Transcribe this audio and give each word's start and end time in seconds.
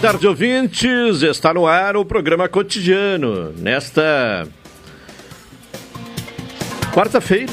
Boa 0.00 0.12
tarde, 0.12 0.28
ouvintes. 0.28 1.22
Está 1.22 1.52
no 1.52 1.66
ar 1.66 1.96
o 1.96 2.04
programa 2.04 2.48
cotidiano. 2.48 3.52
Nesta 3.58 4.46
quarta-feira. 6.94 7.52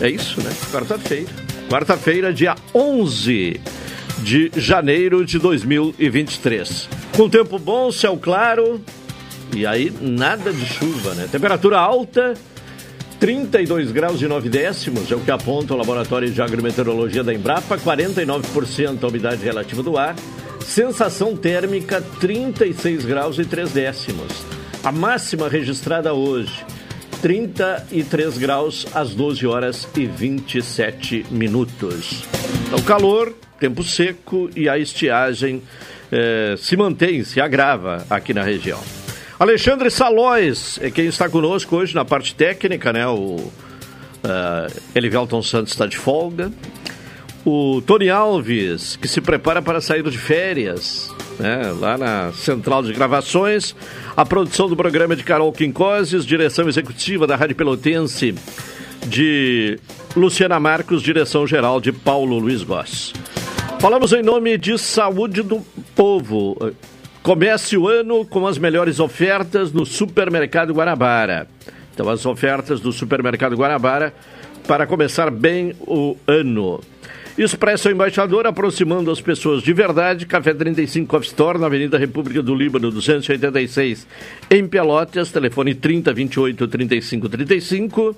É 0.00 0.08
isso, 0.08 0.40
né? 0.40 0.52
Quarta-feira. 0.70 1.28
Quarta-feira, 1.68 2.32
dia 2.32 2.54
11 2.72 3.60
de 4.18 4.52
janeiro 4.54 5.24
de 5.24 5.40
2023. 5.40 6.88
Com 7.16 7.28
tempo 7.28 7.58
bom, 7.58 7.90
céu 7.90 8.16
claro. 8.16 8.80
E 9.52 9.66
aí, 9.66 9.92
nada 10.00 10.52
de 10.52 10.64
chuva, 10.64 11.14
né? 11.14 11.28
Temperatura 11.32 11.80
alta. 11.80 12.34
32 13.18 13.90
graus 13.92 14.20
e 14.20 14.26
9 14.26 14.48
décimos 14.48 15.10
é 15.10 15.14
o 15.14 15.20
que 15.20 15.30
aponta 15.30 15.74
o 15.74 15.76
Laboratório 15.76 16.28
de 16.28 16.42
Agrometeorologia 16.42 17.22
da 17.22 17.32
Embrapa, 17.32 17.78
49% 17.78 18.98
a 19.00 19.06
umidade 19.06 19.44
relativa 19.44 19.80
do 19.80 19.96
ar, 19.96 20.16
Sensação 20.64 21.36
térmica 21.36 22.00
36 22.20 23.04
graus 23.04 23.38
e 23.38 23.44
3 23.44 23.72
décimos. 23.72 24.44
A 24.82 24.90
máxima 24.90 25.48
registrada 25.48 26.14
hoje, 26.14 26.64
33 27.20 28.38
graus 28.38 28.86
às 28.94 29.14
12 29.14 29.46
horas 29.46 29.88
e 29.96 30.06
27 30.06 31.26
minutos. 31.30 32.24
Então, 32.66 32.80
calor, 32.82 33.34
tempo 33.60 33.84
seco 33.84 34.50
e 34.56 34.68
a 34.68 34.78
estiagem 34.78 35.62
eh, 36.10 36.54
se 36.58 36.76
mantém, 36.76 37.22
se 37.22 37.40
agrava 37.40 38.06
aqui 38.08 38.32
na 38.32 38.42
região. 38.42 38.80
Alexandre 39.38 39.90
Salóis 39.90 40.78
é 40.80 40.90
quem 40.90 41.06
está 41.06 41.28
conosco 41.28 41.76
hoje 41.76 41.94
na 41.94 42.04
parte 42.04 42.34
técnica, 42.34 42.92
né? 42.92 43.06
O 43.06 43.36
uh, 43.36 43.52
Elivelton 44.94 45.42
Santos 45.42 45.72
está 45.72 45.86
de 45.86 45.96
folga 45.96 46.52
o 47.44 47.82
Tony 47.82 48.08
Alves, 48.08 48.96
que 48.96 49.08
se 49.08 49.20
prepara 49.20 49.60
para 49.60 49.80
sair 49.80 50.02
de 50.02 50.18
férias, 50.18 51.14
né, 51.38 51.74
lá 51.78 51.98
na 51.98 52.32
central 52.32 52.82
de 52.82 52.92
gravações. 52.92 53.74
A 54.16 54.24
produção 54.24 54.68
do 54.68 54.76
programa 54.76 55.16
de 55.16 55.24
Carol 55.24 55.52
Quincoses, 55.52 56.24
direção 56.24 56.68
executiva 56.68 57.26
da 57.26 57.36
Rádio 57.36 57.56
Pelotense 57.56 58.34
de 59.06 59.78
Luciana 60.14 60.60
Marcos, 60.60 61.02
direção 61.02 61.46
geral 61.46 61.80
de 61.80 61.92
Paulo 61.92 62.38
Luiz 62.38 62.62
Goss. 62.62 63.12
Falamos 63.80 64.12
em 64.12 64.22
nome 64.22 64.56
de 64.56 64.78
Saúde 64.78 65.42
do 65.42 65.60
Povo. 65.96 66.56
Comece 67.22 67.76
o 67.76 67.88
ano 67.88 68.24
com 68.24 68.46
as 68.46 68.58
melhores 68.58 69.00
ofertas 69.00 69.72
no 69.72 69.84
Supermercado 69.84 70.72
Guanabara. 70.72 71.48
Então, 71.92 72.08
as 72.08 72.24
ofertas 72.24 72.80
do 72.80 72.92
Supermercado 72.92 73.56
Guanabara 73.56 74.14
para 74.66 74.86
começar 74.86 75.30
bem 75.30 75.74
o 75.80 76.16
ano. 76.26 76.80
Expresso 77.36 77.88
Embaixador, 77.88 78.46
aproximando 78.46 79.10
as 79.10 79.20
pessoas 79.20 79.62
de 79.62 79.72
verdade. 79.72 80.26
Café 80.26 80.52
35 80.52 81.08
Coffee 81.08 81.28
Store, 81.28 81.58
na 81.58 81.66
Avenida 81.66 81.96
República 81.96 82.42
do 82.42 82.54
Líbano, 82.54 82.90
286, 82.90 84.06
em 84.50 84.66
Pelotas. 84.66 85.32
Telefone 85.32 85.74
3028 85.74 86.68
3535. 86.68 88.16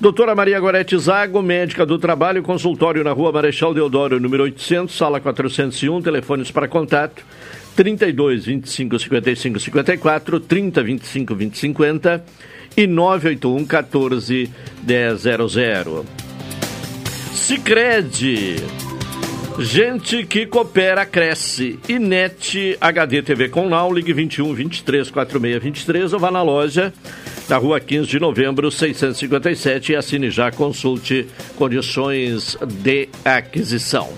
Doutora 0.00 0.34
Maria 0.34 0.60
Gorete 0.60 0.98
Zago, 0.98 1.40
médica 1.40 1.86
do 1.86 1.98
trabalho, 1.98 2.42
consultório 2.42 3.02
na 3.02 3.12
rua 3.12 3.32
Marechal 3.32 3.72
Deodoro, 3.72 4.20
número 4.20 4.42
800, 4.42 4.94
sala 4.94 5.20
401, 5.20 6.02
telefones 6.02 6.50
para 6.50 6.68
contato 6.68 7.24
32 7.74 8.44
25 8.44 8.98
55 8.98 9.60
54, 9.60 10.40
30 10.40 10.82
25 10.82 11.34
20 11.34 11.58
50 11.58 12.24
e 12.76 12.86
981 12.86 13.64
14 13.64 14.50
100. 14.86 16.25
Sicredi. 17.36 18.56
Gente 19.58 20.24
que 20.24 20.46
coopera, 20.46 21.06
cresce. 21.06 21.78
E 21.88 21.98
NET 21.98 22.76
HD 22.80 23.22
TV 23.22 23.48
com 23.48 23.68
Now, 23.68 23.92
ligue 23.92 24.12
21 24.12 24.52
23 24.52 25.10
46 25.10 25.62
23 25.62 26.12
ou 26.12 26.18
vá 26.18 26.30
na 26.30 26.42
loja 26.42 26.92
na 27.48 27.56
rua 27.58 27.78
15 27.78 28.08
de 28.08 28.18
novembro, 28.18 28.70
657 28.70 29.92
e 29.92 29.96
assine 29.96 30.30
já, 30.30 30.50
consulte 30.50 31.26
condições 31.56 32.56
de 32.82 33.08
aquisição. 33.24 34.08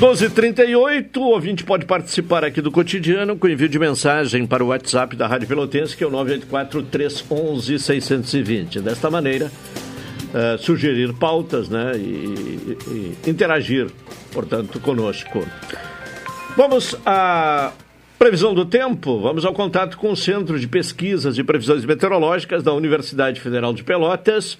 12h38, 0.00 1.16
o 1.18 1.28
ouvinte 1.28 1.64
pode 1.64 1.84
participar 1.84 2.44
aqui 2.44 2.60
do 2.60 2.72
cotidiano 2.72 3.36
com 3.36 3.46
envio 3.46 3.68
de 3.68 3.78
mensagem 3.78 4.46
para 4.46 4.64
o 4.64 4.68
WhatsApp 4.68 5.14
da 5.14 5.26
Rádio 5.26 5.46
Pelotense, 5.46 5.96
que 5.96 6.02
é 6.02 6.06
o 6.06 6.10
984 6.10 6.82
311 6.84 7.78
620. 7.78 8.80
Desta 8.80 9.10
maneira, 9.10 9.50
uh, 10.32 10.58
sugerir 10.58 11.12
pautas 11.14 11.68
né, 11.68 11.92
e, 11.96 12.76
e, 12.88 13.30
interagir, 13.30 13.88
portanto, 14.32 14.80
conosco. 14.80 15.46
Vamos 16.56 16.96
à 17.06 17.72
previsão 18.18 18.54
do 18.54 18.64
tempo. 18.64 19.20
Vamos 19.20 19.44
ao 19.44 19.52
contato 19.52 19.96
com 19.96 20.12
o 20.12 20.16
Centro 20.16 20.58
de 20.58 20.68
Pesquisas 20.68 21.38
e 21.38 21.44
Previsões 21.44 21.84
Meteorológicas 21.84 22.62
da 22.62 22.72
Universidade 22.72 23.40
Federal 23.40 23.72
de 23.72 23.82
Pelotas. 23.82 24.58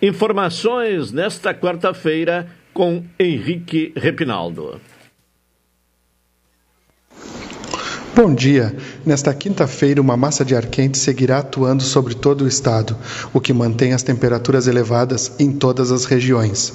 Informações 0.00 1.10
nesta 1.12 1.54
quarta-feira 1.54 2.48
com 2.72 3.04
Henrique 3.18 3.92
Repinaldo. 3.96 4.80
Bom 8.14 8.34
dia. 8.34 8.76
Nesta 9.06 9.32
quinta-feira, 9.32 9.98
uma 9.98 10.18
massa 10.18 10.44
de 10.44 10.54
ar 10.54 10.66
quente 10.66 10.98
seguirá 10.98 11.38
atuando 11.38 11.82
sobre 11.82 12.14
todo 12.14 12.44
o 12.44 12.46
estado, 12.46 12.94
o 13.32 13.40
que 13.40 13.54
mantém 13.54 13.94
as 13.94 14.02
temperaturas 14.02 14.66
elevadas 14.66 15.32
em 15.38 15.50
todas 15.50 15.90
as 15.90 16.04
regiões. 16.04 16.74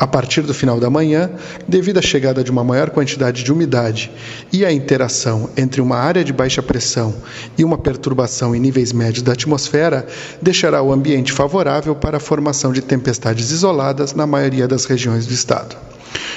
A 0.00 0.04
partir 0.04 0.42
do 0.42 0.52
final 0.52 0.80
da 0.80 0.90
manhã, 0.90 1.30
devido 1.68 1.98
à 1.98 2.02
chegada 2.02 2.42
de 2.42 2.50
uma 2.50 2.64
maior 2.64 2.90
quantidade 2.90 3.44
de 3.44 3.52
umidade 3.52 4.10
e 4.52 4.64
a 4.64 4.72
interação 4.72 5.48
entre 5.56 5.80
uma 5.80 5.96
área 5.96 6.24
de 6.24 6.32
baixa 6.32 6.60
pressão 6.60 7.14
e 7.56 7.62
uma 7.62 7.78
perturbação 7.78 8.52
em 8.52 8.58
níveis 8.58 8.92
médios 8.92 9.22
da 9.22 9.32
atmosfera, 9.32 10.04
deixará 10.42 10.82
o 10.82 10.92
ambiente 10.92 11.32
favorável 11.32 11.94
para 11.94 12.16
a 12.16 12.20
formação 12.20 12.72
de 12.72 12.82
tempestades 12.82 13.52
isoladas 13.52 14.12
na 14.12 14.26
maioria 14.26 14.66
das 14.66 14.86
regiões 14.86 15.24
do 15.24 15.34
estado. 15.34 15.93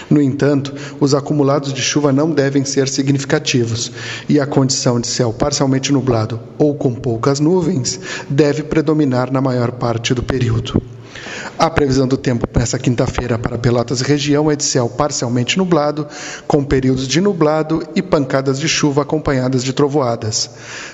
No 0.10 0.22
entanto, 0.22 0.74
os 1.00 1.14
acumulados 1.14 1.74
de 1.74 1.82
chuva 1.82 2.12
não 2.12 2.32
devem 2.32 2.64
ser 2.64 2.88
significativos 2.88 3.92
e 4.30 4.40
a 4.40 4.46
condição 4.46 5.00
de 5.00 5.08
céu 5.08 5.34
parcialmente 5.34 5.92
nublado 5.92 6.40
ou 6.58 6.76
com 6.76 6.94
poucas 6.94 7.40
nuvens 7.40 8.00
deve 8.30 8.64
predominar 8.64 9.32
na 9.32 9.42
maior 9.42 9.72
parte 9.72 10.14
do 10.14 10.24
período. 10.24 10.82
A 11.58 11.70
previsão 11.70 12.08
do 12.08 12.18
tempo 12.18 12.48
essa 12.68 12.78
quinta-feira 12.78 13.40
para 13.40 13.58
Pelotas 13.58 14.02
e 14.02 14.04
região 14.04 14.52
é 14.52 14.56
de 14.56 14.64
céu 14.64 14.90
parcialmente 14.90 15.58
nublado, 15.58 16.06
com 16.46 16.64
períodos 16.64 17.08
de 17.08 17.22
nublado 17.22 17.82
e 17.96 18.02
pancadas 18.02 18.60
de 18.60 18.68
chuva 18.68 19.04
acompanhadas 19.04 19.64
de 19.64 19.72
trovoadas. 19.72 20.50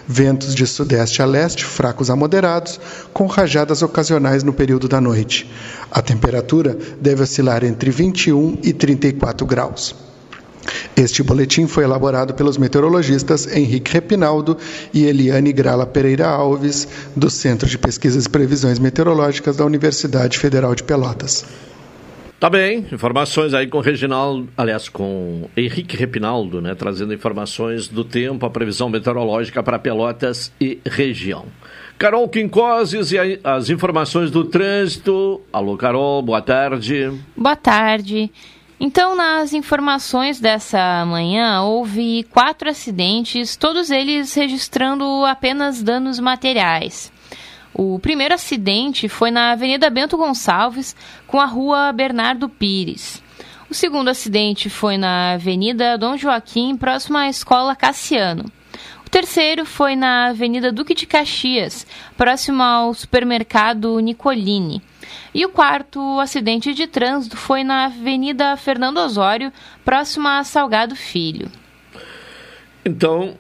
Ventos 0.07 0.53
de 0.53 0.67
sudeste 0.67 1.21
a 1.21 1.25
leste, 1.25 1.65
fracos 1.65 2.09
a 2.09 2.15
moderados, 2.15 2.79
com 3.11 3.25
rajadas 3.25 3.81
ocasionais 3.81 4.43
no 4.43 4.53
período 4.53 4.87
da 4.87 5.01
noite. 5.01 5.49
A 5.93 6.01
temperatura 6.01 6.75
deve 6.99 7.21
oscilar 7.21 7.63
entre 7.63 7.91
21 7.91 8.57
e 8.63 8.73
34 8.73 9.45
graus. 9.45 9.95
Este 10.97 11.21
boletim 11.21 11.67
foi 11.67 11.83
elaborado 11.83 12.33
pelos 12.33 12.57
meteorologistas 12.57 13.45
Henrique 13.55 13.93
Repinaldo 13.93 14.57
e 14.91 15.05
Eliane 15.05 15.53
Grala 15.53 15.85
Pereira 15.85 16.27
Alves, 16.27 16.87
do 17.15 17.29
Centro 17.29 17.69
de 17.69 17.77
Pesquisas 17.77 18.25
e 18.25 18.29
Previsões 18.29 18.79
Meteorológicas 18.79 19.57
da 19.57 19.65
Universidade 19.65 20.39
Federal 20.39 20.73
de 20.73 20.81
Pelotas. 20.81 21.45
Tá 22.39 22.49
bem, 22.49 22.87
informações 22.91 23.53
aí 23.53 23.67
com 23.67 23.79
Reginaldo, 23.79 24.49
aliás, 24.57 24.89
com 24.89 25.47
Henrique 25.55 25.95
Repinaldo, 25.95 26.59
né, 26.59 26.73
trazendo 26.75 27.13
informações 27.13 27.87
do 27.87 28.03
tempo, 28.03 28.45
a 28.45 28.49
previsão 28.49 28.89
meteorológica 28.89 29.61
para 29.61 29.77
Pelotas 29.77 30.51
e 30.59 30.79
região. 30.85 31.45
Carol 32.03 32.27
Quincoses 32.27 33.13
e 33.13 33.39
as 33.41 33.69
informações 33.69 34.29
do 34.29 34.43
trânsito. 34.43 35.39
Alô, 35.53 35.77
Carol, 35.77 36.21
boa 36.21 36.41
tarde. 36.41 37.09
Boa 37.33 37.55
tarde. 37.55 38.29
Então, 38.77 39.15
nas 39.15 39.53
informações 39.53 40.37
dessa 40.37 41.05
manhã, 41.05 41.61
houve 41.61 42.23
quatro 42.23 42.69
acidentes, 42.69 43.55
todos 43.55 43.89
eles 43.89 44.33
registrando 44.33 45.23
apenas 45.23 45.81
danos 45.81 46.19
materiais. 46.19 47.09
O 47.73 47.97
primeiro 47.99 48.33
acidente 48.33 49.07
foi 49.07 49.31
na 49.31 49.53
Avenida 49.53 49.89
Bento 49.89 50.17
Gonçalves, 50.17 50.97
com 51.25 51.39
a 51.39 51.45
Rua 51.45 51.93
Bernardo 51.93 52.49
Pires. 52.49 53.23
O 53.69 53.73
segundo 53.73 54.09
acidente 54.09 54.69
foi 54.69 54.97
na 54.97 55.35
Avenida 55.35 55.97
Dom 55.97 56.17
Joaquim, 56.17 56.75
próximo 56.75 57.17
à 57.17 57.29
Escola 57.29 57.77
Cassiano. 57.77 58.51
Terceiro 59.13 59.63
foi 59.63 59.95
na 59.95 60.29
Avenida 60.29 60.71
Duque 60.71 60.95
de 60.95 61.05
Caxias, 61.05 61.85
próximo 62.17 62.63
ao 62.63 62.95
supermercado 62.95 63.99
Nicolini. 63.99 64.81
E 65.31 65.45
o 65.45 65.49
quarto 65.49 66.19
acidente 66.19 66.73
de 66.73 66.87
trânsito 66.87 67.37
foi 67.37 67.63
na 67.63 67.85
Avenida 67.85 68.57
Fernando 68.57 68.97
Osório, 68.97 69.53
próxima 69.85 70.39
a 70.39 70.43
Salgado 70.43 70.95
Filho. 70.95 71.47
Então, 72.83 73.35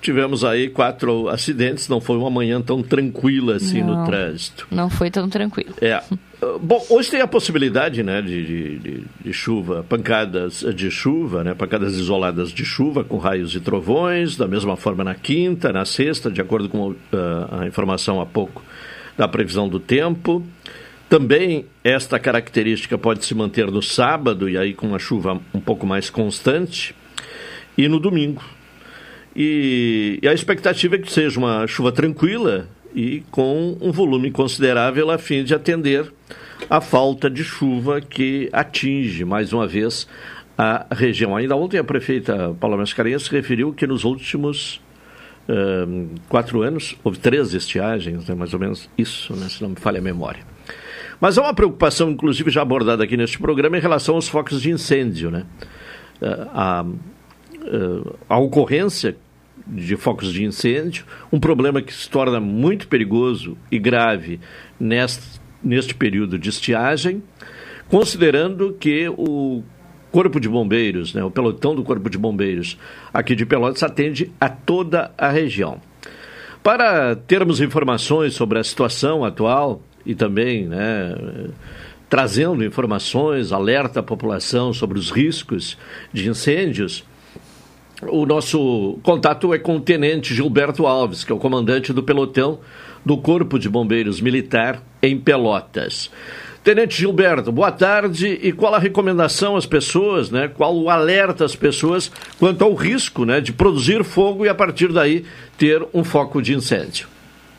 tivemos 0.00 0.44
aí 0.44 0.70
quatro 0.70 1.28
acidentes, 1.28 1.88
não 1.88 2.00
foi 2.00 2.16
uma 2.16 2.30
manhã 2.30 2.62
tão 2.62 2.80
tranquila 2.80 3.56
assim 3.56 3.82
não, 3.82 3.96
no 3.96 4.06
trânsito. 4.06 4.68
Não 4.70 4.88
foi 4.88 5.10
tão 5.10 5.28
tranquilo. 5.28 5.74
É. 5.80 6.00
Bom, 6.60 6.84
hoje 6.90 7.10
tem 7.10 7.22
a 7.22 7.26
possibilidade 7.26 8.02
né, 8.02 8.20
de, 8.20 8.78
de, 8.78 9.04
de, 9.24 9.32
chuva, 9.32 9.82
pancadas 9.88 10.60
de 10.74 10.90
chuva, 10.90 11.42
né, 11.42 11.54
pancadas 11.54 11.94
isoladas 11.94 12.50
de 12.50 12.62
chuva 12.62 13.02
com 13.02 13.16
raios 13.16 13.54
e 13.54 13.60
trovões, 13.60 14.36
da 14.36 14.46
mesma 14.46 14.76
forma 14.76 15.02
na 15.02 15.14
quinta, 15.14 15.72
na 15.72 15.86
sexta, 15.86 16.30
de 16.30 16.40
acordo 16.40 16.68
com 16.68 16.90
uh, 16.90 16.96
a 17.50 17.66
informação 17.66 18.20
há 18.20 18.26
pouco 18.26 18.62
da 19.16 19.26
previsão 19.26 19.66
do 19.66 19.80
tempo. 19.80 20.42
Também 21.08 21.64
esta 21.82 22.18
característica 22.18 22.98
pode 22.98 23.24
se 23.24 23.34
manter 23.34 23.70
no 23.70 23.80
sábado, 23.80 24.46
e 24.46 24.58
aí 24.58 24.74
com 24.74 24.88
uma 24.88 24.98
chuva 24.98 25.40
um 25.54 25.60
pouco 25.60 25.86
mais 25.86 26.10
constante, 26.10 26.94
e 27.78 27.88
no 27.88 27.98
domingo. 27.98 28.42
E, 29.34 30.18
e 30.22 30.28
a 30.28 30.34
expectativa 30.34 30.96
é 30.96 30.98
que 30.98 31.10
seja 31.10 31.38
uma 31.38 31.66
chuva 31.66 31.92
tranquila 31.92 32.68
e 32.96 33.22
com 33.30 33.76
um 33.78 33.92
volume 33.92 34.30
considerável 34.30 35.10
a 35.10 35.18
fim 35.18 35.44
de 35.44 35.54
atender 35.54 36.10
a 36.70 36.80
falta 36.80 37.28
de 37.28 37.44
chuva 37.44 38.00
que 38.00 38.48
atinge, 38.50 39.22
mais 39.22 39.52
uma 39.52 39.66
vez, 39.66 40.08
a 40.56 40.86
região. 40.90 41.36
Ainda 41.36 41.54
ontem 41.54 41.78
a 41.78 41.84
prefeita 41.84 42.56
Paula 42.58 42.78
Mascarenhas 42.78 43.24
se 43.24 43.30
referiu 43.30 43.74
que 43.74 43.86
nos 43.86 44.04
últimos 44.04 44.80
uh, 45.46 46.08
quatro 46.26 46.62
anos 46.62 46.96
houve 47.04 47.18
três 47.18 47.52
estiagens, 47.52 48.26
né, 48.26 48.34
mais 48.34 48.54
ou 48.54 48.58
menos 48.58 48.88
isso, 48.96 49.36
né, 49.36 49.46
se 49.50 49.62
não 49.62 49.68
me 49.70 49.76
falha 49.76 49.98
a 49.98 50.02
memória. 50.02 50.42
Mas 51.20 51.36
há 51.36 51.42
uma 51.42 51.54
preocupação, 51.54 52.10
inclusive, 52.10 52.50
já 52.50 52.62
abordada 52.62 53.04
aqui 53.04 53.16
neste 53.16 53.38
programa, 53.38 53.76
em 53.76 53.80
relação 53.80 54.14
aos 54.14 54.28
focos 54.28 54.60
de 54.60 54.70
incêndio. 54.70 55.30
Né? 55.30 55.44
Eh, 56.20 56.46
a, 56.52 56.84
eh, 57.64 58.12
a 58.28 58.38
ocorrência 58.38 59.16
de 59.66 59.96
focos 59.96 60.32
de 60.32 60.44
incêndio, 60.44 61.04
um 61.32 61.40
problema 61.40 61.82
que 61.82 61.92
se 61.92 62.08
torna 62.08 62.40
muito 62.40 62.88
perigoso 62.88 63.56
e 63.70 63.78
grave 63.78 64.40
neste, 64.78 65.40
neste 65.62 65.94
período 65.94 66.38
de 66.38 66.48
estiagem, 66.48 67.22
considerando 67.88 68.76
que 68.78 69.08
o 69.08 69.62
Corpo 70.12 70.38
de 70.38 70.48
Bombeiros, 70.48 71.12
né, 71.12 71.22
o 71.24 71.30
pelotão 71.30 71.74
do 71.74 71.82
Corpo 71.82 72.08
de 72.08 72.16
Bombeiros 72.16 72.78
aqui 73.12 73.34
de 73.34 73.44
Pelotas 73.44 73.82
atende 73.82 74.30
a 74.40 74.48
toda 74.48 75.12
a 75.18 75.28
região. 75.30 75.80
Para 76.62 77.14
termos 77.14 77.60
informações 77.60 78.34
sobre 78.34 78.58
a 78.58 78.64
situação 78.64 79.24
atual, 79.24 79.82
e 80.06 80.14
também 80.14 80.66
né, 80.66 81.14
trazendo 82.08 82.64
informações, 82.64 83.52
alerta 83.52 84.00
a 84.00 84.02
população 84.02 84.72
sobre 84.72 84.98
os 84.98 85.10
riscos 85.10 85.76
de 86.12 86.28
incêndios. 86.28 87.04
O 88.02 88.26
nosso 88.26 88.98
contato 89.02 89.54
é 89.54 89.58
com 89.58 89.76
o 89.76 89.80
Tenente 89.80 90.34
Gilberto 90.34 90.86
Alves, 90.86 91.24
que 91.24 91.32
é 91.32 91.34
o 91.34 91.38
comandante 91.38 91.94
do 91.94 92.02
pelotão 92.02 92.58
do 93.04 93.16
Corpo 93.16 93.58
de 93.58 93.70
Bombeiros 93.70 94.20
Militar 94.20 94.82
em 95.02 95.18
Pelotas. 95.18 96.10
Tenente 96.62 96.98
Gilberto, 96.98 97.50
boa 97.50 97.72
tarde. 97.72 98.38
E 98.42 98.52
qual 98.52 98.74
a 98.74 98.78
recomendação 98.78 99.56
às 99.56 99.64
pessoas, 99.64 100.30
né? 100.30 100.48
Qual 100.48 100.76
o 100.76 100.90
alerta 100.90 101.44
às 101.44 101.56
pessoas 101.56 102.10
quanto 102.38 102.64
ao 102.64 102.74
risco, 102.74 103.24
né, 103.24 103.40
de 103.40 103.52
produzir 103.52 104.04
fogo 104.04 104.44
e 104.44 104.48
a 104.48 104.54
partir 104.54 104.92
daí 104.92 105.24
ter 105.56 105.82
um 105.94 106.04
foco 106.04 106.42
de 106.42 106.52
incêndio? 106.52 107.06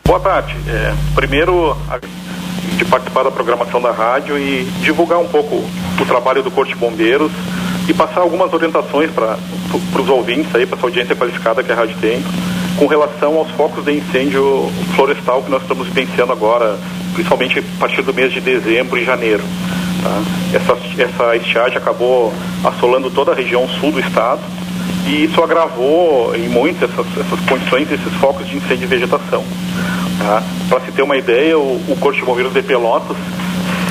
Boa 0.06 0.20
tarde. 0.20 0.56
É, 0.67 0.94
primeiro, 1.15 1.75
de 2.77 2.86
participar 2.86 3.24
da 3.24 3.32
programação 3.32 3.82
da 3.82 3.91
rádio 3.91 4.38
e 4.38 4.65
divulgar 4.82 5.20
um 5.20 5.27
pouco 5.27 5.56
o 6.00 6.06
trabalho 6.06 6.44
do 6.44 6.51
Corpo 6.51 6.72
de 6.72 6.77
Bombeiros 6.77 7.32
e 7.88 7.94
passar 7.94 8.22
algumas 8.22 8.51
orientações 8.53 9.10
para 9.12 9.38
os 10.01 10.10
ouvintes 10.10 10.53
aí, 10.53 10.65
para 10.65 10.77
essa 10.77 10.88
audiência 10.88 11.15
qualificada 11.15 11.63
que 11.63 11.72
a 11.72 11.75
rádio 11.75 11.96
tem, 12.01 12.24
com 12.77 12.86
relação 12.86 13.36
aos 13.36 13.50
focos 13.51 13.84
de 13.86 13.94
incêndio 13.94 14.70
florestal 14.96 15.41
que 15.41 15.50
nós 15.50 15.62
estamos 15.62 15.88
vivenciando 15.88 16.32
agora, 16.32 16.77
principalmente 17.13 17.60
a 17.60 17.79
partir 17.79 18.01
do 18.01 18.13
mês 18.13 18.32
de 18.32 18.41
dezembro 18.41 18.98
e 18.98 19.06
janeiro. 19.06 19.44
Tá? 20.03 20.22
Essa, 20.53 20.77
essa 21.01 21.36
estiagem 21.38 21.77
acabou 21.77 22.34
assolando 22.63 23.10
toda 23.10 23.32
a 23.32 23.36
região 23.36 23.67
sul 23.79 23.91
do 23.91 24.00
estado 24.00 24.41
e 25.08 25.24
isso 25.24 25.41
agravou 25.41 26.36
em 26.36 26.50
muito 26.50 26.84
essas, 26.84 27.06
essas 27.17 27.39
condições, 27.48 27.91
esses 27.91 28.13
focos 28.15 28.48
de 28.48 28.58
incêndio 28.58 28.84
e 28.84 28.88
vegetação. 28.88 29.44
Tá? 30.20 30.44
Para 30.70 30.82
se 30.82 30.91
ter 30.91 31.01
uma 31.01 31.17
ideia, 31.17 31.58
o, 31.58 31.82
o 31.88 31.96
Corpo 32.00 32.20
de 32.20 32.25
Bombeiros 32.25 32.53
de 32.53 32.62
Pelotas, 32.62 33.17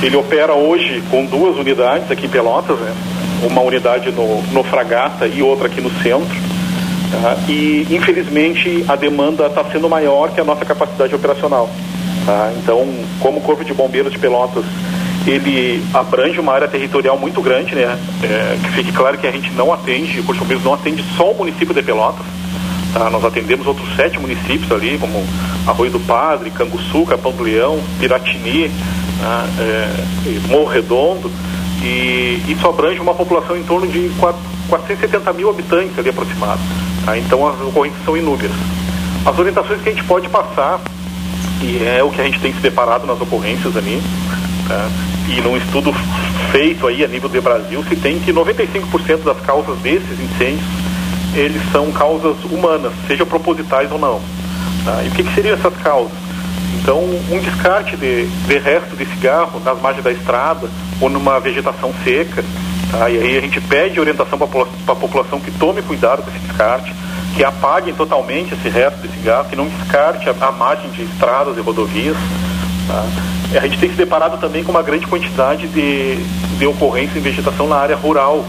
ele 0.01 0.15
opera 0.15 0.53
hoje 0.53 1.03
com 1.09 1.25
duas 1.25 1.57
unidades 1.57 2.09
aqui 2.11 2.27
em 2.27 2.29
Pelotas, 2.29 2.77
né? 2.77 2.93
Uma 3.43 3.61
unidade 3.61 4.11
no, 4.11 4.41
no 4.51 4.63
Fragata 4.63 5.27
e 5.27 5.41
outra 5.41 5.67
aqui 5.67 5.81
no 5.81 5.91
centro. 6.01 6.35
Tá? 7.11 7.37
E, 7.47 7.87
infelizmente, 7.89 8.83
a 8.87 8.95
demanda 8.95 9.47
está 9.47 9.63
sendo 9.65 9.89
maior 9.89 10.31
que 10.31 10.41
a 10.41 10.43
nossa 10.43 10.65
capacidade 10.65 11.13
operacional. 11.15 11.69
Tá? 12.25 12.51
Então, 12.57 12.85
como 13.19 13.39
o 13.39 13.41
Corpo 13.41 13.63
de 13.63 13.73
Bombeiros 13.73 14.11
de 14.11 14.19
Pelotas 14.19 14.65
ele 15.29 15.83
abrange 15.93 16.39
uma 16.39 16.53
área 16.53 16.67
territorial 16.67 17.17
muito 17.17 17.41
grande, 17.41 17.75
né? 17.75 17.97
É, 18.23 18.57
que 18.63 18.71
fique 18.71 18.91
claro 18.93 19.17
que 19.17 19.27
a 19.27 19.31
gente 19.31 19.51
não 19.51 19.73
atende, 19.73 20.19
o 20.19 20.23
Corpo 20.23 20.33
de 20.33 20.39
Bombeiros 20.39 20.63
não 20.63 20.73
atende 20.73 21.03
só 21.17 21.31
o 21.31 21.37
município 21.37 21.73
de 21.73 21.81
Pelotas, 21.81 22.25
tá? 22.93 23.09
Nós 23.09 23.25
atendemos 23.25 23.67
outros 23.67 23.93
sete 23.95 24.17
municípios 24.19 24.71
ali, 24.71 24.97
como 24.97 25.23
Arroio 25.67 25.91
do 25.91 25.99
Padre, 25.99 26.49
Canguçu, 26.51 27.05
Capão 27.05 27.33
do 27.33 27.43
Leão, 27.43 27.79
Piratini, 27.99 28.71
tá? 29.19 29.45
é, 29.59 30.47
Morro 30.47 30.67
Redondo, 30.67 31.29
e 31.81 32.43
isso 32.47 32.67
abrange 32.67 32.99
uma 32.99 33.13
população 33.13 33.57
em 33.57 33.63
torno 33.63 33.87
de 33.87 34.09
4, 34.19 34.39
470 34.69 35.33
mil 35.33 35.49
habitantes 35.49 35.97
ali 35.97 36.09
aproximados, 36.09 36.63
tá? 37.05 37.17
Então 37.17 37.47
as 37.47 37.59
ocorrências 37.61 38.03
são 38.03 38.17
inúmeras. 38.17 38.55
As 39.25 39.37
orientações 39.37 39.81
que 39.81 39.89
a 39.89 39.91
gente 39.91 40.03
pode 40.05 40.27
passar, 40.29 40.79
e 41.61 41.83
é 41.83 42.03
o 42.03 42.09
que 42.09 42.21
a 42.21 42.23
gente 42.23 42.39
tem 42.39 42.53
se 42.53 42.59
deparado 42.59 43.05
nas 43.05 43.19
ocorrências 43.19 43.75
ali, 43.75 44.01
tá? 44.67 44.89
e 45.27 45.41
num 45.41 45.57
estudo 45.57 45.93
feito 46.51 46.87
aí 46.87 47.03
a 47.03 47.07
nível 47.07 47.29
de 47.29 47.41
Brasil, 47.41 47.83
se 47.87 47.95
tem 47.95 48.19
que 48.19 48.31
95% 48.31 49.23
das 49.23 49.39
causas 49.41 49.77
desses 49.79 50.19
incêndios, 50.19 50.65
eles 51.35 51.61
são 51.71 51.91
causas 51.91 52.37
humanas, 52.45 52.93
seja 53.07 53.25
propositais 53.25 53.91
ou 53.91 53.99
não. 53.99 54.21
Tá? 54.85 55.03
E 55.03 55.09
o 55.09 55.11
que, 55.11 55.23
que 55.23 55.35
seriam 55.35 55.55
essas 55.55 55.75
causas? 55.77 56.26
Então, 56.75 56.99
um 56.99 57.39
descarte 57.39 57.95
de, 57.95 58.25
de 58.25 58.57
resto 58.57 58.95
de 58.95 59.05
cigarro 59.05 59.61
nas 59.63 59.79
margens 59.81 60.03
da 60.03 60.11
estrada 60.11 60.69
ou 60.99 61.09
numa 61.09 61.39
vegetação 61.39 61.93
seca, 62.03 62.43
tá? 62.91 63.09
e 63.09 63.17
aí 63.17 63.37
a 63.37 63.41
gente 63.41 63.59
pede 63.61 63.99
orientação 63.99 64.37
para 64.37 64.45
a 64.93 64.95
população 64.95 65.39
que 65.39 65.51
tome 65.51 65.81
cuidado 65.81 66.23
com 66.23 66.29
esse 66.29 66.39
descarte, 66.39 66.93
que 67.35 67.43
apaguem 67.43 67.93
totalmente 67.93 68.53
esse 68.53 68.69
resto 68.69 69.01
de 69.01 69.09
cigarro, 69.09 69.49
que 69.49 69.55
não 69.55 69.67
descarte 69.67 70.29
a, 70.29 70.35
a 70.47 70.51
margem 70.51 70.89
de 70.91 71.03
estradas 71.03 71.57
e 71.57 71.61
rodovias. 71.61 72.17
Tá? 72.87 73.05
A 73.55 73.67
gente 73.67 73.79
tem 73.79 73.89
se 73.89 73.95
deparado 73.95 74.37
também 74.37 74.63
com 74.63 74.71
uma 74.71 74.81
grande 74.81 75.07
quantidade 75.07 75.67
de, 75.67 76.15
de 76.57 76.65
ocorrências 76.65 77.15
em 77.15 77.21
vegetação 77.21 77.67
na 77.67 77.75
área 77.75 77.95
rural. 77.95 78.43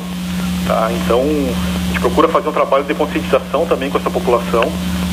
Tá? 0.67 0.89
Então, 0.93 1.21
a 1.21 1.87
gente 1.89 2.01
procura 2.01 2.29
fazer 2.29 2.49
um 2.49 2.53
trabalho 2.53 2.85
de 2.85 2.95
conscientização 2.95 3.67
também 3.67 3.91
com 3.91 3.99
essa 3.99 4.11
população, 4.11 4.65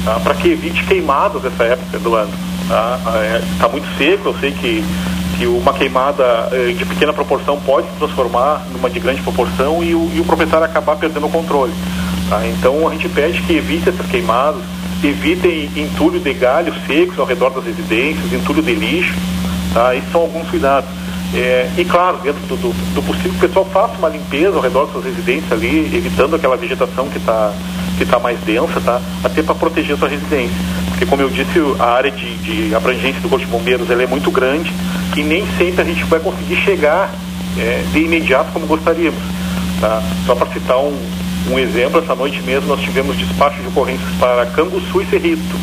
tá? 0.03 0.19
para 0.21 0.33
que 0.35 0.49
evite 0.49 0.83
queimadas 0.85 1.43
nessa 1.43 1.63
época 1.65 1.99
do 1.99 2.15
ano. 2.15 2.54
Está 2.65 2.99
tá? 3.03 3.67
é, 3.67 3.71
muito 3.71 3.87
seco, 3.97 4.29
eu 4.29 4.35
sei 4.39 4.51
que, 4.51 4.83
que 5.37 5.47
uma 5.47 5.73
queimada 5.73 6.49
é, 6.51 6.73
de 6.73 6.85
pequena 6.85 7.13
proporção 7.13 7.59
pode 7.61 7.87
se 7.87 7.93
transformar 7.97 8.65
numa 8.71 8.89
de 8.89 8.99
grande 8.99 9.21
proporção 9.21 9.83
e 9.83 9.93
o, 9.93 10.11
e 10.13 10.19
o 10.19 10.25
proprietário 10.25 10.65
acabar 10.65 10.95
perdendo 10.95 11.27
o 11.27 11.29
controle. 11.29 11.73
Tá? 12.29 12.41
Então, 12.47 12.87
a 12.87 12.91
gente 12.91 13.07
pede 13.09 13.41
que 13.43 13.53
evite 13.55 13.89
essas 13.89 14.05
queimadas, 14.07 14.61
evitem 15.03 15.69
entulho 15.75 16.19
de 16.19 16.33
galhos 16.33 16.75
secos 16.87 17.19
ao 17.19 17.25
redor 17.25 17.51
das 17.51 17.65
residências, 17.65 18.33
entulho 18.33 18.61
de 18.61 18.73
lixo, 18.73 19.13
Tá? 19.75 19.93
Esses 19.93 20.09
são 20.09 20.21
alguns 20.21 20.49
cuidados. 20.49 20.89
É, 21.33 21.69
e 21.77 21.83
claro, 21.83 22.17
dentro 22.23 22.39
do, 22.47 22.55
do, 22.55 22.93
do, 22.93 23.03
possível, 23.03 23.33
o 23.33 23.39
pessoal 23.39 23.65
faça 23.65 23.93
uma 23.97 24.07
limpeza 24.07 24.55
ao 24.55 24.61
redor 24.61 24.85
das 24.85 24.93
suas 24.93 25.03
residências 25.03 25.51
ali, 25.51 25.93
evitando 25.93 26.33
aquela 26.33 26.55
vegetação 26.55 27.09
que 27.09 27.17
está 27.17 27.51
que 27.97 28.05
tá 28.05 28.19
mais 28.19 28.39
densa, 28.41 28.79
tá? 28.81 29.01
até 29.23 29.41
para 29.41 29.55
proteger 29.55 29.95
a 29.95 29.97
sua 29.97 30.07
residência. 30.07 30.55
Porque, 30.95 31.05
como 31.05 31.21
eu 31.21 31.29
disse, 31.29 31.59
a 31.77 31.87
área 31.87 32.09
de, 32.09 32.37
de 32.37 32.73
abrangência 32.73 33.19
do 33.19 33.27
Corpo 33.27 33.45
de 33.45 33.51
Bombeiros 33.51 33.89
é 33.89 34.07
muito 34.07 34.31
grande 34.31 34.73
e 35.17 35.23
nem 35.23 35.45
sempre 35.57 35.81
a 35.81 35.83
gente 35.83 36.05
vai 36.05 36.21
conseguir 36.21 36.55
chegar 36.55 37.11
é, 37.57 37.83
de 37.91 37.99
imediato 37.99 38.53
como 38.53 38.65
gostaríamos. 38.65 39.19
Tá? 39.81 40.01
Só 40.25 40.35
para 40.35 40.47
citar 40.53 40.77
um, 40.77 40.97
um 41.51 41.59
exemplo, 41.59 41.99
essa 41.99 42.15
noite 42.15 42.41
mesmo 42.43 42.69
nós 42.69 42.79
tivemos 42.79 43.17
despacho 43.17 43.61
de 43.61 43.67
ocorrências 43.67 44.09
para 44.17 44.45
Canguçu 44.45 45.01
e 45.01 45.05
Cerrito. 45.07 45.55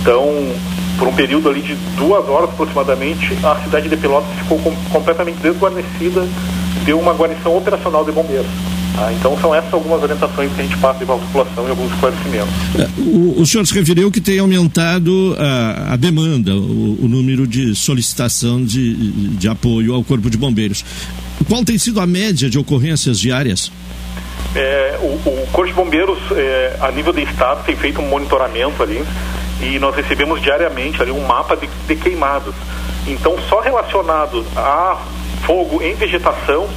Então, 0.00 0.24
por 0.98 1.08
um 1.08 1.12
período 1.12 1.48
ali 1.48 1.60
de 1.60 1.74
duas 1.96 2.28
horas 2.28 2.50
aproximadamente, 2.50 3.36
a 3.42 3.56
cidade 3.56 3.88
de 3.88 3.96
Pelotas 3.96 4.30
ficou 4.38 4.60
com, 4.60 4.72
completamente 4.92 5.38
desguarnecida 5.38 6.28
de 6.84 6.92
uma 6.92 7.12
guarnição 7.12 7.56
operacional 7.56 8.04
de 8.04 8.12
bombeiros. 8.12 8.46
Ah, 8.96 9.12
então 9.12 9.36
são 9.40 9.54
essas 9.54 9.72
algumas 9.72 10.02
orientações 10.02 10.52
que 10.52 10.60
a 10.60 10.64
gente 10.64 10.76
passa 10.78 11.04
para 11.04 11.16
a 11.16 11.18
população 11.18 11.66
e 11.66 11.70
alguns 11.70 11.92
esclarecimentos. 11.92 12.54
É, 12.78 12.88
o, 12.98 13.40
o 13.40 13.46
senhor 13.46 13.66
se 13.66 13.74
referiu 13.74 14.10
que 14.10 14.20
tem 14.20 14.38
aumentado 14.38 15.36
a, 15.38 15.94
a 15.94 15.96
demanda, 15.96 16.54
o, 16.54 17.04
o, 17.04 17.08
número 17.08 17.46
de 17.46 17.74
solicitação 17.74 18.64
de, 18.64 18.94
de 19.36 19.48
apoio 19.48 19.94
ao 19.94 20.04
Corpo 20.04 20.30
de 20.30 20.38
Bombeiros. 20.38 20.84
Qual 21.48 21.64
tem 21.64 21.76
sido 21.76 22.00
a 22.00 22.06
média 22.06 22.48
de 22.48 22.56
ocorrências 22.56 23.18
diárias? 23.18 23.70
É, 24.54 24.96
o, 25.02 25.06
o 25.28 25.46
Corpo 25.50 25.68
de 25.68 25.74
Bombeiros, 25.74 26.18
é, 26.30 26.76
a 26.80 26.92
nível 26.92 27.12
de 27.12 27.22
estado, 27.22 27.64
tem 27.64 27.74
feito 27.74 28.00
um 28.00 28.08
monitoramento 28.08 28.80
ali 28.80 29.02
e 29.60 29.78
nós 29.78 29.94
recebemos 29.96 30.40
diariamente 30.40 31.02
ali 31.02 31.10
um 31.10 31.26
mapa 31.26 31.56
de, 31.56 31.68
de 31.88 31.96
queimados. 31.96 32.54
Então, 33.06 33.36
só 33.48 33.60
relacionado 33.60 34.44
a 34.56 34.98
fogo 35.44 35.82
em 35.82 35.94
vegetação, 35.94 36.68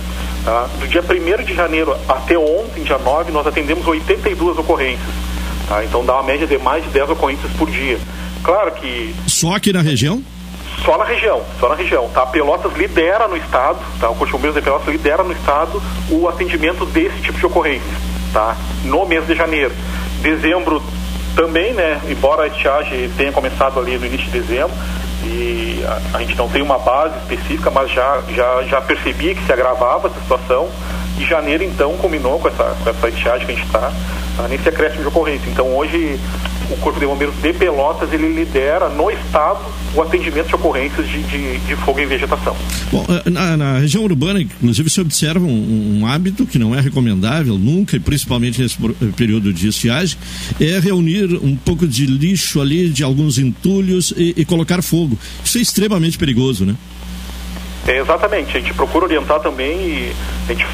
tá? 0.47 0.69
do 0.79 0.87
dia 0.87 1.03
1 1.03 1.43
de 1.43 1.53
janeiro 1.53 1.93
até 2.07 2.37
ontem, 2.37 2.81
dia 2.83 2.97
9, 2.97 3.33
nós 3.33 3.45
atendemos 3.45 3.85
82 3.85 4.57
ocorrências. 4.57 5.09
Tá? 5.67 5.83
Então, 5.83 6.05
dá 6.05 6.13
uma 6.13 6.23
média 6.23 6.47
de 6.47 6.57
mais 6.57 6.85
de 6.85 6.89
10 6.89 7.09
ocorrências 7.09 7.51
por 7.57 7.69
dia. 7.69 7.99
Claro 8.41 8.71
que. 8.71 9.13
Só 9.27 9.53
aqui 9.53 9.73
na 9.73 9.81
região? 9.81 10.23
Só 10.85 10.97
na 10.97 11.03
região, 11.03 11.41
só 11.59 11.67
na 11.67 11.75
região, 11.75 12.07
tá? 12.09 12.25
Pelotas 12.27 12.71
lidera 12.77 13.27
no 13.27 13.35
estado, 13.35 13.79
tá? 13.99 14.09
O 14.09 14.15
Corpo 14.15 14.27
de 14.27 14.31
Bombeiros 14.33 14.55
de 14.55 14.61
Pelotas 14.61 14.87
lidera 14.87 15.23
no 15.23 15.33
estado 15.33 15.81
o 16.09 16.29
atendimento 16.29 16.85
desse 16.85 17.19
tipo 17.19 17.37
de 17.37 17.45
ocorrência, 17.45 17.91
tá? 18.31 18.55
No 18.85 19.05
mês 19.05 19.25
de 19.25 19.35
janeiro. 19.35 19.73
Dezembro 20.21 20.81
também, 21.35 21.73
né, 21.73 21.99
embora 22.07 22.43
a 22.43 22.47
estiagem 22.47 23.09
tenha 23.17 23.31
começado 23.31 23.79
ali 23.79 23.97
no 23.97 24.05
início 24.05 24.29
de 24.29 24.39
dezembro, 24.39 24.71
e 25.23 25.83
a, 25.85 26.17
a, 26.17 26.19
gente 26.19 26.35
não 26.35 26.47
tem 26.47 26.61
uma 26.61 26.77
base 26.77 27.15
específica, 27.17 27.71
mas 27.71 27.91
já, 27.91 28.21
já, 28.29 28.63
já 28.63 28.81
percebia 28.81 29.33
que 29.33 29.43
se 29.45 29.51
agravava 29.51 30.07
essa 30.07 30.19
situação, 30.19 30.69
e 31.17 31.25
janeiro 31.25 31.63
então 31.63 31.97
combinou 31.97 32.39
com 32.39 32.47
essa, 32.47 32.75
com 32.83 32.89
essa 32.89 33.09
estiagem 33.09 33.45
que 33.45 33.51
a 33.51 33.55
gente 33.55 33.65
está, 33.65 33.91
tá, 34.37 34.47
nesse 34.47 34.69
acréscimo 34.69 35.01
de 35.01 35.07
ocorrência. 35.07 35.49
Então 35.49 35.75
hoje 35.75 36.19
o 36.69 36.77
Corpo 36.77 36.99
de 36.99 37.05
Bombeiros 37.05 37.35
de 37.41 37.53
Pelotas 37.53 38.11
ele 38.11 38.27
lidera 38.27 38.89
no 38.89 39.09
estado 39.09 39.59
o 39.95 40.01
atendimento 40.01 40.47
de 40.47 40.55
ocorrências 40.55 41.07
de, 41.07 41.23
de, 41.23 41.57
de 41.59 41.75
fogo 41.77 41.99
em 41.99 42.05
vegetação. 42.05 42.55
Bom, 42.91 43.05
eh, 43.09 43.29
na, 43.29 43.57
na, 43.57 43.79
região 43.79 44.03
urbana, 44.03 44.41
inclusive, 44.41 44.89
se 44.89 44.99
observa 44.99 45.45
um, 45.45 45.99
um, 46.01 46.05
hábito 46.05 46.45
que 46.45 46.59
não 46.59 46.75
é 46.75 46.81
recomendável 46.81 47.57
nunca, 47.57 47.95
e 47.95 47.99
principalmente 47.99 48.61
nesse 48.61 48.77
eh, 48.83 49.09
período 49.15 49.53
de 49.53 49.67
estiagem, 49.67 50.17
é 50.59 50.79
reunir 50.79 51.33
um 51.41 51.55
pouco 51.55 51.87
de 51.87 52.05
lixo 52.05 52.61
ali, 52.61 52.89
de 52.89 53.03
alguns 53.03 53.37
entulhos 53.37 54.13
e, 54.15 54.33
e 54.37 54.45
colocar 54.45 54.81
fogo. 54.81 55.17
Isso 55.43 55.57
é 55.57 55.61
extremamente 55.61 56.17
perigoso, 56.17 56.65
né? 56.65 56.75
É, 57.87 57.99
exatamente. 57.99 58.57
A 58.57 58.59
gente 58.59 58.73
procura 58.73 59.05
orientar 59.05 59.39
também 59.39 59.77
e 59.77 60.11
a 60.49 60.53
gente 60.53 60.65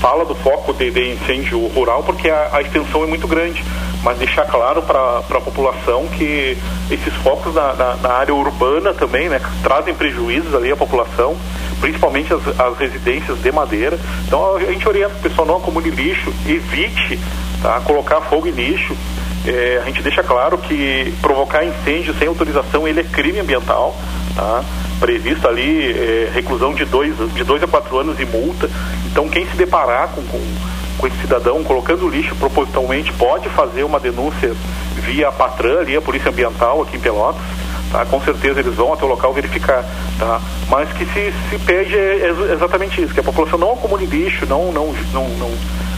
fala 0.00 0.24
do 0.24 0.34
foco 0.36 0.72
de, 0.72 0.90
de 0.90 1.12
incêndio 1.12 1.66
rural 1.68 2.02
porque 2.02 2.28
a, 2.28 2.56
a 2.56 2.62
extensão 2.62 3.04
é 3.04 3.06
muito 3.06 3.26
grande 3.26 3.62
mas 4.02 4.18
deixar 4.18 4.44
claro 4.44 4.82
para 4.82 5.18
a 5.18 5.40
população 5.40 6.06
que 6.08 6.56
esses 6.90 7.14
focos 7.22 7.54
na, 7.54 7.72
na, 7.74 7.96
na, 7.96 8.12
área 8.12 8.34
urbana 8.34 8.92
também, 8.92 9.28
né, 9.28 9.40
trazem 9.62 9.94
prejuízos 9.94 10.54
ali 10.54 10.72
à 10.72 10.76
população, 10.76 11.36
principalmente 11.80 12.32
as, 12.34 12.60
as 12.60 12.78
residências 12.78 13.40
de 13.40 13.52
madeira. 13.52 13.98
Então 14.26 14.56
a 14.56 14.60
gente 14.60 14.86
orienta 14.88 15.14
o 15.14 15.20
pessoal 15.20 15.46
não 15.46 15.56
acumule 15.56 15.90
lixo, 15.90 16.32
evite 16.46 17.18
tá, 17.62 17.80
colocar 17.80 18.20
fogo 18.22 18.48
em 18.48 18.52
lixo. 18.52 18.96
É, 19.44 19.80
a 19.82 19.86
gente 19.86 20.02
deixa 20.02 20.22
claro 20.22 20.56
que 20.56 21.12
provocar 21.20 21.64
incêndio 21.64 22.14
sem 22.16 22.28
autorização 22.28 22.86
ele 22.86 23.00
é 23.00 23.04
crime 23.04 23.40
ambiental, 23.40 23.96
tá? 24.36 24.64
previsto 25.00 25.48
ali 25.48 25.90
é, 25.90 26.30
reclusão 26.32 26.72
de 26.72 26.84
dois, 26.84 27.12
de 27.34 27.42
dois 27.42 27.60
a 27.60 27.66
quatro 27.66 27.98
anos 27.98 28.20
e 28.20 28.24
multa. 28.24 28.70
Então 29.06 29.28
quem 29.28 29.44
se 29.46 29.56
deparar 29.56 30.08
com, 30.08 30.22
com 30.22 30.40
com 31.02 31.08
esse 31.08 31.20
cidadão 31.20 31.64
colocando 31.64 32.08
lixo 32.08 32.32
propositalmente 32.36 33.12
pode 33.14 33.48
fazer 33.48 33.82
uma 33.82 33.98
denúncia 33.98 34.54
via 34.94 35.28
a 35.28 35.32
Patran, 35.32 35.80
ali, 35.80 35.96
a 35.96 36.00
Polícia 36.00 36.30
Ambiental 36.30 36.80
aqui 36.80 36.96
em 36.96 37.00
Pelotas. 37.00 37.42
Tá? 37.90 38.06
Com 38.06 38.20
certeza 38.20 38.60
eles 38.60 38.76
vão 38.76 38.92
até 38.92 39.04
o 39.04 39.08
local 39.08 39.32
verificar. 39.32 39.84
Tá? 40.16 40.40
Mas 40.68 40.92
que 40.92 41.04
se, 41.06 41.34
se 41.50 41.58
pede 41.58 41.96
é, 41.96 42.28
é 42.28 42.52
exatamente 42.52 43.02
isso, 43.02 43.12
que 43.12 43.18
a 43.18 43.22
população 43.24 43.58
não 43.58 43.72
acumule 43.72 44.06
lixo, 44.06 44.46
não, 44.46 44.70
não, 44.70 44.94
não, 45.12 45.28
não, 45.30 45.50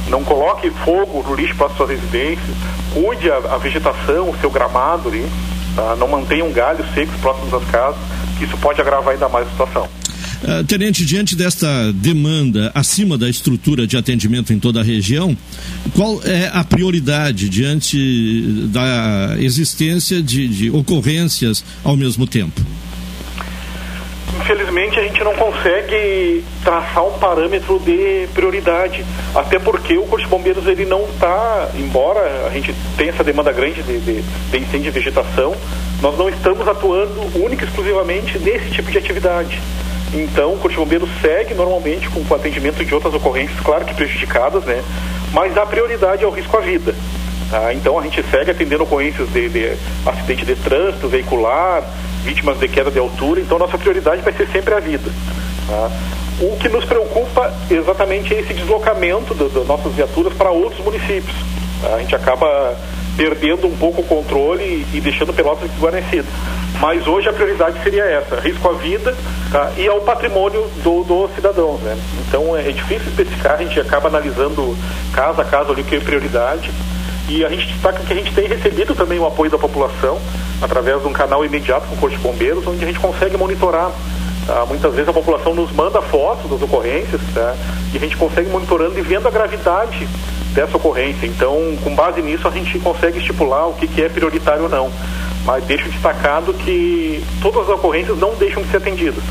não 0.09 0.25
coloque 0.25 0.71
fogo 0.71 1.23
no 1.29 1.35
lixo 1.35 1.55
para 1.55 1.69
sua 1.69 1.87
residência, 1.87 2.55
cuide 2.95 3.31
a, 3.31 3.37
a 3.37 3.59
vegetação, 3.59 4.31
o 4.31 4.37
seu 4.41 4.49
gramado 4.49 5.11
ali, 5.11 5.31
tá? 5.77 5.97
não 5.97 6.09
mantenham 6.09 6.51
galhos 6.51 6.87
secos 6.95 7.15
próximos 7.21 7.53
às 7.53 7.65
casas, 7.71 8.01
que 8.39 8.45
isso 8.45 8.57
pode 8.57 8.81
agravar 8.81 9.13
ainda 9.13 9.29
mais 9.29 9.47
a 9.47 9.51
situação. 9.51 9.87
Uh, 10.45 10.63
tenente, 10.65 11.07
diante 11.07 11.35
desta 11.35 11.91
demanda 11.91 12.71
acima 12.75 13.17
da 13.17 13.31
estrutura 13.31 13.87
de 13.87 13.97
atendimento 13.97 14.53
em 14.53 14.59
toda 14.59 14.81
a 14.81 14.83
região, 14.83 15.35
qual 15.95 16.21
é 16.23 16.51
a 16.53 16.63
prioridade 16.63 17.49
diante 17.49 18.43
da 18.69 19.37
existência 19.39 20.23
de, 20.23 20.47
de 20.47 20.71
ocorrências 20.71 21.65
ao 21.83 21.97
mesmo 21.97 22.27
tempo? 22.27 22.61
Infelizmente, 24.41 24.99
a 24.99 25.03
gente 25.03 25.25
não 25.25 25.33
consegue 25.35 26.45
traçar 26.63 27.07
um 27.07 27.19
parâmetro 27.19 27.79
de 27.79 28.29
prioridade, 28.35 29.03
até 29.35 29.59
porque 29.59 29.97
o 29.97 30.03
Corpo 30.03 30.19
de 30.19 30.27
Bombeiros 30.27 30.67
ele 30.67 30.85
não 30.85 31.05
está, 31.05 31.71
embora 31.79 32.47
a 32.47 32.51
gente 32.51 32.75
tenha 32.99 33.11
essa 33.11 33.25
demanda 33.25 33.51
grande 33.51 33.83
de, 33.83 33.99
de, 34.01 34.23
de 34.23 34.59
incêndio 34.59 34.93
vegetação, 34.93 35.55
nós 36.03 36.19
não 36.19 36.29
estamos 36.29 36.69
atuando 36.69 37.21
única 37.43 37.65
e 37.65 37.69
exclusivamente 37.69 38.39
nesse 38.39 38.71
tipo 38.71 38.91
de 38.91 38.99
atividade. 38.99 39.59
Então, 40.15 40.51
o 40.51 40.59
Corpo 40.59 40.69
de 40.69 40.77
Bombeiros 40.77 41.09
segue 41.21 41.55
normalmente 41.55 42.09
com 42.09 42.21
o 42.21 42.35
atendimento 42.35 42.85
de 42.85 42.95
outras 42.95 43.13
ocorrências, 43.15 43.59
claro 43.61 43.85
que 43.85 43.95
prejudicadas, 43.95 44.65
né? 44.65 44.83
Mas 45.33 45.53
dá 45.53 45.67
prioridade 45.67 46.25
ao 46.25 46.31
risco 46.31 46.57
à 46.57 46.61
vida. 46.61 46.95
Tá? 47.51 47.75
Então, 47.75 47.99
a 47.99 48.03
gente 48.03 48.23
segue 48.31 48.53
atendendo 48.53 48.85
ocorrências 48.85 49.29
de, 49.31 49.49
de 49.49 49.77
acidente 50.07 50.47
de 50.47 50.55
trânsito, 50.55 51.09
veicular, 51.09 51.83
vítimas 52.23 52.61
de 52.61 52.69
queda 52.69 52.93
de 52.93 52.99
altura. 52.99 53.41
Então, 53.41 53.59
nossa 53.59 53.77
prioridade 53.77 54.23
vai 54.23 54.33
ser 54.33 54.47
sempre 54.49 54.73
a 54.75 54.79
vida. 54.79 55.11
Tá? 55.67 55.91
O 56.41 56.57
que 56.57 56.69
nos 56.69 56.85
preocupa 56.85 57.53
exatamente 57.69 58.35
é 58.35 58.41
esse 58.41 58.55
deslocamento 58.55 59.35
das 59.35 59.53
nossas 59.67 59.93
viaturas 59.93 60.33
para 60.33 60.51
outros 60.51 60.85
municípios. 60.85 61.37
Tá? 61.83 61.97
A 61.97 61.99
gente 61.99 62.15
acaba 62.15 62.77
perdendo 63.17 63.67
um 63.67 63.77
pouco 63.77 64.01
o 64.01 64.05
controle 64.05 64.63
e, 64.63 64.97
e 64.97 65.01
deixando 65.01 65.33
Pelotas 65.33 65.71
desguarnecido. 65.71 66.27
Mas 66.81 67.07
hoje 67.07 67.29
a 67.29 67.33
prioridade 67.33 67.83
seria 67.83 68.05
essa, 68.05 68.41
risco 68.41 68.69
à 68.69 68.73
vida 68.73 69.15
tá? 69.51 69.73
e 69.77 69.87
ao 69.89 70.01
patrimônio 70.01 70.67
do, 70.83 71.05
do 71.05 71.31
cidadão. 71.35 71.79
Né? 71.79 71.97
Então 72.27 72.57
é, 72.57 72.69
é 72.69 72.73
difícil 72.73 73.09
especificar, 73.09 73.55
a 73.55 73.63
gente 73.63 73.79
acaba 73.81 74.09
analisando 74.09 74.77
caso 75.13 75.41
a 75.41 75.45
caso 75.45 75.73
ali 75.73 75.83
o 75.83 75.85
que 75.85 75.97
é 75.97 76.01
prioridade. 76.01 76.71
E 77.27 77.43
a 77.43 77.49
gente 77.49 77.67
destaca 77.73 78.01
que 78.01 78.13
a 78.13 78.17
gente 78.17 78.35
tem 78.35 78.47
recebido 78.47 78.95
também 78.95 79.19
o 79.19 79.27
apoio 79.27 79.51
da 79.51 79.57
população 79.57 80.21
através 80.61 81.01
de 81.01 81.09
um 81.09 81.13
canal 81.13 81.43
imediato 81.45 81.87
com 81.87 81.95
o 81.95 81.99
Corpo 81.99 82.15
de 82.15 82.23
Bombeiros, 82.23 82.67
onde 82.67 82.85
a 82.85 82.87
gente 82.87 83.01
consegue 83.01 83.37
monitorar. 83.37 83.91
Tá? 84.47 84.67
Muitas 84.67 84.93
vezes 84.93 85.09
a 85.09 85.13
população 85.13 85.55
nos 85.55 85.73
manda 85.73 86.03
fotos 86.03 86.51
das 86.51 86.61
ocorrências 86.61 87.21
tá? 87.33 87.55
e 87.95 87.97
a 87.97 88.01
gente 88.01 88.17
consegue 88.17 88.51
monitorando 88.51 88.99
e 88.99 89.03
vendo 89.03 89.27
a 89.27 89.31
gravidade 89.31 90.07
dessa 90.55 90.77
ocorrência. 90.77 91.27
Então, 91.27 91.77
com 91.83 91.95
base 91.95 92.23
nisso, 92.23 92.47
a 92.47 92.51
gente 92.51 92.79
consegue 92.79 93.19
estipular 93.19 93.69
o 93.69 93.75
que, 93.75 93.87
que 93.87 94.03
é 94.03 94.09
prioritário 94.09 94.65
ou 94.65 94.69
não. 94.69 94.91
Mas 95.45 95.65
deixo 95.65 95.89
destacado 95.89 96.55
que 96.55 97.23
todas 97.43 97.65
as 97.65 97.69
ocorrências 97.71 98.17
não 98.19 98.35
deixam 98.37 98.63
de 98.63 98.71
ser 98.71 98.79
atendidas. 98.79 99.23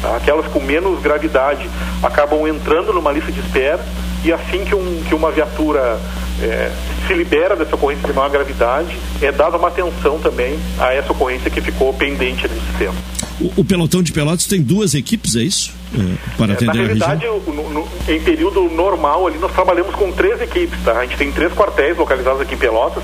Tá? 0.00 0.16
Aquelas 0.16 0.46
com 0.46 0.60
menos 0.60 1.02
gravidade 1.02 1.68
acabam 2.02 2.46
entrando 2.46 2.92
numa 2.92 3.12
lista 3.12 3.30
de 3.30 3.40
espera 3.40 3.84
e 4.24 4.32
assim 4.32 4.64
que, 4.64 4.74
um, 4.74 5.02
que 5.06 5.14
uma 5.14 5.30
viatura 5.30 5.98
é, 6.40 6.70
se 7.06 7.14
libera 7.14 7.56
dessa 7.56 7.74
ocorrência 7.74 8.06
de 8.06 8.12
maior 8.12 8.30
gravidade, 8.30 8.96
é 9.20 9.32
dada 9.32 9.56
uma 9.56 9.68
atenção 9.68 10.18
também 10.18 10.58
a 10.78 10.94
essa 10.94 11.12
ocorrência 11.12 11.50
que 11.50 11.60
ficou 11.60 11.92
pendente 11.92 12.46
no 12.48 12.60
sistema. 12.60 12.94
O, 13.40 13.60
o 13.60 13.64
pelotão 13.64 14.02
de 14.02 14.12
Pelotas 14.12 14.46
tem 14.46 14.60
duas 14.60 14.94
equipes, 14.94 15.36
é 15.36 15.42
isso? 15.42 15.77
É, 15.94 16.36
para 16.36 16.52
atender 16.52 16.70
é, 16.70 16.74
na 16.74 16.82
realidade, 16.84 17.26
no, 17.26 17.70
no, 17.70 17.88
em 18.06 18.20
período 18.20 18.62
normal 18.64 19.26
ali 19.26 19.38
nós 19.38 19.52
trabalhamos 19.52 19.94
com 19.94 20.12
três 20.12 20.40
equipes, 20.40 20.78
tá? 20.84 20.92
A 20.92 21.02
gente 21.06 21.16
tem 21.16 21.32
três 21.32 21.52
quartéis 21.52 21.96
localizados 21.96 22.40
aqui 22.40 22.54
em 22.54 22.58
Pelotas, 22.58 23.02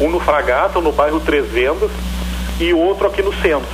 um 0.00 0.10
no 0.10 0.18
Fragata, 0.18 0.80
no 0.80 0.90
bairro 0.90 1.20
Três 1.20 1.46
Vendas 1.46 1.90
e 2.58 2.72
outro 2.72 3.06
aqui 3.06 3.22
no 3.22 3.32
centro. 3.34 3.68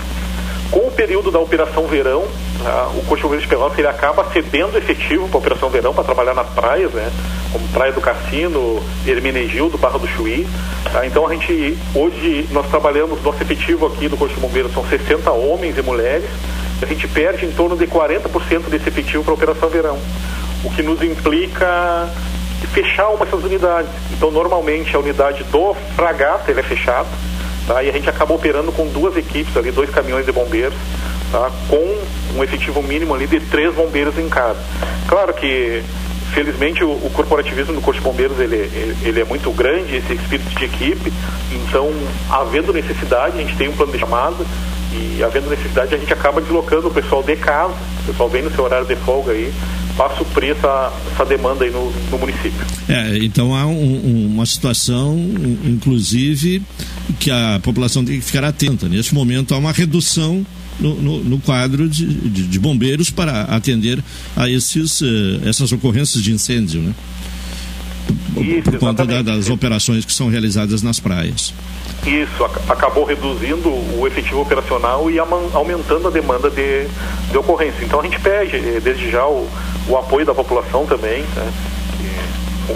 Com 0.71 0.87
o 0.87 0.90
período 0.93 1.33
da 1.33 1.38
Operação 1.40 1.87
Verão, 1.87 2.25
ah, 2.64 2.90
o 2.95 3.02
Corpo 3.05 3.37
de 3.37 3.49
Pelotas 3.49 3.79
ele 3.79 3.88
acaba 3.88 4.31
cedendo 4.33 4.76
efetivo 4.76 5.26
para 5.26 5.38
a 5.38 5.40
Operação 5.40 5.71
Verão 5.71 5.93
para 5.95 6.05
trabalhar 6.05 6.35
nas 6.35 6.49
praias, 6.50 6.93
né? 6.93 7.11
Como 7.50 7.67
Praia 7.69 7.93
do 7.93 8.00
Cassino, 8.00 8.81
Hermenegildo, 9.07 9.76
Barra 9.79 9.99
do 9.99 10.07
Chuí. 10.07 10.47
Tá? 10.93 11.05
Então 11.07 11.26
a 11.26 11.35
gente, 11.35 11.76
hoje 11.95 12.47
nós 12.52 12.69
trabalhamos, 12.69 13.21
nosso 13.23 13.43
efetivo 13.43 13.87
aqui 13.87 14.09
do 14.09 14.17
Corpo 14.17 14.35
de 14.35 14.40
Bombeiros 14.40 14.73
são 14.73 14.85
60 14.87 15.31
homens 15.33 15.76
e 15.76 15.83
mulheres, 15.83 16.29
a 16.84 16.87
gente 16.87 17.06
perde 17.08 17.46
em 17.46 17.52
torno 17.52 17.76
de 17.76 17.87
40% 17.87 18.68
desse 18.68 18.88
efetivo 18.88 19.22
para 19.22 19.32
a 19.32 19.34
Operação 19.34 19.68
Verão, 19.68 19.99
o 20.64 20.70
que 20.70 20.82
nos 20.82 21.02
implica 21.02 22.08
fechar 22.72 23.08
uma 23.08 23.25
dessas 23.25 23.42
unidades. 23.44 23.90
Então 24.12 24.30
normalmente 24.30 24.94
a 24.94 24.99
unidade 24.99 25.44
do 25.44 25.75
Fragata 25.96 26.50
ele 26.50 26.60
é 26.60 26.62
fechado, 26.62 27.08
tá? 27.66 27.82
e 27.82 27.88
a 27.88 27.92
gente 27.92 28.08
acaba 28.08 28.34
operando 28.34 28.72
com 28.72 28.87
duas 28.87 29.16
equipes 29.16 29.56
ali, 29.56 29.70
dois 29.70 29.90
caminhões 29.90 30.25
de 30.25 30.32
bombeiros, 30.32 30.78
tá? 31.32 31.50
com 31.68 31.99
um 32.37 32.44
efetivo 32.44 32.82
mínimo 32.82 33.14
ali 33.14 33.26
de 33.26 33.40
três 33.40 33.75
bombeiros 33.75 34.16
em 34.18 34.28
cada. 34.28 34.58
Claro 35.08 35.34
que 35.34 35.82
felizmente 36.32 36.84
o, 36.84 36.90
o, 36.90 37.10
corporativismo 37.12 37.75
do 37.75 37.80
Corpo 37.80 37.99
de 37.99 38.04
Bombeiros 38.06 38.38
ele, 38.38 38.70
ele 39.02 39.20
é 39.20 39.25
muito 39.25 39.50
grande, 39.50 39.96
esse 39.96 40.12
espírito 40.14 40.49
de 40.50 40.64
equipe, 40.64 41.12
então 41.50 41.93
havendo 42.30 42.73
necessidade, 42.73 43.36
a 43.36 43.40
gente 43.40 43.56
tem 43.56 43.69
um 43.69 43.73
plano 43.73 43.90
de 43.90 43.99
chamada 43.99 44.36
e 44.93 45.23
havendo 45.23 45.49
necessidade 45.49 45.95
a 45.95 45.99
gente 45.99 46.13
acaba 46.13 46.41
deslocando 46.41 46.89
o 46.89 46.91
pessoal 46.91 47.23
de 47.23 47.37
casa, 47.37 47.75
o 48.03 48.07
pessoal 48.07 48.29
vem 48.29 48.43
no 48.43 48.50
seu 48.50 48.65
horário 48.65 48.87
de 48.87 48.97
folga 48.97 49.33
aí, 49.33 49.53
para 49.97 50.17
suprir 50.17 50.53
essa, 50.53 50.93
essa 51.13 51.25
demanda 51.25 51.65
aí 51.65 51.71
no, 51.71 51.93
no 52.11 52.19
município. 52.19 52.67
É, 52.89 53.19
então 53.19 53.55
há 53.55 53.67
um, 53.67 54.26
uma 54.26 54.47
situação, 54.47 55.17
inclusive, 55.65 56.63
que 57.19 57.31
a 57.31 57.61
população 57.63 58.05
tem 58.05 58.19
que 58.19 58.25
ficar 58.25 58.45
atenta. 58.45 58.89
Neste 58.89 59.15
momento 59.15 59.55
há 59.55 59.59
uma 59.59 59.73
redução 59.73 60.45
no, 60.79 60.95
no, 60.95 61.25
no 61.25 61.39
quadro 61.39 61.89
de, 61.89 62.07
de, 62.07 62.47
de, 62.47 62.59
bombeiros 62.59 63.11
para 63.11 63.43
atender 63.43 64.03
a 64.35 64.49
esses, 64.49 65.00
uh, 65.03 65.41
essas 65.45 65.71
ocorrências 65.73 66.23
de 66.23 66.33
incêndio, 66.33 66.81
né? 66.81 66.95
Isso, 68.36 68.71
por 68.71 68.78
conta 68.78 69.04
da, 69.04 69.23
das 69.23 69.49
operações 69.49 70.04
que 70.04 70.12
são 70.12 70.28
realizadas 70.28 70.82
nas 70.82 71.00
praias. 71.00 71.52
Isso, 72.06 72.45
acabou 72.69 73.04
reduzindo 73.04 73.69
o 73.69 74.06
efetivo 74.06 74.40
operacional 74.40 75.10
e 75.10 75.19
aumentando 75.19 76.08
a 76.08 76.10
demanda 76.10 76.49
de, 76.49 76.86
de 77.30 77.38
ocorrência. 77.38 77.84
Então 77.84 78.00
a 78.00 78.02
gente 78.02 78.19
pede, 78.21 78.56
eh, 78.56 78.80
desde 78.82 79.10
já, 79.10 79.26
o, 79.26 79.49
o 79.88 79.97
apoio 79.97 80.25
da 80.25 80.34
população 80.34 80.86
também, 80.86 81.23
né? 81.36 81.52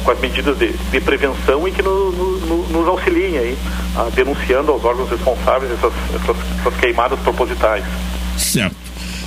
com 0.02 0.10
as 0.10 0.18
medidas 0.20 0.58
de, 0.58 0.72
de 0.72 1.00
prevenção 1.00 1.66
e 1.68 1.72
que 1.72 1.82
no, 1.82 2.10
no, 2.10 2.68
nos 2.68 2.88
auxiliem 2.88 3.38
aí, 3.38 3.58
a, 3.96 4.10
denunciando 4.14 4.72
aos 4.72 4.84
órgãos 4.84 5.08
responsáveis 5.08 5.70
essas, 5.72 5.92
essas, 6.14 6.36
essas 6.60 6.80
queimadas 6.80 7.18
propositais. 7.20 7.84
Certo. 8.36 8.83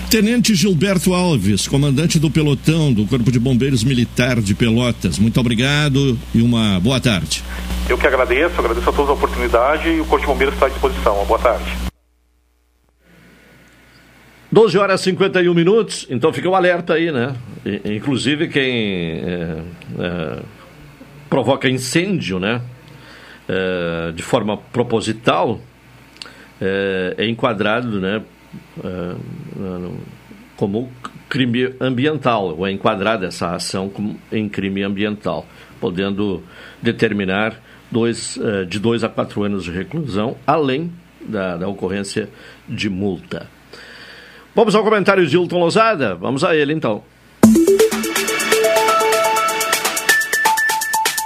Tenente 0.10 0.56
Gilberto 0.56 1.14
Alves, 1.14 1.68
comandante 1.68 2.18
do 2.18 2.32
pelotão 2.32 2.94
do 2.94 3.06
Corpo 3.06 3.30
de 3.30 3.38
Bombeiros 3.38 3.84
Militar 3.84 4.40
de 4.40 4.56
Pelotas, 4.56 5.20
muito 5.20 5.38
obrigado 5.38 6.18
e 6.34 6.42
uma 6.42 6.80
boa 6.80 6.98
tarde. 6.98 7.44
Eu 7.90 7.98
que 7.98 8.08
agradeço, 8.08 8.58
agradeço 8.58 8.90
a 8.90 8.94
todos 8.94 9.10
a 9.10 9.14
oportunidade 9.14 9.90
e 9.90 10.00
o 10.00 10.06
Corpo 10.06 10.26
de 10.26 10.32
Bombeiros 10.32 10.56
está 10.56 10.68
à 10.68 10.70
disposição. 10.70 11.14
Uma 11.18 11.26
boa 11.26 11.40
tarde. 11.40 11.66
12 14.50 14.78
horas 14.78 15.02
e 15.02 15.04
51 15.06 15.54
minutos, 15.54 16.08
então 16.10 16.32
fica 16.32 16.48
o 16.48 16.54
um 16.54 16.56
alerta 16.56 16.94
aí, 16.94 17.12
né? 17.12 17.36
Inclusive 17.84 18.48
quem 18.48 19.12
é, 19.12 19.62
é, 20.00 20.40
provoca 21.30 21.70
incêndio, 21.70 22.40
né? 22.40 22.62
É, 23.50 24.14
de 24.14 24.24
forma 24.24 24.56
proposital, 24.56 25.60
é, 26.62 27.16
é 27.18 27.28
enquadrado, 27.28 28.00
né? 28.00 28.22
É, 28.84 29.16
como 30.56 30.92
crime 31.30 31.74
ambiental, 31.80 32.56
ou 32.58 32.66
é 32.66 32.72
enquadrada 32.72 33.28
essa 33.28 33.54
ação 33.54 33.90
como, 33.90 34.20
em 34.32 34.50
crime 34.50 34.82
ambiental, 34.84 35.46
podendo 35.80 36.44
determinar 36.82 37.62
dois, 37.92 38.38
é, 38.42 38.66
de 38.66 38.80
dois 38.80 39.04
a 39.04 39.10
quatro 39.10 39.44
anos 39.44 39.64
de 39.64 39.72
reclusão, 39.72 40.36
além 40.46 40.92
da, 41.22 41.58
da 41.58 41.68
ocorrência 41.68 42.30
de 42.68 42.90
multa. 42.90 43.48
Vamos 44.56 44.74
ao 44.74 44.84
comentário 44.84 45.26
de 45.26 45.36
Hilton 45.36 45.60
Lozada? 45.60 46.16
Vamos 46.16 46.44
a 46.44 46.56
ele 46.56 46.74
então. 46.74 47.04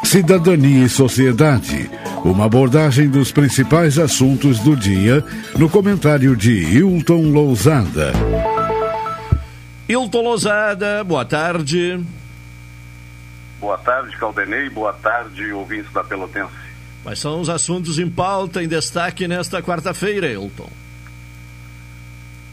Cidadania 0.04 0.86
e 0.86 0.90
Sociedade. 0.90 1.90
Uma 2.24 2.46
abordagem 2.46 3.10
dos 3.10 3.32
principais 3.32 3.98
assuntos 3.98 4.60
do 4.60 4.76
dia 4.76 5.26
no 5.58 5.68
comentário 5.68 6.36
de 6.36 6.52
Hilton 6.52 7.32
Lousada. 7.32 8.14
Hilton 9.90 10.22
Lousada, 10.22 11.04
boa 11.04 11.26
tarde. 11.26 12.00
Boa 13.60 13.76
tarde, 13.80 14.16
Caldenei. 14.18 14.70
Boa 14.70 14.94
tarde, 14.94 15.52
ouvintes 15.52 15.92
da 15.92 16.04
Pelotense. 16.04 16.54
Quais 17.02 17.18
são 17.18 17.42
os 17.42 17.50
assuntos 17.50 17.98
em 17.98 18.08
pauta, 18.08 18.62
em 18.62 18.68
destaque 18.68 19.28
nesta 19.28 19.60
quarta-feira, 19.64 20.28
Hilton? 20.28 20.70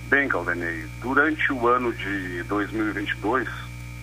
Bem, 0.09 0.31
Caldenei, 0.31 0.87
durante 1.03 1.53
o 1.53 1.69
ano 1.69 1.93
de 1.93 2.43
2022, 2.45 3.47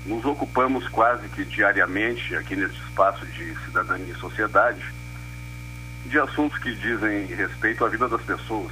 nos 0.06 0.23
ocupamos 0.25 0.88
quase 0.89 1.28
que 1.30 1.43
diariamente 1.43 2.36
aqui 2.36 2.56
nesse 2.56 2.75
espaço 2.88 3.25
de 3.25 3.56
cidadania 3.65 4.13
e 4.13 4.19
sociedade 4.19 4.93
de 6.06 6.20
assuntos 6.20 6.58
que 6.60 6.74
dizem 6.76 7.26
respeito 7.26 7.84
à 7.84 7.89
vida 7.89 8.08
das 8.08 8.22
pessoas. 8.22 8.72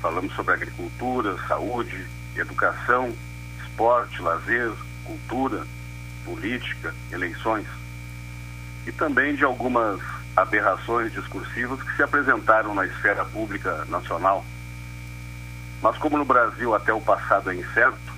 Falamos 0.00 0.34
sobre 0.34 0.54
agricultura, 0.54 1.36
saúde, 1.46 2.06
educação, 2.36 3.12
esporte, 3.62 4.20
lazer, 4.20 4.72
cultura, 5.04 5.64
política, 6.24 6.94
eleições. 7.12 7.66
E 8.86 8.92
também 8.92 9.34
de 9.34 9.44
algumas 9.44 10.00
aberrações 10.36 11.12
discursivas 11.12 11.80
que 11.82 11.96
se 11.96 12.02
apresentaram 12.02 12.74
na 12.74 12.86
esfera 12.86 13.24
pública 13.24 13.84
nacional. 13.86 14.44
Mas 15.80 15.96
como 15.98 16.16
no 16.16 16.24
Brasil 16.24 16.74
até 16.74 16.92
o 16.92 17.00
passado 17.00 17.50
é 17.50 17.54
incerto, 17.54 18.12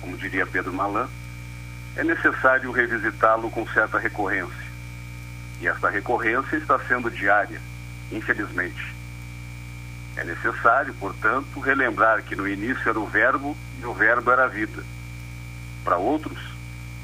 como 0.00 0.16
diria 0.16 0.46
Pedro 0.46 0.72
Malan, 0.72 1.08
é 1.96 2.04
necessário 2.04 2.70
revisitá-lo 2.70 3.50
com 3.50 3.66
certa 3.68 3.98
recorrência. 3.98 4.69
E 5.60 5.68
esta 5.68 5.90
recorrência 5.90 6.56
está 6.56 6.78
sendo 6.80 7.10
diária, 7.10 7.60
infelizmente. 8.10 8.94
É 10.16 10.24
necessário, 10.24 10.94
portanto, 10.94 11.60
relembrar 11.60 12.22
que 12.22 12.34
no 12.34 12.48
início 12.48 12.88
era 12.88 12.98
o 12.98 13.06
verbo 13.06 13.56
e 13.80 13.86
o 13.86 13.92
verbo 13.92 14.30
era 14.30 14.44
a 14.44 14.48
vida. 14.48 14.82
Para 15.84 15.96
outros, 15.96 16.38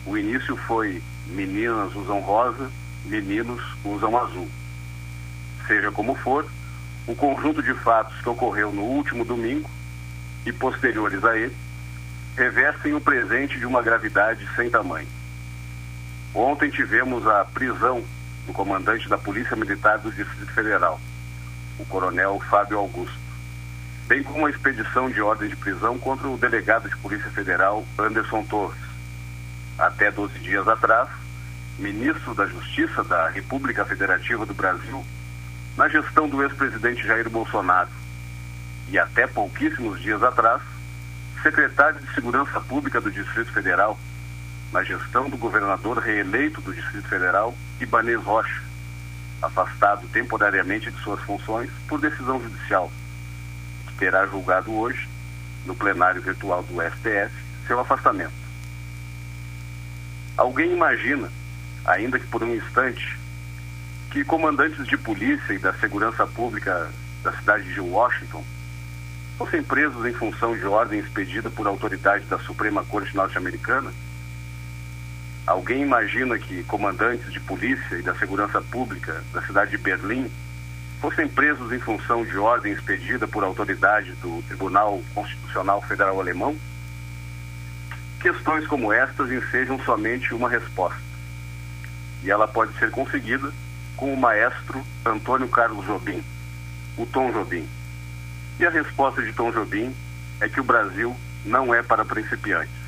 o 0.05 0.17
início 0.17 0.57
foi 0.57 1.03
meninas 1.27 1.95
usam 1.95 2.21
rosa, 2.21 2.71
meninos 3.05 3.63
usam 3.85 4.17
azul. 4.17 4.49
Seja 5.67 5.91
como 5.91 6.15
for, 6.15 6.47
o 7.07 7.15
conjunto 7.15 7.63
de 7.63 7.75
fatos 7.75 8.21
que 8.21 8.29
ocorreu 8.29 8.73
no 8.73 8.83
último 8.83 9.25
domingo 9.25 9.71
e 10.45 10.53
posteriores 10.53 11.25
a 11.25 11.37
ele 11.37 11.57
revestem 12.37 12.95
o 12.95 13.01
presente 13.01 13.59
de 13.59 13.67
uma 13.67 13.83
gravidade 13.83 14.47
sem 14.55 14.71
tamanho. 14.71 15.09
Ontem 16.35 16.69
tivemos 16.71 17.27
a 17.27 17.45
prisão 17.45 18.05
do 18.47 18.53
comandante 18.53 19.09
da 19.09 19.19
Polícia 19.19 19.57
Militar 19.57 19.99
do 19.99 20.11
Distrito 20.11 20.53
Federal, 20.53 21.01
o 21.79 21.85
coronel 21.85 22.41
Fábio 22.49 22.79
Augusto, 22.79 23.19
bem 24.07 24.23
como 24.23 24.47
a 24.47 24.51
expedição 24.51 25.11
de 25.11 25.21
ordem 25.21 25.49
de 25.49 25.57
prisão 25.57 25.99
contra 25.99 26.29
o 26.29 26.39
delegado 26.39 26.89
de 26.89 26.97
Polícia 26.99 27.31
Federal 27.31 27.85
Anderson 27.99 28.45
Torres. 28.45 28.81
Até 29.77 30.11
12 30.11 30.39
dias 30.39 30.67
atrás, 30.69 31.09
ministro 31.79 32.35
da 32.35 32.47
Justiça 32.47 33.05
da 33.05 33.29
República 33.29 33.85
Federativa 33.85 34.47
do 34.47 34.55
Brasil, 34.55 35.05
na 35.77 35.89
gestão 35.89 36.29
do 36.29 36.43
ex-presidente 36.43 37.07
Jair 37.07 37.29
Bolsonaro. 37.29 37.91
E 38.89 38.99
até 38.99 39.27
pouquíssimos 39.27 40.01
dias 40.01 40.23
atrás, 40.23 40.63
secretário 41.43 42.01
de 42.01 42.15
Segurança 42.15 42.61
Pública 42.61 43.01
do 43.01 43.11
Distrito 43.11 43.53
Federal, 43.53 43.99
na 44.73 44.83
gestão 44.83 45.29
do 45.29 45.37
governador 45.37 45.99
reeleito 45.99 46.61
do 46.61 46.73
Distrito 46.73 47.09
Federal, 47.09 47.57
Ibanez 47.81 48.23
Rocha, 48.23 48.63
afastado 49.41 50.07
temporariamente 50.09 50.91
de 50.91 51.01
suas 51.03 51.21
funções 51.21 51.71
por 51.89 52.01
decisão 52.01 52.41
judicial, 52.41 52.91
que 53.87 53.95
terá 53.95 54.27
julgado 54.27 54.75
hoje, 54.75 55.09
no 55.65 55.75
plenário 55.75 56.23
virtual 56.23 56.63
do 56.63 56.75
STF, 56.81 57.35
seu 57.67 57.81
afastamento. 57.81 58.33
Alguém 60.37 60.73
imagina, 60.73 61.31
ainda 61.85 62.19
que 62.19 62.27
por 62.27 62.43
um 62.43 62.55
instante, 62.55 63.19
que 64.11 64.25
comandantes 64.25 64.87
de 64.87 64.97
polícia 64.97 65.53
e 65.53 65.59
da 65.59 65.73
segurança 65.75 66.27
pública 66.27 66.91
da 67.23 67.33
cidade 67.33 67.73
de 67.73 67.81
Washington 67.81 68.45
fossem 69.37 69.63
presos 69.63 70.05
em 70.07 70.13
função 70.13 70.57
de 70.57 70.65
ordem 70.65 71.01
expedida 71.01 71.51
por 71.51 71.67
autoridade 71.67 72.25
da 72.27 72.39
Suprema 72.39 72.85
Corte 72.85 73.15
norte-americana? 73.15 73.93
Alguém 75.47 75.83
imagina 75.83 76.37
que 76.39 76.65
comandantes 76.65 77.33
de 77.33 77.39
polícia 77.39 77.97
e 77.97 78.03
da 78.03 78.15
segurança 78.17 78.61
pública 78.61 79.23
da 79.33 79.41
cidade 79.43 79.71
de 79.71 79.79
Berlim 79.79 80.29
fossem 81.01 81.29
presos 81.29 81.73
em 81.73 81.79
função 81.79 82.25
de 82.25 82.37
ordem 82.37 82.73
expedida 82.73 83.29
por 83.29 83.45
autoridade 83.45 84.11
do 84.15 84.43
Tribunal 84.49 85.01
Constitucional 85.15 85.81
Federal 85.83 86.19
Alemão? 86.19 86.57
Questões 88.21 88.67
como 88.67 88.93
estas 88.93 89.31
ensejam 89.31 89.79
somente 89.85 90.35
uma 90.35 90.51
resposta. 90.51 91.01
E 92.25 92.31
ela 92.31 92.49
pode 92.49 92.77
ser 92.77 92.91
conseguida 92.91 93.53
com 93.97 94.13
o 94.13 94.17
maestro 94.17 94.85
Antônio 95.05 95.49
Carlos 95.49 95.87
Jobim, 95.87 96.25
o 96.97 97.07
Tom 97.07 97.31
Jobim. 97.31 97.69
E 98.59 98.67
a 98.67 98.71
resposta 98.71 99.23
de 99.23 99.33
Tom 99.33 99.53
Jobim 99.53 99.95
é 100.41 100.49
que 100.49 100.61
o 100.61 100.65
Brasil 100.65 101.15
não 101.45 101.73
é 101.73 101.85
para 101.85 102.05
principiantes. 102.05 102.86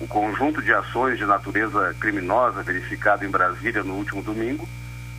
O 0.00 0.06
conjunto 0.06 0.62
de 0.62 0.72
ações 0.72 1.18
de 1.18 1.26
natureza 1.26 1.94
criminosa 2.00 2.62
verificado 2.62 3.22
em 3.22 3.28
Brasília 3.28 3.82
no 3.82 3.96
último 3.96 4.22
domingo 4.22 4.66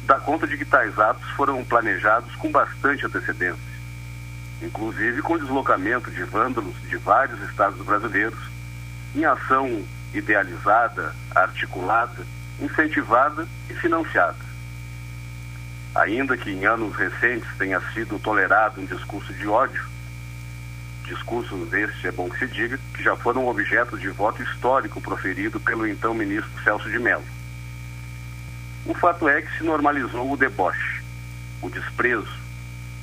dá 0.05 0.19
conta 0.19 0.47
de 0.47 0.57
que 0.57 0.65
tais 0.65 0.97
atos 0.97 1.29
foram 1.31 1.63
planejados 1.63 2.35
com 2.37 2.51
bastante 2.51 3.05
antecedência, 3.05 3.61
inclusive 4.59 5.21
com 5.21 5.37
deslocamento 5.37 6.09
de 6.09 6.23
vândalos 6.23 6.75
de 6.89 6.97
vários 6.97 7.39
estados 7.47 7.79
brasileiros, 7.85 8.39
em 9.15 9.23
ação 9.23 9.83
idealizada, 10.15 11.15
articulada, 11.35 12.25
incentivada 12.59 13.47
e 13.69 13.75
financiada. 13.75 14.51
Ainda 15.93 16.35
que 16.35 16.49
em 16.49 16.65
anos 16.65 16.95
recentes 16.95 17.47
tenha 17.59 17.79
sido 17.93 18.17
tolerado 18.17 18.81
um 18.81 18.85
discurso 18.85 19.31
de 19.31 19.47
ódio, 19.47 19.85
discursos 21.11 21.73
este 21.73 22.07
é 22.07 22.11
bom 22.11 22.29
que 22.29 22.39
se 22.39 22.47
diga, 22.47 22.79
que 22.93 23.03
já 23.03 23.15
foram 23.17 23.47
objeto 23.47 23.97
de 23.97 24.09
voto 24.09 24.41
histórico 24.41 25.01
proferido 25.01 25.59
pelo 25.59 25.85
então 25.85 26.13
ministro 26.13 26.51
Celso 26.63 26.89
de 26.89 26.97
Mello. 26.97 27.23
O 28.85 28.93
fato 28.93 29.27
é 29.27 29.41
que 29.41 29.57
se 29.57 29.63
normalizou 29.63 30.31
o 30.31 30.37
deboche, 30.37 31.03
o 31.61 31.69
desprezo 31.69 32.39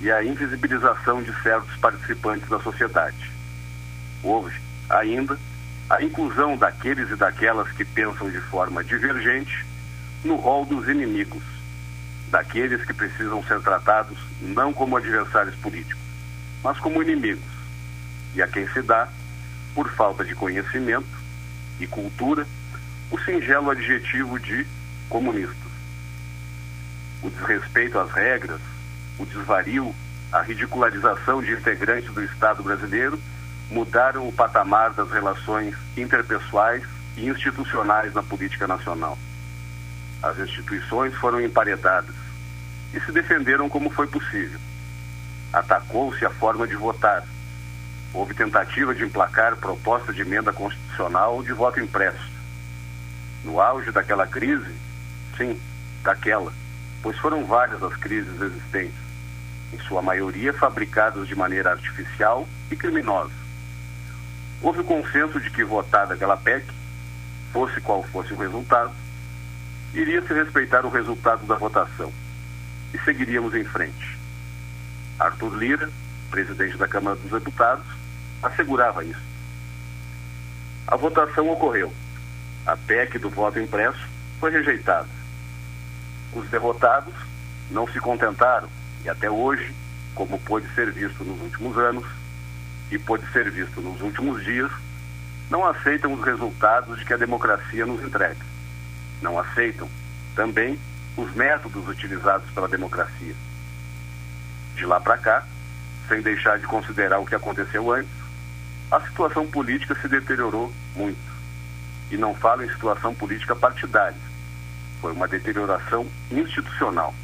e 0.00 0.10
a 0.10 0.24
invisibilização 0.24 1.22
de 1.22 1.32
certos 1.42 1.76
participantes 1.76 2.48
da 2.48 2.58
sociedade. 2.60 3.30
Houve, 4.22 4.58
ainda, 4.88 5.38
a 5.90 6.02
inclusão 6.02 6.56
daqueles 6.56 7.10
e 7.10 7.16
daquelas 7.16 7.70
que 7.72 7.84
pensam 7.84 8.30
de 8.30 8.40
forma 8.40 8.82
divergente 8.82 9.66
no 10.24 10.36
rol 10.36 10.64
dos 10.64 10.88
inimigos 10.88 11.42
daqueles 12.30 12.84
que 12.84 12.92
precisam 12.92 13.42
ser 13.44 13.60
tratados 13.60 14.18
não 14.40 14.72
como 14.72 14.96
adversários 14.96 15.54
políticos, 15.56 16.02
mas 16.62 16.78
como 16.78 17.02
inimigos, 17.02 17.57
e 18.38 18.42
a 18.42 18.46
quem 18.46 18.68
se 18.68 18.80
dá, 18.82 19.08
por 19.74 19.90
falta 19.90 20.24
de 20.24 20.32
conhecimento 20.32 21.08
e 21.80 21.88
cultura, 21.88 22.46
o 23.10 23.18
singelo 23.18 23.68
adjetivo 23.68 24.38
de 24.38 24.64
comunistas. 25.08 25.56
O 27.20 27.30
desrespeito 27.30 27.98
às 27.98 28.12
regras, 28.12 28.60
o 29.18 29.26
desvario, 29.26 29.92
a 30.30 30.40
ridicularização 30.40 31.42
de 31.42 31.52
integrantes 31.52 32.12
do 32.14 32.22
Estado 32.22 32.62
brasileiro 32.62 33.20
mudaram 33.72 34.28
o 34.28 34.32
patamar 34.32 34.92
das 34.92 35.10
relações 35.10 35.74
interpessoais 35.96 36.84
e 37.16 37.26
institucionais 37.26 38.14
na 38.14 38.22
política 38.22 38.68
nacional. 38.68 39.18
As 40.22 40.38
instituições 40.38 41.12
foram 41.16 41.40
emparedadas 41.40 42.14
e 42.94 43.00
se 43.00 43.10
defenderam 43.10 43.68
como 43.68 43.90
foi 43.90 44.06
possível. 44.06 44.60
Atacou-se 45.52 46.24
a 46.24 46.30
forma 46.30 46.68
de 46.68 46.76
votar. 46.76 47.24
Houve 48.18 48.34
tentativa 48.34 48.92
de 48.92 49.04
emplacar 49.04 49.54
proposta 49.54 50.12
de 50.12 50.22
emenda 50.22 50.52
constitucional 50.52 51.40
de 51.40 51.52
voto 51.52 51.78
impresso. 51.78 52.28
No 53.44 53.60
auge 53.60 53.92
daquela 53.92 54.26
crise, 54.26 54.74
sim, 55.36 55.56
daquela, 56.02 56.52
pois 57.00 57.16
foram 57.18 57.44
várias 57.44 57.80
as 57.80 57.94
crises 57.94 58.40
existentes, 58.40 58.98
em 59.72 59.78
sua 59.86 60.02
maioria 60.02 60.52
fabricadas 60.52 61.28
de 61.28 61.36
maneira 61.36 61.70
artificial 61.70 62.48
e 62.72 62.74
criminosa. 62.74 63.30
Houve 64.60 64.80
o 64.80 64.84
consenso 64.84 65.40
de 65.40 65.48
que 65.48 65.62
votada 65.62 66.14
aquela 66.14 66.36
PEC, 66.36 66.66
fosse 67.52 67.80
qual 67.80 68.02
fosse 68.02 68.32
o 68.32 68.36
resultado, 68.36 68.90
iria 69.94 70.22
se 70.22 70.34
respeitar 70.34 70.84
o 70.84 70.90
resultado 70.90 71.46
da 71.46 71.54
votação 71.54 72.12
e 72.92 72.98
seguiríamos 72.98 73.54
em 73.54 73.62
frente. 73.62 74.18
Arthur 75.20 75.54
Lira, 75.54 75.88
presidente 76.32 76.76
da 76.76 76.88
Câmara 76.88 77.14
dos 77.14 77.30
Deputados, 77.30 77.97
assegurava 78.42 79.04
isso. 79.04 79.20
A 80.86 80.96
votação 80.96 81.48
ocorreu. 81.50 81.92
A 82.66 82.76
PEC 82.76 83.18
do 83.18 83.30
voto 83.30 83.58
impresso 83.58 84.06
foi 84.40 84.50
rejeitada. 84.50 85.08
Os 86.32 86.48
derrotados 86.48 87.14
não 87.70 87.86
se 87.88 87.98
contentaram 88.00 88.68
e 89.04 89.08
até 89.08 89.30
hoje, 89.30 89.74
como 90.14 90.38
pôde 90.40 90.66
ser 90.74 90.90
visto 90.92 91.24
nos 91.24 91.40
últimos 91.40 91.76
anos 91.78 92.04
e 92.90 92.98
pôde 92.98 93.26
ser 93.32 93.50
visto 93.50 93.80
nos 93.80 94.00
últimos 94.00 94.42
dias, 94.44 94.70
não 95.50 95.66
aceitam 95.66 96.12
os 96.12 96.22
resultados 96.22 96.98
de 96.98 97.04
que 97.04 97.14
a 97.14 97.16
democracia 97.16 97.86
nos 97.86 98.02
entrega. 98.02 98.44
Não 99.22 99.38
aceitam 99.38 99.88
também 100.34 100.78
os 101.16 101.34
métodos 101.34 101.88
utilizados 101.88 102.48
pela 102.50 102.68
democracia. 102.68 103.34
De 104.74 104.86
lá 104.86 105.00
para 105.00 105.18
cá, 105.18 105.46
sem 106.08 106.22
deixar 106.22 106.58
de 106.58 106.66
considerar 106.66 107.18
o 107.18 107.26
que 107.26 107.34
aconteceu 107.34 107.90
antes, 107.92 108.17
a 108.90 109.00
situação 109.00 109.46
política 109.46 109.94
se 110.00 110.08
deteriorou 110.08 110.72
muito. 110.94 111.18
E 112.10 112.16
não 112.16 112.34
falo 112.34 112.64
em 112.64 112.70
situação 112.70 113.14
política 113.14 113.54
partidária. 113.54 114.16
Foi 115.00 115.12
uma 115.12 115.28
deterioração 115.28 116.06
institucional. 116.30 117.14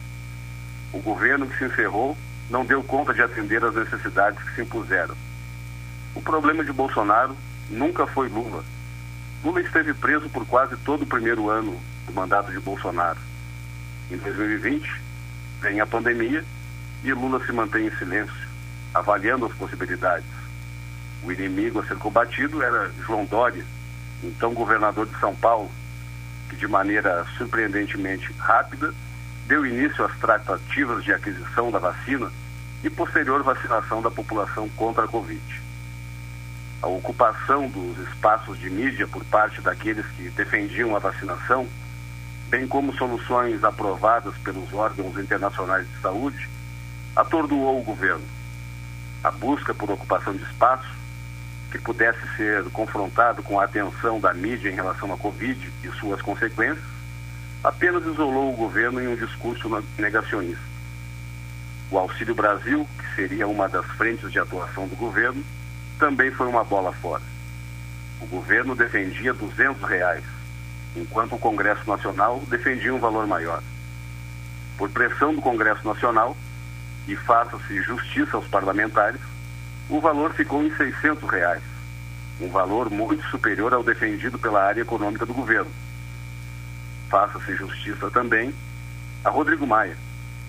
O 0.93 0.99
governo 1.01 1.47
que 1.47 1.59
se 1.59 1.65
encerrou 1.65 2.17
não 2.51 2.65
deu 2.65 2.83
conta 2.83 3.15
de 3.15 3.23
atender 3.23 3.65
às 3.65 3.75
necessidades 3.75 4.43
que 4.43 4.55
se 4.55 4.63
impuseram. 4.63 5.15
O 6.15 6.21
problema 6.21 6.65
de 6.65 6.73
Bolsonaro 6.73 7.37
nunca 7.71 8.07
foi 8.07 8.29
Lula. 8.29 8.63
Lula 9.43 9.61
esteve 9.61 9.95
preso 9.95 10.29
por 10.29 10.47
quase 10.47 10.77
todo 10.79 11.03
o 11.03 11.07
primeiro 11.07 11.49
ano 11.49 11.81
do 12.07 12.13
mandato 12.13 12.53
de 12.53 12.61
Bolsonaro 12.61 13.19
em 14.11 14.17
2020, 14.19 15.01
vem 15.61 15.81
a 15.81 15.87
pandemia 15.87 16.45
e 17.03 17.13
Lula 17.13 17.45
se 17.45 17.53
mantém 17.53 17.87
em 17.87 17.97
silêncio, 17.97 18.35
avaliando 18.93 19.47
as 19.47 19.53
possibilidades. 19.55 20.27
O 21.25 21.33
inimigo 21.33 21.81
a 21.81 21.87
ser 21.87 21.97
combatido 21.97 22.63
era 22.63 22.91
João 23.07 23.25
Dória, 23.25 23.65
então 24.23 24.53
governador 24.53 25.07
de 25.07 25.19
São 25.19 25.35
Paulo, 25.35 25.71
que 26.51 26.57
de 26.57 26.69
maneira 26.69 27.25
surpreendentemente 27.39 28.31
rápida 28.39 28.93
deu 29.47 29.65
início 29.67 30.05
às 30.05 30.17
tratativas 30.19 31.03
de 31.03 31.13
aquisição 31.13 31.71
da 31.71 31.79
vacina 31.79 32.31
e 32.83 32.91
posterior 32.91 33.43
vacinação 33.43 34.03
da 34.03 34.11
população 34.11 34.69
contra 34.71 35.05
a 35.05 35.09
Covid. 35.09 35.63
A 36.83 36.87
ocupação 36.87 37.69
dos 37.69 37.97
espaços 38.09 38.59
de 38.59 38.69
mídia 38.69 39.09
por 39.09 39.25
parte 39.25 39.63
daqueles 39.63 40.05
que 40.17 40.29
defendiam 40.29 40.95
a 40.95 40.99
vacinação, 40.99 41.67
bem 42.51 42.67
como 42.67 42.95
soluções 42.95 43.65
aprovadas 43.65 44.37
pelos 44.45 44.71
órgãos 44.75 45.17
internacionais 45.17 45.89
de 45.89 46.01
saúde, 46.03 46.49
atordoou 47.17 47.81
o 47.81 47.85
governo. 47.85 48.25
A 49.23 49.31
busca 49.31 49.73
por 49.73 49.91
ocupação 49.91 50.35
de 50.35 50.43
espaço, 50.43 51.04
que 51.75 51.79
pudesse 51.79 52.21
ser 52.37 52.63
confrontado 52.71 53.43
com 53.43 53.59
a 53.59 53.65
atenção 53.65 54.21
da 54.21 54.33
mídia 54.33 54.71
em 54.71 54.75
relação 54.77 55.13
à 55.13 55.17
Covid 55.17 55.73
e 55.83 55.89
suas 55.99 56.23
consequências, 56.23 56.85
apenas 57.65 58.07
isolou 58.07 58.53
o 58.53 58.57
governo 58.57 59.03
em 59.03 59.09
um 59.09 59.17
discurso 59.17 59.69
negacionista. 59.99 60.63
O 61.91 61.99
Auxílio 61.99 62.33
Brasil, 62.33 62.89
que 62.97 63.17
seria 63.17 63.49
uma 63.49 63.69
das 63.69 63.85
frentes 63.87 64.31
de 64.31 64.39
atuação 64.39 64.87
do 64.87 64.95
governo, 64.95 65.43
também 65.99 66.31
foi 66.31 66.47
uma 66.47 66.63
bola 66.63 66.93
fora. 66.93 67.23
O 68.21 68.27
governo 68.27 68.77
defendia 68.77 69.35
200 69.35 69.83
reais, 69.83 70.23
enquanto 70.95 71.35
o 71.35 71.39
Congresso 71.39 71.89
Nacional 71.91 72.41
defendia 72.49 72.95
um 72.95 73.01
valor 73.01 73.27
maior. 73.27 73.61
Por 74.79 74.89
pressão 74.91 75.35
do 75.35 75.43
Congresso 75.43 75.85
Nacional, 75.85 76.37
e 77.09 77.17
faça-se 77.17 77.83
justiça 77.83 78.37
aos 78.37 78.47
parlamentares, 78.47 79.21
o 79.89 80.01
valor 80.01 80.33
ficou 80.33 80.65
em 80.65 80.75
600 80.75 81.29
reais, 81.29 81.63
um 82.41 82.49
valor 82.49 82.91
muito 82.91 83.25
superior 83.29 83.73
ao 83.73 83.83
defendido 83.83 84.39
pela 84.39 84.63
área 84.63 84.83
econômica 84.83 85.27
do 85.27 85.35
governo. 85.35 85.71
Faça-se 87.09 87.55
justiça 87.55 88.11
também 88.11 88.55
a 89.25 89.31
Rodrigo 89.31 89.67
Maia, 89.67 89.97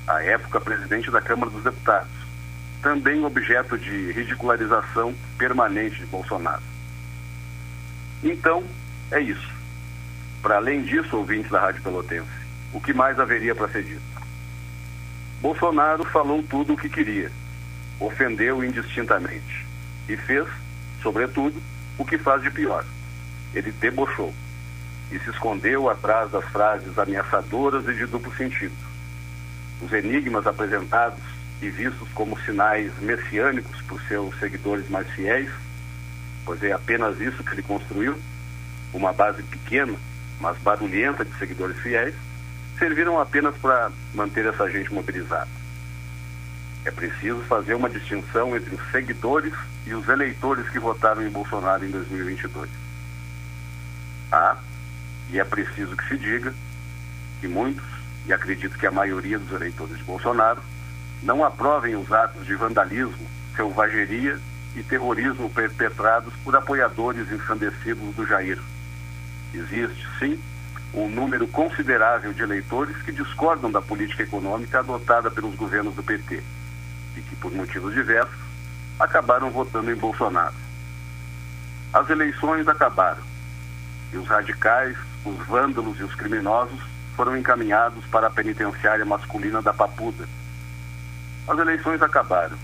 à 0.08 0.24
época 0.24 0.60
presidente 0.60 1.12
da 1.12 1.22
Câmara 1.22 1.52
dos 1.52 1.64
Deputados, 1.64 2.12
também 2.82 3.24
objeto 3.24 3.78
de 3.78 4.12
ridicularização 4.12 5.14
permanente 5.38 6.00
de 6.00 6.06
Bolsonaro. 6.06 6.64
Então, 8.24 8.64
é 9.12 9.20
isso. 9.20 9.54
Para 10.42 10.58
além 10.58 10.84
disso, 10.84 11.18
ouvintes 11.18 11.52
da 11.52 11.60
Rádio 11.60 11.82
Pelotense, 11.82 12.30
o 12.74 12.80
que 12.80 12.94
mais 12.94 13.20
haveria 13.20 13.56
para 13.56 13.68
ser 13.70 13.84
dito? 13.84 14.02
Bolsonaro 15.42 16.04
falou 16.06 16.44
tudo 16.44 16.74
o 16.74 16.78
que 16.78 16.90
queria, 16.90 17.32
ofendeu 18.00 18.64
indistintamente 18.64 19.66
e 20.08 20.16
fez, 20.18 20.48
sobretudo, 21.02 21.62
o 21.98 22.06
que 22.06 22.18
faz 22.18 22.42
de 22.42 22.52
pior. 22.52 22.86
Ele 23.54 23.72
debochou 23.72 24.34
e 25.12 25.20
se 25.20 25.30
escondeu 25.30 25.90
atrás 25.90 26.32
das 26.32 26.46
frases 26.46 26.98
ameaçadoras 26.98 27.88
e 27.88 27.94
de 27.94 28.06
duplo 28.06 28.36
sentido 28.36 28.76
os 29.82 29.92
enigmas 29.94 30.48
apresentados 30.48 31.20
e 31.62 31.70
vistos 31.70 32.08
como 32.14 32.40
sinais 32.42 32.92
messiânicos 33.00 33.82
por 33.84 34.02
seus 34.04 34.38
seguidores 34.40 34.90
mais 34.90 35.08
fiéis, 35.12 35.50
pois 36.46 36.62
é 36.64 36.72
apenas 36.72 37.20
isso 37.20 37.44
que 37.44 37.54
ele 37.54 37.62
construiu, 37.62 38.18
uma 38.94 39.14
base 39.14 39.42
pequena, 39.44 39.96
mas 40.40 40.58
barulhenta 40.60 41.26
de 41.26 41.38
seguidores 41.38 41.78
fiéis, 41.78 42.16
serviram 42.78 43.20
apenas 43.20 43.56
para 43.58 43.92
manter 44.14 44.46
essa 44.46 44.70
gente 44.70 44.94
mobilizada. 44.94 45.50
É 46.86 46.92
preciso 46.92 47.42
fazer 47.42 47.74
uma 47.74 47.90
distinção 47.90 48.56
entre 48.56 48.76
os 48.76 48.92
seguidores 48.92 49.54
e 49.88 49.94
os 49.94 50.08
eleitores 50.08 50.70
que 50.70 50.80
votaram 50.80 51.26
em 51.26 51.30
Bolsonaro 51.30 51.84
em 51.84 51.90
2022. 51.90 52.70
Ah, 54.32 54.58
e 55.32 55.40
é 55.40 55.44
preciso 55.44 55.98
que 55.98 56.08
se 56.08 56.18
diga 56.18 56.54
que 57.42 57.48
muitos 57.48 57.84
e 58.28 58.34
acredito 58.34 58.78
que 58.78 58.88
a 58.88 58.92
maioria 58.92 59.38
dos 59.38 59.52
eleitores 59.52 59.98
de 59.98 60.04
Bolsonaro, 60.04 60.62
não 61.22 61.44
aprovem 61.44 61.96
os 61.96 62.12
atos 62.12 62.46
de 62.46 62.56
vandalismo, 62.56 63.28
selvageria 63.56 64.40
e 64.76 64.84
terrorismo 64.84 65.50
perpetrados 65.50 66.34
por 66.44 66.56
apoiadores 66.56 67.32
ensandecidos 67.32 68.14
do 68.16 68.26
Jair. 68.26 68.60
Existe, 69.54 70.08
sim, 70.20 70.40
um 70.94 71.10
número 71.10 71.48
considerável 71.48 72.34
de 72.34 72.42
eleitores 72.42 72.96
que 73.04 73.12
discordam 73.12 73.72
da 73.72 73.82
política 73.82 74.24
econômica 74.24 74.80
adotada 74.80 75.32
pelos 75.32 75.56
governos 75.56 75.96
do 75.96 76.04
PT 76.04 76.44
e 77.16 77.22
que, 77.22 77.36
por 77.36 77.52
motivos 77.52 77.94
diversos, 77.94 78.38
acabaram 79.00 79.50
votando 79.50 79.92
em 79.92 79.96
Bolsonaro. 79.96 80.56
As 81.94 82.10
eleições 82.10 82.68
acabaram 82.68 83.24
e 84.12 84.18
os 84.18 84.28
radicais, 84.28 84.98
os 85.24 85.38
vândalos 85.48 86.00
e 86.00 86.04
os 86.04 86.14
criminosos 86.16 86.80
foram 87.16 87.38
encaminhados 87.38 88.06
para 88.06 88.28
a 88.28 88.30
penitenciária 88.30 89.06
masculina 89.06 89.62
da 89.62 89.74
Papuda. 89.74 90.28
As 91.48 91.58
eleições 91.58 92.02
acabaram 92.02 92.58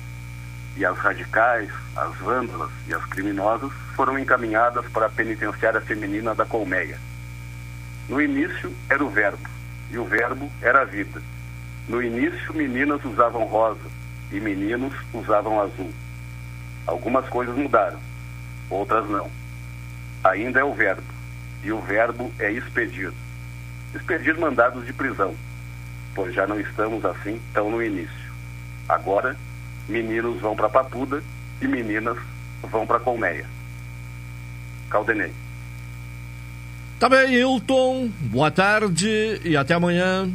e 0.76 0.86
as 0.86 0.98
radicais, 0.98 1.70
as 1.96 2.16
vândalas 2.18 2.72
e 2.88 2.94
as 2.94 3.06
criminosas 3.06 3.72
foram 3.96 4.18
encaminhadas 4.18 4.86
para 4.90 5.06
a 5.06 5.10
penitenciária 5.10 5.82
feminina 5.82 6.34
da 6.34 6.46
Colmeia. 6.46 6.98
No 8.08 8.22
início 8.22 8.74
era 8.90 9.04
o 9.04 9.10
verbo 9.10 9.50
e 9.90 9.98
o 9.98 10.06
verbo 10.06 10.52
era 10.62 10.82
a 10.82 10.86
vida. 10.86 11.22
No 11.88 12.02
início, 12.02 12.54
meninas 12.54 13.04
usavam 13.04 13.46
rosa 13.46 14.01
e 14.32 14.40
meninos 14.40 14.94
usavam 15.14 15.62
azul. 15.62 15.92
Algumas 16.88 17.28
coisas 17.30 17.56
mudaram, 17.56 18.00
outras 18.70 19.10
não. 19.10 19.30
Ainda 20.24 20.60
é 20.60 20.64
o 20.64 20.74
verbo 20.74 21.04
e 21.64 21.72
o 21.72 21.80
verbo 21.82 22.32
é 22.40 22.52
expedido 22.52 23.16
expedir 23.96 24.38
mandados 24.38 24.86
de 24.86 24.94
prisão, 24.94 25.36
pois 26.16 26.34
já 26.34 26.48
não 26.48 26.60
estamos 26.60 27.04
assim 27.06 27.40
tão 27.54 27.70
no 27.70 27.84
início. 27.84 28.32
Agora, 28.88 29.36
meninos 29.88 30.40
vão 30.40 30.56
para 30.56 30.70
Papuda 30.70 31.22
e 31.62 31.68
meninas 31.68 32.18
vão 32.64 32.86
para 32.86 33.00
Colmeia. 33.00 33.46
Caldenei. 34.90 35.32
Tá 37.00 37.10
bem, 37.10 37.34
Hilton. 37.34 38.12
Boa 38.20 38.52
tarde 38.52 39.42
e 39.44 39.58
até 39.58 39.74
amanhã. 39.74 40.30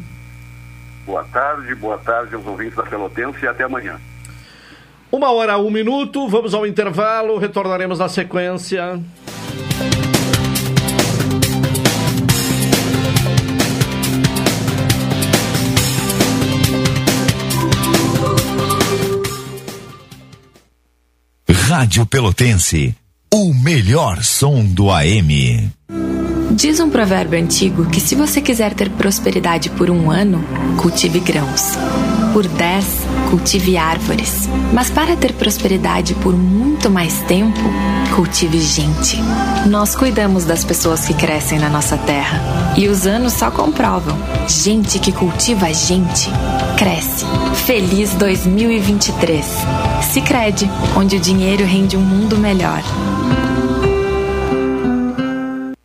Boa 1.06 1.22
tarde, 1.24 1.72
boa 1.76 1.96
tarde 1.98 2.34
aos 2.34 2.44
ouvintes 2.44 2.74
da 2.74 2.82
Pelotense 2.82 3.44
e 3.44 3.48
até 3.48 3.62
amanhã. 3.62 3.96
Uma 5.10 5.30
hora, 5.30 5.56
um 5.56 5.70
minuto, 5.70 6.28
vamos 6.28 6.52
ao 6.52 6.66
intervalo, 6.66 7.38
retornaremos 7.38 8.00
na 8.00 8.08
sequência. 8.08 9.00
Rádio 21.48 22.06
Pelotense, 22.06 22.94
o 23.32 23.54
melhor 23.54 24.22
som 24.22 24.64
do 24.64 24.90
AM. 24.90 25.70
Diz 26.56 26.80
um 26.80 26.88
provérbio 26.88 27.38
antigo 27.38 27.84
que 27.84 28.00
se 28.00 28.14
você 28.14 28.40
quiser 28.40 28.72
ter 28.72 28.88
prosperidade 28.88 29.68
por 29.68 29.90
um 29.90 30.10
ano, 30.10 30.42
cultive 30.78 31.20
grãos. 31.20 31.72
Por 32.32 32.48
dez, 32.48 32.86
cultive 33.28 33.76
árvores. 33.76 34.48
Mas 34.72 34.88
para 34.88 35.14
ter 35.16 35.34
prosperidade 35.34 36.14
por 36.14 36.34
muito 36.34 36.88
mais 36.88 37.20
tempo, 37.24 37.60
cultive 38.14 38.58
gente. 38.58 39.18
Nós 39.66 39.94
cuidamos 39.94 40.46
das 40.46 40.64
pessoas 40.64 41.04
que 41.04 41.12
crescem 41.12 41.58
na 41.58 41.68
nossa 41.68 41.98
terra. 41.98 42.40
E 42.74 42.88
os 42.88 43.06
anos 43.06 43.34
só 43.34 43.50
comprovam. 43.50 44.16
Gente 44.48 44.98
que 44.98 45.12
cultiva 45.12 45.70
gente, 45.74 46.30
cresce. 46.78 47.26
Feliz 47.66 48.14
2023. 48.14 49.44
Se 50.10 50.22
crede, 50.22 50.70
onde 50.96 51.16
o 51.16 51.20
dinheiro 51.20 51.66
rende 51.66 51.98
um 51.98 52.02
mundo 52.02 52.38
melhor. 52.38 52.82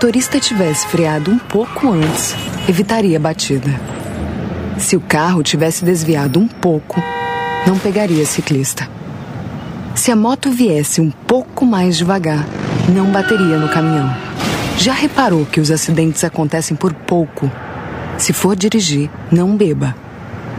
Motorista 0.00 0.40
tivesse 0.40 0.86
freado 0.86 1.30
um 1.30 1.38
pouco 1.38 1.90
antes, 1.92 2.34
evitaria 2.66 3.18
a 3.18 3.20
batida. 3.20 3.68
Se 4.78 4.96
o 4.96 5.00
carro 5.00 5.42
tivesse 5.42 5.84
desviado 5.84 6.40
um 6.40 6.48
pouco, 6.48 6.98
não 7.66 7.78
pegaria 7.78 8.24
ciclista. 8.24 8.88
Se 9.94 10.10
a 10.10 10.16
moto 10.16 10.50
viesse 10.50 11.02
um 11.02 11.10
pouco 11.10 11.66
mais 11.66 11.98
devagar, 11.98 12.46
não 12.88 13.12
bateria 13.12 13.58
no 13.58 13.68
caminhão. 13.68 14.10
Já 14.78 14.94
reparou 14.94 15.44
que 15.44 15.60
os 15.60 15.70
acidentes 15.70 16.24
acontecem 16.24 16.74
por 16.74 16.94
pouco? 16.94 17.52
Se 18.16 18.32
for 18.32 18.56
dirigir, 18.56 19.10
não 19.30 19.54
beba. 19.54 19.94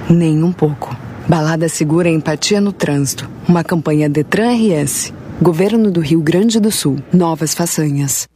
Nem 0.08 0.44
um 0.44 0.52
pouco. 0.52 0.96
Balada 1.28 1.68
Segura 1.68 2.08
Empatia 2.08 2.62
no 2.62 2.72
Trânsito. 2.72 3.28
Uma 3.48 3.64
campanha 3.64 4.08
Detran 4.08 4.52
RS. 4.52 5.12
Governo 5.42 5.90
do 5.90 6.00
Rio 6.00 6.22
Grande 6.22 6.60
do 6.60 6.72
Sul. 6.72 7.00
Novas 7.12 7.56
façanhas. 7.56 8.30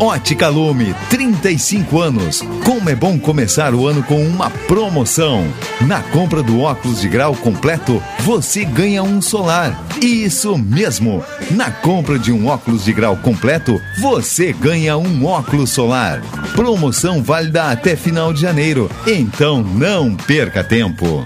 Ótica 0.00 0.48
Lume, 0.48 0.94
35 1.08 2.00
anos. 2.00 2.42
Como 2.64 2.88
é 2.90 2.94
bom 2.94 3.18
começar 3.18 3.74
o 3.74 3.86
ano 3.86 4.02
com 4.02 4.22
uma 4.24 4.50
promoção. 4.50 5.46
Na 5.80 6.00
compra 6.00 6.42
do 6.42 6.60
óculos 6.60 7.00
de 7.00 7.08
grau 7.08 7.34
completo, 7.34 8.02
você 8.20 8.64
ganha 8.64 9.02
um 9.02 9.22
solar. 9.22 9.78
Isso 10.00 10.56
mesmo! 10.58 11.24
Na 11.50 11.70
compra 11.70 12.18
de 12.18 12.30
um 12.30 12.46
óculos 12.46 12.84
de 12.84 12.92
grau 12.92 13.16
completo, 13.16 13.80
você 14.00 14.52
ganha 14.52 14.96
um 14.96 15.24
óculos 15.24 15.70
solar. 15.70 16.20
Promoção 16.54 17.22
válida 17.22 17.70
até 17.70 17.96
final 17.96 18.32
de 18.32 18.40
janeiro. 18.40 18.90
Então 19.06 19.62
não 19.62 20.14
perca 20.14 20.62
tempo. 20.62 21.24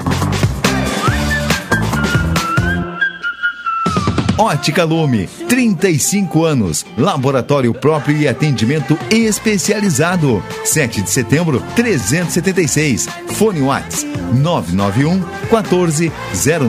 Ótica 4.40 4.85
Lume, 4.85 5.26
35 5.50 6.46
anos, 6.46 6.87
laboratório 6.96 7.74
próprio 7.74 8.16
e 8.16 8.26
atendimento 8.26 8.98
especializado. 9.11 10.42
7 10.64 11.03
de 11.03 11.11
setembro, 11.11 11.62
376. 11.76 13.07
Fone 13.35 13.61
Whats 13.61 14.07
991 14.33 15.20
14 15.50 16.11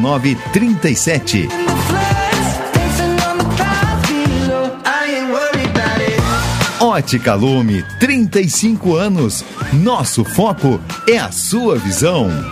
09 0.01 0.37
37. 0.51 1.47
Ótica 6.81 7.35
Lume, 7.35 7.85
35 8.01 8.95
anos. 8.97 9.45
Nosso 9.71 10.25
foco 10.25 10.77
é 11.07 11.17
a 11.17 11.31
sua 11.31 11.77
visão. 11.77 12.51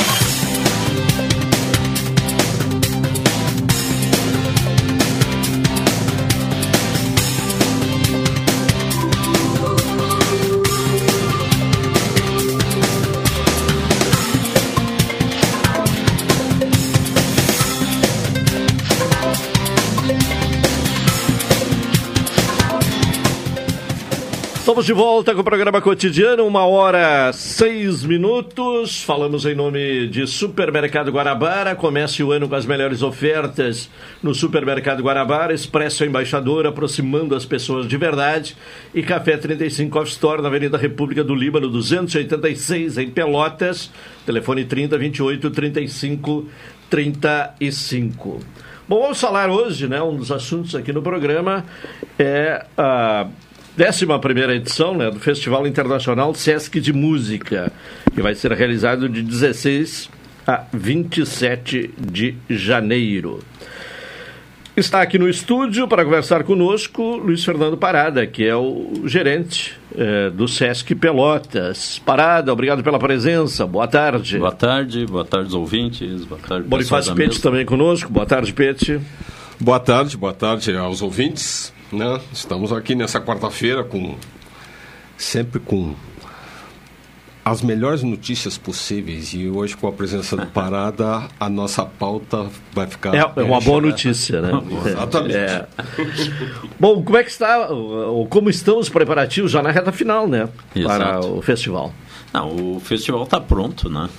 Estamos 24.71 24.85
de 24.85 24.93
volta 24.93 25.33
com 25.33 25.41
o 25.41 25.43
programa 25.43 25.81
cotidiano, 25.81 26.47
uma 26.47 26.65
hora 26.65 27.33
seis 27.33 28.05
minutos. 28.05 29.03
Falamos 29.03 29.45
em 29.45 29.53
nome 29.53 30.07
de 30.07 30.25
Supermercado 30.25 31.11
Guarabara. 31.11 31.75
Comece 31.75 32.23
o 32.23 32.31
ano 32.31 32.47
com 32.47 32.55
as 32.55 32.65
melhores 32.65 33.01
ofertas 33.01 33.89
no 34.23 34.33
Supermercado 34.33 35.03
Guarabara. 35.03 35.53
Expresso 35.53 36.05
Embaixador, 36.05 36.65
aproximando 36.65 37.35
as 37.35 37.43
pessoas 37.43 37.85
de 37.85 37.97
verdade. 37.97 38.55
E 38.95 39.03
Café 39.03 39.35
35 39.35 39.99
Off 39.99 40.09
Store, 40.09 40.41
na 40.41 40.47
Avenida 40.47 40.77
República 40.77 41.21
do 41.21 41.35
Líbano, 41.35 41.67
286, 41.67 42.97
em 42.97 43.09
Pelotas. 43.09 43.91
Telefone 44.25 44.63
30 44.63 44.97
28 44.97 45.51
35 45.51 46.47
35. 46.89 48.39
Bom, 48.87 49.01
vamos 49.01 49.19
falar 49.19 49.49
hoje, 49.49 49.89
né? 49.89 50.01
Um 50.01 50.15
dos 50.15 50.31
assuntos 50.31 50.75
aqui 50.75 50.93
no 50.93 51.01
programa 51.01 51.65
é 52.17 52.65
a. 52.77 53.27
Uh, 53.27 53.50
11 53.77 54.05
edição 54.53 54.95
né, 54.95 55.09
do 55.09 55.19
Festival 55.19 55.65
Internacional 55.65 56.35
Sesc 56.35 56.79
de 56.79 56.91
Música, 56.91 57.71
que 58.13 58.21
vai 58.21 58.35
ser 58.35 58.51
realizado 58.51 59.07
de 59.07 59.21
16 59.21 60.09
a 60.45 60.65
27 60.73 61.93
de 61.97 62.35
janeiro. 62.49 63.39
Está 64.75 65.01
aqui 65.01 65.17
no 65.17 65.27
estúdio 65.27 65.87
para 65.87 66.03
conversar 66.03 66.43
conosco 66.43 67.17
Luiz 67.17 67.43
Fernando 67.43 67.77
Parada, 67.77 68.25
que 68.25 68.45
é 68.45 68.55
o 68.55 69.03
gerente 69.05 69.77
é, 69.95 70.29
do 70.29 70.47
Sesc 70.47 70.95
Pelotas. 70.95 71.99
Parada, 71.99 72.51
obrigado 72.51 72.83
pela 72.83 72.97
presença. 72.97 73.65
Boa 73.65 73.87
tarde. 73.87 74.37
Boa 74.37 74.51
tarde, 74.51 75.05
boa 75.05 75.25
tarde 75.25 75.45
aos 75.47 75.53
ouvintes. 75.53 76.25
Boa 76.25 76.39
tarde, 76.39 76.67
Bonifácio 76.67 77.15
Pete 77.15 77.41
também 77.41 77.65
conosco. 77.65 78.09
Boa 78.09 78.25
tarde, 78.25 78.53
Pete. 78.53 78.99
Boa 79.59 79.79
tarde, 79.79 80.17
boa 80.17 80.33
tarde 80.33 80.75
aos 80.75 81.01
ouvintes. 81.01 81.73
Né? 81.91 82.21
Estamos 82.31 82.71
aqui 82.71 82.95
nessa 82.95 83.19
quarta-feira 83.19 83.83
com 83.83 84.15
sempre 85.17 85.59
com 85.59 85.93
as 87.43 87.61
melhores 87.61 88.03
notícias 88.03 88.57
possíveis. 88.57 89.33
E 89.33 89.49
hoje 89.49 89.75
com 89.75 89.87
a 89.87 89.91
presença 89.91 90.37
do 90.37 90.45
Parada 90.47 91.23
a 91.39 91.49
nossa 91.49 91.85
pauta 91.85 92.47
vai 92.71 92.87
ficar 92.87 93.13
é, 93.13 93.19
é 93.19 93.43
uma 93.43 93.59
boa 93.59 93.81
notícia 93.81 94.41
né? 94.41 94.51
Exatamente. 94.85 95.35
É. 95.35 95.67
bom 96.79 97.03
como 97.03 97.17
é 97.17 97.23
que 97.23 97.31
está 97.31 97.67
ou 97.69 98.27
como 98.27 98.49
estão 98.49 98.77
os 98.79 98.89
preparativos 98.89 99.51
já 99.51 99.61
na 99.61 99.71
reta 99.71 99.91
final 99.91 100.27
né? 100.27 100.47
Exato. 100.75 100.97
para 100.97 101.19
o 101.19 101.41
festival 101.41 101.93
não, 102.33 102.75
o 102.75 102.79
festival 102.79 103.23
está 103.23 103.41
pronto, 103.41 103.89
né? 103.89 104.09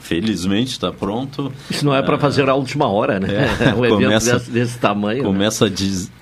Felizmente 0.00 0.72
está 0.72 0.92
pronto. 0.92 1.52
Isso 1.68 1.84
não 1.84 1.94
é 1.94 2.00
para 2.00 2.16
fazer 2.16 2.48
a 2.48 2.54
última 2.54 2.86
hora, 2.86 3.18
né? 3.18 3.28
É, 3.60 3.74
um 3.74 3.84
evento 3.84 4.04
começa, 4.04 4.32
desse, 4.34 4.50
desse, 4.50 4.78
tamanho. 4.78 5.22
Né? 5.22 5.28
Começa 5.28 5.68
né? 5.68 5.74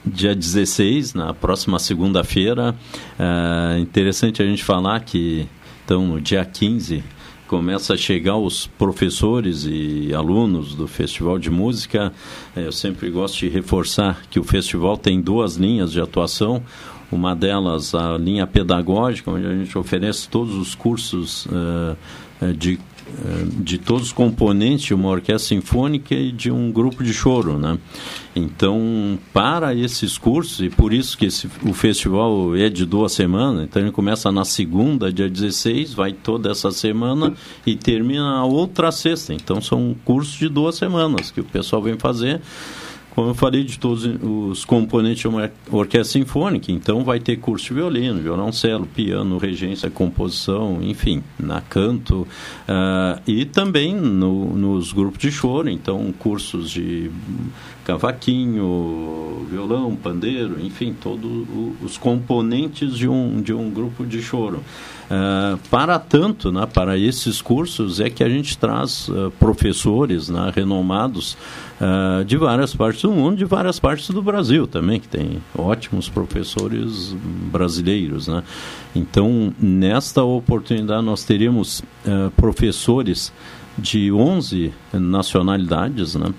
dia 0.04 0.34
16, 0.34 1.12
na 1.12 1.34
próxima 1.34 1.78
segunda-feira. 1.78 2.74
É 3.18 3.78
interessante 3.78 4.42
a 4.42 4.46
gente 4.46 4.64
falar 4.64 5.00
que, 5.00 5.46
então, 5.84 6.06
no 6.06 6.20
dia 6.22 6.42
15, 6.42 7.04
começa 7.46 7.92
a 7.94 7.96
chegar 7.96 8.36
os 8.38 8.66
professores 8.66 9.66
e 9.68 10.12
alunos 10.14 10.74
do 10.74 10.88
Festival 10.88 11.38
de 11.38 11.50
Música. 11.50 12.12
É, 12.56 12.66
eu 12.66 12.72
sempre 12.72 13.10
gosto 13.10 13.38
de 13.38 13.48
reforçar 13.48 14.22
que 14.30 14.40
o 14.40 14.44
festival 14.44 14.96
tem 14.96 15.20
duas 15.20 15.56
linhas 15.56 15.92
de 15.92 16.00
atuação. 16.00 16.62
Uma 17.10 17.34
delas, 17.34 17.94
a 17.94 18.18
linha 18.18 18.46
pedagógica, 18.46 19.30
onde 19.30 19.46
a 19.46 19.54
gente 19.54 19.76
oferece 19.78 20.28
todos 20.28 20.54
os 20.56 20.74
cursos 20.74 21.46
uh, 21.46 21.96
de, 22.54 22.74
uh, 22.74 23.62
de 23.62 23.78
todos 23.78 24.06
os 24.08 24.12
componentes 24.12 24.86
de 24.86 24.94
uma 24.94 25.08
orquestra 25.08 25.56
sinfônica 25.56 26.14
e 26.14 26.32
de 26.32 26.50
um 26.50 26.72
grupo 26.72 27.04
de 27.04 27.14
choro. 27.14 27.58
Né? 27.58 27.78
Então, 28.34 29.16
para 29.32 29.72
esses 29.72 30.18
cursos, 30.18 30.60
e 30.60 30.68
por 30.68 30.92
isso 30.92 31.16
que 31.16 31.26
esse, 31.26 31.48
o 31.62 31.72
festival 31.72 32.56
é 32.56 32.68
de 32.68 32.84
duas 32.84 33.12
semanas, 33.12 33.64
então 33.64 33.80
ele 33.80 33.92
começa 33.92 34.32
na 34.32 34.44
segunda, 34.44 35.12
dia 35.12 35.30
16, 35.30 35.94
vai 35.94 36.12
toda 36.12 36.50
essa 36.50 36.72
semana 36.72 37.34
e 37.64 37.76
termina 37.76 38.38
a 38.38 38.44
outra 38.44 38.90
sexta. 38.90 39.32
Então, 39.32 39.60
são 39.60 39.94
cursos 40.04 40.34
de 40.34 40.48
duas 40.48 40.74
semanas 40.74 41.30
que 41.30 41.40
o 41.40 41.44
pessoal 41.44 41.80
vem 41.80 41.96
fazer 41.96 42.40
como 43.16 43.30
eu 43.30 43.34
falei, 43.34 43.64
de 43.64 43.78
todos 43.78 44.04
os 44.04 44.62
componentes 44.66 45.20
de 45.20 45.28
uma 45.28 45.50
orquestra 45.72 46.20
sinfônica. 46.20 46.70
Então, 46.70 47.02
vai 47.02 47.18
ter 47.18 47.38
curso 47.38 47.68
de 47.68 47.72
violino, 47.72 48.20
violoncelo, 48.20 48.84
piano, 48.86 49.38
regência, 49.38 49.88
composição, 49.88 50.80
enfim, 50.82 51.24
na 51.40 51.62
canto. 51.62 52.28
Uh, 52.68 53.18
e 53.26 53.46
também 53.46 53.94
no, 53.94 54.54
nos 54.54 54.92
grupos 54.92 55.18
de 55.18 55.32
choro, 55.32 55.70
então, 55.70 56.12
cursos 56.18 56.70
de 56.70 57.10
cavaquinho, 57.86 59.46
violão, 59.48 59.94
pandeiro, 59.94 60.60
enfim, 60.60 60.92
todos 60.92 61.46
os 61.80 61.96
componentes 61.96 62.98
de 62.98 63.08
um, 63.08 63.40
de 63.40 63.54
um 63.54 63.70
grupo 63.70 64.04
de 64.04 64.20
choro. 64.20 64.60
Uh, 65.06 65.56
para 65.70 65.96
tanto, 66.00 66.50
né, 66.50 66.66
para 66.66 66.98
esses 66.98 67.40
cursos, 67.40 68.00
é 68.00 68.10
que 68.10 68.24
a 68.24 68.28
gente 68.28 68.58
traz 68.58 69.08
uh, 69.08 69.30
professores 69.38 70.28
né, 70.28 70.52
renomados 70.52 71.38
uh, 71.80 72.24
de 72.24 72.36
várias 72.36 72.74
partes 72.74 73.02
do 73.02 73.12
mundo, 73.12 73.36
de 73.36 73.44
várias 73.44 73.78
partes 73.78 74.10
do 74.10 74.20
Brasil 74.20 74.66
também, 74.66 74.98
que 74.98 75.06
tem 75.06 75.40
ótimos 75.56 76.08
professores 76.08 77.14
brasileiros. 77.52 78.26
Né? 78.26 78.42
Então, 78.96 79.54
nesta 79.60 80.24
oportunidade, 80.24 81.04
nós 81.04 81.22
teríamos 81.22 81.84
professores 82.36 83.32
de 83.78 84.10
11 84.10 84.72
nacionalidades, 84.92 86.14
né? 86.14 86.32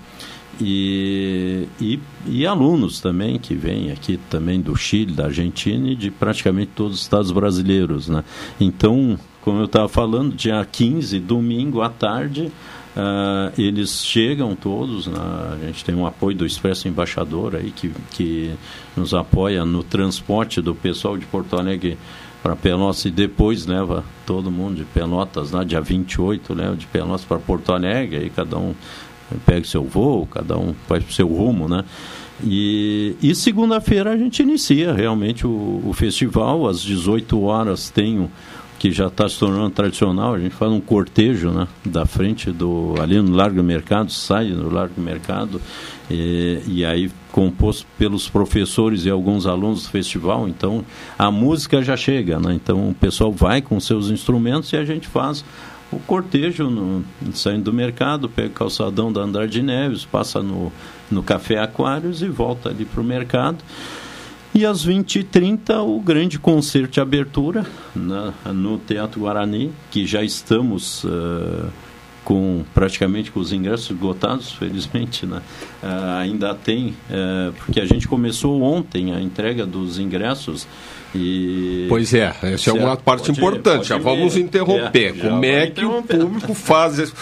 E, 0.60 1.68
e, 1.80 2.00
e, 2.26 2.46
alunos 2.46 3.00
também 3.00 3.38
que 3.38 3.54
vêm 3.54 3.92
aqui 3.92 4.18
também 4.28 4.60
do 4.60 4.74
Chile, 4.74 5.12
da 5.12 5.26
Argentina 5.26 5.88
e 5.88 5.94
de 5.94 6.10
praticamente 6.10 6.72
todos 6.74 6.96
os 6.96 7.02
estados 7.02 7.30
brasileiros. 7.30 8.08
Né? 8.08 8.24
Então, 8.60 9.16
como 9.40 9.60
eu 9.60 9.66
estava 9.66 9.88
falando, 9.88 10.34
dia 10.34 10.64
15, 10.64 11.20
domingo 11.20 11.80
à 11.80 11.88
tarde, 11.88 12.50
uh, 12.96 13.52
eles 13.56 14.04
chegam 14.04 14.56
todos. 14.56 15.06
Né? 15.06 15.18
A 15.62 15.66
gente 15.66 15.84
tem 15.84 15.94
um 15.94 16.06
apoio 16.06 16.36
do 16.36 16.44
Expresso 16.44 16.88
Embaixador 16.88 17.54
aí 17.54 17.70
que, 17.70 17.92
que 18.10 18.52
nos 18.96 19.14
apoia 19.14 19.64
no 19.64 19.84
transporte 19.84 20.60
do 20.60 20.74
pessoal 20.74 21.16
de 21.16 21.24
Porto 21.24 21.56
Alegre 21.56 21.96
para 22.42 22.56
Pelotas 22.56 23.04
e 23.04 23.10
depois 23.10 23.66
leva 23.66 24.04
todo 24.26 24.50
mundo 24.50 24.76
de 24.76 24.84
Pelotas, 24.84 25.52
né? 25.52 25.64
dia 25.64 25.80
28, 25.80 26.54
leva 26.54 26.76
de 26.76 26.86
Pelotas 26.86 27.24
para 27.24 27.38
Porto 27.38 27.72
Alegre, 27.72 28.16
aí 28.16 28.30
cada 28.30 28.56
um 28.56 28.74
pega 29.44 29.64
seu 29.64 29.84
voo, 29.84 30.26
cada 30.26 30.58
um 30.58 30.74
faz 30.86 31.08
o 31.08 31.12
seu 31.12 31.28
rumo, 31.28 31.68
né? 31.68 31.84
E, 32.44 33.16
e 33.20 33.34
segunda-feira 33.34 34.12
a 34.12 34.16
gente 34.16 34.42
inicia 34.42 34.92
realmente 34.92 35.46
o, 35.46 35.82
o, 35.84 35.92
festival, 35.92 36.68
às 36.68 36.80
18 36.80 37.42
horas 37.42 37.90
tem 37.90 38.20
o 38.20 38.30
que 38.78 38.92
já 38.92 39.08
está 39.08 39.28
se 39.28 39.36
tornando 39.36 39.70
tradicional, 39.70 40.34
a 40.34 40.38
gente 40.38 40.54
faz 40.54 40.70
um 40.70 40.80
cortejo 40.80 41.50
né, 41.50 41.66
da 41.84 42.06
frente 42.06 42.52
do 42.52 42.94
ali 43.02 43.20
no 43.20 43.34
Largo 43.34 43.60
Mercado, 43.60 44.12
sai 44.12 44.50
no 44.50 44.70
Largo 44.70 45.00
Mercado, 45.00 45.60
e, 46.08 46.60
e 46.64 46.84
aí 46.84 47.10
composto 47.32 47.84
pelos 47.98 48.28
professores 48.28 49.04
e 49.04 49.10
alguns 49.10 49.46
alunos 49.46 49.82
do 49.82 49.90
festival, 49.90 50.48
então 50.48 50.84
a 51.18 51.28
música 51.28 51.82
já 51.82 51.96
chega, 51.96 52.38
né? 52.38 52.54
então 52.54 52.90
o 52.90 52.94
pessoal 52.94 53.32
vai 53.32 53.60
com 53.60 53.80
seus 53.80 54.10
instrumentos 54.10 54.72
e 54.72 54.76
a 54.76 54.84
gente 54.84 55.08
faz 55.08 55.44
o 55.90 55.98
cortejo 56.00 56.68
no, 56.70 57.04
saindo 57.32 57.64
do 57.64 57.72
mercado, 57.72 58.28
pega 58.28 58.48
o 58.48 58.52
calçadão 58.52 59.12
da 59.12 59.22
Andrade 59.22 59.62
Neves, 59.62 60.04
passa 60.04 60.42
no, 60.42 60.72
no 61.10 61.22
Café 61.22 61.58
Aquários 61.58 62.22
e 62.22 62.28
volta 62.28 62.68
ali 62.68 62.84
para 62.84 63.00
o 63.00 63.04
mercado. 63.04 63.58
E 64.54 64.66
às 64.66 64.86
20h30, 64.86 65.82
o 65.84 66.00
grande 66.00 66.38
concerto 66.38 66.94
de 66.94 67.00
abertura 67.00 67.66
na, 67.94 68.32
no 68.52 68.78
Teatro 68.78 69.20
Guarani, 69.20 69.70
que 69.90 70.06
já 70.06 70.22
estamos 70.22 71.04
uh, 71.04 71.68
com 72.24 72.64
praticamente 72.74 73.30
com 73.30 73.40
os 73.40 73.52
ingressos 73.52 73.90
esgotados, 73.90 74.52
felizmente, 74.52 75.24
né? 75.26 75.42
Uh, 75.82 75.86
ainda 76.18 76.54
tem, 76.54 76.88
uh, 76.88 77.52
porque 77.58 77.80
a 77.80 77.86
gente 77.86 78.08
começou 78.08 78.60
ontem 78.60 79.14
a 79.14 79.20
entrega 79.20 79.64
dos 79.64 79.98
ingressos 79.98 80.66
e... 81.14 81.86
Pois 81.88 82.12
é, 82.12 82.34
essa 82.42 82.70
é 82.70 82.72
uma 82.72 82.96
parte 82.96 83.26
pode, 83.26 83.38
importante. 83.38 83.76
Pode 83.76 83.88
já 83.88 83.98
vamos 83.98 84.36
interromper. 84.36 85.16
É, 85.18 85.28
Como 85.28 85.44
é 85.44 85.66
que 85.68 85.84
o 85.84 86.02
público 86.02 86.54
faz 86.54 86.98
isso? 86.98 87.14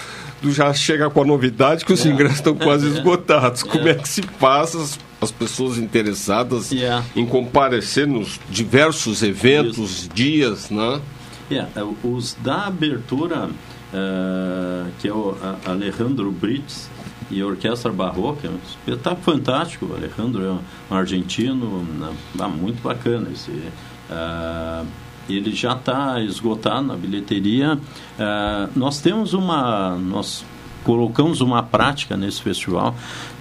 já 0.44 0.72
chega 0.72 1.10
com 1.10 1.22
a 1.22 1.24
novidade 1.24 1.84
que 1.84 1.92
os 1.92 2.04
é. 2.04 2.08
ingressos 2.08 2.38
estão 2.38 2.54
quase 2.54 2.86
esgotados. 2.86 3.62
Como 3.62 3.88
é 3.88 3.94
que 3.94 4.08
se 4.08 4.22
passa 4.22 4.78
as, 4.78 4.98
as 5.20 5.30
pessoas 5.30 5.78
interessadas 5.78 6.70
em 7.14 7.26
comparecer 7.26 8.06
nos 8.06 8.38
diversos 8.48 9.22
eventos, 9.22 10.02
Isso. 10.02 10.08
dias, 10.10 10.70
né? 10.70 11.00
É, 11.50 11.64
os 12.02 12.36
da 12.42 12.66
abertura, 12.66 13.46
uh, 13.46 14.90
que 14.98 15.08
é 15.08 15.12
o 15.12 15.36
Alejandro 15.64 16.30
Brits, 16.30 16.88
e 17.30 17.40
a 17.40 17.46
Orquestra 17.46 17.92
Barroca, 17.92 18.46
é 18.46 18.50
um 18.50 18.58
espetáculo 18.66 19.22
fantástico. 19.22 19.86
O 19.86 19.94
Alejandro 19.94 20.44
é 20.44 20.50
um 20.94 20.96
argentino, 20.96 21.82
né? 21.82 22.12
ah, 22.38 22.48
muito 22.48 22.82
bacana. 22.82 23.28
Esse, 23.32 23.50
uh, 23.50 24.86
ele 25.28 25.54
já 25.54 25.72
está 25.72 26.20
esgotado 26.20 26.86
na 26.86 26.94
bilheteria. 26.94 27.74
Uh, 27.74 28.70
nós 28.74 29.00
temos 29.00 29.34
uma. 29.34 29.96
Nós 29.96 30.44
colocamos 30.84 31.40
uma 31.40 31.64
prática 31.64 32.16
nesse 32.16 32.40
festival 32.40 32.94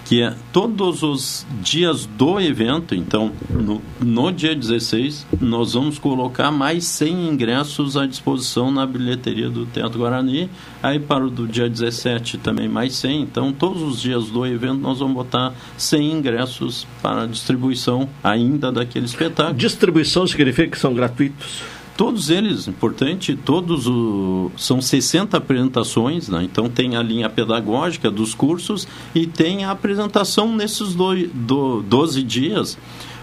que 0.06 0.22
é 0.22 0.34
todos 0.54 1.02
os 1.02 1.46
dias 1.62 2.06
do 2.06 2.40
evento, 2.40 2.94
então 2.94 3.32
no, 3.50 3.82
no 4.00 4.32
dia 4.32 4.56
16, 4.56 5.26
nós 5.42 5.74
vamos 5.74 5.98
colocar 5.98 6.52
mais 6.52 6.86
100 6.86 7.30
ingressos 7.30 7.98
à 7.98 8.06
disposição 8.06 8.72
na 8.72 8.86
bilheteria 8.86 9.50
do 9.50 9.66
Teatro 9.66 10.00
Guarani. 10.00 10.48
Aí 10.82 11.00
para 11.00 11.26
o 11.26 11.30
do 11.30 11.48
dia 11.48 11.68
17 11.68 12.38
também 12.38 12.70
mais 12.70 12.94
100. 12.96 13.24
Então 13.24 13.52
todos 13.52 13.82
os 13.82 14.00
dias 14.00 14.26
do 14.26 14.46
evento 14.46 14.80
nós 14.80 15.00
vamos 15.00 15.16
botar 15.16 15.54
100 15.76 16.12
ingressos 16.12 16.88
para 17.02 17.26
distribuição 17.26 18.08
ainda 18.24 18.72
daquele 18.72 19.06
espetáculo. 19.06 19.58
Distribuição 19.58 20.28
significa 20.28 20.70
que 20.70 20.80
são 20.80 20.94
gratuitos? 20.94 21.75
Todos 21.98 22.30
eles, 22.30 22.68
importante, 22.68 23.38
todos 23.38 23.88
o, 23.88 24.52
são 24.58 24.82
60 24.82 25.38
apresentações, 25.38 26.28
né? 26.28 26.44
então 26.44 26.70
tem 26.70 26.98
a 26.98 27.02
linha 27.02 27.30
pedagógica 27.30 28.12
dos 28.12 28.34
cursos 28.34 28.86
e 29.14 29.26
tem 29.26 29.64
a 29.64 29.72
apresentação 29.72 30.54
nesses 30.54 30.94
do, 30.94 31.16
do, 31.28 31.82
12 31.84 32.22
dias, 32.22 32.78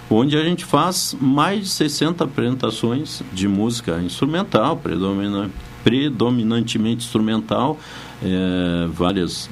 onde 0.08 0.38
a 0.38 0.42
gente 0.42 0.64
faz 0.64 1.14
mais 1.20 1.64
de 1.64 1.68
60 1.68 2.24
apresentações 2.24 3.22
de 3.30 3.46
música 3.46 4.00
instrumental, 4.00 4.80
predominantemente 5.84 7.04
instrumental, 7.04 7.78
é, 8.22 8.88
várias 8.90 9.50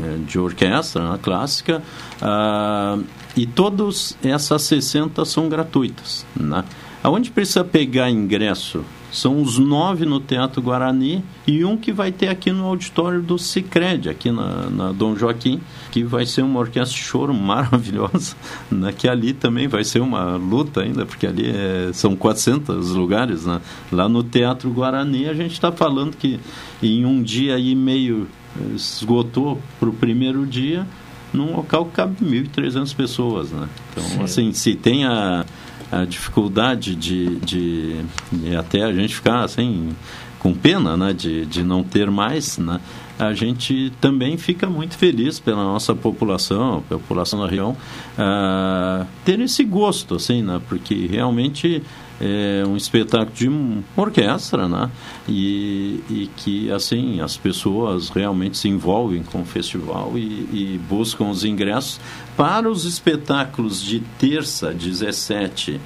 é, 0.00 0.18
de 0.24 0.38
orquestra, 0.38 1.10
né, 1.10 1.18
clássica, 1.20 1.82
ah, 2.22 2.98
e 3.36 3.46
todas 3.46 4.16
essas 4.22 4.62
60 4.62 5.24
são 5.24 5.48
gratuitas. 5.48 6.24
Né? 6.38 6.64
Aonde 7.02 7.30
precisa 7.30 7.64
pegar 7.64 8.10
ingresso? 8.10 8.84
São 9.10 9.40
os 9.42 9.58
nove 9.58 10.04
no 10.04 10.20
Teatro 10.20 10.62
Guarani 10.62 11.24
e 11.46 11.64
um 11.64 11.76
que 11.76 11.92
vai 11.92 12.12
ter 12.12 12.28
aqui 12.28 12.52
no 12.52 12.64
auditório 12.66 13.20
do 13.20 13.38
Cicred, 13.38 14.08
aqui 14.08 14.30
na, 14.30 14.70
na 14.70 14.92
Dom 14.92 15.16
Joaquim, 15.16 15.60
que 15.90 16.04
vai 16.04 16.24
ser 16.24 16.42
uma 16.42 16.60
orquestra 16.60 16.96
de 16.96 17.02
choro 17.02 17.32
maravilhosa, 17.34 18.36
né? 18.70 18.92
que 18.96 19.08
ali 19.08 19.32
também 19.32 19.66
vai 19.66 19.82
ser 19.82 20.00
uma 20.00 20.36
luta 20.36 20.82
ainda, 20.82 21.04
porque 21.04 21.26
ali 21.26 21.50
é, 21.50 21.90
são 21.92 22.14
400 22.14 22.90
lugares. 22.90 23.46
Né? 23.46 23.60
Lá 23.90 24.08
no 24.08 24.22
Teatro 24.22 24.70
Guarani 24.70 25.26
a 25.26 25.34
gente 25.34 25.52
está 25.52 25.72
falando 25.72 26.16
que 26.16 26.38
em 26.82 27.04
um 27.04 27.22
dia 27.22 27.58
e 27.58 27.74
meio 27.74 28.28
esgotou 28.74 29.60
para 29.78 29.88
o 29.88 29.92
primeiro 29.92 30.46
dia, 30.46 30.86
num 31.32 31.56
local 31.56 31.86
que 31.86 31.92
cabe 31.92 32.16
1.300 32.24 32.94
pessoas. 32.94 33.50
Né? 33.50 33.68
Então, 33.90 34.04
Sim. 34.04 34.22
assim, 34.22 34.52
se 34.52 34.74
tem 34.74 35.04
a 35.04 35.44
a 35.90 36.04
dificuldade 36.04 36.94
de, 36.94 37.36
de, 37.36 38.04
de, 38.32 38.56
até 38.56 38.82
a 38.82 38.92
gente 38.92 39.14
ficar 39.14 39.42
assim 39.42 39.90
com 40.38 40.54
pena 40.54 40.96
né, 40.96 41.12
de, 41.12 41.44
de 41.44 41.62
não 41.62 41.84
ter 41.84 42.10
mais, 42.10 42.56
né, 42.56 42.80
a 43.18 43.34
gente 43.34 43.92
também 44.00 44.38
fica 44.38 44.68
muito 44.68 44.96
feliz 44.96 45.38
pela 45.38 45.62
nossa 45.62 45.94
população, 45.94 46.78
a 46.78 46.80
população 46.80 47.40
da 47.40 47.46
região, 47.46 47.76
uh, 48.18 49.06
ter 49.24 49.38
esse 49.40 49.62
gosto, 49.62 50.14
assim, 50.14 50.42
né, 50.42 50.60
porque 50.66 51.06
realmente 51.06 51.82
é 52.20 52.62
um 52.66 52.76
espetáculo 52.76 53.32
de 53.34 53.50
orquestra, 53.96 54.68
né? 54.68 54.90
E, 55.26 56.04
e 56.10 56.30
que, 56.36 56.70
assim, 56.70 57.20
as 57.22 57.38
pessoas 57.38 58.10
realmente 58.10 58.58
se 58.58 58.68
envolvem 58.68 59.22
com 59.22 59.40
o 59.40 59.44
festival 59.44 60.12
e, 60.16 60.20
e 60.52 60.80
buscam 60.86 61.30
os 61.30 61.44
ingressos 61.44 61.98
para 62.40 62.70
os 62.70 62.86
espetáculos 62.86 63.82
de 63.82 64.00
terça, 64.18 64.72
17, 64.72 65.78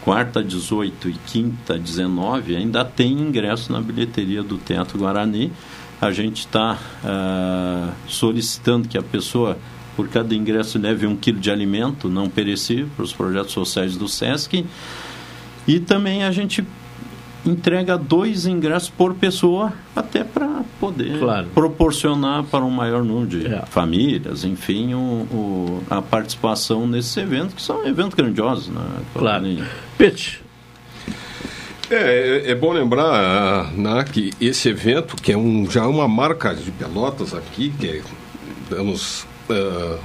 quarta, 0.00 0.42
18 0.42 1.08
e 1.08 1.12
quinta, 1.12 1.78
19, 1.78 2.56
ainda 2.56 2.84
tem 2.84 3.12
ingresso 3.12 3.72
na 3.72 3.80
bilheteria 3.80 4.42
do 4.42 4.58
Teatro 4.58 4.98
Guarani. 4.98 5.52
A 6.00 6.10
gente 6.10 6.40
está 6.40 6.72
uh, 6.72 6.78
ah, 7.04 7.92
solicitando 8.08 8.88
que 8.88 8.98
a 8.98 9.02
pessoa 9.02 9.56
por 9.94 10.08
cada 10.08 10.34
ingresso 10.34 10.76
leve 10.76 11.06
um 11.06 11.14
quilo 11.14 11.38
de 11.38 11.52
alimento 11.52 12.08
não 12.08 12.28
perecível 12.28 12.88
para 12.96 13.04
os 13.04 13.12
projetos 13.12 13.52
sociais 13.52 13.96
do 13.96 14.08
SESC. 14.08 14.66
E 15.68 15.78
também 15.78 16.24
a 16.24 16.32
gente 16.32 16.66
entrega 17.44 17.98
dois 17.98 18.46
ingressos 18.46 18.88
por 18.90 19.14
pessoa, 19.14 19.72
até 19.96 20.22
para 20.22 20.62
poder 20.78 21.18
Claro. 21.18 21.48
proporcionar 21.54 22.44
para 22.44 22.64
um 22.64 22.70
maior 22.70 23.02
número 23.04 23.26
de 23.26 23.46
É. 23.46 23.64
famílias, 23.66 24.44
enfim, 24.44 24.94
o, 24.94 24.98
o- 24.98 25.82
a 25.90 26.00
participação 26.00 26.86
nesses 26.86 27.16
eventos, 27.16 27.54
que 27.54 27.62
são 27.62 27.86
eventos 27.86 28.14
grandiosos. 28.14 28.68
Né? 28.68 28.80
Claro. 29.14 29.44
Pete, 29.98 30.40
É, 31.90 32.42
é, 32.46 32.50
é 32.52 32.54
bom 32.54 32.72
lembrar 32.72 33.70
né, 33.72 34.02
que 34.10 34.30
esse 34.40 34.68
evento, 34.70 35.14
que 35.16 35.30
é 35.32 35.36
um, 35.36 35.68
já 35.70 35.86
uma 35.86 36.08
marca 36.08 36.54
de 36.54 36.70
Pelotas 36.70 37.34
aqui, 37.34 37.70
que 37.78 37.86
é- 37.86 38.02
damos, 38.70 39.26
ah, 39.50 39.98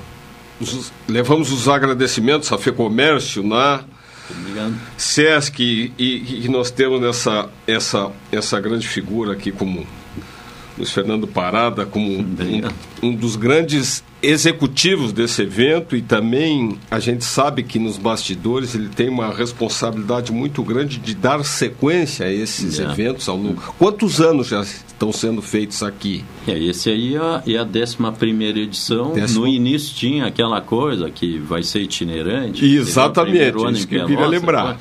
os- 0.60 0.92
levamos 1.08 1.50
os 1.52 1.70
agradecimentos 1.70 2.52
à 2.52 2.58
FEComércio, 2.58 3.42
né, 3.42 3.80
SESC, 4.98 5.60
e, 5.60 5.94
e- 5.98 6.46
e 6.46 6.50
nós 6.50 6.70
temos 6.72 7.04
essa, 7.04 7.50
essa, 7.66 8.12
essa 8.32 8.60
grande 8.60 8.88
figura 8.88 9.34
aqui 9.34 9.52
como 9.52 9.86
Luiz 10.78 10.92
Fernando 10.92 11.28
Parada, 11.28 11.86
como 11.86 12.08
um, 12.20 12.26
um 13.02 13.16
dos 13.16 13.36
grandes 13.36 14.04
executivos 14.22 15.12
desse 15.12 15.42
evento 15.44 15.96
e 15.96 16.02
também 16.02 16.78
a 16.90 17.00
gente 17.00 17.24
sabe 17.24 17.64
que 17.64 17.78
nos 17.80 17.98
bastidores 17.98 18.74
ele 18.76 18.90
tem 18.90 19.10
uma 19.10 19.34
responsabilidade 19.34 20.32
muito 20.32 20.64
grande 20.64 20.98
de 20.98 21.14
dar 21.16 21.44
sequência 21.44 22.26
a 22.26 22.32
esses 22.32 22.78
Yeah. 22.78 22.94
eventos 22.94 23.28
ao 23.30 23.38
longo. 23.38 23.62
Quantos 23.78 24.20
anos 24.22 24.48
já 24.48 24.62
estão 24.62 25.12
sendo 25.12 25.42
feitos 25.42 25.82
aqui? 25.84 26.24
É, 26.48 26.58
esse 26.58 26.90
aí 26.90 27.16
é 27.16 27.20
a, 27.20 27.44
é 27.48 27.58
a 27.58 27.64
11 27.64 28.60
edição. 28.60 29.14
Décima- 29.14 29.42
No 29.42 29.48
início 29.48 29.96
tinha 29.96 30.26
aquela 30.26 30.62
coisa 30.62 31.10
que 31.10 31.38
vai 31.40 31.64
ser 31.64 31.82
itinerante. 31.82 32.66
Exatamente, 32.66 33.56
isso 33.74 33.88
que 33.88 33.96
eu 33.96 34.06
queria 34.08 34.26
lembrar. 34.28 34.80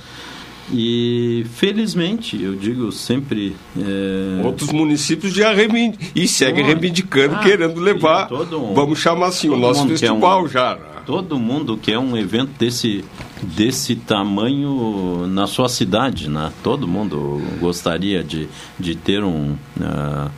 E 0.73 1.47
felizmente, 1.55 2.43
eu 2.43 2.57
digo 2.57 2.91
sempre. 2.91 3.55
é, 3.79 4.45
Outros 4.45 4.71
municípios 4.73 5.33
já 5.33 5.53
reivindicam 5.55 6.07
e 6.15 6.27
seguem 6.27 6.65
reivindicando, 6.65 7.37
ah, 7.37 7.39
querendo 7.39 7.79
levar, 7.81 8.27
todo 8.29 8.61
um- 8.61 8.75
vamos 8.75 8.99
chamar 8.99 9.27
assim, 9.29 9.49
o 9.49 9.57
nosso 9.57 9.87
festival 9.87 10.45
um- 10.45 10.49
já. 10.49 10.77
Todo 11.07 11.39
mundo 11.39 11.77
quer 11.77 11.99
um 12.01 12.17
evento 12.17 12.51
desse, 12.59 13.05
desse 13.41 13.95
tamanho 13.95 15.25
na 15.29 15.47
sua 15.47 15.69
cidade, 15.69 16.29
né? 16.29 16.53
Todo 16.65 16.89
mundo 16.89 17.41
gostaria 17.61 18.25
de, 18.25 18.49
de 18.77 18.97
ter 18.97 19.23
um, 19.23 19.55
ah, 19.81 20.29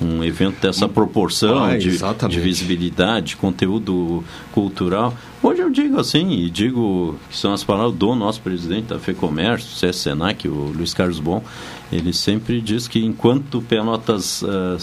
um- 0.00 0.22
evento 0.24 0.60
dessa 0.60 0.88
proporção, 0.88 1.64
Ah, 1.64 1.76
de, 1.76 1.98
de 2.28 2.40
visibilidade, 2.40 3.36
conteúdo 3.36 4.22
cultural. 4.52 5.14
Hoje 5.42 5.60
eu 5.62 5.70
digo 5.70 5.98
assim, 5.98 6.30
e 6.30 6.48
digo 6.50 7.16
que 7.28 7.36
são 7.36 7.52
as 7.52 7.64
palavras 7.64 7.94
do 7.94 8.14
nosso 8.14 8.40
presidente 8.40 8.84
da 8.86 8.98
FEComércio, 8.98 9.68
CS 9.76 9.96
Senac, 9.96 10.46
o 10.46 10.72
Luiz 10.76 10.94
Carlos 10.94 11.18
Bom, 11.18 11.42
ele 11.90 12.12
sempre 12.12 12.60
diz 12.60 12.86
que 12.86 13.04
enquanto 13.04 13.60
Pelotas 13.60 14.44
ah, 14.44 14.76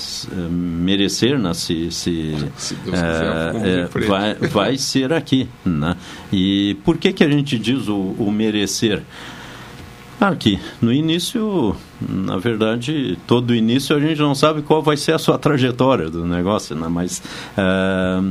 merecer, 0.50 1.40
né, 1.40 1.54
se, 1.54 1.90
se, 1.92 2.36
Se 2.58 2.76
quiser, 2.76 3.88
frente. 3.90 4.08
vai, 4.08 4.34
vai 4.36 4.78
ser 4.78 5.14
aqui. 5.14 5.48
Né? 5.66 5.96
E 6.32 6.76
por 6.84 6.98
que, 6.98 7.14
que 7.14 7.24
a 7.24 7.30
gente 7.30 7.58
diz 7.58 7.88
o, 7.88 7.96
o 8.18 8.30
merecer? 8.32 9.02
Claro 10.18 10.36
que 10.36 10.60
no 10.82 10.92
início, 10.92 11.74
na 12.02 12.38
verdade, 12.38 13.18
todo 13.28 13.54
início 13.54 13.96
a 13.96 14.00
gente 14.00 14.20
não 14.20 14.34
sabe 14.34 14.62
qual 14.62 14.82
vai 14.82 14.96
ser 14.96 15.14
a 15.14 15.20
sua 15.20 15.38
trajetória 15.38 16.10
do 16.10 16.26
negócio, 16.26 16.76
né? 16.76 16.88
mas 16.88 17.22
ah, 17.58 18.22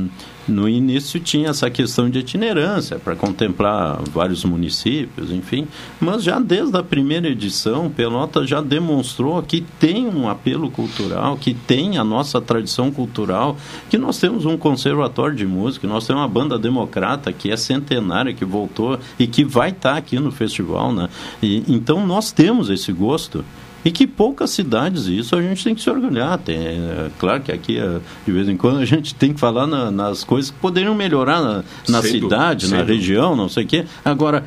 no 0.49 0.67
início 0.67 1.19
tinha 1.19 1.49
essa 1.49 1.69
questão 1.69 2.09
de 2.09 2.19
itinerância 2.19 2.97
para 2.97 3.15
contemplar 3.15 3.99
vários 4.11 4.43
municípios, 4.43 5.31
enfim, 5.31 5.67
mas 5.99 6.23
já 6.23 6.39
desde 6.39 6.75
a 6.75 6.83
primeira 6.83 7.27
edição, 7.27 7.89
Pelotas 7.89 8.49
já 8.49 8.59
demonstrou 8.59 9.41
que 9.43 9.61
tem 9.79 10.07
um 10.07 10.27
apelo 10.27 10.71
cultural, 10.71 11.37
que 11.37 11.53
tem 11.53 11.97
a 11.97 12.03
nossa 12.03 12.41
tradição 12.41 12.91
cultural, 12.91 13.55
que 13.89 13.97
nós 13.97 14.17
temos 14.17 14.45
um 14.45 14.57
conservatório 14.57 15.35
de 15.35 15.45
música, 15.45 15.87
nós 15.87 16.07
temos 16.07 16.21
uma 16.21 16.27
banda 16.27 16.57
democrata 16.57 17.31
que 17.31 17.51
é 17.51 17.57
centenária, 17.57 18.33
que 18.33 18.43
voltou 18.43 18.99
e 19.19 19.27
que 19.27 19.45
vai 19.45 19.69
estar 19.69 19.95
aqui 19.95 20.19
no 20.19 20.31
festival, 20.31 20.91
né? 20.91 21.09
E, 21.41 21.63
então 21.67 22.05
nós 22.05 22.31
temos 22.31 22.69
esse 22.69 22.91
gosto. 22.91 23.45
E 23.85 23.91
que 23.91 24.05
poucas 24.05 24.49
cidades, 24.49 25.07
e 25.07 25.17
isso 25.19 25.35
a 25.35 25.41
gente 25.41 25.63
tem 25.63 25.73
que 25.73 25.81
se 25.81 25.89
orgulhar. 25.89 26.37
Tem, 26.37 26.57
é, 26.57 27.09
claro 27.17 27.41
que 27.41 27.51
aqui, 27.51 27.77
é, 27.79 27.99
de 28.25 28.31
vez 28.31 28.49
em 28.49 28.57
quando, 28.57 28.79
a 28.79 28.85
gente 28.85 29.15
tem 29.15 29.33
que 29.33 29.39
falar 29.39 29.65
na- 29.67 29.89
nas 29.89 30.23
coisas 30.23 30.51
que 30.51 30.57
poderiam 30.57 30.93
melhorar 30.93 31.41
na, 31.41 31.63
na 31.87 32.01
cidade, 32.01 32.65
dúvida, 32.65 32.77
na 32.83 32.83
região, 32.83 33.35
não 33.37 33.47
sei 33.47 33.63
o 33.63 33.67
quê. 33.67 33.85
Agora, 34.03 34.43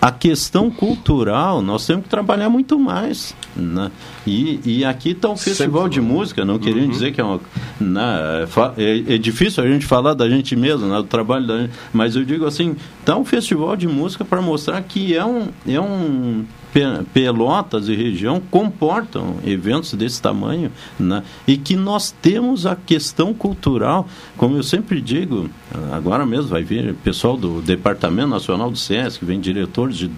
a 0.00 0.10
questão 0.12 0.70
cultural, 0.70 1.60
nós 1.62 1.86
temos 1.86 2.04
que 2.04 2.08
trabalhar 2.08 2.48
muito 2.48 2.78
mais. 2.78 3.34
Né? 3.54 3.90
E, 4.26 4.60
e 4.64 4.84
aqui 4.84 5.10
está 5.10 5.28
o 5.28 5.36
Festival 5.36 5.88
de 5.88 6.00
Música, 6.00 6.44
não 6.44 6.58
querendo 6.58 6.90
dizer 6.90 7.12
que 7.12 7.20
é 7.20 7.24
uma. 7.24 7.40
né, 7.80 8.46
é 8.76 8.82
é, 8.82 9.14
é 9.14 9.18
difícil 9.18 9.62
a 9.62 9.66
gente 9.66 9.84
falar 9.84 10.14
da 10.14 10.28
gente 10.28 10.56
mesmo, 10.56 10.86
né, 10.86 10.96
do 10.96 11.04
trabalho 11.04 11.46
da 11.46 11.58
gente, 11.60 11.72
mas 11.92 12.16
eu 12.16 12.24
digo 12.24 12.46
assim: 12.46 12.74
está 13.00 13.16
um 13.16 13.24
Festival 13.24 13.76
de 13.76 13.86
Música 13.86 14.24
para 14.24 14.40
mostrar 14.40 14.80
que 14.82 15.14
é 15.14 15.24
um. 15.24 15.48
É 15.66 15.80
um 15.80 16.44
Pe- 16.72 17.04
Pelotas 17.12 17.86
e 17.90 17.94
região 17.94 18.40
comportam 18.50 19.36
eventos 19.44 19.92
desse 19.92 20.22
tamanho 20.22 20.72
né? 20.98 21.22
e 21.46 21.58
que 21.58 21.76
nós 21.76 22.10
temos 22.22 22.64
a 22.64 22.74
questão 22.74 23.34
cultural, 23.34 24.08
como 24.38 24.56
eu 24.56 24.62
sempre 24.62 24.98
digo, 25.02 25.50
agora 25.92 26.24
mesmo 26.24 26.46
vai 26.48 26.62
vir 26.62 26.94
pessoal 27.04 27.36
do 27.36 27.60
Departamento 27.60 28.28
Nacional 28.28 28.70
do 28.70 28.78
SESC, 28.78 29.22
vem 29.22 29.38
diretores 29.38 29.98
de, 29.98 30.10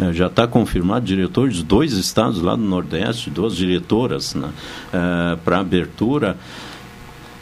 eh, 0.00 0.12
já 0.12 0.26
está 0.26 0.48
confirmado, 0.48 1.06
diretores 1.06 1.54
de 1.58 1.62
dois 1.62 1.92
estados 1.92 2.42
lá 2.42 2.56
do 2.56 2.62
Nordeste, 2.80 3.30
duas 3.30 3.56
diretoras 3.56 4.34
né? 4.34 4.50
para 5.44 5.58
abertura. 5.58 6.36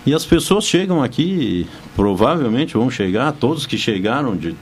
E 0.05 0.15
as 0.15 0.25
pessoas 0.25 0.65
chegam 0.65 1.03
aqui, 1.03 1.67
provavelmente 1.95 2.75
vão 2.75 2.91
chegar, 2.91 3.33
todos 3.33 3.67
que 3.67 3.77
chegaram 3.77 4.37
de 4.37 4.57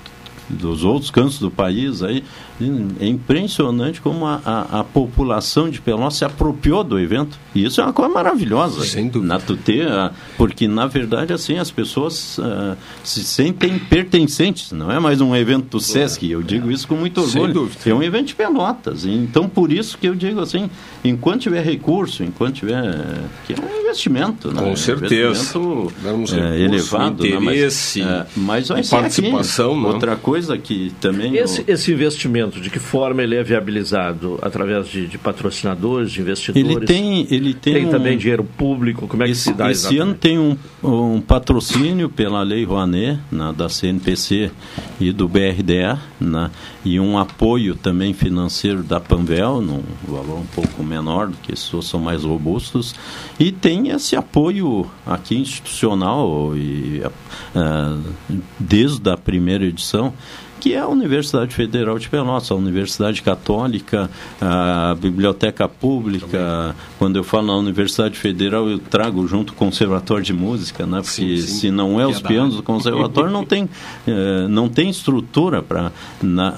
dos 0.48 0.84
outros 0.84 1.10
cantos 1.10 1.38
do 1.38 1.50
país 1.50 2.02
aí 2.02 2.22
é 3.00 3.06
impressionante 3.06 4.00
como 4.00 4.24
a, 4.26 4.40
a, 4.44 4.80
a 4.80 4.84
população 4.84 5.68
de 5.68 5.80
Pelotas 5.80 6.14
se 6.14 6.24
apropriou 6.24 6.82
do 6.84 6.98
evento 6.98 7.38
e 7.54 7.64
isso 7.64 7.80
é 7.80 7.84
uma 7.84 7.92
coisa 7.92 8.12
maravilhosa 8.12 8.84
Sem 8.84 9.08
dúvida. 9.08 9.34
na 9.34 9.40
Tutê, 9.40 9.80
porque 10.38 10.66
na 10.68 10.86
verdade 10.86 11.32
assim 11.32 11.58
as 11.58 11.70
pessoas 11.70 12.38
ah, 12.40 12.76
se 13.04 13.22
sentem 13.24 13.78
pertencentes 13.78 14.72
não 14.72 14.90
é 14.90 14.98
mais 15.00 15.20
um 15.20 15.34
evento 15.34 15.66
do 15.76 15.80
Sesc 15.80 16.30
eu 16.30 16.42
digo 16.42 16.70
isso 16.70 16.86
com 16.88 16.94
muito 16.94 17.20
Sem 17.26 17.40
orgulho 17.42 17.52
dúvida. 17.66 17.90
é 17.90 17.94
um 17.94 18.02
evento 18.02 18.28
de 18.28 18.34
Pelotas 18.34 19.04
então 19.04 19.48
por 19.48 19.72
isso 19.72 19.98
que 19.98 20.06
eu 20.08 20.14
digo 20.14 20.40
assim 20.40 20.70
enquanto 21.04 21.42
tiver 21.42 21.62
recurso 21.62 22.22
enquanto 22.22 22.54
tiver 22.56 22.82
que 23.46 23.52
é 23.52 23.56
um 23.56 23.80
investimento 23.82 24.50
né? 24.52 24.62
Com 24.62 24.72
Um 24.72 24.76
certeza. 24.76 25.30
investimento, 25.30 25.92
Damos 26.02 26.32
é, 26.32 26.36
recurso, 26.36 26.62
elevado 26.62 27.24
né? 27.24 27.38
Mas, 27.38 27.54
interesse 27.56 28.02
é, 28.02 28.26
mas 28.36 28.66
ser 28.68 28.74
aqui. 28.74 28.88
participação, 28.90 29.80
né? 29.80 29.88
outra 29.88 30.16
coisa 30.16 30.35
que 30.62 30.92
também 31.00 31.36
esse, 31.36 31.62
o- 31.62 31.64
esse 31.66 31.92
investimento, 31.92 32.60
de 32.60 32.68
que 32.68 32.78
forma 32.78 33.22
ele 33.22 33.34
é 33.36 33.42
viabilizado? 33.42 34.38
Através 34.42 34.88
de, 34.88 35.06
de 35.06 35.16
patrocinadores, 35.18 36.12
de 36.12 36.20
investidores? 36.20 36.68
ele 36.76 36.86
tem 36.86 37.26
ele 37.30 37.54
tem, 37.54 37.74
Tem 37.74 37.86
um- 37.86 37.90
também 37.90 38.18
dinheiro 38.18 38.44
público? 38.44 39.06
Como 39.08 39.22
é 39.22 39.26
que 39.26 39.34
se 39.34 39.52
dá 39.52 39.70
esse 39.70 39.86
exatamente? 39.86 40.02
ano 40.02 40.14
tem 40.14 40.38
um, 40.38 40.56
um 40.82 41.20
patrocínio 41.20 42.08
pela 42.08 42.42
Lei 42.42 42.64
Rouanet, 42.64 43.18
né, 43.32 43.54
da 43.56 43.68
CNPC 43.68 44.50
e 45.00 45.12
do 45.12 45.26
BRDA, 45.28 45.98
né, 46.20 46.50
e 46.84 47.00
um 47.00 47.18
apoio 47.18 47.74
também 47.74 48.12
financeiro 48.12 48.82
da 48.82 49.00
Panvel, 49.00 49.60
num 49.62 49.82
valor 50.06 50.38
um 50.40 50.46
pouco 50.46 50.82
menor, 50.82 51.28
do 51.28 51.36
que 51.38 51.52
esses 51.52 51.70
são 51.86 52.00
mais 52.00 52.22
robustos, 52.24 52.94
e 53.38 53.50
tem 53.52 53.88
esse 53.88 54.14
apoio 54.16 54.86
aqui 55.06 55.36
institucional 55.36 56.56
e 56.56 57.02
ah, 57.54 57.98
desde 58.58 59.08
a 59.10 59.16
primeira 59.16 59.64
edição 59.64 60.12
que 60.66 60.74
é 60.74 60.80
a 60.80 60.88
Universidade 60.88 61.54
Federal 61.54 61.96
de 61.96 62.08
Pelotas, 62.08 62.50
a 62.50 62.56
Universidade 62.56 63.22
Católica, 63.22 64.10
a 64.40 64.96
Biblioteca 65.00 65.68
Pública. 65.68 66.74
Quando 66.98 67.14
eu 67.14 67.22
falo 67.22 67.46
na 67.46 67.56
Universidade 67.56 68.18
Federal, 68.18 68.68
eu 68.68 68.80
trago 68.80 69.28
junto 69.28 69.52
o 69.52 69.54
Conservatório 69.54 70.24
de 70.24 70.32
Música, 70.32 70.84
né? 70.84 71.02
Porque 71.02 71.36
se 71.38 71.70
não 71.70 72.00
é 72.00 72.06
os 72.06 72.14
Piedade. 72.16 72.34
pianos 72.34 72.56
do 72.56 72.64
Conservatório, 72.64 73.30
não 73.30 73.44
tem, 73.44 73.68
eh, 74.08 74.48
não 74.48 74.68
tem 74.68 74.90
estrutura 74.90 75.62
para... 75.62 75.92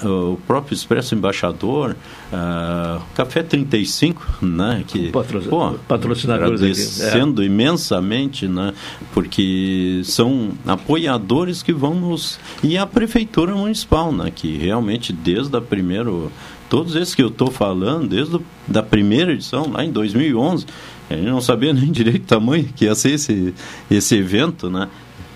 O 0.03 0.37
próprio 0.47 0.73
Expresso 0.73 1.13
Embaixador, 1.13 1.95
ah, 2.31 3.01
Café 3.15 3.41
35, 3.41 4.21
né? 4.41 4.83
Que, 4.87 5.09
Patro- 5.09 5.41
pô, 5.41 5.71
patrocinadores 5.87 6.61
aqui, 6.61 6.69
é. 6.69 7.07
agradecendo 7.07 7.43
imensamente, 7.43 8.47
né? 8.47 8.73
Porque 9.13 10.01
são 10.03 10.51
apoiadores 10.65 11.63
que 11.63 11.73
vão 11.73 11.95
nos 11.95 12.39
e 12.63 12.77
a 12.77 12.85
prefeitura 12.85 13.55
municipal, 13.55 13.98
né? 14.11 14.31
Que 14.33 14.57
realmente 14.57 15.11
desde 15.11 15.55
a 15.55 15.61
primeiro 15.61 16.31
todos 16.69 16.95
esses 16.95 17.15
que 17.15 17.21
eu 17.21 17.27
estou 17.27 17.49
falando, 17.51 18.07
desde 18.07 18.35
o, 18.35 18.43
da 18.67 18.83
primeira 18.83 19.33
edição 19.33 19.71
lá 19.71 19.83
em 19.83 19.91
2011, 19.91 20.65
a 21.09 21.15
gente 21.15 21.25
não 21.25 21.41
sabia 21.41 21.73
nem 21.73 21.91
direito 21.91 22.23
o 22.23 22.27
tamanho 22.27 22.65
que 22.75 22.85
ia 22.85 22.95
ser 22.95 23.11
esse 23.11 23.53
esse 23.89 24.15
evento, 24.15 24.69
né? 24.69 24.87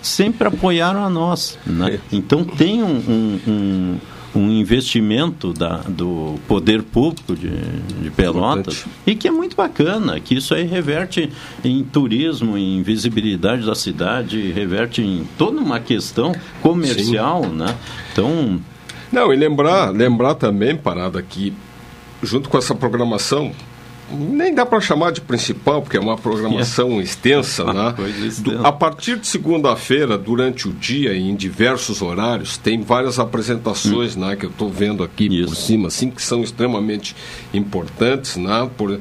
Sempre 0.02 0.48
apoiaram 0.48 1.04
a 1.04 1.10
nós, 1.10 1.58
né? 1.66 2.00
Então 2.12 2.44
tem 2.44 2.84
um, 2.84 2.98
um, 2.98 3.40
um 3.48 3.98
um 4.36 4.50
investimento 4.50 5.54
da, 5.54 5.78
do 5.88 6.40
poder 6.48 6.82
público 6.82 7.36
de, 7.36 7.50
de 7.50 8.10
Pelotas 8.12 8.86
e 9.06 9.16
que 9.16 9.28
é 9.28 9.32
muito 9.32 9.56
bacana, 9.56 10.20
que 10.20 10.36
isso 10.36 10.54
aí 10.54 10.64
reverte 10.66 11.32
em 11.64 11.84
turismo, 11.84 12.58
em 12.58 12.82
visibilidade 12.82 13.66
da 13.66 13.76
cidade, 13.76 14.52
reverte 14.52 15.02
em 15.02 15.28
toda 15.38 15.60
uma 15.60 15.80
questão 15.80 16.34
comercial, 16.62 17.44
Sim. 17.44 17.56
né? 17.56 17.78
Então... 18.12 18.60
Não, 19.12 19.32
e 19.32 19.36
lembrar, 19.36 19.92
lembrar 19.92 20.34
também, 20.34 20.76
Parada, 20.76 21.22
que 21.22 21.54
junto 22.24 22.50
com 22.50 22.58
essa 22.58 22.74
programação, 22.74 23.52
nem 24.14 24.54
dá 24.54 24.66
para 24.66 24.80
chamar 24.80 25.12
de 25.12 25.22
principal, 25.22 25.82
porque 25.82 25.98
é 25.98 26.00
uma 26.00 26.18
programação 26.18 27.00
é. 27.00 27.04
extensa, 27.04 27.66
né? 27.66 27.96
Do, 28.40 28.66
a 28.66 28.72
partir 28.72 29.18
de 29.18 29.28
segunda-feira, 29.28 30.18
durante 30.18 30.68
o 30.68 30.74
dia, 30.74 31.16
em 31.16 31.36
diversos 31.36 32.02
horários, 32.02 32.58
tem 32.58 32.82
várias 32.82 33.20
apresentações, 33.20 34.16
hum. 34.16 34.22
né? 34.22 34.36
Que 34.36 34.46
eu 34.46 34.50
estou 34.50 34.70
vendo 34.70 35.04
aqui 35.04 35.28
Isso. 35.28 35.48
por 35.48 35.56
cima, 35.56 35.88
assim, 35.88 36.10
que 36.10 36.22
são 36.22 36.42
extremamente 36.42 37.16
importantes, 37.54 38.38
né? 38.38 38.70
Por 38.78 38.92
uh, 38.92 39.00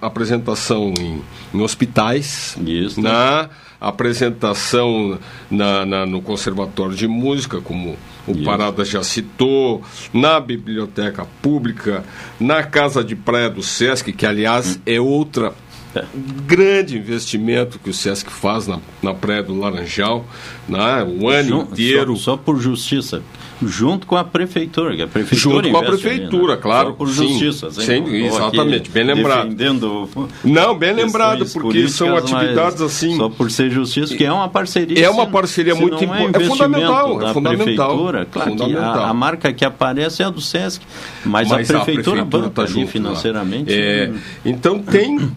apresentação 0.00 0.92
em, 0.98 1.22
em 1.54 1.60
hospitais, 1.60 2.56
Isso. 2.64 3.00
né? 3.00 3.48
Apresentação 3.80 5.18
na, 5.50 5.86
na, 5.86 6.06
no 6.06 6.20
Conservatório 6.20 6.96
de 6.96 7.06
Música, 7.06 7.60
como 7.60 7.96
o 8.26 8.32
Isso. 8.32 8.44
Parada 8.44 8.84
já 8.84 9.02
citou, 9.02 9.82
na 10.12 10.40
biblioteca 10.40 11.26
pública, 11.40 12.04
na 12.40 12.62
Casa 12.62 13.04
de 13.04 13.14
Praia 13.14 13.48
do 13.48 13.62
Sesc, 13.62 14.12
que 14.12 14.26
aliás 14.26 14.76
hum. 14.76 14.80
é 14.84 15.00
outra 15.00 15.54
é. 15.94 16.04
grande 16.46 16.96
investimento 16.96 17.78
que 17.78 17.90
o 17.90 17.94
Sesc 17.94 18.30
faz 18.30 18.66
na, 18.66 18.78
na 19.02 19.14
Praia 19.14 19.42
do 19.42 19.58
Laranjal, 19.58 20.26
né? 20.68 21.04
o 21.04 21.28
ano 21.28 21.62
inteiro. 21.62 22.16
Só, 22.16 22.32
só 22.32 22.36
por 22.36 22.58
justiça 22.60 23.22
junto 23.62 24.06
com 24.06 24.16
a 24.16 24.24
prefeitura, 24.24 24.94
que 24.94 25.02
a 25.02 25.08
prefeitura 25.08 25.54
junto 25.56 25.70
com 25.70 25.76
a 25.78 25.82
prefeitura, 25.82 26.52
ali, 26.52 26.56
né? 26.56 26.62
claro, 26.62 26.94
por 26.94 27.08
justiça, 27.08 27.70
sim, 27.70 28.04
exatamente, 28.24 28.90
bem 28.90 29.04
lembrado. 29.04 29.48
Defendendo 29.48 30.08
não, 30.44 30.76
bem 30.76 30.92
lembrado, 30.92 31.44
porque 31.46 31.88
são 31.88 32.16
atividades 32.16 32.80
assim. 32.80 33.16
Só 33.16 33.28
por 33.28 33.50
ser 33.50 33.70
justiça, 33.70 34.16
que 34.16 34.24
é 34.24 34.32
uma 34.32 34.48
parceria. 34.48 35.04
É 35.04 35.10
uma 35.10 35.26
parceria 35.26 35.74
muito 35.74 36.02
importante, 36.02 36.42
é, 36.42 36.42
é 36.42 36.48
fundamental, 36.48 37.18
da 37.18 37.30
é 37.30 37.32
fundamental. 37.32 37.98
Claro 38.30 38.50
fundamental. 38.50 39.04
A, 39.04 39.08
a, 39.08 39.14
marca 39.14 39.52
que 39.52 39.64
aparece 39.64 40.22
é 40.22 40.26
a 40.26 40.30
do 40.30 40.40
Sesc, 40.40 40.84
mas, 41.24 41.48
mas 41.48 41.70
a, 41.70 41.74
prefeitura 41.74 41.78
a 41.78 41.84
prefeitura 41.84 42.24
banca 42.24 42.50
tá 42.50 42.66
junto, 42.66 42.88
financeiramente. 42.88 43.72
É, 43.72 44.12
então 44.44 44.78
tem 44.78 45.30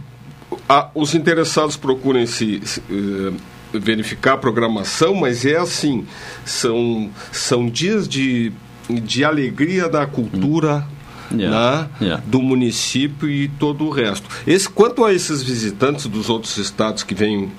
a, 0.71 0.89
os 0.95 1.13
interessados 1.13 1.75
procurem 1.75 2.25
se, 2.25 2.61
se 2.63 2.79
uh, 2.79 3.35
verificar 3.73 4.33
a 4.33 4.37
programação, 4.37 5.13
mas 5.13 5.45
é 5.45 5.57
assim, 5.57 6.05
são, 6.45 7.09
são 7.29 7.67
dias 7.67 8.07
de, 8.07 8.53
de 8.89 9.25
alegria 9.25 9.89
da 9.89 10.05
cultura 10.05 10.87
Yeah, 11.33 11.83
né, 11.83 11.89
yeah. 12.01 12.23
do 12.27 12.41
município 12.41 13.29
e 13.29 13.47
todo 13.47 13.85
o 13.85 13.89
resto. 13.89 14.27
Esse, 14.45 14.67
quanto 14.67 15.05
a 15.05 15.13
esses 15.13 15.41
visitantes 15.41 16.05
dos 16.07 16.29
outros 16.29 16.57
estados 16.57 17.03
que 17.03 17.15
vêm 17.15 17.49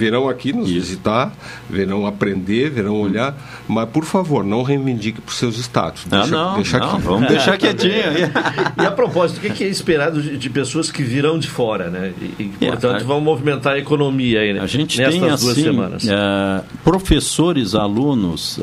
virão 0.00 0.30
aqui 0.30 0.50
nos 0.50 0.70
Isso. 0.70 0.80
visitar, 0.80 1.30
virão 1.68 2.06
aprender, 2.06 2.70
virão 2.70 2.94
olhar, 2.94 3.36
mas 3.68 3.86
por 3.90 4.06
favor, 4.06 4.42
não 4.42 4.62
reivindique 4.62 5.20
para 5.20 5.30
os 5.30 5.36
seus 5.36 5.58
status. 5.58 6.06
Deixa, 6.06 6.26
não, 6.26 6.54
deixa 6.54 6.78
não, 6.78 6.92
aqui. 6.92 7.02
Vamos 7.02 7.28
deixar 7.28 7.58
quietinho. 7.58 7.92
e 8.80 8.86
a 8.86 8.90
propósito, 8.90 9.46
o 9.46 9.52
que 9.52 9.62
é 9.62 9.68
esperado 9.68 10.22
de, 10.22 10.50
pessoas 10.50 10.90
que 10.90 11.02
virão 11.02 11.38
de 11.38 11.48
fora, 11.48 11.90
né? 11.90 12.14
E, 12.18 12.50
e 12.60 12.66
é, 12.66 12.68
portanto, 12.68 13.04
vão 13.04 13.20
movimentar 13.20 13.74
a 13.74 13.78
economia 13.78 14.40
aí, 14.40 14.54
né? 14.54 14.60
A 14.60 14.66
gente 14.66 14.96
tem, 14.96 15.20
duas 15.20 15.46
assim, 15.46 15.64
semanas. 15.64 16.04
Uh, 16.04 16.64
professores, 16.82 17.74
alunos, 17.74 18.56
uh, 18.56 18.62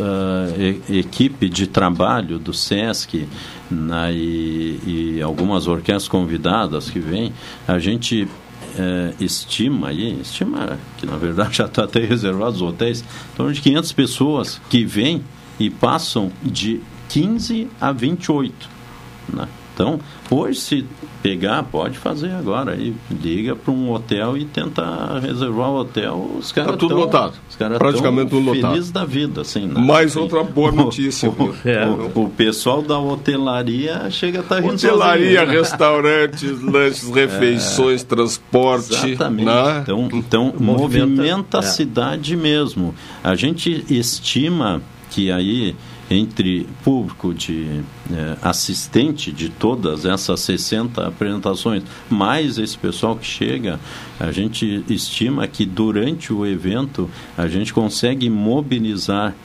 e, 0.90 0.98
equipe 0.98 1.48
de 1.48 1.68
trabalho 1.68 2.40
do 2.40 2.52
SESC, 2.52 3.28
né, 3.70 4.12
e, 4.12 4.80
e, 5.18 5.22
algumas 5.22 5.68
orquestras 5.68 6.08
convidadas 6.08 6.90
que 6.90 7.00
vêm, 7.00 7.32
a 7.68 7.78
gente 7.78 8.28
é, 8.78 9.14
estima 9.20 9.90
aí, 9.90 10.20
estima 10.22 10.78
que 10.98 11.06
na 11.06 11.18
verdade 11.18 11.58
já 11.58 11.66
está 11.66 11.84
até 11.84 12.00
reservado 12.00 12.56
os 12.56 12.62
hotéis, 12.62 13.02
em 13.02 13.36
torno 13.36 13.54
de 13.54 13.62
500 13.62 13.92
pessoas 13.92 14.62
que 14.70 14.86
vêm 14.86 15.24
e 15.60 15.70
passam 15.70 16.32
de 16.44 16.82
15 17.10 17.68
a 17.82 17.92
28. 17.92 18.70
Né? 19.34 19.48
Então, 19.78 20.00
hoje, 20.32 20.60
se 20.60 20.86
pegar, 21.22 21.62
pode 21.62 22.00
fazer 22.00 22.32
agora. 22.32 22.72
Aí 22.72 22.96
liga 23.12 23.56
para 23.56 23.72
um 23.72 23.92
hotel 23.92 24.36
e 24.36 24.44
tenta 24.44 25.20
reservar 25.20 25.70
o 25.70 25.82
hotel. 25.82 26.32
Os 26.40 26.52
caras 26.52 26.72
tá 26.72 26.78
tudo 26.78 26.96
tão, 26.96 26.98
lotado. 26.98 27.34
Os 27.48 27.56
caras 27.56 27.78
Praticamente 27.78 28.32
tudo 28.32 28.48
lotado. 28.48 28.72
Felizes 28.72 28.92
da 28.92 29.06
vida, 29.06 29.42
assim. 29.42 29.68
Né? 29.68 29.80
Mais 29.80 30.14
assim, 30.14 30.20
outra 30.20 30.44
boa 30.44 30.72
notícia. 30.74 31.30
O, 31.30 31.56
é. 31.64 31.86
o, 31.86 32.24
o, 32.24 32.30
pessoal 32.30 32.82
da 32.82 32.98
hotelaria 32.98 34.10
chega 34.10 34.40
a 34.40 34.42
estar 34.42 34.62
rindo 34.62 34.74
Hotelaria, 34.74 35.42
sozinho, 35.42 35.46
né? 35.46 35.60
restaurantes, 35.60 36.62
lanches, 36.64 37.10
refeições, 37.12 38.02
é, 38.02 38.06
transporte. 38.06 39.12
Exatamente. 39.12 39.46
Né? 39.46 39.80
Então, 39.84 40.10
então 40.12 40.54
movimenta, 40.60 41.60
a 41.60 41.62
é. 41.62 41.64
cidade 41.64 42.36
mesmo. 42.36 42.96
A 43.24 43.36
gente 43.36 43.86
estima 43.94 44.82
que 45.12 45.32
aí 45.32 45.76
entre 46.10 46.68
público 46.84 47.34
de 47.34 47.82
é, 48.12 48.38
assistente 48.42 49.32
de 49.32 49.50
todas 49.50 50.06
essas 50.06 50.40
60 50.42 51.06
apresentações, 51.06 51.84
mais 52.10 52.58
esse 52.58 52.78
pessoal 52.78 53.16
que 53.16 53.26
chega, 53.26 53.80
a 54.20 54.32
gente 54.32 54.84
estima 54.90 55.48
que 55.48 55.66
durante 55.66 56.32
o 56.32 56.46
evento 56.46 57.10
a 57.38 57.48
gente 57.48 57.74
consegue 57.74 58.30
mobilizar 58.30 59.36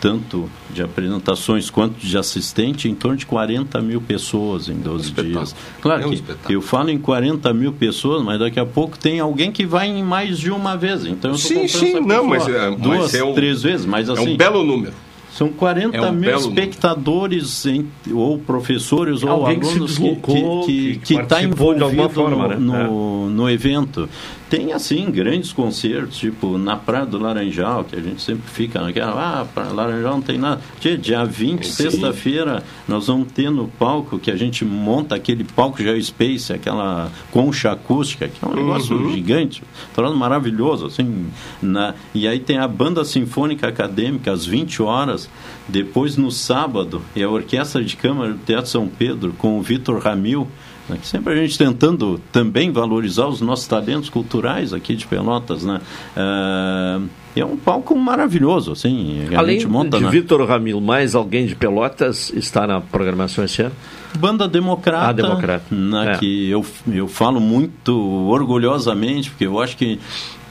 tanto 0.00 0.50
de 0.70 0.82
apresentações 0.82 1.68
quanto 1.68 1.98
de 1.98 2.16
assistente, 2.16 2.88
em 2.88 2.94
torno 2.94 3.18
de 3.18 3.26
40 3.26 3.80
mil 3.82 4.00
pessoas 4.00 4.68
em 4.68 4.76
12 4.76 5.10
um 5.10 5.22
dias. 5.22 5.54
Claro 5.82 6.02
é 6.02 6.06
um 6.06 6.16
que 6.16 6.54
eu 6.54 6.62
falo 6.62 6.88
em 6.88 6.98
40 6.98 7.52
mil 7.52 7.72
pessoas, 7.72 8.22
mas 8.24 8.38
daqui 8.40 8.58
a 8.58 8.64
pouco 8.64 8.98
tem 8.98 9.20
alguém 9.20 9.52
que 9.52 9.66
vai 9.66 9.88
em 9.88 10.02
mais 10.02 10.38
de 10.38 10.50
uma 10.50 10.76
vez. 10.76 11.04
Então 11.04 11.32
eu 11.32 11.36
sim, 11.36 11.68
sim, 11.68 12.00
não, 12.00 12.26
mas, 12.26 12.48
é, 12.48 12.70
duas, 12.70 12.98
mas 12.98 13.14
é 13.14 13.22
um, 13.22 13.34
três 13.34 13.62
vezes, 13.62 13.84
mas 13.84 14.08
assim. 14.08 14.20
É 14.20 14.22
um 14.22 14.28
assim, 14.28 14.36
belo 14.38 14.64
número. 14.64 14.94
São 15.32 15.48
40 15.48 15.96
é 15.96 16.02
um 16.02 16.12
mil 16.12 16.36
espectadores 16.36 17.64
em, 17.64 17.86
ou 18.12 18.38
professores 18.38 19.22
ou 19.22 19.46
alunos 19.46 19.96
que 19.96 20.08
está 20.08 20.26
que, 20.26 20.62
que, 20.66 20.98
que, 20.98 21.26
que 21.26 21.42
envolvido 21.42 22.08
forma, 22.10 22.48
no, 22.48 22.48
né? 22.48 22.56
no, 22.56 22.74
é. 22.74 23.30
no 23.30 23.50
evento. 23.50 24.08
Tem, 24.50 24.72
assim, 24.72 25.08
grandes 25.12 25.52
concertos, 25.52 26.18
tipo 26.18 26.58
na 26.58 26.76
Praia 26.76 27.06
do 27.06 27.20
Laranjal, 27.20 27.84
que 27.84 27.94
a 27.94 28.00
gente 28.00 28.20
sempre 28.20 28.50
fica 28.50 28.80
naquela, 28.80 29.46
ah, 29.46 29.62
do 29.62 29.74
Laranjal 29.74 30.14
não 30.14 30.20
tem 30.20 30.36
nada. 30.36 30.60
Dia, 30.80 30.98
dia 30.98 31.24
20, 31.24 31.64
sexta-feira, 31.68 32.64
nós 32.88 33.06
vamos 33.06 33.30
ter 33.30 33.48
no 33.48 33.68
palco, 33.68 34.18
que 34.18 34.28
a 34.28 34.34
gente 34.34 34.64
monta 34.64 35.14
aquele 35.14 35.44
palco 35.44 35.80
Geospace, 35.80 36.52
aquela 36.52 37.12
concha 37.30 37.70
acústica, 37.70 38.26
que 38.26 38.44
é 38.44 38.48
um 38.48 38.56
negócio 38.56 38.96
uhum. 38.96 39.12
gigante, 39.12 39.62
tornando 39.94 40.16
maravilhoso, 40.16 40.86
assim. 40.86 41.26
Na, 41.62 41.94
e 42.12 42.26
aí 42.26 42.40
tem 42.40 42.58
a 42.58 42.66
Banda 42.66 43.04
Sinfônica 43.04 43.68
Acadêmica, 43.68 44.32
às 44.32 44.44
20 44.44 44.82
horas. 44.82 45.30
Depois, 45.68 46.16
no 46.16 46.32
sábado, 46.32 47.00
é 47.14 47.22
a 47.22 47.30
Orquestra 47.30 47.84
de 47.84 47.96
Câmara 47.96 48.32
do 48.32 48.38
Teatro 48.38 48.68
São 48.68 48.88
Pedro, 48.88 49.32
com 49.38 49.56
o 49.56 49.62
Vitor 49.62 50.02
Ramil, 50.02 50.48
né? 50.90 50.98
Sempre 51.02 51.32
a 51.32 51.36
gente 51.36 51.56
tentando 51.56 52.20
também 52.32 52.70
valorizar 52.70 53.26
os 53.26 53.40
nossos 53.40 53.66
talentos 53.66 54.10
culturais 54.10 54.72
aqui 54.72 54.94
de 54.94 55.06
Pelotas, 55.06 55.64
né? 55.64 55.80
Uh, 56.16 57.08
é 57.36 57.44
um 57.44 57.56
palco 57.56 57.96
maravilhoso, 57.96 58.72
assim. 58.72 59.28
Além 59.36 59.58
de 59.58 59.68
na... 59.68 60.10
Vitor 60.10 60.44
Ramil, 60.46 60.80
mais 60.80 61.14
alguém 61.14 61.46
de 61.46 61.54
Pelotas 61.54 62.30
está 62.34 62.66
na 62.66 62.80
programação 62.80 63.44
esse 63.44 63.62
ano? 63.62 63.74
Banda 64.18 64.48
Democrata, 64.48 65.06
ah, 65.06 65.12
Democrata. 65.12 65.64
Né, 65.74 66.12
é. 66.12 66.18
que 66.18 66.50
eu, 66.50 66.66
eu 66.92 67.06
falo 67.06 67.40
muito 67.40 67.96
orgulhosamente, 68.28 69.30
porque 69.30 69.46
eu 69.46 69.60
acho 69.60 69.76
que 69.76 70.00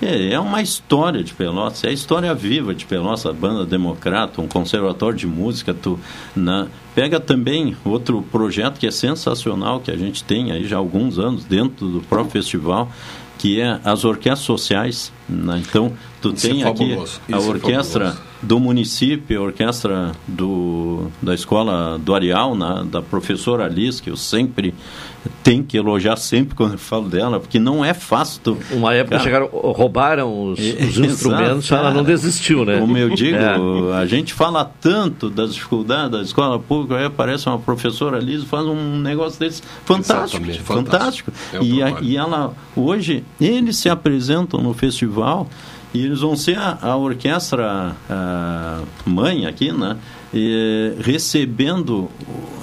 é, 0.01 0.33
é 0.33 0.39
uma 0.39 0.61
história 0.61 1.23
de 1.23 1.33
Pelotas, 1.33 1.83
é 1.83 1.89
a 1.89 1.91
história 1.91 2.33
viva 2.33 2.73
de 2.73 2.85
Pelotas, 2.85 3.25
a 3.25 3.33
banda 3.33 3.65
democrata, 3.65 4.41
um 4.41 4.47
conservatório 4.47 5.17
de 5.17 5.27
música. 5.27 5.73
Tu, 5.73 5.99
na, 6.35 6.67
pega 6.95 7.19
também 7.19 7.75
outro 7.83 8.21
projeto 8.21 8.79
que 8.79 8.87
é 8.87 8.91
sensacional, 8.91 9.79
que 9.79 9.91
a 9.91 9.97
gente 9.97 10.23
tem 10.23 10.51
aí 10.51 10.65
já 10.67 10.77
há 10.77 10.79
alguns 10.79 11.19
anos 11.19 11.43
dentro 11.43 11.87
do 11.87 12.01
próprio 12.01 12.31
festival, 12.31 12.89
que 13.37 13.59
é 13.59 13.79
as 13.83 14.05
orquestras 14.05 14.45
sociais. 14.45 15.11
Né? 15.29 15.61
Então, 15.67 15.93
tu 16.21 16.33
Isso 16.33 16.47
tem 16.47 16.63
é 16.63 16.67
aqui 16.67 16.93
a 16.93 17.03
Isso 17.03 17.21
é 17.31 17.37
orquestra 17.37 18.17
é 18.25 18.29
do 18.41 18.59
município, 18.59 19.39
a 19.39 19.43
orquestra 19.43 20.11
do, 20.27 21.07
da 21.21 21.33
escola 21.33 21.99
do 21.99 22.15
Areal, 22.15 22.55
né? 22.55 22.85
da 22.89 23.01
professora 23.01 23.65
Alice, 23.65 24.01
que 24.01 24.09
eu 24.09 24.17
sempre 24.17 24.73
tenho 25.43 25.63
que 25.63 25.77
elogiar 25.77 26.15
sempre 26.15 26.55
quando 26.55 26.73
eu 26.73 26.77
falo 26.77 27.09
dela, 27.09 27.39
porque 27.39 27.59
não 27.59 27.83
é 27.83 27.93
fácil. 27.93 28.41
Tu, 28.41 28.57
Uma 28.71 28.93
época 28.93 29.17
cara, 29.17 29.23
chegaram, 29.23 29.47
roubaram 29.47 30.51
os, 30.51 30.59
os 30.59 30.97
instrumentos, 30.97 31.69
ela 31.71 31.91
não 31.91 32.03
desistiu, 32.03 32.63
né? 32.63 32.79
Como 32.79 32.97
eu 32.97 33.09
digo, 33.09 33.37
é. 33.37 33.97
a 33.97 34.05
gente 34.05 34.33
fala 34.33 34.63
tanto 34.63 35.29
das 35.29 35.53
dificuldades 35.53 36.11
da 36.11 36.21
escola 36.21 36.57
pública, 36.59 36.97
aí 36.97 37.05
aparece 37.05 37.47
uma 37.47 37.59
professora 37.59 38.17
Alice 38.17 38.45
faz 38.45 38.65
um 38.65 38.97
negócio 38.99 39.39
desse 39.39 39.61
fantástico, 39.83 40.45
fantástico. 40.63 41.31
fantástico. 41.31 41.31
É 41.53 41.61
e, 41.61 41.83
a, 41.83 41.99
e 42.01 42.15
ela, 42.15 42.53
hoje, 42.75 43.23
eles 43.39 43.77
se 43.77 43.89
apresentam 43.89 44.61
no 44.61 44.73
festival 44.73 45.18
E 45.93 46.05
eles 46.05 46.19
vão 46.19 46.35
ser 46.35 46.57
a, 46.57 46.77
a 46.81 46.95
orquestra 46.95 47.95
a 48.09 48.81
mãe 49.05 49.45
aqui, 49.45 49.71
né? 49.71 49.97
E, 50.33 50.93
recebendo 50.99 52.09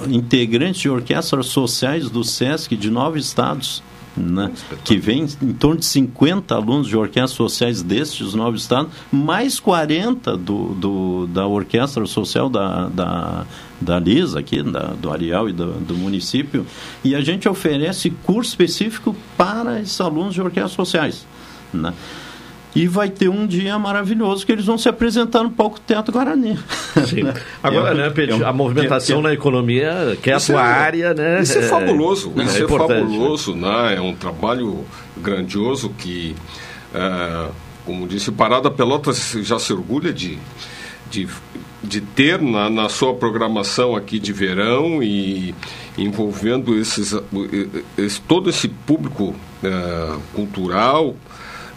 integrantes 0.07 0.81
de 0.81 0.89
orquestras 0.89 1.47
sociais 1.47 2.09
do 2.09 2.23
SESC 2.23 2.75
de 2.75 2.89
nove 2.89 3.19
estados. 3.19 3.83
Né, 4.19 4.51
que 4.83 4.97
vem 4.97 5.27
em 5.43 5.53
torno 5.53 5.77
de 5.77 5.85
50 5.85 6.55
alunos 6.55 6.87
de 6.87 6.97
orquestras 6.97 7.33
sociais 7.33 7.83
destes 7.83 8.33
nove 8.33 8.57
estados, 8.57 8.91
mais 9.11 9.59
40 9.59 10.35
do, 10.35 10.73
do, 10.73 11.27
da 11.27 11.45
orquestra 11.45 12.03
social 12.07 12.49
da, 12.49 12.87
da, 12.87 13.45
da 13.79 13.99
Lisa, 13.99 14.39
aqui, 14.39 14.63
da, 14.63 14.95
do 14.99 15.11
Arial 15.11 15.47
e 15.47 15.53
do, 15.53 15.73
do 15.73 15.93
município, 15.93 16.65
e 17.03 17.13
a 17.13 17.21
gente 17.21 17.47
oferece 17.47 18.09
curso 18.09 18.49
específico 18.49 19.15
para 19.37 19.79
esses 19.79 20.01
alunos 20.01 20.33
de 20.33 20.41
orquestras 20.41 20.73
sociais. 20.73 21.23
Né? 21.71 21.93
E 22.77 22.87
vai 22.87 23.09
ter 23.09 23.27
um 23.29 23.47
dia 23.47 23.77
maravilhoso 23.79 24.45
que 24.45 24.51
eles 24.51 24.65
vão 24.65 24.77
se 24.77 24.87
apresentar 24.87 25.43
no 25.43 25.49
palco 25.51 25.79
Teatro 25.85 26.11
Guarani. 26.13 26.57
Sim. 27.07 27.23
Agora, 27.63 27.91
É 27.91 27.93
né, 27.95 28.09
Pedro, 28.09 28.35
é 28.35 28.37
um- 28.45 28.47
a 28.47 28.53
movimentação 28.53 29.17
é- 29.17 29.19
é- 29.19 29.23
na 29.23 29.33
economia, 29.33 30.17
que 30.21 30.29
é 30.29 30.33
a 30.33 30.37
Isso 30.37 30.51
tua 30.51 30.61
é- 30.61 30.63
área, 30.71 31.13
né? 31.13 31.41
Isso 31.41 31.57
é, 31.57 31.63
fabuloso, 31.63 32.33
é 32.37 32.43
isso 32.43 32.63
é, 32.63 32.67
fabuloso, 32.67 33.55
né? 33.55 33.95
É 33.97 34.01
um 34.01 34.13
trabalho 34.13 34.85
grandioso 35.17 35.89
que, 35.97 36.35
é, 36.93 37.47
como 37.85 38.07
disse, 38.07 38.31
Parada 38.31 38.69
Pelotas 38.69 39.35
já 39.41 39.57
se 39.57 39.73
orgulha 39.73 40.13
de, 40.13 40.37
de, 41.09 41.27
de 41.83 42.01
ter 42.01 42.41
na, 42.41 42.69
na 42.69 42.89
sua 42.89 43.13
programação 43.15 43.95
aqui 43.95 44.19
de 44.19 44.31
verão 44.33 45.01
e 45.01 45.55
envolvendo 45.97 46.77
esses, 46.77 47.15
esse, 47.97 48.21
todo 48.21 48.49
esse 48.49 48.67
público 48.67 49.33
é, 49.63 50.15
cultural 50.35 51.15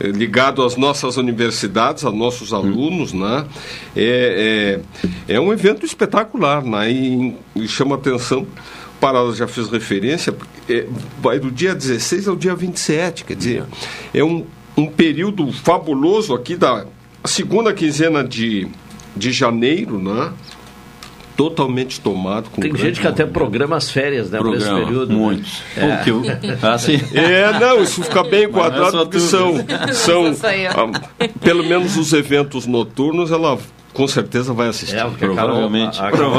ligado 0.08 0.62
às 0.62 0.76
nossas 0.76 1.16
universidades, 1.16 2.04
a 2.04 2.10
nossos 2.10 2.52
alunos, 2.52 3.12
né? 3.12 3.46
É, 3.94 4.80
é, 5.28 5.34
é 5.34 5.40
um 5.40 5.52
evento 5.52 5.84
espetacular, 5.84 6.64
né? 6.64 6.90
E, 6.90 7.36
e 7.54 7.68
chama 7.68 7.96
atenção, 7.96 8.46
Parada 9.00 9.32
já 9.34 9.48
fez 9.48 9.68
referência, 9.70 10.34
é, 10.68 10.86
vai 11.20 11.38
do 11.38 11.50
dia 11.50 11.74
16 11.74 12.28
ao 12.28 12.36
dia 12.36 12.54
27, 12.54 13.24
quer 13.24 13.34
dizer, 13.34 13.64
é 14.12 14.22
um, 14.22 14.44
um 14.76 14.86
período 14.86 15.50
fabuloso 15.52 16.34
aqui 16.34 16.54
da 16.54 16.84
segunda 17.24 17.72
quinzena 17.72 18.22
de, 18.22 18.68
de 19.16 19.32
janeiro, 19.32 19.98
né? 19.98 20.32
Totalmente 21.40 21.98
tomado 22.00 22.50
com 22.50 22.60
Tem 22.60 22.76
gente 22.76 23.00
que 23.00 23.06
até 23.06 23.24
programa 23.24 23.74
as 23.74 23.90
férias, 23.90 24.30
né, 24.30 24.36
por 24.38 24.54
esse 24.54 24.66
Programa, 24.66 24.84
período. 24.86 25.08
né? 25.08 25.14
muitos. 25.18 25.62
É. 25.74 25.86
O 25.86 26.04
que 26.04 26.10
eu- 26.10 26.22
assim- 26.70 27.00
É, 27.16 27.58
não, 27.58 27.82
isso 27.82 28.02
fica 28.02 28.22
bem 28.24 28.42
é 28.42 28.44
enquadrado 28.44 28.98
porque 28.98 29.18
são, 29.20 29.54
são 29.90 30.34
ah, 30.74 31.28
pelo 31.40 31.64
menos 31.64 31.96
os 31.96 32.12
eventos 32.12 32.66
noturnos, 32.66 33.32
ela 33.32 33.56
com 33.94 34.06
certeza 34.06 34.52
vai 34.52 34.68
assistir. 34.68 34.96
É, 34.98 35.04
porque 35.04 35.24
a 35.24 35.34
Carol, 35.34 35.56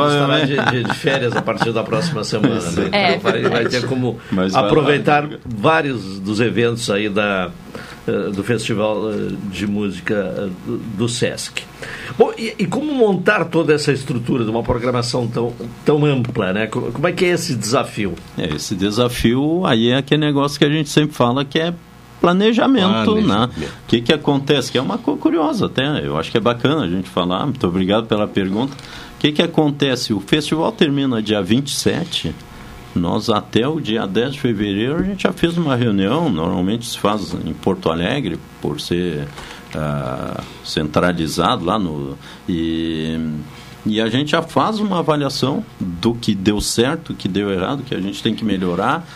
a, 0.03 0.07
estará 0.07 0.39
de, 0.69 0.71
de- 0.83 0.83
de 0.87 0.93
férias 0.95 1.35
a 1.35 1.41
partir 1.41 1.71
da 1.73 1.83
próxima 1.83 2.23
semana. 2.23 2.61
Né? 2.61 2.89
É. 2.91 3.15
Então 3.15 3.31
vai, 3.31 3.41
vai 3.41 3.65
ter 3.65 3.87
como 3.87 4.19
Mas 4.31 4.53
vai 4.53 4.61
lá. 4.61 4.67
aproveitar 4.67 5.27
vários 5.43 6.19
dos 6.19 6.39
eventos 6.39 6.91
aí 6.91 7.09
da, 7.09 7.49
do 8.33 8.43
Festival 8.43 9.11
eh, 9.11 9.31
de 9.51 9.67
Música 9.67 10.33
eh, 10.37 10.49
do, 10.97 11.07
Sesc. 11.07 11.63
Bom, 12.17 12.31
e, 12.37 12.55
e 12.57 12.65
como 12.65 12.93
montar 12.93 13.45
toda 13.45 13.73
essa 13.73 13.91
estrutura 13.91 14.43
de 14.43 14.49
uma 14.49 14.63
programação 14.63 15.27
tão, 15.27 15.53
tão 15.85 16.03
ampla, 16.05 16.51
né? 16.51 16.67
Como, 16.67 16.91
como 16.91 17.07
é 17.07 17.11
que 17.11 17.25
é 17.25 17.29
esse 17.29 17.55
desafio? 17.55 18.15
É, 18.37 18.55
esse 18.55 18.75
desafio 18.75 19.65
aí 19.65 19.89
é 19.89 19.97
aquele 19.97 20.25
negócio 20.25 20.57
que 20.57 20.65
a 20.65 20.69
gente 20.69 20.89
sempre 20.89 21.15
fala 21.15 21.45
que 21.45 21.59
é 21.59 21.73
planejamento, 22.19 23.05
Planejamento. 23.13 23.59
né? 23.59 23.67
O 23.85 23.87
que 23.87 24.01
que 24.01 24.13
acontece? 24.13 24.71
Que 24.71 24.77
é 24.77 24.81
uma 24.81 24.97
coisa 24.97 25.19
curiosa 25.19 25.65
até, 25.65 26.05
eu 26.05 26.17
acho 26.17 26.31
que 26.31 26.37
é 26.37 26.41
bacana 26.41 26.83
a 26.83 26.87
gente 26.87 27.09
falar, 27.09 27.45
muito 27.45 27.65
obrigado 27.67 28.05
pela 28.07 28.27
pergunta. 28.27 28.73
O 29.15 29.19
que 29.19 29.31
que 29.31 29.41
acontece? 29.41 30.13
O 30.13 30.19
festival 30.19 30.71
termina 30.71 31.21
dia 31.21 31.41
27, 31.41 32.33
nós 32.95 33.29
até 33.29 33.67
o 33.67 33.79
dia 33.79 34.05
10 34.05 34.33
de 34.33 34.41
fevereiro 34.41 34.97
a 34.97 35.03
gente 35.03 35.23
já 35.23 35.33
fez 35.33 35.57
uma 35.57 35.75
reunião, 35.75 36.29
normalmente 36.29 36.85
se 36.85 36.99
faz 36.99 37.33
em 37.45 37.53
Porto 37.53 37.89
Alegre, 37.89 38.39
por 38.61 38.79
ser 38.79 39.27
ah, 39.73 40.43
centralizado 40.63 41.65
lá 41.65 41.79
no... 41.79 42.17
E, 42.47 43.17
e 43.85 43.99
a 43.99 44.09
gente 44.09 44.31
já 44.31 44.41
faz 44.41 44.79
uma 44.79 44.99
avaliação 44.99 45.65
do 45.79 46.13
que 46.13 46.35
deu 46.35 46.61
certo, 46.61 47.13
o 47.13 47.15
que 47.15 47.27
deu 47.27 47.49
errado, 47.51 47.83
que 47.83 47.95
a 47.95 47.99
gente 47.99 48.21
tem 48.21 48.35
que 48.35 48.45
melhorar 48.45 49.07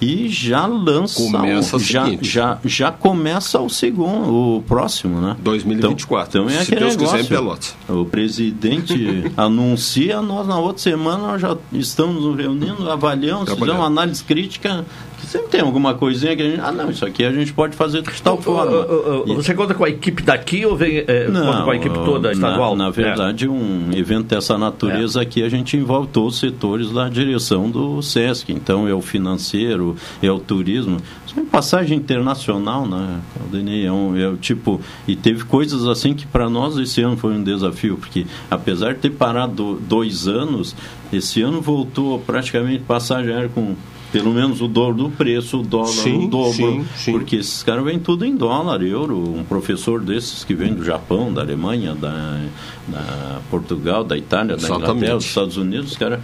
e 0.00 0.28
já 0.28 0.66
lança 0.66 1.22
Começa 1.22 1.76
o, 1.76 1.78
o 1.78 1.82
já, 1.82 2.06
já, 2.20 2.58
já 2.64 2.90
começa 2.90 3.60
o 3.60 3.68
segundo, 3.70 4.56
o 4.58 4.62
próximo, 4.62 5.20
né? 5.20 5.36
2024, 5.40 6.28
Então, 6.40 6.44
então 6.50 6.60
é 6.60 6.64
se 6.64 6.72
aquele 6.74 6.80
Deus 6.80 6.96
quiser, 6.96 7.20
em 7.20 7.22
negócio. 7.30 7.36
Pelotas. 7.36 7.76
O 7.88 8.04
presidente 8.04 9.32
anuncia, 9.36 10.20
nós 10.22 10.46
na 10.46 10.58
outra 10.58 10.82
semana 10.82 11.18
nós 11.28 11.40
já 11.40 11.56
estamos 11.72 12.22
nos 12.22 12.36
reunindo, 12.36 12.90
avaliamos, 12.90 13.48
fizemos 13.50 13.74
uma 13.74 13.86
análise 13.86 14.22
crítica, 14.24 14.84
sempre 15.26 15.48
tem 15.48 15.60
alguma 15.60 15.94
coisinha 15.94 16.34
que 16.36 16.42
a 16.42 16.50
gente, 16.50 16.60
ah 16.60 16.72
não, 16.72 16.90
isso 16.90 17.04
aqui 17.04 17.24
a 17.24 17.32
gente 17.32 17.52
pode 17.52 17.74
fazer 17.76 18.02
de 18.02 18.22
tal 18.22 18.40
forma. 18.40 18.70
Uh, 18.70 19.22
uh, 19.26 19.32
uh, 19.32 19.34
Você 19.36 19.54
conta 19.54 19.74
com 19.74 19.84
a 19.84 19.88
equipe 19.88 20.22
daqui 20.22 20.64
ou 20.64 20.76
vem, 20.76 20.98
eh, 20.98 21.26
conta 21.30 21.62
com 21.62 21.70
a 21.70 21.76
equipe 21.76 21.94
toda 22.04 22.28
na- 22.28 22.32
estadual? 22.34 22.76
Na, 22.76 22.88
É. 22.88 22.90
verdade, 22.90 23.48
um 23.48 23.90
evento 23.92 24.26
dessa 24.28 24.56
natureza 24.56 25.20
aqui, 25.20 25.42
a 25.42 25.48
gente 25.48 25.76
envolve 25.76 26.08
todos 26.08 26.34
os 26.34 26.40
setores 26.40 26.90
da 26.90 27.08
direção 27.08 27.68
do 27.70 28.00
SESC. 28.02 28.52
Então, 28.52 28.86
é 28.88 28.94
o 28.94 29.00
financeiro, 29.02 29.85
é 30.22 30.30
o 30.30 30.38
turismo. 30.38 30.96
Isso 31.26 31.38
é 31.38 31.42
uma 31.42 31.50
passagem 31.50 31.98
internacional, 31.98 32.86
né, 32.86 33.20
Aldenei? 33.40 33.86
É, 33.86 33.92
um, 33.92 34.16
é 34.16 34.26
o 34.28 34.36
tipo... 34.36 34.80
E 35.06 35.14
teve 35.14 35.44
coisas 35.44 35.86
assim 35.86 36.14
que 36.14 36.26
para 36.26 36.48
nós 36.48 36.76
esse 36.78 37.02
ano 37.02 37.16
foi 37.16 37.34
um 37.34 37.42
desafio, 37.42 37.96
porque 37.96 38.26
apesar 38.50 38.94
de 38.94 39.00
ter 39.00 39.10
parado 39.10 39.78
dois 39.88 40.26
anos, 40.26 40.74
esse 41.12 41.42
ano 41.42 41.60
voltou 41.60 42.18
praticamente 42.18 42.82
passagem 42.84 43.32
aérea 43.32 43.48
com 43.48 43.76
pelo 44.12 44.32
menos 44.32 44.60
o 44.60 44.68
dobro 44.68 45.04
do 45.04 45.10
preço, 45.10 45.60
o 45.60 45.62
dólar 45.62 45.88
Sim, 45.88 46.26
o 46.26 46.28
dobro, 46.28 46.54
sim, 46.54 46.86
sim. 46.96 47.12
porque 47.12 47.36
esses 47.36 47.62
caras 47.62 47.84
vêm 47.84 47.98
tudo 47.98 48.24
em 48.24 48.36
dólar, 48.36 48.82
euro. 48.82 49.18
Um 49.18 49.44
professor 49.44 50.00
desses 50.00 50.44
que 50.44 50.54
vem 50.54 50.72
do 50.72 50.84
Japão, 50.84 51.32
da 51.32 51.42
Alemanha, 51.42 51.94
da, 51.94 52.40
da 52.88 53.40
Portugal, 53.50 54.04
da 54.04 54.16
Itália, 54.16 54.56
da 54.56 54.62
Exatamente. 54.62 54.90
Inglaterra, 54.90 55.16
dos 55.16 55.26
Estados 55.26 55.56
Unidos, 55.56 55.90
os 55.92 55.96
caras, 55.98 56.20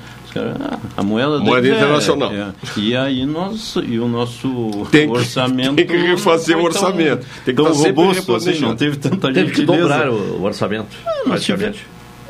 a 0.96 1.02
moeda 1.02 1.38
Moeda 1.40 1.68
é- 1.68 1.76
internacional. 1.76 2.32
é. 2.32 2.52
E 2.76 2.96
aí 2.96 3.24
nós, 3.26 3.74
e 3.86 3.98
o 3.98 4.08
nosso 4.08 4.48
Tem 4.90 5.06
que- 5.08 5.12
orçamento 5.16 5.74
tem 5.76 5.86
que 5.86 5.96
refazer 5.96 6.56
o 6.56 6.60
foi 6.62 6.70
tão- 6.72 6.82
orçamento. 6.82 7.26
Tem 7.44 7.54
que 7.54 7.62
tão 7.62 7.72
robusto, 7.72 8.34
assim, 8.34 8.60
não 8.60 8.76
teve 8.76 8.96
tanta 8.96 9.32
Teve 9.32 9.52
que 9.52 9.62
dobrar 9.62 10.08
o, 10.10 10.38
o 10.40 10.42
orçamento, 10.42 10.88
nós 11.26 11.44
praticamente. 11.44 11.86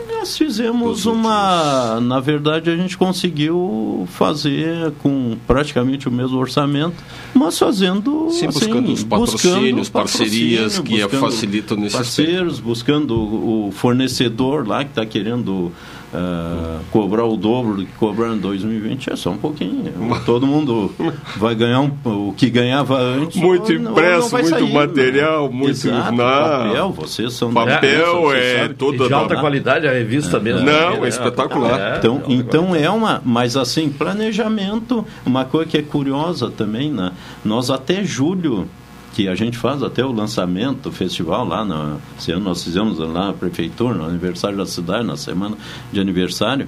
Nós 0.08 0.38
fizemos 0.38 1.04
uma. 1.04 1.98
Na 2.00 2.20
verdade, 2.20 2.70
a 2.70 2.76
gente 2.76 2.96
conseguiu 2.96 4.06
fazer 4.12 4.92
com 5.02 5.36
praticamente 5.48 6.08
o 6.08 6.12
mesmo 6.12 6.38
orçamento, 6.38 6.94
mas 7.34 7.58
fazendo. 7.58 8.28
Sim, 8.30 8.46
assim, 8.46 8.60
buscando 8.66 8.92
os 8.92 9.02
patrocínios, 9.02 9.88
parcerias 9.88 10.78
que 10.78 11.00
buscando 11.02 11.20
facilitam 11.20 11.76
nesse 11.76 11.96
Parceiros, 11.96 12.60
buscando 12.60 13.16
o 13.16 13.72
fornecedor 13.72 14.64
lá 14.68 14.84
que 14.84 14.90
está 14.90 15.04
querendo. 15.04 15.72
Ah, 16.14 16.78
cobrar 16.90 17.24
o 17.24 17.36
dobro 17.36 17.76
do 17.76 17.86
que 17.86 17.92
cobrar 17.92 18.28
em 18.34 18.38
2020 18.38 19.10
é 19.12 19.16
só 19.16 19.30
um 19.30 19.36
pouquinho. 19.38 19.92
Todo 20.26 20.46
mundo 20.46 20.92
vai 21.36 21.54
ganhar 21.54 21.80
um- 21.80 21.90
o 22.28 22.34
que 22.36 22.50
ganhava 22.50 22.98
antes. 22.98 23.40
Muito 23.40 23.72
não- 23.78 23.92
impresso, 23.92 24.32
não 24.34 24.42
muito 24.42 24.48
sair, 24.50 24.72
material, 24.72 25.48
né? 25.48 25.54
muito- 25.54 25.70
Exato, 25.70 26.12
não. 26.12 26.16
papel, 26.16 26.90
vocês 26.92 27.32
são 27.32 27.52
Papel 27.52 28.22
vocês 28.22 28.44
é 28.44 28.58
sabem. 28.60 28.76
toda 28.76 29.06
de 29.08 29.14
alta 29.14 29.36
qualidade, 29.36 29.86
a 29.88 29.92
revista 29.92 30.38
mesmo. 30.38 30.66
Não, 30.66 31.00
né? 31.00 31.06
é 31.06 31.08
espetacular. 31.08 31.80
É, 31.80 31.96
Então, 31.98 32.22
então 32.28 32.74
é 32.76 32.90
uma, 32.90 33.20
mas 33.24 33.56
assim, 33.56 33.88
planejamento, 33.88 35.04
uma 35.24 35.44
coisa 35.44 35.70
que 35.70 35.78
é 35.78 35.82
curiosa 35.82 36.50
também, 36.50 36.90
né? 36.90 37.12
Nós 37.44 37.70
até 37.70 38.04
julho, 38.04 38.68
que 39.12 39.28
a 39.28 39.34
gente 39.34 39.58
faz 39.58 39.82
até 39.82 40.04
o 40.04 40.10
lançamento 40.10 40.82
do 40.82 40.92
festival 40.92 41.46
lá, 41.46 41.64
no, 41.64 42.00
esse 42.18 42.32
ano 42.32 42.44
nós 42.44 42.64
fizemos 42.64 42.98
lá 42.98 43.26
na 43.26 43.32
prefeitura, 43.32 43.94
no 43.94 44.06
aniversário 44.06 44.56
da 44.56 44.66
cidade, 44.66 45.04
na 45.04 45.16
semana 45.16 45.56
de 45.92 46.00
aniversário. 46.00 46.66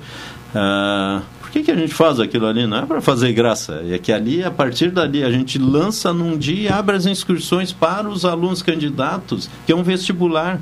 Ah, 0.55 1.23
por 1.41 1.51
que, 1.51 1.63
que 1.63 1.71
a 1.71 1.77
gente 1.77 1.95
faz 1.95 2.21
aquilo 2.21 2.47
ali? 2.47 2.67
Não 2.67 2.79
é 2.79 2.87
para 2.87 3.01
fazer 3.01 3.33
graça, 3.33 3.83
é 3.89 3.99
que 3.99 4.13
ali, 4.13 4.45
a 4.45 4.51
partir 4.51 4.91
dali, 4.91 5.25
a 5.25 5.31
gente 5.31 5.59
lança 5.59 6.13
num 6.13 6.37
dia 6.37 6.75
abre 6.75 6.97
as 6.97 7.07
inscrições 7.07 7.73
para 7.73 8.09
os 8.09 8.25
alunos 8.25 8.63
candidatos, 8.63 9.49
que 9.67 9.73
é 9.73 9.77
um 9.77 9.83
vestibular. 9.83 10.61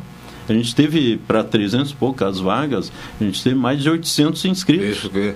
A 0.48 0.52
gente 0.52 0.74
teve 0.74 1.18
para 1.26 1.44
300 1.44 1.90
e 1.90 1.94
poucas 1.94 2.40
vagas, 2.40 2.92
a 3.20 3.24
gente 3.24 3.42
teve 3.42 3.54
mais 3.54 3.82
de 3.82 3.88
800 3.88 4.44
inscritos. 4.44 5.04
Entendeu? 5.04 5.34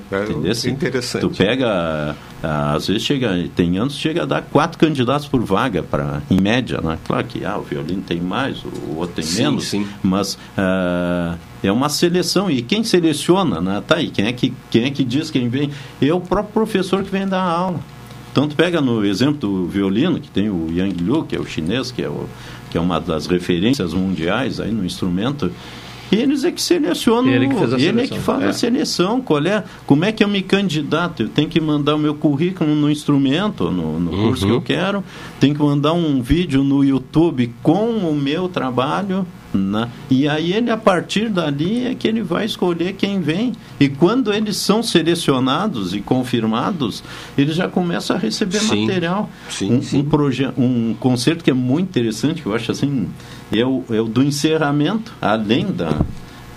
é 0.68 0.70
interessante. 0.70 1.22
Tu 1.22 1.30
pega, 1.30 2.16
às 2.42 2.86
vezes 2.86 3.02
chega, 3.02 3.48
tem 3.54 3.78
anos 3.78 3.94
que 3.94 4.00
chega 4.00 4.22
a 4.22 4.26
dar 4.26 4.42
quatro 4.42 4.78
candidatos 4.78 5.26
por 5.28 5.42
vaga, 5.42 5.82
pra, 5.82 6.22
em 6.30 6.40
média, 6.40 6.80
né? 6.82 6.98
Claro 7.06 7.26
que 7.26 7.44
ah, 7.44 7.58
o 7.58 7.62
violino 7.62 8.02
tem 8.02 8.20
mais, 8.20 8.62
o 8.64 8.96
outro 8.96 9.16
tem 9.16 9.24
Sim, 9.24 9.42
menos, 9.42 9.64
sim. 9.68 9.86
mas 10.02 10.38
ah, 10.56 11.36
é 11.62 11.70
uma 11.70 11.88
seleção. 11.88 12.50
E 12.50 12.62
quem 12.62 12.82
seleciona, 12.84 13.60
né? 13.60 13.82
Tá 13.86 13.96
aí, 13.96 14.10
quem 14.10 14.26
é 14.26 14.32
que, 14.32 14.52
quem 14.70 14.84
é 14.84 14.90
que 14.90 15.04
diz 15.04 15.30
quem 15.30 15.48
vem? 15.48 15.70
É 16.00 16.12
o 16.12 16.20
próprio 16.20 16.52
professor 16.52 17.02
que 17.02 17.10
vem 17.10 17.26
dar 17.26 17.42
aula. 17.42 17.80
Então, 18.36 18.46
tu 18.46 18.54
pega 18.54 18.82
no 18.82 19.02
exemplo 19.02 19.38
do 19.38 19.66
violino, 19.66 20.20
que 20.20 20.28
tem 20.28 20.50
o 20.50 20.68
Yang 20.70 21.02
Liu, 21.02 21.24
que 21.24 21.34
é 21.34 21.40
o 21.40 21.46
chinês, 21.46 21.90
que 21.90 22.02
é, 22.02 22.08
o, 22.08 22.28
que 22.70 22.78
é 22.78 22.80
uma 22.80 23.00
das 23.00 23.26
referências 23.26 23.92
mundiais 23.94 24.60
aí 24.60 24.70
no 24.70 24.84
instrumento, 24.84 25.50
eles 26.10 26.44
é 26.44 26.52
que 26.52 26.62
selecionam, 26.62 27.28
Ele 27.32 27.48
que 27.48 27.54
fez 27.56 27.74
a 27.74 27.80
ele 27.80 28.02
é 28.02 28.06
que 28.06 28.18
faz 28.20 28.42
é. 28.42 28.48
a 28.48 28.52
seleção, 28.52 29.20
qual 29.20 29.44
é, 29.44 29.64
como 29.86 30.04
é 30.04 30.12
que 30.12 30.22
eu 30.22 30.28
me 30.28 30.40
candidato? 30.40 31.24
Eu 31.24 31.28
tenho 31.28 31.48
que 31.48 31.60
mandar 31.60 31.96
o 31.96 31.98
meu 31.98 32.14
currículo 32.14 32.74
no 32.74 32.90
instrumento, 32.90 33.70
no, 33.70 33.98
no 33.98 34.10
curso 34.10 34.46
que 34.46 34.52
Uhum. 34.52 34.58
eu 34.58 34.62
quero, 34.62 35.04
tenho 35.40 35.54
que 35.54 35.60
mandar 35.60 35.92
um 35.94 36.22
vídeo 36.22 36.62
no 36.62 36.84
YouTube 36.84 37.52
com 37.62 37.90
o 37.90 38.14
meu 38.14 38.48
trabalho, 38.48 39.26
né? 39.56 39.88
e 40.10 40.28
aí 40.28 40.52
ele, 40.52 40.70
a 40.70 40.76
partir 40.76 41.28
dali, 41.28 41.86
é 41.86 41.94
que 41.94 42.06
ele 42.06 42.22
vai 42.22 42.44
escolher 42.44 42.92
quem 42.94 43.20
vem. 43.20 43.52
E 43.80 43.88
quando 43.88 44.32
eles 44.32 44.56
são 44.56 44.82
selecionados 44.82 45.94
e 45.94 46.00
confirmados, 46.00 47.02
ele 47.36 47.52
já 47.52 47.68
começa 47.68 48.14
a 48.14 48.18
receber 48.18 48.58
Sim. 48.60 48.86
material. 48.86 49.30
Sim, 49.50 49.80
um, 49.94 49.98
Um, 49.98 50.04
proje- 50.04 50.50
um 50.56 50.94
concerto 50.98 51.42
que 51.44 51.50
é 51.50 51.54
muito 51.54 51.88
interessante, 51.88 52.42
que 52.42 52.48
eu 52.48 52.54
acho 52.54 52.70
assim, 52.72 53.08
é 53.52 53.64
o, 53.64 53.84
é 53.90 54.00
o 54.00 54.04
do 54.04 54.22
encerramento, 54.22 55.12
além 55.20 55.66
da, 55.72 56.00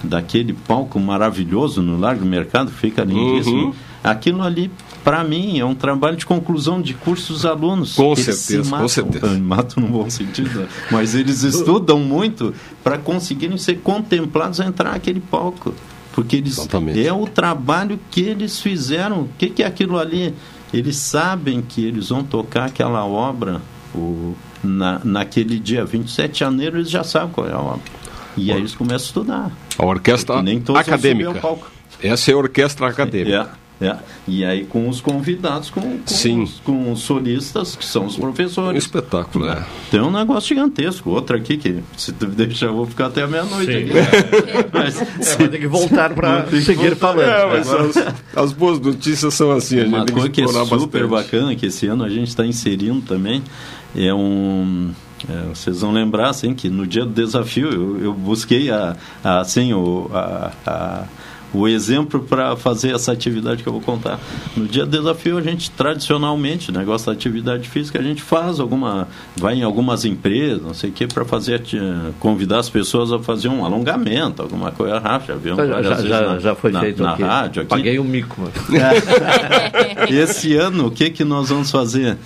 daquele 0.03 0.53
palco 0.53 0.99
maravilhoso 0.99 1.81
no 1.81 1.97
Largo 1.99 2.25
Mercado, 2.25 2.71
fica 2.71 3.03
lindíssimo. 3.03 3.65
Uhum. 3.67 3.73
Aquilo 4.03 4.41
ali, 4.41 4.71
para 5.03 5.23
mim, 5.23 5.59
é 5.59 5.65
um 5.65 5.75
trabalho 5.75 6.17
de 6.17 6.25
conclusão 6.25 6.81
de 6.81 6.93
curso 6.93 7.33
dos 7.33 7.45
alunos. 7.45 7.95
Com 7.95 8.15
certeza, 8.15 8.37
se 8.37 8.57
com 8.57 8.69
matam. 8.69 8.87
certeza. 8.87 9.27
Matam 9.39 9.83
no 9.83 9.89
bom 9.89 10.09
sentido, 10.09 10.59
né? 10.59 10.67
mas 10.91 11.15
eles 11.15 11.43
estudam 11.43 11.99
muito 11.99 12.53
para 12.83 12.97
conseguirem 12.97 13.57
ser 13.57 13.79
contemplados 13.79 14.59
a 14.59 14.65
entrar 14.65 14.91
naquele 14.91 15.19
palco. 15.19 15.73
Porque 16.13 16.37
eles 16.37 16.67
é 16.97 17.13
o 17.13 17.25
trabalho 17.25 17.99
que 18.11 18.21
eles 18.21 18.59
fizeram. 18.59 19.21
O 19.21 19.29
que, 19.37 19.49
que 19.49 19.63
é 19.63 19.67
aquilo 19.67 19.97
ali? 19.97 20.33
Eles 20.73 20.97
sabem 20.97 21.61
que 21.61 21.85
eles 21.85 22.09
vão 22.09 22.23
tocar 22.23 22.65
aquela 22.65 23.05
obra 23.05 23.61
o, 23.93 24.35
na, 24.63 25.01
naquele 25.03 25.59
dia 25.59 25.85
27 25.85 26.31
de 26.31 26.39
janeiro, 26.39 26.77
eles 26.77 26.89
já 26.89 27.03
sabem 27.03 27.29
qual 27.29 27.47
é 27.47 27.53
a 27.53 27.59
obra. 27.59 27.81
E 28.37 28.51
aí 28.51 28.57
eles 28.57 28.75
começam 28.75 29.05
a 29.05 29.07
estudar. 29.07 29.51
A 29.77 29.85
orquestra 29.85 30.41
nem 30.41 30.61
acadêmica. 30.75 31.41
Essa 32.01 32.31
é 32.31 32.33
a 32.33 32.37
orquestra 32.37 32.87
acadêmica. 32.87 33.49
É, 33.55 33.68
é. 33.81 33.95
E 34.27 34.43
aí 34.43 34.65
com 34.65 34.89
os 34.89 34.99
convidados, 35.01 35.69
com, 35.69 35.81
com, 35.81 35.99
Sim. 36.05 36.43
Os, 36.43 36.59
com 36.59 36.91
os 36.91 36.99
solistas, 37.01 37.75
que 37.75 37.85
são 37.85 38.05
os 38.05 38.17
professores. 38.17 38.75
Um 38.75 38.77
espetáculo, 38.77 39.47
é. 39.47 39.65
Tem 39.89 40.01
um 40.01 40.11
negócio 40.11 40.49
gigantesco. 40.49 41.09
Outro 41.11 41.35
aqui 41.37 41.57
que, 41.57 41.81
se 41.97 42.11
tu 42.11 42.27
me 42.27 42.35
deixar, 42.35 42.67
eu 42.67 42.73
vou 42.75 42.85
ficar 42.85 43.07
até 43.07 43.23
a 43.23 43.27
meia-noite 43.27 43.71
aqui. 43.71 43.89
Mas, 44.73 45.01
É, 45.01 45.35
vai 45.37 45.47
ter 45.47 45.59
que 45.59 45.67
voltar 45.67 46.13
que 46.49 46.61
seguir 46.61 46.89
voltar. 46.89 46.95
falando. 46.95 47.29
É, 47.29 47.45
mas 47.57 47.69
Agora- 47.69 47.89
as, 48.35 48.43
as 48.43 48.51
boas 48.53 48.79
notícias 48.79 49.33
são 49.33 49.51
assim, 49.51 49.79
a 49.81 49.85
Uma 49.85 49.97
gente 49.99 50.07
tem 50.07 50.15
coisa 50.15 50.29
que 50.29 50.41
é 50.41 50.43
explorar 50.45 50.65
super 50.67 51.07
bastante. 51.07 51.31
bacana, 51.31 51.55
que 51.55 51.65
esse 51.67 51.87
ano 51.87 52.03
a 52.03 52.09
gente 52.09 52.27
está 52.27 52.45
inserindo 52.45 53.01
também, 53.01 53.41
é 53.95 54.13
um... 54.13 54.91
é, 55.27 55.53
vocês 55.53 55.81
vão 55.81 55.91
lembrar, 55.91 56.29
assim, 56.29 56.53
que 56.53 56.69
no 56.69 56.85
dia 56.85 57.05
do 57.05 57.11
desafio 57.11 57.69
eu, 57.71 58.03
eu 58.03 58.13
busquei 58.13 58.69
a, 58.69 58.95
a, 59.23 59.39
assim, 59.39 59.73
o, 59.73 60.09
a, 60.13 60.51
a- 60.65 61.03
o 61.53 61.67
exemplo 61.67 62.19
para 62.21 62.55
fazer 62.55 62.93
essa 62.93 63.11
atividade 63.11 63.63
que 63.63 63.67
eu 63.69 63.73
vou 63.73 63.81
contar. 63.81 64.19
No 64.55 64.67
dia 64.67 64.85
do 64.85 64.91
desafio, 64.97 65.37
a 65.37 65.41
gente 65.41 65.71
tradicionalmente, 65.71 66.71
negócio 66.71 67.07
da 67.07 67.13
atividade 67.13 67.67
física, 67.67 67.97
a 67.99 68.03
gente 68.03 68.21
faz 68.21 68.59
alguma, 68.59 69.07
vai 69.35 69.55
em 69.55 69.63
algumas 69.63 70.05
empresas, 70.05 70.61
não 70.61 70.73
sei 70.73 70.89
o 70.91 70.93
que, 70.93 71.07
para 71.07 71.25
fazer, 71.25 71.55
ati- 71.55 71.79
convidar 72.19 72.59
as 72.59 72.69
pessoas 72.69 73.11
a 73.11 73.19
fazer 73.19 73.47
um 73.47 73.65
alongamento, 73.65 74.41
alguma 74.41 74.71
coisa 74.71 74.99
rápida. 74.99 75.33
Já, 75.33 75.39
vimos 75.39 75.57
Já- 75.67 75.81
já- 75.81 76.01
já- 76.07 76.21
na, 76.33 76.39
já 76.39 76.55
foi 76.55 76.71
na, 76.71 76.79
feito 76.81 77.01
na 77.03 77.13
aqui. 77.13 77.23
rádio. 77.23 77.61
Aqui. 77.63 77.69
Paguei 77.69 77.99
um 77.99 78.03
mico. 78.03 78.39
mano. 78.41 78.53
Esse 80.09 80.55
ano, 80.55 80.87
o 80.87 80.91
que, 80.91 81.09
que 81.09 81.23
nós 81.23 81.49
vamos 81.49 81.71
fazer? 81.71 82.17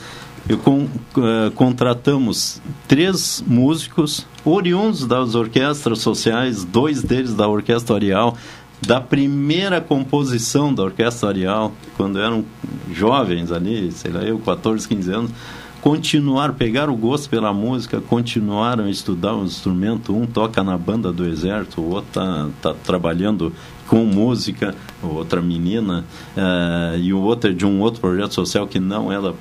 Eu 0.48 0.58
con- 0.58 0.88
eh, 1.18 1.52
contratamos 1.56 2.62
três 2.88 3.42
músicos 3.48 4.26
oriundos 4.44 5.08
das 5.08 5.36
orquestras 5.36 6.00
sociais, 6.00 6.66
dois 6.66 7.02
deles 7.02 7.34
da 7.34 7.48
Orquestra 7.48 7.96
Orial, 7.96 8.36
da 8.82 9.00
primeira 9.00 9.80
composição 9.80 10.74
da 10.74 10.84
Orquestra 10.84 11.30
Orial, 11.30 11.72
quando 11.96 12.20
eram 12.20 12.44
jovens 12.92 13.52
ali, 13.52 13.92
sei 13.92 14.12
lá, 14.12 14.22
eu, 14.22 14.40
14, 14.40 14.88
15 14.88 15.12
anos, 15.12 15.32
continuar, 15.82 16.54
pegar 16.54 16.90
o 16.90 16.96
gosto 16.96 17.30
pela 17.30 17.54
música, 17.54 18.00
continuaram 18.00 18.86
a 18.86 18.90
estudar 18.90 19.36
o 19.36 19.44
instrumento. 19.44 20.16
Um 20.16 20.26
toca 20.26 20.64
na 20.64 20.78
banda 20.78 21.12
do 21.12 21.26
exército, 21.26 21.82
o 21.82 21.90
outro 21.90 22.08
está 22.10 22.50
tá 22.62 22.74
trabalhando 22.74 23.52
com 23.86 24.06
música, 24.06 24.74
outra 25.02 25.42
menina, 25.42 26.06
eh, 26.38 27.00
e 27.00 27.14
o 27.14 27.20
outro 27.20 27.52
é 27.52 27.54
de 27.54 27.66
um 27.66 27.82
outro 27.82 28.00
projeto 28.00 28.34
social 28.34 28.66
que 28.66 28.80
não 28.80 29.12
ela 29.12 29.36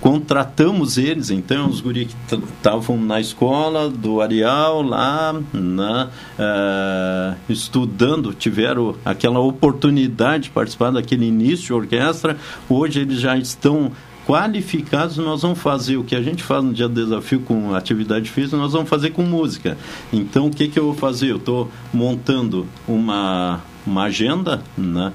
contratamos 0.00 0.96
eles, 0.96 1.30
então, 1.30 1.68
os 1.68 1.80
guri 1.80 2.06
que 2.06 2.34
estavam 2.34 2.96
na 2.96 3.20
escola 3.20 3.88
do 3.88 4.20
Arial, 4.20 4.82
lá, 4.82 5.40
na, 5.52 6.08
eh, 6.38 7.34
estudando, 7.48 8.32
tiveram 8.32 8.94
aquela 9.04 9.40
oportunidade 9.40 10.44
de 10.44 10.50
participar 10.50 10.90
daquele 10.90 11.26
início 11.26 11.66
de 11.66 11.72
orquestra, 11.72 12.36
hoje 12.68 13.00
eles 13.00 13.20
já 13.20 13.36
estão 13.36 13.90
qualificados, 14.24 15.16
nós 15.16 15.40
vamos 15.40 15.58
fazer 15.58 15.96
o 15.96 16.04
que 16.04 16.14
a 16.14 16.22
gente 16.22 16.42
faz 16.42 16.62
no 16.62 16.72
dia 16.72 16.86
do 16.86 16.94
desafio 16.94 17.40
com 17.40 17.74
atividade 17.74 18.30
física, 18.30 18.58
nós 18.58 18.74
vamos 18.74 18.88
fazer 18.88 19.10
com 19.10 19.22
música. 19.22 19.78
Então, 20.12 20.46
o 20.46 20.50
que, 20.50 20.68
que 20.68 20.78
eu 20.78 20.84
vou 20.84 20.94
fazer? 20.94 21.30
Eu 21.30 21.38
estou 21.38 21.70
montando 21.92 22.66
uma, 22.86 23.60
uma 23.86 24.02
agenda, 24.04 24.62
né? 24.76 25.12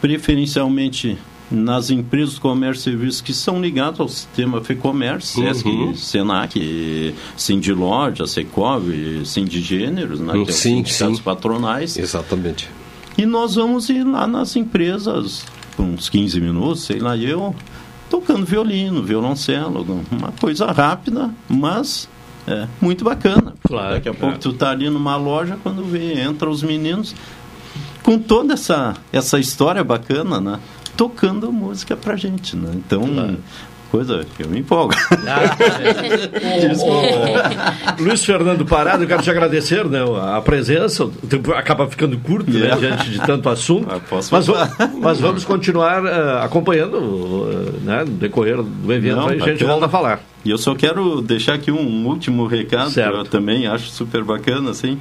preferencialmente 0.00 1.16
nas 1.50 1.90
empresas 1.90 2.34
de 2.34 2.40
comércio 2.40 2.80
e 2.80 2.84
serviços 2.92 3.20
que 3.20 3.32
são 3.32 3.60
ligados 3.60 4.00
ao 4.00 4.08
sistema 4.08 4.60
FEComércio, 4.62 5.42
Uhum. 5.42 5.94
SESC, 5.94 5.96
SENAC, 5.96 7.14
Sindiloja, 7.36 8.26
Secov, 8.26 8.84
Sindigêneros, 9.24 10.20
né, 10.20 10.32
que 10.32 10.38
é 10.38 10.42
os 10.42 10.54
Sim, 10.54 10.84
sindicatos 10.84 11.16
sim. 11.18 11.22
patronais. 11.22 11.96
Exatamente. 11.98 12.68
E 13.16 13.24
nós 13.26 13.54
vamos 13.54 13.88
ir 13.88 14.04
lá 14.04 14.26
nas 14.26 14.54
empresas, 14.56 15.44
por 15.76 15.84
uns 15.84 16.08
15 16.08 16.40
minutos, 16.40 16.82
sei 16.82 16.98
lá, 16.98 17.16
eu 17.16 17.54
tocando 18.10 18.44
violino, 18.46 19.02
violoncelo, 19.02 20.04
uma 20.10 20.32
coisa 20.32 20.66
rápida, 20.70 21.30
mas 21.48 22.08
é 22.46 22.66
muito 22.80 23.04
bacana. 23.04 23.54
Claro, 23.66 23.94
Daqui 23.94 24.08
a 24.08 24.14
claro. 24.14 24.34
pouco 24.34 24.38
tu 24.38 24.52
tá 24.52 24.70
ali 24.70 24.88
numa 24.88 25.16
loja, 25.16 25.58
quando 25.62 25.82
vê, 25.84 26.20
entra 26.20 26.48
os 26.48 26.62
meninos 26.62 27.14
com 28.02 28.18
toda 28.18 28.54
essa, 28.54 28.94
essa 29.12 29.38
história 29.38 29.84
bacana, 29.84 30.40
né? 30.40 30.58
Tocando 30.98 31.50
música 31.52 31.96
pra 31.96 32.16
gente, 32.16 32.56
né? 32.56 32.72
Então, 32.74 33.36
coisa 33.90 34.26
que 34.36 34.42
eu 34.42 34.48
me 34.48 34.58
empolgo. 34.58 34.92
O- 36.84 38.00
o- 38.00 38.02
Luiz 38.04 38.24
Fernando 38.24 38.64
Parado, 38.66 39.04
eu 39.04 39.08
quero 39.08 39.22
te 39.22 39.30
agradecer 39.30 39.84
né, 39.86 40.00
a 40.36 40.40
presença. 40.40 41.04
O 41.04 41.10
tempo 41.10 41.52
acaba 41.52 41.86
ficando 41.88 42.18
curto 42.18 42.50
né, 42.50 42.74
diante 42.78 43.10
de 43.10 43.20
tanto 43.20 43.48
assunto. 43.48 43.86
mas, 44.30 44.46
va- 44.46 44.68
mas 45.00 45.20
vamos 45.20 45.44
continuar 45.44 46.04
eh, 46.04 46.44
acompanhando 46.44 47.48
eh, 47.50 47.78
né, 47.84 47.98
no 48.04 48.12
decorrer 48.12 48.60
do 48.62 48.92
evento. 48.92 49.16
Não, 49.16 49.28
aí 49.28 49.40
a 49.40 49.44
gente 49.44 49.64
volta 49.64 49.86
a 49.86 49.88
falar. 49.88 50.20
E 50.44 50.50
eu 50.50 50.58
só 50.58 50.74
quero 50.74 51.20
deixar 51.20 51.54
aqui 51.54 51.70
um 51.70 52.06
último 52.06 52.46
recado, 52.46 52.90
Certo. 52.90 53.12
que 53.12 53.18
eu 53.20 53.24
também 53.24 53.66
acho 53.66 53.88
super 53.90 54.22
bacana, 54.24 54.70
assim, 54.70 54.98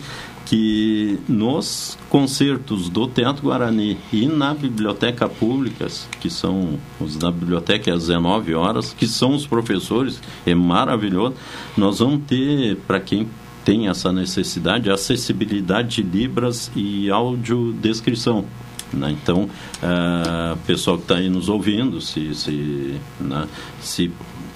que 0.48 1.20
nos 1.28 1.98
concertos 2.10 2.88
do 2.88 3.06
Teatro 3.06 3.44
Guarani 3.44 3.98
e 4.14 4.28
na 4.28 4.54
Biblioteca 4.54 5.28
Pública, 5.28 5.88
que 6.22 6.30
são 6.30 6.80
os 7.02 7.18
da 7.18 7.30
biblioteca 7.30 7.94
às 7.94 8.08
19 8.08 8.56
horas, 8.56 8.94
que 8.94 9.08
são 9.08 9.36
os 9.36 9.46
professores, 9.46 10.22
é 10.46 10.56
maravilhoso, 10.56 11.36
nós 11.76 12.00
vamos 12.00 12.22
ter, 12.26 12.78
para 12.88 13.02
quem 13.02 13.28
tem 13.66 13.90
essa 13.90 14.14
necessidade, 14.14 14.90
acessibilidade 14.90 16.02
de 16.02 16.18
libras 16.18 16.72
e 16.74 17.10
audiodescrição. 17.10 18.46
Né? 18.94 19.12
Então, 19.22 19.50
ah, 19.84 20.56
pessoal 20.66 20.96
que 20.96 21.04
está 21.04 21.16
aí 21.16 21.28
nos 21.28 21.50
ouvindo, 21.50 22.00
se, 22.00 22.34
se, 22.34 22.96
né, 23.20 23.46
se 23.82 24.10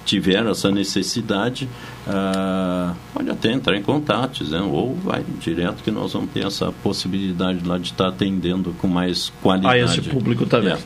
tiver 0.06 0.46
essa 0.46 0.70
necessidade, 0.70 1.68
ah, 2.08 2.94
pode 3.14 3.30
até 3.30 3.52
entrar 3.52 3.76
em 3.76 3.82
contato, 3.82 4.42
né? 4.44 4.60
ou 4.60 4.94
vai 4.96 5.24
direto 5.40 5.82
que 5.82 5.90
nós 5.90 6.12
vamos 6.12 6.30
ter 6.30 6.44
essa 6.44 6.72
possibilidade 6.82 7.60
lá 7.66 7.78
de 7.78 7.86
estar 7.86 8.08
atendendo 8.08 8.74
com 8.80 8.88
mais 8.88 9.32
A 9.38 9.42
qualidade. 9.42 10.00
esse 10.00 10.00
público 10.02 10.46
também. 10.46 10.72
É. 10.72 10.78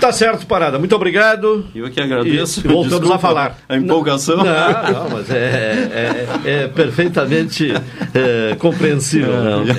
Tá 0.00 0.10
certo, 0.10 0.46
Parada. 0.46 0.78
Muito 0.78 0.96
obrigado. 0.96 1.66
Eu 1.74 1.90
que 1.90 2.00
agradeço. 2.00 2.60
E 2.60 2.62
voltamos 2.68 3.00
Desculpa 3.00 3.16
a 3.16 3.18
falar. 3.18 3.58
a 3.68 3.76
empolgação. 3.76 4.38
Não, 4.38 4.44
não, 4.44 5.10
mas 5.10 5.30
é, 5.30 6.26
é, 6.44 6.50
é 6.50 6.68
perfeitamente 6.68 7.70
é, 8.14 8.56
compreensível. 8.58 9.62
né? 9.62 9.74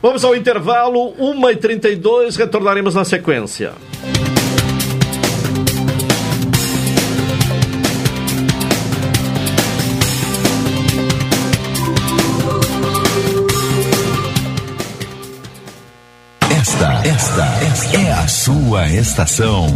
Vamos 0.00 0.24
ao 0.24 0.34
intervalo, 0.34 1.12
1h32, 1.20 2.36
retornaremos 2.36 2.94
na 2.94 3.04
sequência. 3.04 3.72
Sua 18.28 18.88
estação. 18.88 19.66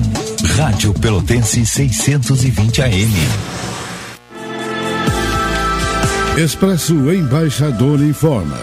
Rádio 0.56 0.92
Pelotense 0.94 1.64
620 1.64 2.82
AM. 2.82 3.12
Expresso 6.36 7.12
Embaixador 7.12 8.02
informa. 8.02 8.58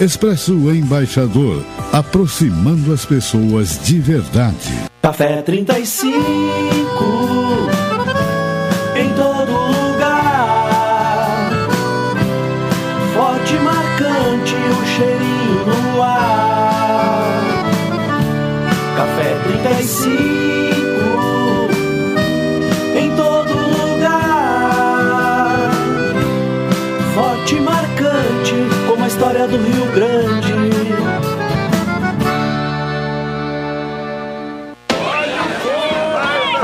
Expresso 0.00 0.74
Embaixador, 0.74 1.62
aproximando 1.92 2.92
as 2.92 3.04
pessoas 3.04 3.78
de 3.84 4.00
verdade. 4.00 4.72
Café 5.00 5.42
35 5.42 6.81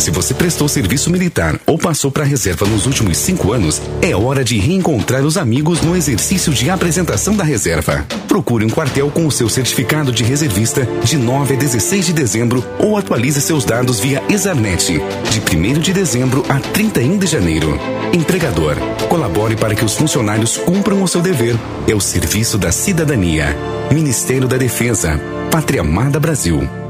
Se 0.00 0.10
você 0.10 0.32
prestou 0.32 0.66
serviço 0.66 1.10
militar 1.10 1.60
ou 1.66 1.76
passou 1.76 2.10
para 2.10 2.22
a 2.22 2.26
reserva 2.26 2.66
nos 2.66 2.86
últimos 2.86 3.18
cinco 3.18 3.52
anos, 3.52 3.82
é 4.00 4.16
hora 4.16 4.42
de 4.42 4.58
reencontrar 4.58 5.22
os 5.26 5.36
amigos 5.36 5.82
no 5.82 5.94
exercício 5.94 6.54
de 6.54 6.70
apresentação 6.70 7.36
da 7.36 7.44
reserva. 7.44 8.06
Procure 8.26 8.64
um 8.64 8.70
quartel 8.70 9.10
com 9.10 9.26
o 9.26 9.30
seu 9.30 9.46
certificado 9.50 10.10
de 10.10 10.24
reservista 10.24 10.88
de 11.04 11.18
9 11.18 11.52
a 11.52 11.58
16 11.58 12.06
de 12.06 12.12
dezembro 12.14 12.64
ou 12.78 12.96
atualize 12.96 13.42
seus 13.42 13.62
dados 13.62 14.00
via 14.00 14.22
Exarnet, 14.30 14.86
de 15.28 15.56
1 15.56 15.80
de 15.80 15.92
dezembro 15.92 16.46
a 16.48 16.58
31 16.58 17.18
de 17.18 17.26
janeiro. 17.26 17.78
Empregador, 18.10 18.76
colabore 19.10 19.54
para 19.54 19.74
que 19.74 19.84
os 19.84 19.94
funcionários 19.94 20.56
cumpram 20.56 21.02
o 21.02 21.08
seu 21.08 21.20
dever. 21.20 21.58
É 21.86 21.94
o 21.94 22.00
serviço 22.00 22.56
da 22.56 22.72
cidadania. 22.72 23.54
Ministério 23.92 24.48
da 24.48 24.56
Defesa. 24.56 25.20
Pátria 25.50 25.82
Amada 25.82 26.18
Brasil. 26.18 26.89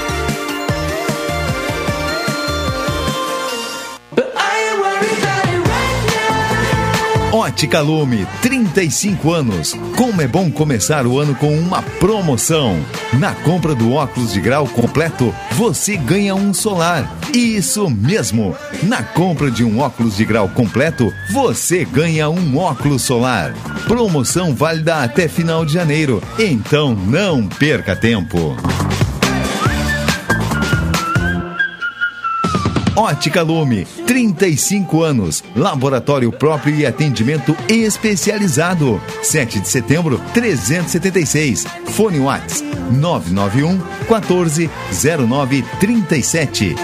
Ótica 7.33 7.79
Lume, 7.79 8.27
35 8.41 9.31
anos. 9.31 9.73
Como 9.95 10.21
é 10.21 10.27
bom 10.27 10.51
começar 10.51 11.07
o 11.07 11.17
ano 11.17 11.33
com 11.33 11.57
uma 11.57 11.81
promoção. 11.81 12.77
Na 13.17 13.33
compra 13.33 13.73
do 13.73 13.93
óculos 13.93 14.33
de 14.33 14.41
grau 14.41 14.67
completo, 14.67 15.33
você 15.53 15.95
ganha 15.95 16.35
um 16.35 16.53
solar. 16.53 17.09
Isso 17.33 17.89
mesmo! 17.89 18.53
Na 18.83 19.01
compra 19.01 19.49
de 19.49 19.63
um 19.63 19.79
óculos 19.79 20.17
de 20.17 20.25
grau 20.25 20.49
completo, 20.49 21.09
você 21.31 21.85
ganha 21.85 22.29
um 22.29 22.57
óculos 22.57 23.03
solar. 23.03 23.53
Promoção 23.87 24.53
válida 24.53 25.01
até 25.01 25.29
final 25.29 25.65
de 25.65 25.71
janeiro. 25.71 26.21
Então 26.37 26.93
não 26.93 27.47
perca 27.47 27.95
tempo. 27.95 28.57
Ótica 32.95 33.41
Lume, 33.41 33.85
35 34.05 35.01
anos, 35.01 35.43
laboratório 35.55 36.31
próprio 36.31 36.75
e 36.75 36.85
atendimento 36.85 37.55
especializado. 37.69 39.01
7 39.23 39.61
de 39.61 39.67
setembro, 39.67 40.19
376. 40.33 41.65
Fone 41.85 42.19
Whats 42.19 42.61
991 42.91 43.79
14 44.07 44.69
09 45.27 45.63
37. 45.79 46.75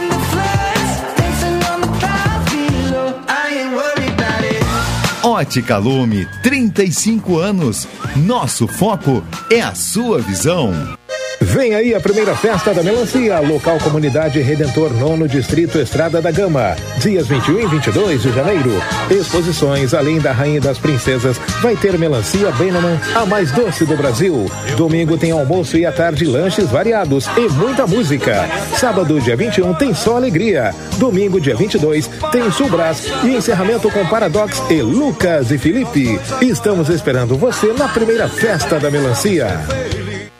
Ótica 5.23 5.77
Lume, 5.77 6.25
35 6.41 7.37
anos. 7.37 7.85
Nosso 8.15 8.65
foco 8.65 9.21
é 9.51 9.59
a 9.61 9.75
sua 9.75 10.19
visão. 10.19 10.96
Vem 11.39 11.75
aí 11.75 11.93
a 11.93 11.99
primeira 11.99 12.35
festa 12.35 12.73
da 12.73 12.81
melancia, 12.81 13.39
local 13.39 13.77
comunidade 13.77 14.41
Redentor 14.41 14.91
Nono 14.93 15.27
Distrito 15.27 15.77
Estrada 15.77 16.19
da 16.19 16.31
Gama. 16.31 16.75
Dias 16.97 17.27
21 17.27 17.59
e 17.59 17.67
22 17.67 18.21
de 18.23 18.33
janeiro. 18.33 18.71
Exposições 19.09 19.93
além 19.93 20.19
da 20.19 20.31
Rainha 20.31 20.59
das 20.59 20.79
Princesas. 20.79 21.37
Vai 21.61 21.75
ter 21.75 21.97
melancia 21.97 22.51
Benaman, 22.51 22.99
a 23.15 23.25
mais 23.25 23.51
doce 23.51 23.85
do 23.85 23.95
Brasil. 23.95 24.49
Domingo 24.75 25.15
tem 25.15 25.31
almoço 25.31 25.77
e 25.77 25.85
à 25.85 25.91
tarde 25.91 26.25
lanches 26.25 26.69
variados 26.69 27.27
e 27.37 27.47
muita 27.53 27.85
música. 27.85 28.49
Sábado, 28.75 29.21
dia 29.21 29.35
21, 29.35 29.75
tem 29.75 29.93
só 29.93 30.15
alegria. 30.17 30.73
Domingo, 30.97 31.39
dia 31.39 31.55
22, 31.55 32.09
tem 32.31 32.51
Sulbras 32.51 33.05
e 33.23 33.35
encerramento 33.35 33.91
com 33.91 34.05
Paradox 34.07 34.61
e 34.71 34.81
Lucas 34.81 35.51
e 35.51 35.57
Felipe. 35.57 36.19
Estamos 36.41 36.89
esperando 36.89 37.37
você 37.37 37.73
na 37.73 37.87
primeira 37.87 38.27
festa 38.27 38.79
da 38.79 38.89
melancia. 38.89 39.47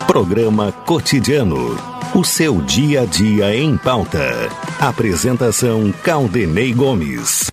Programa 0.08 0.72
Cotidiano. 0.72 1.76
O 2.16 2.24
seu 2.24 2.62
dia 2.62 3.02
a 3.02 3.06
dia 3.06 3.54
em 3.54 3.76
pauta. 3.76 4.50
Apresentação 4.80 5.92
Caldenei 6.02 6.74
Gomes. 6.74 7.52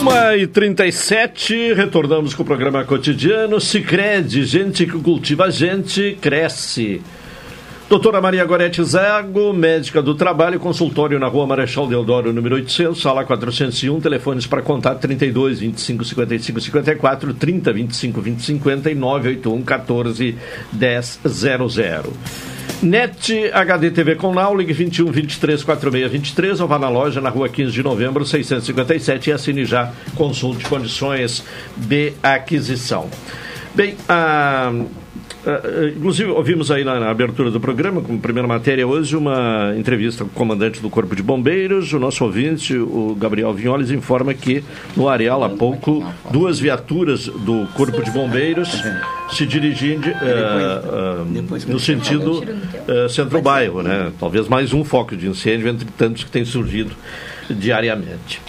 Uma 0.00 0.34
e 0.34 0.46
37 0.46 1.74
retornamos 1.74 2.32
com 2.32 2.42
o 2.42 2.46
programa 2.46 2.82
cotidiano. 2.82 3.60
Sicredi 3.60 4.44
gente 4.44 4.86
que 4.86 4.98
cultiva 4.98 5.50
gente, 5.50 6.16
cresce. 6.18 7.02
Doutora 7.88 8.20
Maria 8.20 8.44
Gorete 8.44 8.84
Zago, 8.84 9.50
médica 9.54 10.02
do 10.02 10.14
trabalho, 10.14 10.60
consultório 10.60 11.18
na 11.18 11.26
rua 11.26 11.46
Marechal 11.46 11.86
Deodoro, 11.86 12.34
número 12.34 12.56
800, 12.56 13.00
sala 13.00 13.24
401, 13.24 13.98
telefones 13.98 14.46
para 14.46 14.60
contato 14.60 15.00
32 15.00 15.60
25 15.60 16.04
55 16.04 16.60
54, 16.60 17.32
30 17.32 17.72
25 17.72 18.20
20 18.20 18.42
50 18.42 18.90
e 18.90 18.94
981 18.94 19.62
14 19.62 20.36
10 20.70 21.20
00. 21.26 22.12
NET 22.82 23.50
HD 23.54 23.90
TV 23.90 24.16
com 24.16 24.34
Now, 24.34 24.54
ligue 24.54 24.74
21 24.74 25.10
23 25.10 25.64
46 25.64 26.12
23 26.12 26.60
ou 26.60 26.68
vá 26.68 26.78
na 26.78 26.90
loja 26.90 27.22
na 27.22 27.30
rua 27.30 27.48
15 27.48 27.72
de 27.72 27.82
novembro 27.82 28.26
657 28.26 29.30
e 29.30 29.32
assine 29.32 29.64
já, 29.64 29.94
consulte 30.14 30.66
condições 30.66 31.42
de 31.74 32.12
aquisição. 32.22 33.08
Bem, 33.74 33.96
a. 34.06 34.72
Uh, 35.44 35.96
inclusive, 35.96 36.30
ouvimos 36.30 36.70
aí 36.70 36.84
na, 36.84 36.98
na, 36.98 37.10
abertura 37.10 37.50
do 37.50 37.60
programa, 37.60 38.00
como 38.00 38.18
primeira 38.18 38.48
matéria 38.48 38.86
hoje, 38.86 39.16
uma 39.16 39.72
entrevista 39.76 40.24
com 40.24 40.30
o 40.30 40.34
comandante 40.34 40.80
do 40.80 40.90
Corpo 40.90 41.14
de 41.14 41.22
Bombeiros. 41.22 41.92
O 41.92 41.98
nosso 41.98 42.24
ouvinte, 42.24 42.76
o 42.76 43.16
Gabriel 43.18 43.52
Vinholes, 43.54 43.90
informa 43.90 44.34
que 44.34 44.64
no 44.96 45.08
Areal, 45.08 45.44
há 45.44 45.48
pouco, 45.48 46.04
duas 46.30 46.58
viaturas 46.58 47.26
do 47.26 47.66
Corpo 47.74 48.02
de 48.02 48.10
Bombeiros 48.10 48.82
se 49.30 49.46
dirigindo 49.46 50.08
uh, 50.08 51.22
uh, 51.22 51.70
no 51.70 51.78
sentido 51.78 52.42
centro-bairro, 53.08 53.82
né? 53.82 54.12
Talvez 54.18 54.48
mais 54.48 54.72
um 54.72 54.84
foco 54.84 55.16
de 55.16 55.28
incêndio 55.28 55.68
entre 55.68 55.86
tantos 55.96 56.24
que 56.24 56.30
têm 56.30 56.44
surgido 56.44 56.90
diariamente. 57.48 58.40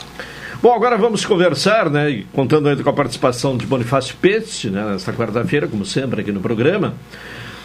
Bom, 0.62 0.74
agora 0.74 0.98
vamos 0.98 1.26
conversar, 1.26 1.90
né, 1.90 2.26
contando 2.34 2.68
ainda 2.68 2.84
com 2.84 2.90
a 2.90 2.94
participação 2.94 3.56
de 3.56 3.66
Bonifácio 3.66 4.14
Peste, 4.22 4.70
né, 4.70 4.92
nesta 4.92 5.14
quarta-feira, 5.14 5.70
como 5.70 5.86
sempre 5.86 6.20
aqui 6.20 6.34
no 6.34 6.42
programa, 6.42 6.96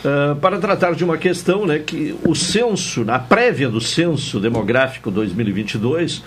uh, 0.04 0.36
para 0.36 0.58
tratar 0.58 0.94
de 0.94 1.02
uma 1.02 1.18
questão, 1.18 1.66
né, 1.66 1.80
que 1.80 2.14
o 2.24 2.36
censo, 2.36 3.04
na 3.04 3.18
prévia 3.18 3.68
do 3.68 3.80
censo 3.80 4.38
demográfico 4.38 5.10
2022, 5.10 6.22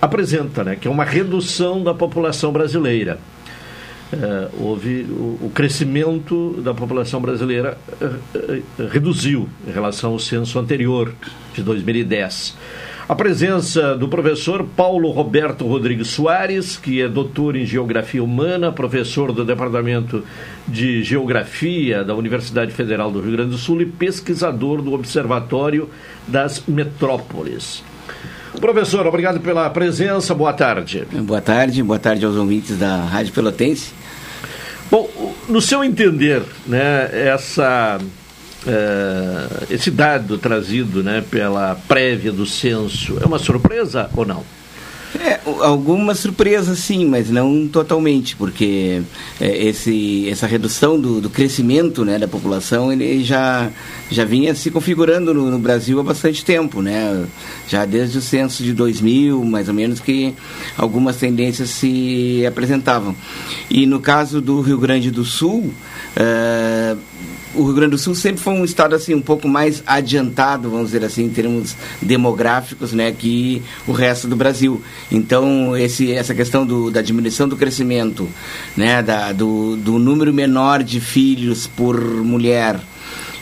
apresenta, 0.00 0.62
né, 0.62 0.76
que 0.80 0.86
é 0.86 0.90
uma 0.92 1.02
redução 1.02 1.82
da 1.82 1.92
população 1.92 2.52
brasileira. 2.52 3.18
Uh, 4.12 4.64
houve 4.64 5.02
o, 5.10 5.46
o, 5.46 5.50
crescimento 5.52 6.60
da 6.62 6.72
população 6.72 7.20
brasileira 7.20 7.76
uh, 8.00 8.86
reduziu 8.92 9.48
em 9.66 9.72
relação 9.72 10.12
ao 10.12 10.20
censo 10.20 10.56
anterior 10.56 11.12
de 11.52 11.64
2010. 11.64 12.54
A 13.08 13.16
presença 13.16 13.96
do 13.96 14.06
professor 14.06 14.64
Paulo 14.76 15.10
Roberto 15.10 15.66
Rodrigues 15.66 16.08
Soares, 16.08 16.76
que 16.76 17.02
é 17.02 17.08
doutor 17.08 17.56
em 17.56 17.66
Geografia 17.66 18.22
Humana, 18.22 18.70
professor 18.70 19.32
do 19.32 19.44
Departamento 19.44 20.24
de 20.68 21.02
Geografia 21.02 22.04
da 22.04 22.14
Universidade 22.14 22.70
Federal 22.70 23.10
do 23.10 23.20
Rio 23.20 23.32
Grande 23.32 23.50
do 23.50 23.58
Sul 23.58 23.82
e 23.82 23.86
pesquisador 23.86 24.80
do 24.80 24.92
Observatório 24.92 25.90
das 26.28 26.62
Metrópoles. 26.68 27.82
Professor, 28.60 29.04
obrigado 29.04 29.40
pela 29.40 29.68
presença, 29.70 30.32
boa 30.32 30.52
tarde. 30.52 31.04
Boa 31.10 31.40
tarde, 31.40 31.82
boa 31.82 31.98
tarde 31.98 32.24
aos 32.24 32.36
ouvintes 32.36 32.78
da 32.78 32.98
Rádio 32.98 33.32
Pelotense. 33.32 33.92
Bom, 34.88 35.34
no 35.48 35.60
seu 35.60 35.82
entender, 35.82 36.42
né, 36.66 37.10
essa 37.12 37.98
uh, 38.66 39.66
esse 39.70 39.90
dado 39.90 40.38
trazido 40.38 41.02
né, 41.02 41.22
pela 41.30 41.74
prévia 41.88 42.32
do 42.32 42.46
censo 42.46 43.18
é 43.20 43.26
uma 43.26 43.38
surpresa 43.38 44.10
ou 44.14 44.24
não? 44.24 44.44
É, 45.20 45.40
alguma 45.60 46.14
surpresa 46.14 46.74
sim, 46.74 47.04
mas 47.04 47.28
não 47.28 47.68
totalmente, 47.68 48.34
porque 48.34 49.02
é, 49.38 49.66
esse, 49.66 50.26
essa 50.30 50.46
redução 50.46 50.98
do, 50.98 51.20
do, 51.20 51.28
crescimento 51.28 52.02
né, 52.02 52.18
da 52.18 52.26
população 52.26 52.90
ele 52.90 53.22
já, 53.22 53.70
já 54.10 54.24
vinha 54.24 54.54
se 54.54 54.70
configurando 54.70 55.34
no, 55.34 55.50
no, 55.50 55.58
Brasil 55.58 56.00
há 56.00 56.02
bastante 56.02 56.42
tempo, 56.42 56.80
né? 56.80 57.26
já 57.68 57.84
desde 57.84 58.18
o 58.18 58.22
censo 58.22 58.62
de 58.62 58.72
2000, 58.72 59.44
mais 59.44 59.68
ou 59.68 59.74
menos, 59.74 60.00
que 60.00 60.34
algumas 60.78 61.16
tendências 61.16 61.68
se 61.68 62.44
apresentavam. 62.46 63.14
E 63.70 63.84
no 63.84 64.00
caso 64.00 64.40
do 64.40 64.62
Rio 64.62 64.78
Grande 64.78 65.10
do 65.10 65.26
Sul, 65.26 65.74
uh, 66.16 66.98
o 67.54 67.64
Rio 67.64 67.74
Grande 67.74 67.92
do 67.92 67.98
Sul 67.98 68.14
sempre 68.14 68.40
foi 68.40 68.52
um 68.52 68.64
estado 68.64 68.94
assim 68.94 69.14
um 69.14 69.20
pouco 69.20 69.48
mais 69.48 69.82
adiantado, 69.86 70.70
vamos 70.70 70.86
dizer 70.86 71.04
assim, 71.04 71.24
em 71.24 71.30
termos 71.30 71.76
demográficos, 72.00 72.92
né, 72.92 73.12
que 73.12 73.62
o 73.86 73.92
resto 73.92 74.26
do 74.26 74.36
Brasil. 74.36 74.82
Então 75.10 75.76
esse, 75.76 76.12
essa 76.12 76.34
questão 76.34 76.64
do, 76.66 76.90
da 76.90 77.02
diminuição 77.02 77.48
do 77.48 77.56
crescimento, 77.56 78.28
né, 78.76 79.02
da, 79.02 79.32
do, 79.32 79.76
do 79.76 79.98
número 79.98 80.32
menor 80.32 80.82
de 80.82 81.00
filhos 81.00 81.66
por 81.66 82.00
mulher, 82.00 82.80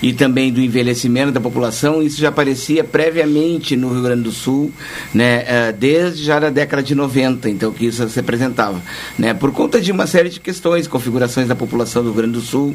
e 0.03 0.12
também 0.12 0.53
do 0.53 0.61
envelhecimento 0.61 1.32
da 1.32 1.40
população, 1.40 2.03
isso 2.03 2.20
já 2.20 2.28
aparecia 2.28 2.82
previamente 2.82 3.76
no 3.76 3.92
Rio 3.92 4.03
Grande 4.03 4.22
do 4.22 4.32
Sul, 4.32 4.72
né, 5.12 5.44
eh, 5.46 5.72
desde 5.72 6.24
já 6.24 6.38
da 6.38 6.51
década 6.51 6.82
de 6.82 6.94
90, 6.94 7.48
então 7.48 7.72
que 7.72 7.86
isso 7.86 8.09
se 8.09 8.20
apresentava, 8.20 8.80
né, 9.18 9.34
por 9.34 9.53
conta 9.53 9.80
de 9.80 9.92
uma 9.92 10.07
série 10.07 10.28
de 10.28 10.40
questões, 10.40 10.86
configurações 10.86 11.48
da 11.48 11.55
população 11.55 12.03
do 12.03 12.11
Rio 12.11 12.16
Grande 12.16 12.32
do 12.32 12.40
Sul, 12.40 12.74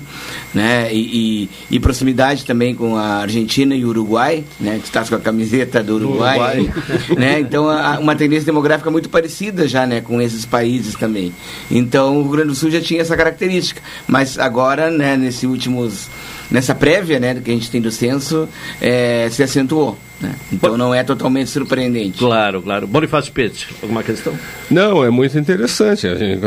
né, 0.53 0.93
e, 0.93 1.49
e, 1.69 1.75
e 1.75 1.79
proximidade 1.79 2.45
também 2.45 2.75
com 2.75 2.95
a 2.95 3.17
Argentina 3.17 3.75
e 3.75 3.83
o 3.83 3.89
Uruguai, 3.89 4.43
né, 4.59 4.79
que 4.79 4.87
está 4.87 5.03
com 5.03 5.15
a 5.15 5.19
camiseta 5.19 5.83
do 5.83 5.95
Uruguai, 5.95 6.59
Uruguai. 6.59 6.73
né, 7.17 7.39
então 7.39 7.69
a, 7.69 7.99
uma 7.99 8.15
tendência 8.15 8.45
demográfica 8.45 8.91
muito 8.91 9.09
parecida 9.09 9.67
já, 9.67 9.85
né, 9.85 10.01
com 10.01 10.21
esses 10.21 10.45
países 10.45 10.95
também. 10.95 11.33
Então 11.69 12.17
o 12.17 12.21
Rio 12.21 12.31
Grande 12.31 12.47
do 12.49 12.55
Sul 12.55 12.69
já 12.69 12.81
tinha 12.81 13.01
essa 13.01 13.17
característica, 13.17 13.81
mas 14.07 14.37
agora, 14.37 14.89
né, 14.91 15.17
nesses 15.17 15.43
últimos 15.43 16.09
nessa 16.49 16.75
prévia 16.75 17.19
né, 17.19 17.35
que 17.35 17.51
a 17.51 17.53
gente 17.53 17.69
tem 17.69 17.81
do 17.81 17.91
censo, 17.91 18.47
é, 18.81 19.27
se 19.29 19.43
acentuou. 19.43 19.97
Né? 20.19 20.33
Então 20.51 20.77
não 20.77 20.93
é 20.93 21.03
totalmente 21.03 21.49
surpreendente. 21.49 22.19
Claro, 22.19 22.61
claro. 22.61 22.87
Bonifácio 22.87 23.31
Pete, 23.31 23.67
alguma 23.81 24.03
questão? 24.03 24.33
Não, 24.69 25.03
é 25.03 25.09
muito 25.09 25.37
interessante. 25.37 26.01
Gente, 26.17 26.41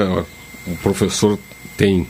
o 0.66 0.76
professor 0.82 1.38
tem 1.76 2.06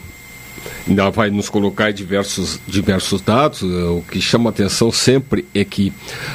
ainda 0.88 1.10
vai 1.10 1.30
nos 1.30 1.48
colocar 1.48 1.92
diversos, 1.92 2.58
diversos 2.66 3.20
dados. 3.20 3.62
O 3.62 4.02
que 4.10 4.20
chama 4.20 4.50
atenção 4.50 4.90
sempre 4.90 5.44
é 5.54 5.64
que 5.64 5.92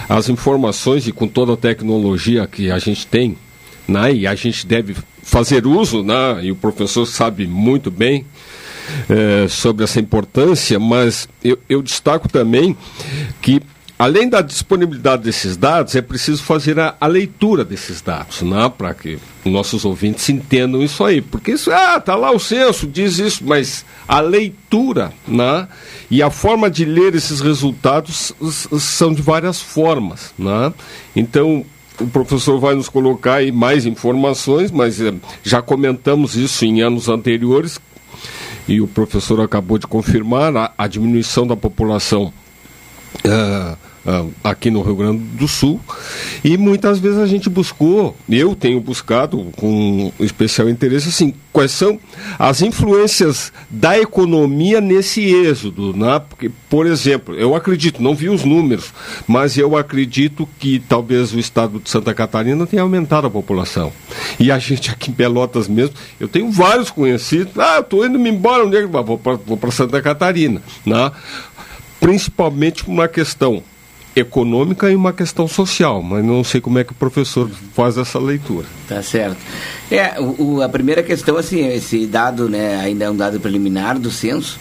as 0.08 0.30
informações 0.30 1.08
e 1.08 1.12
com 1.12 1.28
toda 1.28 1.54
a 1.54 1.58
tecnologia 1.58 2.47
que 2.47 2.70
a 2.72 2.78
gente 2.78 3.08
tem, 3.08 3.36
né, 3.88 4.14
e 4.14 4.28
a 4.28 4.36
gente 4.36 4.66
deve 4.66 4.95
fazer 5.22 5.66
uso, 5.66 6.04
né, 6.04 6.39
e 6.43 6.51
o 6.51 6.56
professor 6.56 7.06
sabe 7.06 7.47
muito 7.47 7.89
bem, 7.89 8.26
é, 9.09 9.47
sobre 9.47 9.84
essa 9.84 9.99
importância, 9.99 10.79
mas 10.79 11.27
eu, 11.43 11.57
eu 11.67 11.81
destaco 11.81 12.29
também 12.29 12.75
que 13.41 13.61
além 13.97 14.27
da 14.27 14.41
disponibilidade 14.41 15.23
desses 15.23 15.55
dados, 15.55 15.95
é 15.95 16.01
preciso 16.01 16.43
fazer 16.43 16.79
a, 16.79 16.95
a 16.99 17.07
leitura 17.07 17.63
desses 17.63 18.01
dados, 18.01 18.41
né? 18.41 18.71
para 18.77 18.93
que 18.93 19.17
nossos 19.45 19.86
ouvintes 19.86 20.27
entendam 20.29 20.84
isso 20.84 21.03
aí. 21.03 21.21
Porque 21.21 21.51
isso, 21.51 21.71
ah, 21.71 21.99
tá 22.01 22.15
lá 22.15 22.31
o 22.31 22.39
censo, 22.39 22.86
diz 22.86 23.19
isso, 23.19 23.43
mas 23.45 23.86
a 24.07 24.19
leitura 24.19 25.13
né? 25.27 25.67
e 26.11 26.21
a 26.21 26.29
forma 26.29 26.69
de 26.69 26.84
ler 26.84 27.15
esses 27.15 27.39
resultados 27.39 28.34
são 28.79 29.13
de 29.13 29.21
várias 29.21 29.61
formas. 29.61 30.34
Né? 30.38 30.73
Então, 31.15 31.65
o 31.99 32.07
professor 32.07 32.59
vai 32.59 32.75
nos 32.75 32.89
colocar 32.89 33.36
aí 33.36 33.51
mais 33.51 33.86
informações, 33.86 34.71
mas 34.71 34.99
eh, 34.99 35.13
já 35.43 35.61
comentamos 35.61 36.36
isso 36.36 36.65
em 36.65 36.81
anos 36.81 37.07
anteriores, 37.07 37.79
e 38.68 38.82
o 38.82 38.88
professor 38.88 39.41
acabou 39.41 39.78
de 39.78 39.88
confirmar 39.88 40.55
a, 40.55 40.72
a 40.78 40.88
diminuição 40.88 41.45
da 41.45 41.55
população. 41.55 42.34
Uh, 43.26 43.78
aqui 44.43 44.70
no 44.70 44.82
Rio 44.82 44.95
Grande 44.95 45.20
do 45.20 45.47
Sul 45.47 45.80
e 46.43 46.58
muitas 46.58 46.99
vezes 46.99 47.20
a 47.20 47.26
gente 47.26 47.49
buscou, 47.49 48.16
eu 48.30 48.54
tenho 48.56 48.80
buscado 48.82 49.47
com 49.56 50.12
especial 50.20 50.70
interesse 50.70 51.08
assim, 51.08 51.34
quais 51.54 51.72
são 51.72 51.97
as 52.38 52.62
influências 52.62 53.54
da 53.70 53.97
economia 53.97 54.82
nesse 54.82 55.24
êxodo, 55.24 55.95
né? 55.95 56.20
Porque, 56.20 56.51
por 56.70 56.86
exemplo, 56.86 57.34
eu 57.36 57.56
acredito, 57.56 58.04
não 58.04 58.14
vi 58.14 58.28
os 58.28 58.43
números, 58.43 58.91
mas 59.26 59.58
eu 59.58 59.78
acredito 59.78 60.47
que 60.60 60.80
talvez 60.80 61.34
o 61.34 61.39
estado 61.39 61.80
de 61.80 61.89
Santa 61.89 62.14
Catarina 62.14 62.68
tenha 62.68 62.82
aumentado 62.82 63.28
a 63.28 63.32
população. 63.32 63.93
E 64.38 64.51
a 64.51 64.60
gente 64.60 64.91
aqui 64.91 65.12
em 65.12 65.14
Pelotas 65.14 65.68
mesmo, 65.68 65.95
eu 66.20 66.28
tenho 66.28 66.51
vários 66.51 66.91
conhecidos, 66.91 67.58
ah, 67.58 67.80
estou 67.80 68.06
indo 68.06 68.19
me 68.19 68.30
embora, 68.30 68.65
onde 68.65 68.76
é 68.76 68.82
que 68.82 68.88
vou 68.88 69.18
para 69.57 69.72
Santa 69.72 70.02
Catarina, 70.02 70.61
né? 70.86 71.11
Principalmente 72.02 72.84
por 72.84 72.91
uma 72.91 73.07
questão 73.07 73.64
econômica 74.15 74.90
e 74.90 74.95
uma 74.95 75.11
questão 75.11 75.48
social, 75.48 76.02
mas 76.02 76.23
não 76.23 76.44
sei 76.44 76.61
como 76.61 76.77
é 76.77 76.84
que 76.84 76.91
o 76.91 76.95
professor 76.95 77.49
faz 77.73 77.98
essa 77.98 78.19
leitura. 78.19 78.65
Tá 78.88 79.02
certo. 79.02 79.38
É, 79.90 80.19
o, 80.19 80.61
a 80.61 80.69
primeira 80.69 81.02
questão, 81.02 81.38
assim, 81.38 81.68
esse 81.68 82.06
dado, 82.06 82.48
né, 82.48 82.80
ainda 82.80 83.06
é 83.06 83.10
um 83.10 83.15
dado 83.15 83.40
preliminar 83.40 83.98
do 83.98 84.11
censo, 84.11 84.60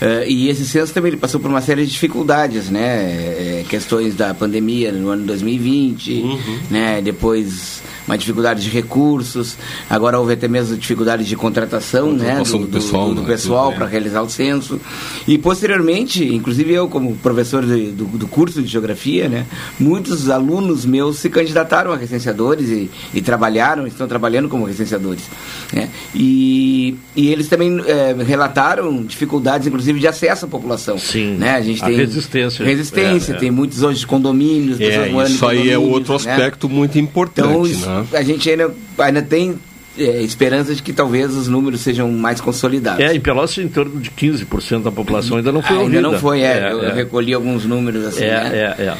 uh, 0.00 0.24
e 0.26 0.48
esse 0.48 0.64
censo 0.66 0.92
também 0.92 1.10
ele 1.10 1.20
passou 1.20 1.40
por 1.40 1.50
uma 1.50 1.60
série 1.60 1.84
de 1.84 1.90
dificuldades, 1.90 2.70
né, 2.70 3.60
é, 3.60 3.64
questões 3.68 4.14
da 4.14 4.32
pandemia 4.34 4.92
no 4.92 5.08
ano 5.08 5.24
2020, 5.24 6.12
uhum. 6.12 6.60
né, 6.70 7.00
depois 7.02 7.82
uma 8.06 8.18
dificuldade 8.18 8.62
de 8.62 8.70
recursos, 8.70 9.56
agora 9.88 10.18
houve 10.18 10.32
até 10.32 10.48
mesmo 10.48 10.76
dificuldade 10.76 11.24
de 11.24 11.36
contratação, 11.36 12.12
né, 12.12 12.42
do, 12.42 12.58
do, 12.58 12.66
pessoal, 12.68 13.08
do, 13.08 13.14
do 13.14 13.22
né, 13.22 13.26
pessoal 13.28 13.72
para 13.72 13.86
realizar 13.86 14.22
o 14.22 14.28
censo, 14.28 14.80
e 15.26 15.38
posteriormente, 15.38 16.24
inclusive 16.24 16.72
eu 16.72 16.88
como 16.88 17.14
professor 17.16 17.64
de, 17.64 17.92
do, 17.92 18.04
do 18.04 18.26
curso 18.26 18.62
de 18.62 18.68
geografia, 18.68 19.28
né, 19.28 19.46
muitos 19.78 20.28
alunos 20.28 20.84
meus 20.84 21.18
se 21.18 21.30
candidataram 21.30 21.92
a 21.92 21.96
recenseadores 21.96 22.68
e, 22.68 22.90
e 23.14 23.20
trabalharam, 23.20 23.86
estão 23.86 24.08
trabalhando 24.08 24.48
como 24.48 24.64
recenseadores, 24.64 25.24
né, 25.72 25.88
e, 26.14 26.96
e 27.14 27.28
eles 27.28 27.48
também 27.48 27.80
é, 27.86 28.16
relataram 28.24 29.04
dificuldades, 29.04 29.66
inclusive, 29.66 30.00
de 30.00 30.08
acesso 30.08 30.46
à 30.46 30.48
população. 30.48 30.98
Sim, 30.98 31.36
né, 31.36 31.54
a 31.54 31.60
gente 31.60 31.82
a 31.82 31.86
tem 31.86 31.96
resistência. 31.96 32.64
Resistência, 32.64 33.32
é, 33.32 33.36
é. 33.36 33.38
tem 33.38 33.50
muitos 33.50 33.82
hoje 33.82 34.06
condomínios, 34.06 34.80
é, 34.80 35.08
isso 35.28 35.46
aí 35.46 35.70
é 35.70 35.78
outro 35.78 36.12
né. 36.12 36.16
aspecto 36.16 36.68
né? 36.68 36.74
muito 36.74 36.98
importante, 36.98 37.72
então, 37.72 37.91
né? 38.00 38.06
a 38.12 38.22
gente 38.22 38.48
ainda, 38.50 38.74
ainda 38.98 39.22
tem 39.22 39.56
é, 39.98 40.22
esperança 40.22 40.74
de 40.74 40.82
que 40.82 40.92
talvez 40.92 41.36
os 41.36 41.48
números 41.48 41.80
sejam 41.80 42.10
mais 42.10 42.40
consolidados. 42.40 43.04
É, 43.04 43.14
em 43.14 43.20
Pelotas 43.20 43.58
em 43.58 43.68
torno 43.68 44.00
de 44.00 44.10
15% 44.10 44.82
da 44.82 44.90
população 44.92 45.36
ainda 45.36 45.52
não 45.52 45.60
foi 45.62 45.72
Ainda 45.72 45.82
ouvida. 45.84 46.00
não 46.02 46.18
foi, 46.18 46.40
é, 46.40 46.58
É, 46.68 46.72
eu 46.72 46.82
é. 46.84 46.92
recolhi 46.94 47.34
alguns 47.34 47.64
números 47.64 48.04
assim, 48.06 48.24
É, 48.24 48.28
né? 48.44 48.50
é, 48.78 48.82
é. 48.84 48.96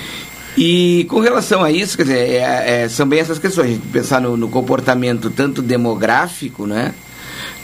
E 0.56 1.06
com 1.08 1.18
relação 1.20 1.64
a 1.64 1.70
isso, 1.72 1.96
quer 1.96 2.02
dizer, 2.02 2.18
é- 2.32 2.82
é- 2.82 2.88
são 2.90 3.08
bem 3.08 3.20
essas 3.20 3.38
questões, 3.38 3.68
a 3.68 3.70
gente 3.70 3.86
pensar 3.88 4.20
no, 4.20 4.36
no 4.36 4.48
comportamento 4.48 5.30
tanto 5.30 5.62
demográfico, 5.62 6.66
né? 6.66 6.92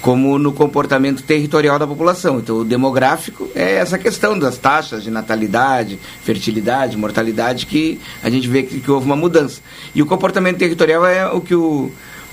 Como 0.01 0.39
no 0.39 0.53
comportamento 0.53 1.23
territorial 1.23 1.79
da 1.79 1.87
população. 1.87 2.39
Então, 2.39 2.59
o 2.59 2.65
demográfico 2.65 3.49
é 3.55 3.75
essa 3.75 3.99
questão 3.99 4.39
das 4.39 4.57
taxas 4.57 5.03
de 5.03 5.11
natalidade, 5.11 5.99
fertilidade, 6.23 6.97
mortalidade, 6.97 7.67
que 7.67 8.01
a 8.23 8.31
gente 8.31 8.49
vê 8.49 8.63
que, 8.63 8.81
que 8.81 8.91
houve 8.91 9.07
uma 9.07 9.17
mudança. 9.17 9.61
E 9.95 10.01
o 10.01 10.07
comportamento 10.07 10.59
territorial 10.59 11.05
é 11.05 11.27
o 11.27 11.41
que 11.41 11.55
o, 11.55 11.91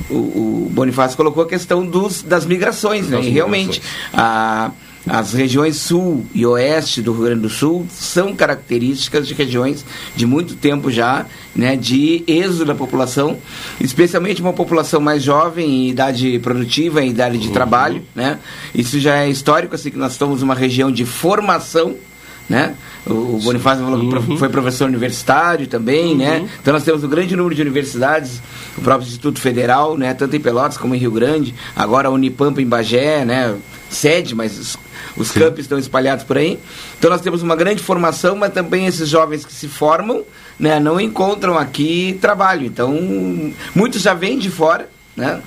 o, 0.09 0.13
o 0.13 0.69
Bonifácio 0.71 1.17
colocou, 1.17 1.43
a 1.43 1.47
questão 1.47 1.85
dos, 1.85 2.21
das 2.21 2.45
migrações, 2.45 3.07
né? 3.07 3.19
E 3.21 3.29
realmente, 3.29 3.81
a, 4.13 4.71
as 5.07 5.33
regiões 5.33 5.75
sul 5.75 6.25
e 6.33 6.45
oeste 6.45 7.01
do 7.01 7.13
Rio 7.13 7.23
Grande 7.25 7.41
do 7.41 7.49
Sul 7.49 7.85
são 7.91 8.35
características 8.35 9.27
de 9.27 9.33
regiões 9.33 9.85
de 10.15 10.25
muito 10.25 10.55
tempo 10.55 10.89
já, 10.89 11.25
né, 11.55 11.75
de 11.75 12.23
êxodo 12.27 12.65
da 12.65 12.75
população, 12.75 13.37
especialmente 13.79 14.41
uma 14.41 14.53
população 14.53 14.99
mais 14.99 15.21
jovem, 15.21 15.85
em 15.85 15.89
idade 15.89 16.39
produtiva, 16.39 17.03
em 17.03 17.09
idade 17.09 17.37
de 17.37 17.49
trabalho, 17.51 18.01
né? 18.15 18.39
Isso 18.73 18.99
já 18.99 19.17
é 19.17 19.29
histórico, 19.29 19.75
assim, 19.75 19.91
que 19.91 19.97
nós 19.97 20.13
estamos 20.13 20.41
numa 20.41 20.55
região 20.55 20.91
de 20.91 21.05
formação, 21.05 21.95
né? 22.49 22.75
O, 23.05 23.39
Bonifácio 23.43 23.83
falou 23.83 23.99
que 23.99 24.09
prof- 24.09 24.39
foi 24.39 24.49
professor 24.49 24.87
universitário 24.87 25.67
também, 25.67 26.15
né? 26.15 26.47
Então 26.61 26.73
nós 26.73 26.83
temos 26.83 27.03
um 27.03 27.07
grande 27.07 27.35
número 27.35 27.53
de 27.55 27.61
universidades, 27.61 28.41
o 28.77 28.81
próprio 28.81 29.07
Instituto 29.07 29.39
Federal, 29.39 29.97
né? 29.97 30.13
Tanto 30.13 30.35
em 30.35 30.39
Pelotas 30.39 30.77
como 30.77 30.95
em 30.95 30.97
Rio 30.97 31.11
Grande, 31.11 31.53
agora 31.75 32.07
a 32.07 32.11
Unipampa 32.11 32.61
em 32.61 32.65
Bagé, 32.67 33.23
né? 33.23 33.55
Sede, 33.89 34.33
mas 34.35 34.77
os, 35.15 35.27
os 35.27 35.31
campos 35.31 35.59
estão 35.59 35.77
espalhados 35.77 36.23
por 36.23 36.37
aí. 36.37 36.59
Então 36.97 37.09
nós 37.09 37.21
temos 37.21 37.41
uma 37.41 37.55
grande 37.55 37.81
formação, 37.81 38.35
mas 38.35 38.53
também 38.53 38.85
esses 38.85 39.09
jovens 39.09 39.45
que 39.45 39.53
se 39.53 39.67
formam, 39.67 40.23
né? 40.59 40.79
Não 40.79 40.99
encontram 40.99 41.57
aqui 41.57 42.17
trabalho. 42.21 42.65
Então 42.65 42.93
muitos 43.73 44.01
já 44.01 44.13
vêm 44.13 44.37
de 44.37 44.49
fora, 44.49 44.89
né? 45.15 45.41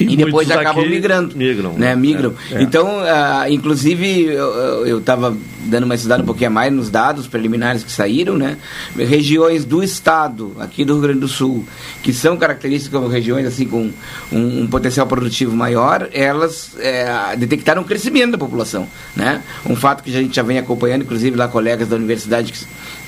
E, 0.00 0.16
depois 0.16 0.46
muitos 0.48 0.56
acabam 0.56 0.88
migrando. 0.88 1.36
migram, 1.36 1.72
Né? 1.74 1.94
né? 1.94 1.96
Migram. 1.96 2.34
É, 2.50 2.56
é. 2.56 2.62
Então, 2.62 2.88
ah, 3.00 3.46
inclusive, 3.48 4.24
eu 4.24 4.98
estava 4.98 5.36
dando 5.66 5.84
uma 5.84 5.94
estudada 5.94 6.22
um 6.22 6.26
pouquinho 6.26 6.48
a 6.48 6.52
mais 6.52 6.72
nos 6.72 6.90
dados 6.90 7.26
preliminares 7.26 7.82
que 7.84 7.90
saíram, 7.90 8.36
né? 8.36 8.56
Regiões 8.96 9.64
do 9.64 9.82
estado, 9.82 10.54
aqui 10.58 10.84
do 10.84 10.94
Rio 10.94 11.02
Grande 11.02 11.20
do 11.20 11.28
Sul, 11.28 11.64
que 12.02 12.12
são 12.12 12.36
características 12.36 12.98
como 13.00 13.10
regiões 13.10 13.46
assim 13.46 13.66
com 13.66 13.90
um, 14.32 14.62
um 14.62 14.66
potencial 14.66 15.06
produtivo 15.06 15.54
maior, 15.56 16.08
elas 16.12 16.72
é, 16.78 17.34
detectaram 17.36 17.82
um 17.82 17.84
crescimento 17.84 18.32
da 18.32 18.38
população, 18.38 18.88
né? 19.16 19.42
Um 19.64 19.76
fato 19.76 20.02
que 20.02 20.10
a 20.10 20.20
gente 20.20 20.34
já 20.34 20.42
vem 20.42 20.58
acompanhando, 20.58 21.02
inclusive 21.02 21.36
lá 21.36 21.48
colegas 21.48 21.88
da 21.88 21.96
universidade 21.96 22.52
que, 22.52 22.58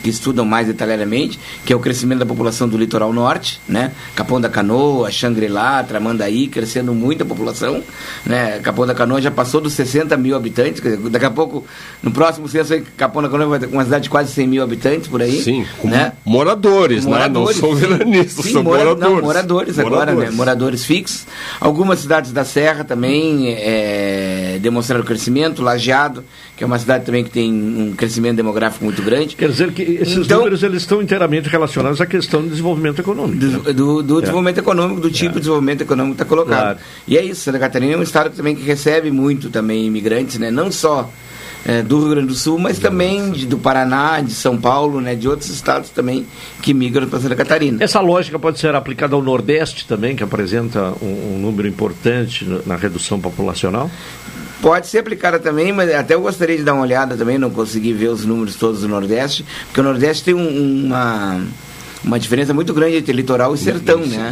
que 0.02 0.10
estudam 0.10 0.44
mais 0.44 0.66
detalhadamente, 0.66 1.38
que 1.64 1.72
é 1.72 1.76
o 1.76 1.80
crescimento 1.80 2.20
da 2.20 2.26
população 2.26 2.68
do 2.68 2.76
litoral 2.78 3.12
norte, 3.12 3.60
né? 3.68 3.92
Capão 4.14 4.40
da 4.40 4.48
Canoa, 4.48 5.10
Xangri-Lá, 5.10 5.82
Tramandaí, 5.82 6.46
crescendo 6.48 6.94
muito 6.94 7.22
a 7.22 7.26
população, 7.26 7.82
né? 8.24 8.60
Capão 8.62 8.86
da 8.86 8.94
Canoa 8.94 9.20
já 9.20 9.30
passou 9.30 9.60
dos 9.60 9.72
60 9.72 10.16
mil 10.16 10.36
habitantes, 10.36 10.80
dizer, 10.80 10.96
daqui 11.10 11.24
a 11.24 11.30
pouco, 11.30 11.64
no 12.02 12.10
próximo 12.10 12.48
censo, 12.48 12.80
Capão 12.96 13.22
da 13.22 13.28
Canoa 13.28 13.46
vai 13.48 13.58
ter 13.58 13.66
uma 13.66 13.84
cidade 13.84 14.04
de 14.04 14.10
quase 14.10 14.32
100 14.32 14.46
mil 14.46 14.62
habitantes 14.62 15.08
por 15.08 15.20
aí. 15.22 15.42
Sim, 15.42 15.66
com 15.78 15.88
né? 15.88 16.12
moradores, 16.24 17.04
né? 17.04 17.28
Não 17.28 17.46
são 17.52 17.74
veranistas, 17.74 18.44
Sim, 18.44 18.52
são 18.52 18.62
mora- 18.62 18.84
moradores. 18.84 19.14
Não, 19.16 19.22
moradores 19.22 19.78
agora, 19.78 20.06
né? 20.06 20.12
Moradores. 20.12 20.34
Moradores 20.36 20.84
fixos. 20.84 21.26
Algumas 21.60 21.98
cidades 22.00 22.32
da 22.32 22.44
Serra 22.44 22.84
também 22.84 23.48
é, 23.48 24.58
demonstraram 24.60 25.04
crescimento. 25.04 25.62
Lajeado, 25.62 26.24
que 26.56 26.64
é 26.64 26.66
uma 26.66 26.78
cidade 26.78 27.04
também 27.04 27.22
que 27.22 27.30
tem 27.30 27.52
um 27.52 27.92
crescimento 27.94 28.36
demográfico 28.36 28.84
muito 28.84 29.02
grande. 29.02 29.36
Quer 29.36 29.50
dizer 29.50 29.72
que 29.72 29.82
esses 29.82 30.16
Então- 30.16 30.38
números 30.38 30.62
eles 30.62 30.82
estão 30.82 31.02
inteiramente 31.02 31.48
relacionados 31.48 32.00
à 32.00 32.06
questão 32.06 32.40
do 32.42 32.48
desenvolvimento 32.48 32.98
econômico. 33.00 33.36
Do, 33.38 33.72
do- 33.74 34.02
do 34.02 34.18
É. 34.18 34.20
desenvolvimento 34.22 34.58
econômico, 34.58 35.00
do 35.00 35.10
tipo 35.10 35.34
de 35.34 35.40
desenvolvimento 35.40 35.82
econômico 35.82 36.16
que 36.16 36.22
está 36.22 36.28
colocado. 36.28 36.62
Claro. 36.62 36.78
E 37.06 37.16
é 37.18 37.22
isso, 37.24 37.42
Santa 37.42 37.58
Catarina 37.58 37.92
é 37.92 37.96
um 37.98 38.02
estado 38.02 38.30
também 38.34 38.56
que 38.56 38.62
recebe 38.62 39.10
muito 39.10 39.50
também 39.50 39.84
imigrantes, 39.86 40.38
né? 40.38 40.50
Não 40.50 40.72
só 40.72 41.10
é, 41.68 41.82
do 41.82 41.98
Rio 41.98 42.10
Grande 42.10 42.28
do 42.28 42.34
Sul, 42.34 42.60
mas 42.60 42.78
também 42.78 43.32
de- 43.32 43.44
do 43.44 43.58
Paraná, 43.58 44.20
de 44.20 44.30
São 44.32 44.56
Paulo, 44.56 45.00
né? 45.00 45.16
De 45.16 45.28
outros 45.28 45.50
estados 45.50 45.90
também 45.90 46.24
que 46.62 46.72
migram 46.72 47.08
para 47.08 47.18
Santa 47.18 47.34
Catarina. 47.34 47.82
Essa 47.82 47.98
lógica 48.00 48.38
pode 48.38 48.60
ser 48.60 48.72
aplicada 48.74 49.16
ao 49.16 49.20
Nordeste 49.22 49.84
também, 49.84 50.14
que 50.14 50.22
apresenta 50.22 50.92
um, 51.02 51.34
um 51.34 51.38
número 51.40 51.66
importante 51.66 52.46
na 52.64 52.76
redução 52.76 53.18
populacional? 53.20 53.90
Pode 54.62 54.86
ser 54.86 54.98
aplicada 55.00 55.38
também, 55.38 55.72
mas 55.72 55.92
até 55.94 56.14
eu 56.14 56.20
gostaria 56.22 56.56
de 56.56 56.62
dar 56.62 56.72
uma 56.74 56.82
olhada 56.82 57.16
também, 57.16 57.36
não 57.38 57.50
consegui 57.50 57.92
ver 57.92 58.08
os 58.08 58.24
números 58.24 58.56
todos 58.56 58.80
do 58.80 58.88
Nordeste, 58.88 59.44
porque 59.66 59.80
o 59.80 59.84
Nordeste 59.84 60.24
tem 60.24 60.34
um- 60.34 60.86
uma, 60.86 61.40
uma 62.06 62.18
diferença 62.20 62.54
muito 62.54 62.72
grande 62.72 62.96
entre 62.96 63.12
litoral 63.12 63.52
e 63.54 63.58
sertão, 63.58 63.98
né? 63.98 64.28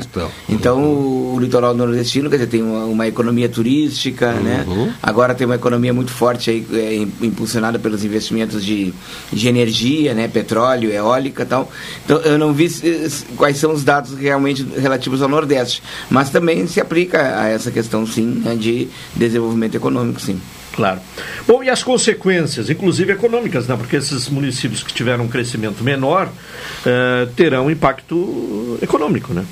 Então, 0.48 0.80
o, 0.80 1.34
o 1.34 1.40
litoral 1.40 1.74
nordestino, 1.74 2.30
quer 2.30 2.36
dizer, 2.36 2.46
tem 2.48 2.62
uma, 2.62 2.84
uma 2.84 3.06
economia 3.08 3.48
turística, 3.48 4.32
né? 4.34 4.64
Agora 5.02 5.34
tem 5.34 5.44
uma 5.44 5.56
economia 5.56 5.92
muito 5.92 6.12
forte 6.12 6.50
aí, 6.50 6.64
é, 6.72 6.94
im- 6.94 7.12
impulsionada 7.22 7.76
pelos 7.78 8.04
investimentos 8.04 8.64
de, 8.64 8.94
de 9.32 9.48
energia, 9.48 10.14
né? 10.14 10.28
Petróleo, 10.28 10.90
eólica 10.92 11.42
e 11.42 11.46
tal. 11.46 11.70
Então, 12.04 12.18
eu 12.18 12.38
não 12.38 12.52
vi 12.52 12.70
se- 12.70 13.24
quais 13.36 13.56
são 13.58 13.72
os 13.72 13.82
dados 13.82 14.14
realmente 14.16 14.64
relativos 14.80 15.20
ao 15.20 15.28
Nordeste, 15.28 15.82
mas 16.08 16.30
também 16.30 16.66
se 16.68 16.80
aplica 16.80 17.40
a 17.40 17.48
essa 17.48 17.70
questão, 17.72 18.06
sim, 18.06 18.40
né, 18.44 18.54
de 18.54 18.88
desenvolvimento 19.16 19.74
econômico, 19.74 20.20
sim. 20.20 20.38
Claro. 20.74 21.00
Bom, 21.46 21.62
e 21.62 21.70
as 21.70 21.84
consequências, 21.84 22.68
inclusive 22.68 23.12
econômicas, 23.12 23.68
né? 23.68 23.76
Porque 23.76 23.94
esses 23.94 24.28
municípios 24.28 24.82
que 24.82 24.92
tiveram 24.92 25.24
um 25.24 25.28
crescimento 25.28 25.84
menor 25.84 26.28
eh, 26.84 27.28
terão 27.36 27.70
impacto 27.70 28.76
econômico, 28.82 29.32
né? 29.32 29.44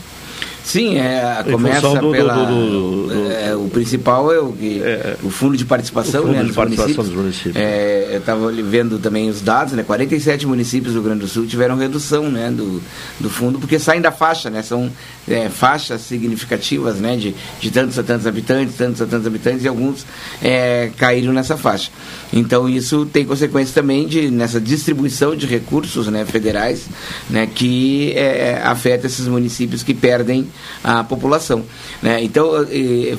Sim, 0.64 0.96
é, 0.98 1.42
começa 1.50 1.80
do- 2.00 2.10
pela... 2.12 2.34
do- 2.34 2.46
do- 2.46 3.06
do- 3.08 3.32
é, 3.32 3.54
o 3.56 3.68
principal 3.68 4.32
é 4.32 4.38
o, 4.38 4.52
que, 4.52 4.80
o 5.22 5.28
fundo 5.30 5.56
de 5.56 5.64
participação, 5.64 6.20
o 6.22 6.26
fundo 6.26 6.34
né, 6.34 6.40
de 6.42 6.46
dos 6.46 6.56
participação 6.56 6.86
municípios. 7.04 7.08
dos 7.08 7.16
municípios. 7.16 7.56
É, 7.56 8.08
eu 8.12 8.18
estava 8.18 8.52
vendo 8.52 8.98
também 8.98 9.28
os 9.28 9.40
dados, 9.40 9.72
né? 9.74 9.82
47 9.82 10.46
municípios 10.46 10.92
do 10.94 11.00
Rio 11.00 11.08
Grande 11.08 11.20
do 11.20 11.28
Sul 11.28 11.46
tiveram 11.46 11.76
redução 11.76 12.30
né, 12.30 12.50
do, 12.50 12.80
do 13.18 13.28
fundo, 13.28 13.58
porque 13.58 13.78
saem 13.78 14.00
da 14.00 14.12
faixa, 14.12 14.48
né? 14.50 14.62
São 14.62 14.90
é, 15.28 15.48
faixas 15.48 16.00
significativas, 16.02 16.96
né? 16.96 17.16
De, 17.16 17.34
de 17.60 17.70
tantos 17.70 17.98
a 17.98 18.02
tantos 18.02 18.26
habitantes, 18.26 18.76
tantos 18.76 19.02
a 19.02 19.06
tantos 19.06 19.26
habitantes, 19.26 19.64
e 19.64 19.68
alguns 19.68 20.06
é, 20.40 20.90
caíram 20.96 21.32
nessa 21.32 21.56
faixa. 21.56 21.90
Então 22.32 22.68
isso 22.68 23.04
tem 23.06 23.24
consequências 23.24 23.74
também 23.74 24.06
de, 24.06 24.30
nessa 24.30 24.60
distribuição 24.60 25.34
de 25.36 25.46
recursos 25.46 26.06
né, 26.06 26.24
federais, 26.24 26.86
né? 27.28 27.48
Que 27.52 28.12
é, 28.12 28.60
afeta 28.64 29.06
esses 29.06 29.26
municípios 29.26 29.82
que 29.82 29.92
perdem 29.92 30.46
a 30.82 31.04
população. 31.04 31.64
Né? 32.02 32.22
Então, 32.22 32.50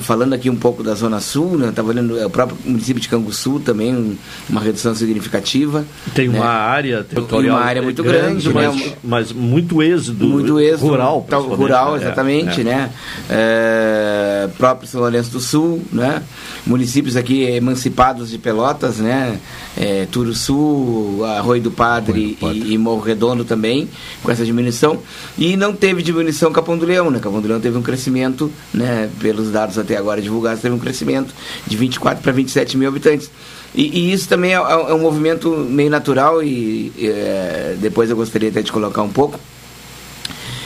falando 0.00 0.32
aqui 0.34 0.48
um 0.50 0.56
pouco 0.56 0.82
da 0.82 0.94
Zona 0.94 1.20
Sul, 1.20 1.56
né, 1.58 1.68
estava 1.70 1.88
olhando 1.88 2.18
é, 2.18 2.26
o 2.26 2.30
próprio 2.30 2.56
município 2.64 3.00
de 3.00 3.08
Canguçu 3.08 3.60
também, 3.60 3.94
um- 3.94 4.16
uma 4.48 4.60
redução 4.60 4.94
significativa. 4.94 5.84
Tem 6.14 6.28
né? 6.28 6.38
uma 6.38 6.46
área 6.50 7.04
territorial 7.04 7.56
E 7.56 7.58
uma 7.60 7.66
área 7.66 7.82
muito 7.82 8.02
grande, 8.02 8.48
né? 8.48 8.54
mas, 8.68 8.94
mas 9.02 9.32
muito 9.32 9.82
êxodo, 9.82 10.26
muito 10.26 10.60
êxodo 10.60 10.86
rural, 10.90 11.22
principalmente, 11.22 11.56
rural 11.58 11.92
né? 11.92 12.02
exatamente 12.02 12.60
É, 12.60 12.64
né 12.64 12.90
É, 13.30 14.48
próprio 14.56 14.88
São 14.88 15.00
Lourenço 15.00 15.30
do 15.30 15.40
Sul 15.40 15.82
né 15.92 16.22
municípios 16.66 17.16
aqui 17.16 17.42
emancipados 17.42 18.30
de 18.30 18.38
Pelotas 18.38 18.98
né 18.98 19.38
é, 19.76 20.06
Turuçu 20.10 21.20
Arroio 21.36 21.60
do 21.62 21.70
Padre, 21.70 22.38
E, 22.40 22.72
e 22.74 22.78
Morro 22.78 23.00
Redondo 23.02 23.44
também 23.44 23.88
com 24.22 24.30
essa 24.30 24.44
diminuição 24.44 24.98
e 25.36 25.56
não 25.56 25.72
teve 25.74 26.02
diminuição 26.02 26.52
Capão 26.52 26.76
do 26.78 26.86
Leão 26.86 27.10
né 27.10 27.18
Capão 27.24 27.40
do 27.40 27.48
Leão 27.48 27.60
teve 27.60 27.76
um 27.76 27.82
crescimento 27.82 28.50
né 28.72 29.10
pelos 29.18 29.50
dados 29.50 29.78
até 29.78 29.96
agora 29.96 30.20
divulgados 30.20 30.60
teve 30.60 30.74
um 30.74 30.78
crescimento 30.78 31.34
de 31.66 31.76
24 31.76 32.22
para 32.22 32.32
27 32.32 32.76
mil 32.76 32.88
habitantes. 32.88 33.30
E, 33.74 33.82
e 33.82 34.12
isso 34.12 34.28
também 34.28 34.52
é, 34.52 34.56
é 34.56 34.94
um 34.94 35.00
movimento 35.00 35.50
meio 35.50 35.90
natural 35.90 36.42
e 36.42 36.92
é, 36.98 37.76
depois 37.80 38.10
eu 38.10 38.16
gostaria 38.16 38.50
até 38.50 38.62
de 38.62 38.70
colocar 38.70 39.02
um 39.02 39.08
pouco 39.08 39.40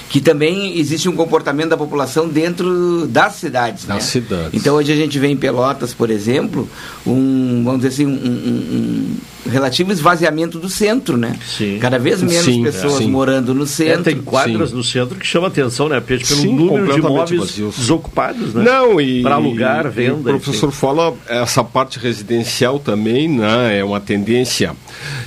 que 0.09 0.21
também 0.21 0.79
existe 0.79 1.09
um 1.09 1.15
comportamento 1.17 1.69
da 1.71 1.77
população 1.77 2.29
dentro 2.29 3.07
das 3.09 3.35
cidades. 3.35 3.85
Das 3.85 3.97
né? 3.97 4.01
cidades. 4.03 4.51
Então 4.55 4.75
hoje 4.77 4.93
a 4.93 4.97
gente 4.97 5.19
vê 5.19 5.29
em 5.29 5.37
Pelotas, 5.37 5.93
por 5.93 6.11
exemplo, 6.11 6.69
um, 7.07 7.63
vamos 7.65 7.81
dizer 7.83 7.89
assim, 7.89 8.07
um, 8.07 8.11
um- 8.11 9.17
um 9.47 9.51
relativo 9.51 9.91
esvaziamento 9.93 10.59
do 10.59 10.69
centro, 10.69 11.17
né? 11.17 11.35
Sim. 11.47 11.79
Cada 11.81 11.99
vez 11.99 12.23
menos 12.23 12.45
Sim, 12.45 12.63
pessoas 12.63 12.95
sim. 12.95 13.11
morando 13.11 13.55
no 13.55 13.65
É, 13.65 13.67
centro. 13.67 14.05
tem 14.05 14.21
quadras 14.21 14.73
no 14.73 14.83
centro 14.85 15.15
que 15.17 15.27
chama 15.27 15.47
atenção, 15.49 15.89
né, 15.89 16.01
Peixe? 16.01 16.27
Pelo 16.27 16.41
Sim, 16.41 16.55
número 16.55 16.93
de 16.93 16.99
imóveis 16.99 17.41
vazios. 17.41 17.77
desocupados, 17.77 18.53
né? 18.55 18.63
Não, 18.63 19.01
e. 19.01 19.23
Para 19.23 19.37
alugar, 19.37 19.87
e 19.87 19.91
venda. 19.91 20.35
O 20.35 20.41
professor 20.41 20.71
fala, 20.71 21.15
essa 21.29 21.63
parte 21.65 21.99
residencial 21.99 22.79
também 22.79 23.29
né, 23.29 23.79
é 23.79 23.85
uma 23.85 24.01
tendência. 24.01 24.73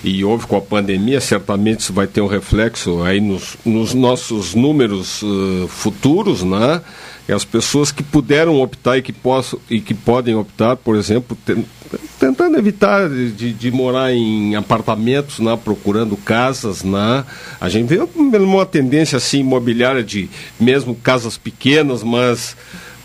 E 0.03 0.24
houve 0.24 0.45
com 0.48 0.58
a 0.58 0.62
pandemia, 0.62 1.20
certamente 1.22 1.80
isso 1.82 1.94
vai 1.94 2.06
ter 2.08 2.22
um 2.22 2.28
reflexo 2.28 3.02
aí 3.03 3.20
nos, 3.22 3.56
nos 3.66 3.94
nossos 3.94 4.53
números 4.53 4.70
eh, 5.23 5.68
futuros, 5.68 6.43
né? 6.43 6.81
E 7.30 7.31
as 7.31 7.45
pessoas 7.45 7.91
que 7.91 8.02
puderam 8.03 8.60
optar 8.61 8.98
e 8.98 9.02
que, 9.02 9.14
possam, 9.14 9.60
e 9.69 9.80
que 9.80 9.93
podem 9.93 10.35
optar, 10.35 10.76
por 10.76 10.95
exemplo, 10.95 11.38
ten- 11.45 11.64
tentando 12.19 12.57
evitar 12.57 13.07
de, 13.10 13.53
de 13.53 13.72
morar 13.72 14.11
em 14.14 14.56
apartamentos, 14.56 15.39
né, 15.39 15.57
procurando 15.64 16.18
casas, 16.18 16.84
né, 16.84 17.23
a 17.60 17.69
gente 17.69 17.88
vê 17.88 17.99
uma 18.38 18.65
tendência 18.65 19.18
assim 19.18 19.39
imobiliária 19.41 20.03
de 20.03 20.30
mesmo 20.60 20.95
casas 20.95 21.38
pequenas, 21.38 22.02
mas 22.03 22.56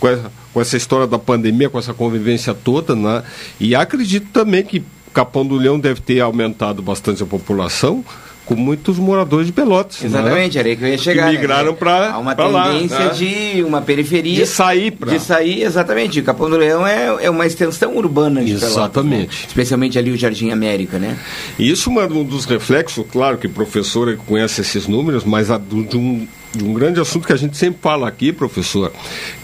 com 0.01 0.09
essa, 0.09 0.33
com 0.53 0.61
essa 0.61 0.77
história 0.77 1.07
da 1.07 1.19
pandemia, 1.19 1.69
com 1.69 1.79
essa 1.79 1.93
convivência 1.95 2.55
toda, 2.55 2.95
né, 2.95 3.23
e 3.61 3.75
acredito 3.75 4.29
também 4.33 4.63
que 4.65 4.83
Capão 5.13 5.47
do 5.47 5.57
Leão 5.57 5.79
deve 5.81 6.01
ter 6.01 6.21
aumentado 6.21 6.83
bastante 6.83 7.23
a 7.23 7.27
população 7.27 8.05
com 8.47 8.55
muitos 8.55 8.97
moradores 8.97 9.49
de 9.49 9.53
Pelotas. 9.53 10.01
né, 10.01 10.07
Exatamente, 10.07 10.57
era 10.57 10.69
aí 10.69 10.77
que 10.77 10.85
eu 10.85 10.89
ia 10.89 10.97
chegar. 10.97 11.27
Que 11.27 11.33
né? 11.33 11.39
migraram 11.39 11.75
para 11.75 12.13
Há 12.13 12.19
uma 12.19 12.33
lá, 12.33 12.71
tendência 12.73 12.99
né? 12.99 13.09
de 13.11 13.65
uma 13.65 13.83
periferia. 13.83 14.37
De 14.37 14.47
sair 14.47 14.93
De 14.93 15.19
sair, 15.19 15.65
exatamente. 15.65 16.21
O 16.21 16.23
Capão 16.23 16.49
do 16.49 16.57
Leão 16.57 16.87
é, 16.87 17.25
é 17.25 17.29
uma 17.29 17.45
extensão 17.45 17.97
urbana 17.97 18.43
de 18.45 18.53
Pelotas, 18.53 18.71
Exatamente. 18.71 19.27
né? 19.27 19.45
Especialmente 19.49 19.99
ali 19.99 20.13
o 20.13 20.17
Jardim 20.17 20.51
América, 20.51 20.97
né? 20.99 21.19
E 21.59 21.69
isso 21.69 21.91
é 22.01 22.07
um 22.07 22.23
dos 22.25 22.45
reflexos, 22.45 23.05
claro 23.11 23.37
que 23.37 23.49
o 23.49 23.51
professor 23.51 24.09
ele 24.09 24.19
conhece 24.25 24.61
esses 24.61 24.87
números, 24.87 25.25
mas 25.25 25.49
de, 25.49 25.97
um, 25.97 26.29
de 26.55 26.65
um 26.65 26.73
grande 26.73 27.01
assunto 27.01 27.27
que 27.27 27.33
a 27.33 27.37
gente 27.37 27.57
sempre 27.57 27.81
fala 27.83 28.07
aqui, 28.07 28.33
professor, 28.33 28.93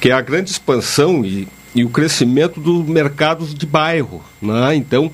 que 0.01 0.11
é 0.11 0.13
a 0.13 0.21
grande 0.21 0.51
expansão 0.51 1.25
e, 1.25 1.49
e 1.75 1.85
o 1.85 1.89
crescimento 1.89 2.61
dos 2.61 2.87
mercados 2.87 3.55
de 3.55 3.67
bairro. 3.67 4.23
Né? 4.41 4.75
Então, 4.77 5.11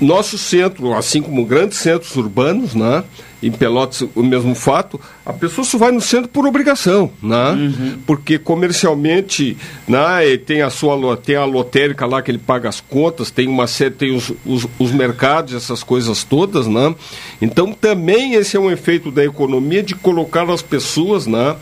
nosso 0.00 0.36
centro, 0.36 0.94
assim 0.94 1.22
como 1.22 1.44
grandes 1.44 1.78
centros 1.78 2.14
urbanos, 2.16 2.74
né? 2.74 3.04
em 3.42 3.50
Pelotas 3.52 4.02
o 4.14 4.22
mesmo 4.22 4.54
fato, 4.54 5.00
a 5.24 5.32
pessoa 5.32 5.64
só 5.64 5.78
vai 5.78 5.92
no 5.92 6.00
centro 6.00 6.28
por 6.28 6.46
obrigação, 6.46 7.10
né? 7.22 7.72
Porque 8.04 8.38
comercialmente, 8.38 9.56
né, 9.86 10.26
ele 10.26 10.38
tem 10.38 10.62
a 10.62 10.70
sua 10.70 11.16
tem 11.16 11.36
a 11.36 11.44
lotérica 11.44 12.04
lá 12.04 12.20
que 12.20 12.30
ele 12.30 12.38
paga 12.38 12.68
as 12.68 12.80
contas, 12.80 13.30
tem 13.30 13.46
uma 13.46 13.66
série, 13.66 13.92
tem 13.92 14.14
os, 14.14 14.32
os, 14.44 14.66
os 14.78 14.90
mercados, 14.90 15.54
essas 15.54 15.82
coisas 15.84 16.24
todas, 16.24 16.66
né? 16.66 16.94
Então 17.40 17.72
também 17.72 18.34
esse 18.34 18.56
é 18.56 18.60
um 18.60 18.70
efeito 18.70 19.10
da 19.10 19.24
economia 19.24 19.82
de 19.82 19.94
colocar 19.94 20.48
as 20.50 20.62
pessoas, 20.62 21.26
né? 21.26 21.56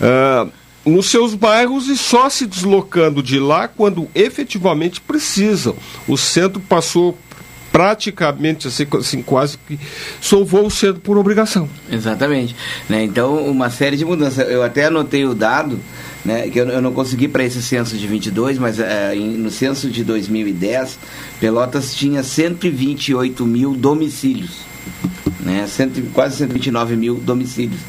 ah, 0.00 0.46
nos 0.88 1.10
seus 1.10 1.34
bairros 1.34 1.88
e 1.88 1.96
só 1.96 2.28
se 2.28 2.46
deslocando 2.46 3.22
de 3.22 3.38
lá 3.38 3.68
quando 3.68 4.08
efetivamente 4.14 5.00
precisam. 5.00 5.76
O 6.06 6.16
centro 6.16 6.60
passou 6.60 7.16
praticamente 7.70 8.66
assim, 8.66 8.86
assim 8.98 9.22
quase 9.22 9.58
que 9.58 9.78
solvou 10.20 10.66
o 10.66 10.70
centro 10.70 11.00
por 11.00 11.16
obrigação. 11.18 11.68
Exatamente. 11.90 12.56
Né? 12.88 13.04
Então, 13.04 13.36
uma 13.46 13.70
série 13.70 13.96
de 13.96 14.04
mudanças. 14.04 14.48
Eu 14.50 14.62
até 14.62 14.86
anotei 14.86 15.24
o 15.24 15.34
dado, 15.34 15.78
né, 16.24 16.48
que 16.48 16.58
eu, 16.58 16.66
eu 16.68 16.80
não 16.82 16.92
consegui 16.92 17.28
para 17.28 17.44
esse 17.44 17.62
censo 17.62 17.96
de 17.96 18.06
22, 18.06 18.58
mas 18.58 18.78
em- 19.14 19.36
no 19.36 19.50
censo 19.50 19.90
de 19.90 20.02
2010, 20.02 20.98
Pelotas 21.38 21.94
tinha 21.94 22.22
128 22.22 23.44
mil 23.46 23.74
domicílios. 23.74 24.66
Né, 25.40 25.66
cento, 25.68 26.02
quase 26.12 26.36
129 26.38 26.96
mil 26.96 27.14
domicílios. 27.16 27.80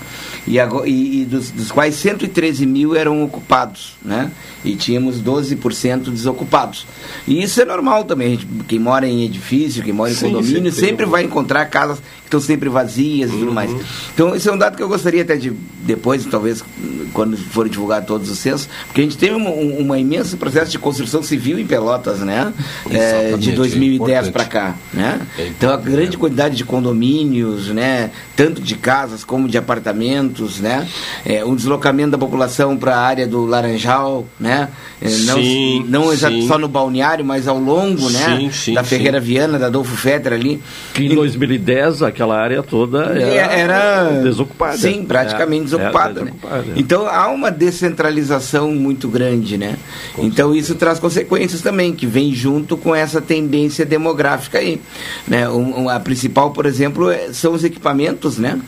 E, 0.47 0.59
agora, 0.59 0.87
e, 0.87 1.21
e 1.21 1.25
dos, 1.25 1.51
dos 1.51 1.71
quais 1.71 1.95
113 1.95 2.65
mil 2.65 2.95
eram 2.95 3.23
ocupados. 3.23 3.93
Né? 4.03 4.31
E 4.63 4.75
tínhamos 4.75 5.21
12% 5.21 6.09
desocupados. 6.11 6.85
E 7.27 7.41
isso 7.41 7.61
é 7.61 7.65
normal 7.65 8.03
também. 8.05 8.31
gente- 8.31 8.47
Quem 8.67 8.79
mora 8.79 9.07
em 9.07 9.23
edifício, 9.23 9.83
quem 9.83 9.93
mora 9.93 10.11
em 10.11 10.15
Sim, 10.15 10.27
condomínio, 10.27 10.71
sempre 10.71 10.89
sempre 10.89 11.05
vai 11.05 11.23
encontrar 11.23 11.65
casas 11.65 12.01
estão 12.29 12.39
sempre 12.39 12.69
vazias 12.69 13.31
e 13.31 13.37
tudo 13.37 13.51
mais. 13.51 13.71
Então, 14.13 14.35
esse 14.35 14.47
é 14.47 14.53
um 14.53 14.57
dado 14.57 14.77
que 14.77 14.83
eu 14.83 14.87
gostaria 14.87 15.23
até 15.23 15.35
de, 15.35 15.51
depois, 15.81 16.25
talvez, 16.25 16.63
quando 17.11 17.35
for 17.35 17.67
divulgar 17.67 18.05
todos 18.05 18.29
os 18.29 18.37
censos, 18.37 18.69
porque 18.85 19.01
a 19.01 19.03
gente 19.03 19.17
teve 19.17 19.33
um, 19.35 19.47
um, 19.47 19.79
uma 19.79 19.97
imenso 19.97 20.37
processo 20.37 20.71
de 20.71 20.77
construção 20.79 21.23
civil 21.23 21.59
em 21.59 21.65
Pelotas, 21.65 22.19
né? 22.19 22.53
É, 22.89 22.95
Exatamente, 22.95 23.39
de 23.39 23.49
é 23.51 23.55
2010 23.55 24.01
importante. 24.01 24.31
para 24.31 24.45
cá, 24.45 24.75
né? 24.93 25.21
Então, 25.39 25.73
a 25.73 25.77
grande 25.77 26.17
quantidade 26.17 26.55
de 26.55 26.63
condomínios, 26.63 27.67
né? 27.67 28.11
Tanto 28.35 28.61
de 28.61 28.75
casas 28.75 29.23
como 29.23 29.47
de 29.47 29.57
apartamentos, 29.57 30.59
né? 30.59 30.87
É, 31.25 31.43
um 31.43 31.55
deslocamento 31.55 32.11
da 32.11 32.17
população 32.17 32.77
para 32.77 32.95
a 32.95 32.99
área 32.99 33.27
do 33.27 33.45
Laranjal, 33.45 34.25
né? 34.39 34.69
É, 35.01 35.09
não 35.09 35.35
Sim, 35.35 35.85
não 35.87 36.15
sim. 36.15 36.47
só 36.47 36.57
no 36.57 36.67
balneário, 36.67 37.23
mas 37.23 37.47
ao 37.47 37.57
longo, 37.57 38.09
né? 38.09 38.37
Sim, 38.37 38.51
sim, 38.51 38.73
da 38.73 38.83
sim. 38.83 38.89
Ferreira 38.89 39.19
Viana, 39.19 39.57
da 39.57 39.67
Adolfo 39.67 39.95
Fetter 39.95 40.33
ali. 40.33 40.61
Que 40.93 41.05
em 41.05 41.15
2010 41.15 42.03
aquela 42.19 42.37
área 42.37 42.61
toda 42.61 43.05
era, 43.17 43.53
era 43.53 44.03
desocupada. 44.21 44.77
Sim, 44.77 45.05
praticamente 45.05 45.61
É, 45.61 45.65
desocupada. 45.77 46.19
era 46.19 46.25
né? 46.25 46.31
desocupada. 46.31 46.65
Então 46.75 47.07
há 47.07 47.29
uma 47.29 47.49
descentralização 47.49 48.71
muito 48.73 49.07
grande, 49.07 49.57
né? 49.57 49.77
então 50.17 50.53
isso 50.53 50.75
traz 50.75 50.99
consequências 50.99 51.61
também, 51.61 51.93
que 51.93 52.05
vem 52.05 52.33
junto 52.33 52.75
com 52.75 52.93
essa 52.93 53.21
tendência 53.21 53.85
demográfica 53.85 54.57
aí. 54.59 54.81
Né? 55.27 55.47
Um- 55.49 55.83
um- 55.83 55.89
a 55.89 55.99
principal, 55.99 56.51
por 56.51 56.65
exemplo, 56.65 57.09
é- 57.09 57.31
são 57.31 57.53
os 57.53 57.63
equipamentos, 57.63 58.37
né? 58.37 58.59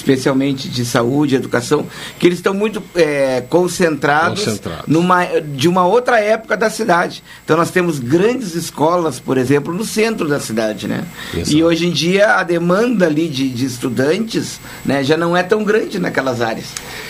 Especialmente 0.00 0.66
de 0.68 0.82
saúde, 0.84 1.34
educação, 1.36 1.86
que 2.18 2.26
eles 2.26 2.38
estão 2.38 2.54
muito 2.54 2.82
é, 2.94 3.42
concentrados, 3.50 4.44
Concentrados. 4.44 4.84
Numa, 4.86 5.26
de 5.26 5.68
uma 5.68 5.86
outra 5.86 6.18
época 6.18 6.56
da 6.56 6.70
cidade. 6.70 7.22
Então 7.44 7.54
nós 7.56 7.70
temos 7.70 7.98
grandes 7.98 8.54
escolas, 8.54 9.20
por 9.20 9.36
exemplo, 9.36 9.74
no 9.74 9.84
centro 9.84 10.26
da 10.26 10.40
cidade, 10.40 10.88
né? 10.88 11.04
Exato. 11.34 11.52
E 11.54 11.62
hoje 11.62 11.86
em 11.86 11.90
dia 11.90 12.36
a 12.36 12.42
demanda 12.42 13.06
ali 13.06 13.28
de, 13.28 13.48
de 13.50 13.66
estudantes 13.66 14.58
né, 14.86 15.04
já 15.04 15.18
não 15.18 15.36
é 15.36 15.42
tão 15.42 15.62
grande 15.62 15.98
naquelas 15.98 16.40
áreas. 16.40 16.66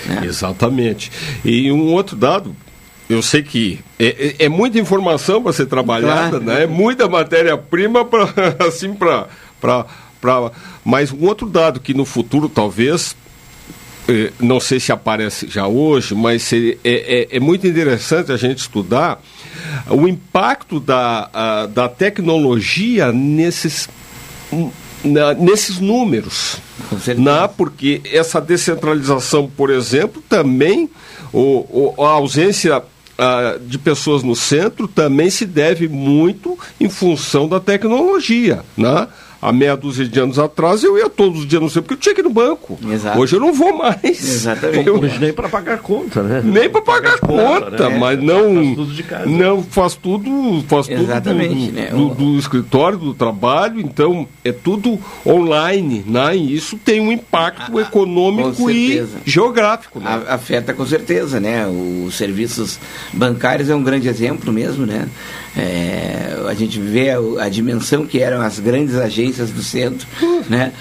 né? 0.06 0.22
Exatamente. 0.24 1.12
E 1.44 1.70
um 1.70 1.92
outro 1.92 2.16
dado, 2.16 2.54
eu 3.08 3.22
sei 3.22 3.42
que 3.44 3.78
é, 4.00 4.34
é- 4.40 4.44
é 4.46 4.48
muita 4.48 4.78
informação 4.80 5.40
para 5.42 5.52
ser 5.52 5.66
trabalhada, 5.66 6.40
Claro. 6.40 6.44
né? 6.44 6.64
É 6.64 6.66
muita 6.66 7.08
matéria-prima 7.08 8.04
para 8.04 8.28
assim 8.66 8.92
para 8.92 9.28
para 10.20 10.50
mas 10.84 11.12
um 11.12 11.24
outro 11.26 11.48
dado 11.48 11.80
que 11.80 11.94
no 11.94 12.04
futuro 12.04 12.48
talvez 12.48 13.16
eh, 14.08 14.32
não 14.40 14.58
sei 14.60 14.80
se 14.80 14.90
aparece 14.92 15.48
já 15.48 15.66
hoje, 15.66 16.14
mas 16.14 16.52
é, 16.52 16.76
é- 16.84 17.28
é 17.32 17.40
muito 17.40 17.66
interessante 17.66 18.32
a 18.32 18.36
gente 18.36 18.58
estudar 18.58 19.22
o 19.88 20.08
impacto 20.08 20.80
da, 20.80 21.30
a- 21.32 21.66
da 21.66 21.88
tecnologia 21.88 23.12
nesses, 23.12 23.88
na- 25.04 25.34
nesses 25.34 25.78
números. 25.78 26.56
Né? 27.16 27.48
Porque 27.56 28.00
essa 28.04 28.40
descentralização, 28.40 29.48
por 29.54 29.70
exemplo, 29.70 30.22
também, 30.28 30.90
o, 31.32 31.94
o- 31.98 32.04
a 32.04 32.10
ausência 32.10 32.82
ah, 33.18 33.58
de 33.60 33.76
pessoas 33.78 34.22
no 34.22 34.34
centro 34.34 34.88
também 34.88 35.28
se 35.30 35.44
deve 35.44 35.86
muito 35.88 36.58
em 36.80 36.88
função 36.88 37.46
da 37.48 37.60
tecnologia. 37.60 38.62
Né? 38.76 39.06
Há 39.42 39.52
meia 39.52 39.74
dúzia 39.76 40.06
de 40.06 40.20
anos 40.20 40.38
atrás 40.38 40.84
eu 40.84 40.98
ia 40.98 41.08
todos 41.08 41.40
os 41.40 41.46
dias 41.46 41.62
no 41.62 41.68
centro, 41.70 41.82
porque 41.84 41.94
eu 41.94 41.98
tinha 41.98 42.14
que 42.14 42.20
ir 42.20 42.24
no 42.24 42.30
banco. 42.30 42.78
Exato. 42.92 43.18
Hoje 43.18 43.36
eu 43.36 43.40
não 43.40 43.52
vou 43.54 43.76
mais. 43.76 44.04
Exatamente. 44.04 44.86
Eu- 44.86 44.98
Hoje 45.00 45.18
nem 45.18 45.32
para 45.32 45.48
pagar 45.48 45.78
conta, 45.78 46.22
né? 46.22 46.42
nem 46.44 46.68
para 46.68 46.82
pagar 46.82 47.18
conta, 47.20 47.88
né? 47.88 47.98
mas 47.98 48.22
não 48.22 48.54
Faz 48.54 48.74
tudo 48.76 48.92
de 48.94 49.02
casa. 49.02 49.26
não 49.26 49.62
faz 49.62 49.94
tudo 49.94 50.64
faz 50.68 50.88
Exatamente, 50.90 51.54
tudo 51.54 51.66
do, 51.66 51.72
né? 51.72 51.86
do, 51.90 52.08
do 52.32 52.38
escritório 52.38 52.98
do 52.98 53.14
trabalho 53.14 53.80
então 53.80 54.28
é 54.44 54.52
tudo 54.52 54.98
online 55.26 56.04
né 56.06 56.36
e 56.36 56.54
isso 56.54 56.76
tem 56.76 57.00
um 57.00 57.10
impacto 57.10 57.80
econômico 57.80 58.52
com 58.52 58.70
e 58.70 58.88
certeza. 58.88 59.18
geográfico 59.24 60.00
né? 60.00 60.22
A- 60.28 60.34
afeta 60.34 60.72
com 60.74 60.84
certeza, 60.84 61.40
né? 61.40 61.66
Os 62.06 62.14
serviços 62.16 62.78
bancários 63.12 63.68
é 63.70 63.74
um 63.74 63.82
grande 63.82 64.08
exemplo 64.08 64.52
mesmo, 64.52 64.84
né? 64.84 65.08
É, 65.56 66.36
a 66.48 66.54
gente 66.54 66.78
vê 66.78 67.10
a, 67.10 67.18
a 67.44 67.48
dimensão 67.48 68.06
que 68.06 68.20
eram 68.20 68.40
as 68.40 68.58
grandes 68.58 68.94
agências 68.94 69.50
do 69.50 69.62
centro, 69.62 70.06
né? 70.48 70.72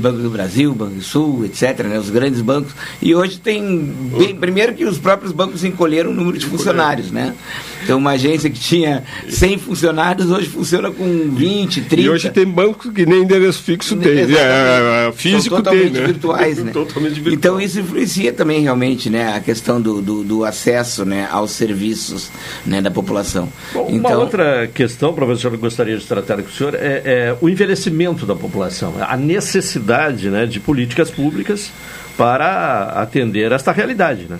Banco 0.00 0.18
do 0.18 0.30
Brasil, 0.30 0.74
Banco 0.74 0.94
do 0.94 1.02
Sul, 1.02 1.44
etc., 1.44 1.84
né? 1.86 1.98
Os 1.98 2.10
grandes 2.10 2.40
bancos. 2.40 2.72
E 3.00 3.14
hoje 3.14 3.38
tem, 3.38 3.78
bem- 4.18 4.34
primeiro 4.36 4.74
que 4.74 4.84
os 4.84 4.98
próprios 4.98 5.32
bancos 5.32 5.64
encolheram 5.64 6.10
o 6.10 6.14
número 6.14 6.38
de 6.38 6.46
funcionários, 6.46 7.10
né? 7.10 7.34
Então 7.82 7.98
uma 7.98 8.12
agência 8.12 8.50
que 8.50 8.58
tinha 8.58 9.04
100 9.28 9.58
funcionários 9.58 10.28
hoje 10.30 10.48
funciona 10.48 10.90
com 10.90 11.30
20, 11.30 11.82
30. 11.82 12.02
e 12.02 12.10
hoje 12.10 12.30
tem 12.30 12.44
bancos 12.46 12.92
que 12.92 13.06
nem 13.06 13.22
endereço 13.22 13.62
fixo 13.62 13.94
tem 13.96 14.12
Exatamente. 14.12 14.38
é, 14.40 15.08
é, 15.08 15.12
físico 15.12 15.54
São 15.54 15.62
totalmente 15.62 15.92
tem 15.92 16.00
né? 16.00 16.06
virtuais, 16.06 16.58
né? 16.58 16.72
totalmente 16.72 17.14
virtual. 17.14 17.34
Então 17.34 17.60
isso 17.60 17.78
influencia 17.78 18.32
também 18.32 18.60
realmente, 18.62 19.08
né, 19.08 19.34
a 19.36 19.40
questão 19.40 19.80
do, 19.80 20.02
do, 20.02 20.24
do 20.24 20.44
acesso, 20.44 21.04
né, 21.04 21.28
aos 21.30 21.52
serviços, 21.52 22.28
né, 22.64 22.80
da 22.82 22.90
população. 22.90 23.48
Bom, 23.72 23.86
então, 23.90 24.15
Uma 24.16 24.24
outra 24.24 24.66
questão, 24.68 25.12
professor, 25.12 25.50
que 25.50 25.56
eu 25.56 25.60
gostaria 25.60 25.96
de 25.96 26.06
tratar 26.06 26.36
com 26.42 26.48
o 26.48 26.52
senhor 26.52 26.74
é, 26.74 27.02
é 27.04 27.36
o 27.40 27.48
envelhecimento 27.48 28.26
da 28.26 28.34
população, 28.34 28.94
a 29.00 29.16
necessidade 29.16 30.30
né, 30.30 30.46
de 30.46 30.58
políticas 30.60 31.10
públicas 31.10 31.70
para 32.16 32.84
atender 33.00 33.52
esta 33.52 33.72
realidade. 33.72 34.26
Né? 34.28 34.38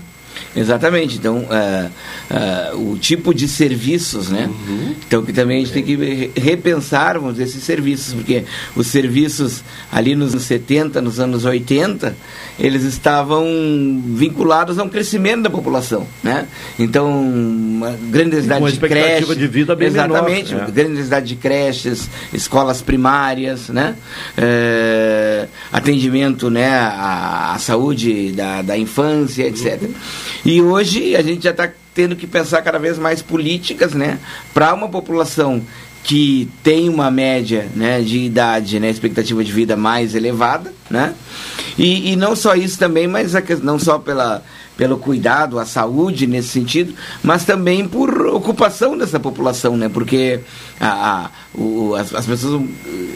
Exatamente. 0.54 1.18
Então, 1.18 1.38
uh, 1.38 2.74
uh, 2.74 2.92
o 2.92 2.98
tipo 2.98 3.34
de 3.34 3.46
serviços, 3.46 4.30
né? 4.30 4.48
Uhum. 4.48 4.94
Então, 5.06 5.22
que 5.22 5.32
também 5.32 5.58
a 5.58 5.60
gente 5.60 5.72
tem 5.72 5.82
que 5.82 6.30
repensarmos 6.34 7.38
esses 7.38 7.62
serviços, 7.62 8.14
porque 8.14 8.44
os 8.74 8.86
serviços 8.86 9.62
ali 9.92 10.14
nos 10.14 10.32
anos 10.32 10.44
70, 10.44 11.02
nos 11.02 11.20
anos 11.20 11.44
80, 11.44 12.16
eles 12.58 12.84
estavam 12.84 13.44
vinculados 14.06 14.78
a 14.78 14.82
um 14.82 14.88
crescimento 14.88 15.42
da 15.42 15.50
população, 15.50 16.06
né? 16.22 16.46
Então, 16.78 17.10
uma 17.20 17.92
grande 18.10 18.30
necessidade 18.30 18.72
de 18.72 18.78
creches. 18.78 19.36
de 19.36 19.46
vida 19.46 19.76
bem 19.76 19.88
Exatamente. 19.88 20.54
Menor, 20.54 20.66
né? 20.66 20.72
Grande 20.72 20.90
necessidade 20.90 21.26
de 21.26 21.36
creches, 21.36 22.08
escolas 22.32 22.80
primárias, 22.80 23.68
né? 23.68 23.94
É, 24.36 25.46
atendimento, 25.70 26.48
né? 26.48 26.70
À, 26.70 27.54
à 27.54 27.58
saúde 27.58 28.32
da, 28.32 28.62
da 28.62 28.78
infância, 28.78 29.46
etc. 29.46 29.82
Uhum. 29.82 29.94
E 30.44 30.60
hoje 30.60 31.16
a 31.16 31.22
gente 31.22 31.44
já 31.44 31.50
está 31.50 31.70
tendo 31.94 32.14
que 32.14 32.26
pensar 32.26 32.62
cada 32.62 32.78
vez 32.78 32.98
mais 32.98 33.22
políticas, 33.22 33.94
né, 33.94 34.18
para 34.52 34.74
uma 34.74 34.88
população 34.88 35.62
que 36.04 36.48
tem 36.62 36.88
uma 36.88 37.10
média 37.10 37.66
né, 37.74 38.00
de 38.00 38.18
idade, 38.18 38.78
né, 38.78 38.88
expectativa 38.88 39.42
de 39.42 39.50
vida 39.50 39.76
mais 39.76 40.14
elevada, 40.14 40.72
né? 40.88 41.14
E, 41.76 42.12
e 42.12 42.16
não 42.16 42.36
só 42.36 42.54
isso 42.54 42.78
também, 42.78 43.08
mas 43.08 43.34
a, 43.34 43.42
não 43.60 43.76
só 43.76 43.98
pela, 43.98 44.44
pelo 44.76 44.98
cuidado 44.98 45.58
à 45.58 45.66
saúde 45.66 46.26
nesse 46.26 46.48
sentido, 46.48 46.94
mas 47.24 47.44
também 47.44 47.88
por 47.88 48.08
ocupação 48.46 48.96
dessa 48.96 49.18
população, 49.18 49.76
né? 49.76 49.88
Porque 49.88 50.40
a, 50.78 51.24
a 51.24 51.30
o, 51.56 51.94
as, 51.94 52.14
as, 52.14 52.26
pessoas 52.26 52.62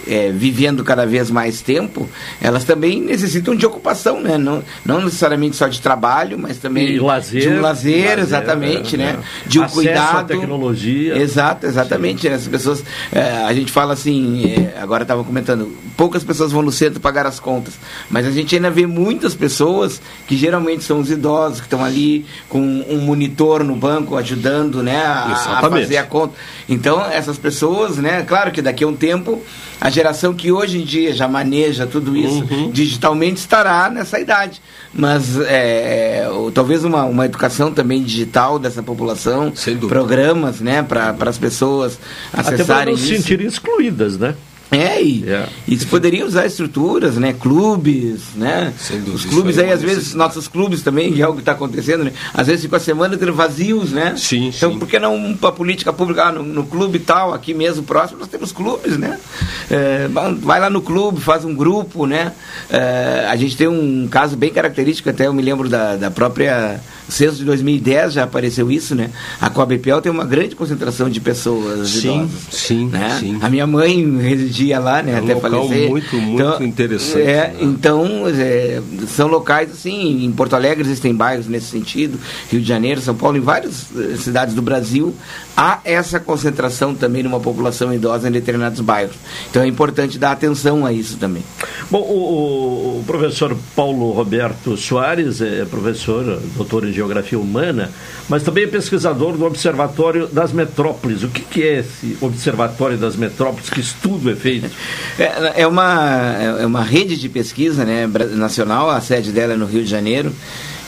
é, 0.07 0.33
vivendo 0.33 0.83
cada 0.83 1.07
vez 1.07 1.31
mais 1.31 1.61
tempo, 1.61 2.09
elas 2.41 2.65
também 2.65 3.01
necessitam 3.01 3.55
de 3.55 3.67
ocupação, 3.67 4.21
né? 4.21 4.39
Não, 4.39 4.63
não 4.85 5.03
necessariamente 5.03 5.57
só 5.57 5.69
de 5.69 5.81
trabalho, 5.81 6.39
mas 6.39 6.57
também 6.57 6.99
lazer, 6.99 7.43
de 7.43 7.49
um 7.49 7.61
lazer, 7.61 8.07
lazer 8.07 8.19
exatamente, 8.19 8.95
é, 8.95 8.99
né? 8.99 9.19
É. 9.19 9.49
De 9.49 9.59
um 9.61 9.65
Acesso 9.65 9.81
cuidado. 9.81 10.19
À 10.19 10.25
tecnologia. 10.25 11.17
Exato, 11.19 11.67
exatamente. 11.67 12.29
Né? 12.29 12.35
As 12.35 12.49
pessoas, 12.49 12.83
é, 13.13 13.43
a 13.45 13.53
gente 13.53 13.71
fala 13.71 13.93
assim, 13.93 14.69
agora 14.81 15.03
estava 15.03 15.23
comentando, 15.23 15.77
poucas 15.97 16.25
pessoas 16.25 16.51
vão 16.51 16.63
no 16.63 16.73
centro 16.73 16.99
pagar 16.99 17.27
as 17.27 17.39
contas, 17.39 17.75
mas 18.09 18.27
a 18.27 18.31
gente 18.31 18.57
ainda 18.57 18.71
vê 18.71 18.87
muitas 18.87 19.35
pessoas 19.35 20.01
que 20.27 20.37
geralmente 20.37 20.83
são 20.83 20.99
os 21.01 21.11
idosos 21.11 21.61
que 21.61 21.67
estão 21.67 21.85
ali 21.85 22.25
com 22.49 22.61
um 22.61 22.99
monitor 23.01 23.63
no 23.63 23.77
banco 23.77 24.17
ajudando, 24.17 24.83
né, 24.83 25.05
a, 25.23 25.59
a 25.59 25.71
fazer 25.71 25.97
a 25.97 26.05
conta. 26.05 26.35
Então 26.69 27.05
essas 27.05 27.39
pessoas, 27.39 27.97
né, 27.97 28.23
claro 28.23 28.51
que 28.51 28.63
daqui 28.63 28.85
a 28.85 28.89
um 28.89 28.95
tempo, 28.95 29.43
a 29.81 29.89
geração 29.91 30.35
que 30.35 30.53
hoje 30.53 30.79
em 30.79 30.85
dia 30.85 31.15
já 31.15 31.27
maneja 31.27 31.87
tudo 31.87 32.17
isso 32.17 32.45
uhum. 32.51 32.71
digitalmente 32.71 33.39
estará 33.39 33.89
nessa 33.91 34.19
idade. 34.19 34.61
Mas 34.93 35.39
é, 35.41 36.29
talvez 36.53 36.85
uma, 36.85 37.05
uma 37.05 37.25
educação 37.25 37.73
também 37.73 38.03
digital 38.03 38.59
dessa 38.59 38.83
população, 38.83 39.53
programas 39.89 40.61
né, 40.61 40.83
para 40.83 41.15
as 41.27 41.39
pessoas 41.39 41.99
acessarem 42.33 42.55
Até 42.55 42.65
para 42.65 42.91
não 42.91 42.97
se 42.97 43.17
sentirem 43.17 43.47
excluídas, 43.47 44.19
né? 44.19 44.35
É, 44.71 45.03
e, 45.03 45.25
yeah. 45.25 45.49
e 45.67 45.77
se 45.77 45.85
poderia 45.85 46.25
usar 46.25 46.47
estruturas, 46.47 47.17
né? 47.17 47.33
Clubes, 47.33 48.35
né? 48.37 48.73
Os 49.13 49.25
clubes 49.25 49.59
aí, 49.59 49.73
às 49.73 49.83
vezes, 49.83 50.15
nossos 50.15 50.47
clubes 50.47 50.83
também, 50.83 51.13
que 51.13 51.21
é 51.21 51.25
algo 51.25 51.37
que 51.37 51.43
está 51.43 51.53
acontecendo, 51.53 52.05
né? 52.05 52.13
Às 52.33 52.47
vezes 52.47 52.63
ficam 52.63 52.77
a 52.77 52.81
semana 52.81 53.17
vazios, 53.33 53.91
né? 53.91 54.15
Sim, 54.17 54.53
Então, 54.55 54.73
sim. 54.73 54.79
por 54.79 54.89
que 54.89 54.99
não 54.99 55.35
para 55.35 55.49
a 55.49 55.53
política 55.53 55.93
pública, 55.93 56.25
ah, 56.25 56.33
no, 56.33 56.43
no, 56.43 56.65
clube 56.65 56.99
tal, 56.99 57.35
aqui 57.35 57.53
mesmo, 57.53 57.83
próximo, 57.83 58.21
nós 58.21 58.29
temos 58.29 58.53
clubes, 58.53 58.97
né? 58.97 59.19
É, 59.71 60.09
vai 60.41 60.61
lá 60.61 60.71
no 60.71 60.83
clube, 60.83 61.21
faz 61.21 61.45
um 61.45 61.55
grupo, 61.55 62.07
né? 62.07 62.33
É, 62.69 63.27
a 63.29 63.37
gente 63.37 63.57
tem 63.57 63.67
um 63.67 64.07
caso 64.09 64.37
bem 64.37 64.53
característico, 64.53 65.11
até 65.11 65.27
eu 65.27 65.33
me 65.33 65.43
lembro 65.43 65.69
da, 65.69 65.97
da 65.97 66.11
própria 66.11 66.81
censo 67.11 67.37
de 67.37 67.45
2010 67.45 68.15
já 68.15 68.25
apareceu 68.25 68.71
isso, 68.71 68.95
né? 68.95 69.11
A 69.41 69.51
Coabepel 69.51 70.01
tem 70.01 70.11
uma 70.11 70.25
grande 70.25 70.55
concentração 70.55 71.09
de 71.09 71.21
pessoas 71.21 71.89
sim, 71.89 72.23
idosas. 72.23 72.31
Sim, 72.51 72.87
né? 72.87 73.17
sim. 73.19 73.39
A 73.41 73.49
minha 73.49 73.67
mãe 73.67 74.19
residia 74.19 74.79
lá, 74.79 75.03
né? 75.03 75.13
É 75.13 75.21
um 75.21 75.25
até 75.25 75.35
local 75.35 75.51
falecer. 75.51 75.91
muito, 75.91 76.17
muito 76.17 76.43
então, 76.43 76.65
interessante. 76.65 77.23
É, 77.23 77.49
né? 77.49 77.57
Então, 77.61 78.07
é, 78.29 78.81
são 79.09 79.29
locais 79.29 79.71
assim, 79.71 80.25
em 80.25 80.33
Porto 80.33 80.55
Alegre 80.55 80.85
existem 80.85 81.15
bairros 81.15 81.47
nesse 81.47 81.67
sentido, 81.67 82.19
Rio 82.51 82.61
de 82.61 82.67
Janeiro, 82.67 83.01
São 83.01 83.15
Paulo, 83.15 83.37
em 83.37 83.41
várias 83.41 83.87
eh, 83.97 84.17
cidades 84.17 84.55
do 84.55 84.63
Brasil, 84.63 85.15
há 85.57 85.81
essa 85.85 86.21
concentração 86.21 86.95
também 86.95 87.23
numa 87.23 87.41
população 87.41 87.93
idosa 87.93 88.29
em 88.29 88.33
determinados 88.33 88.81
bairros. 88.81 89.17
Então 89.51 89.63
é 89.63 89.67
importante 89.67 90.19
dar 90.19 90.33
atenção 90.33 90.87
a 90.87 90.93
isso 90.93 91.17
também. 91.17 91.43
Bom, 91.91 92.01
o, 92.01 93.01
o 93.01 93.05
professor 93.07 93.57
Paulo 93.75 94.13
Roberto 94.13 94.77
Soares 94.77 95.41
é 95.41 95.65
professor, 95.65 96.41
doutor 96.57 96.87
em 96.87 96.93
Geografia 97.01 97.39
Humana, 97.39 97.91
mas 98.29 98.43
também 98.43 98.65
é 98.65 98.67
pesquisador 98.67 99.37
do 99.37 99.45
Observatório 99.45 100.27
das 100.27 100.53
Metrópoles. 100.53 101.23
O 101.23 101.29
que, 101.29 101.41
que 101.41 101.63
é 101.63 101.79
esse 101.81 102.19
Observatório 102.21 102.99
das 102.99 103.17
Metrópoles? 103.17 103.71
Que 103.71 103.81
estudo 103.81 104.31
é 104.31 104.37
feito? 104.37 104.71
É, 105.19 105.63
é, 105.63 105.67
uma, 105.67 106.37
é 106.61 106.67
uma 106.67 106.83
rede 106.83 107.17
de 107.17 107.29
pesquisa 107.29 107.85
né, 107.85 108.07
nacional, 108.33 108.91
a 108.91 109.01
sede 109.01 109.33
dela 109.33 109.55
é 109.55 109.57
no 109.57 109.67
Rio 109.67 109.83
de 109.83 109.91
Janeiro 109.91 110.33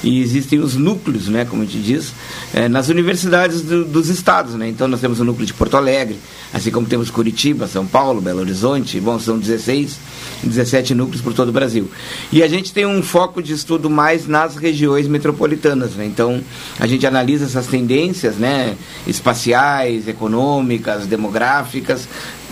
e 0.03 0.21
existem 0.21 0.59
os 0.59 0.75
núcleos, 0.75 1.29
né, 1.29 1.45
como 1.45 1.63
a 1.63 1.65
gente 1.65 1.79
diz, 1.79 2.13
é, 2.53 2.69
nas 2.69 2.89
universidades 2.89 3.63
do, 3.63 3.85
dos 3.85 4.09
estados. 4.09 4.55
Né? 4.55 4.69
Então 4.69 4.89
nós 4.89 5.01
temos 5.01 5.21
o 5.21 5.25
núcleo 5.25 5.47
de 5.47 5.55
Porto 5.55 5.77
Alegre, 5.77 6.19
assim 6.53 6.71
como 6.71 6.87
temos 6.87 7.11
Curitiba, 7.11 7.67
São 7.67 7.87
Paulo, 7.87 8.21
Belo 8.21 8.41
Horizonte, 8.41 9.01
bom, 9.01 9.19
são 9.19 9.39
16, 9.39 9.99
17 10.43 10.95
núcleos 10.95 11.23
por 11.23 11.33
todo 11.33 11.49
o 11.49 11.53
Brasil. 11.53 11.91
E 12.33 12.43
a 12.43 12.49
gente 12.49 12.73
tem 12.73 12.85
um 12.85 13.03
foco 13.03 13.43
de 13.43 13.53
estudo 13.53 13.89
mais 13.89 14.27
nas 14.27 14.57
regiões 14.57 15.07
metropolitanas. 15.07 15.93
Né? 15.93 16.07
Então 16.07 16.41
a 16.79 16.87
gente 16.87 17.07
analisa 17.07 17.45
essas 17.45 17.67
tendências 17.67 18.37
né, 18.37 18.77
espaciais, 19.07 20.09
econômicas, 20.09 21.07
demográficas, 21.07 22.09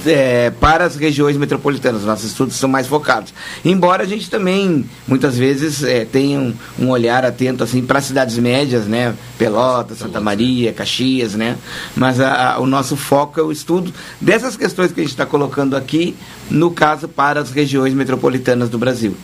é, 0.06 0.50
para 0.50 0.84
as 0.84 0.96
regiões 0.96 1.36
metropolitanas. 1.36 2.04
Nossos 2.04 2.30
estudos 2.30 2.56
são 2.56 2.68
mais 2.68 2.86
focados. 2.86 3.32
Embora 3.64 4.02
a 4.02 4.06
gente 4.06 4.30
também, 4.30 4.84
muitas 5.06 5.36
vezes, 5.36 5.82
é, 5.82 6.04
tenha 6.04 6.38
um, 6.38 6.54
um, 6.78 6.88
olhar 6.90 7.24
atento 7.24 7.64
assim, 7.64 7.82
para 7.82 7.98
as 7.98 8.04
cidades 8.04 8.38
médias, 8.38 8.84
né? 8.86 9.14
Pelotas, 9.38 9.98
Santa 9.98 10.20
Maria, 10.20 10.72
Caxias, 10.72 11.34
né? 11.34 11.56
Mas 11.96 12.20
a, 12.20 12.54
a, 12.54 12.58
o 12.60 12.66
nosso 12.66 12.96
foco 12.96 13.40
é 13.40 13.42
o 13.42 13.52
estudo 13.52 13.92
dessas 14.20 14.56
questões 14.56 14.92
que 14.92 15.00
a 15.00 15.02
gente 15.02 15.12
está 15.12 15.26
colocando 15.26 15.76
aqui, 15.76 16.16
no 16.50 16.70
caso, 16.70 17.08
para 17.08 17.40
as 17.40 17.50
regiões 17.50 17.94
metropolitanas 17.94 18.68
do 18.68 18.78
Brasil. 18.78 19.16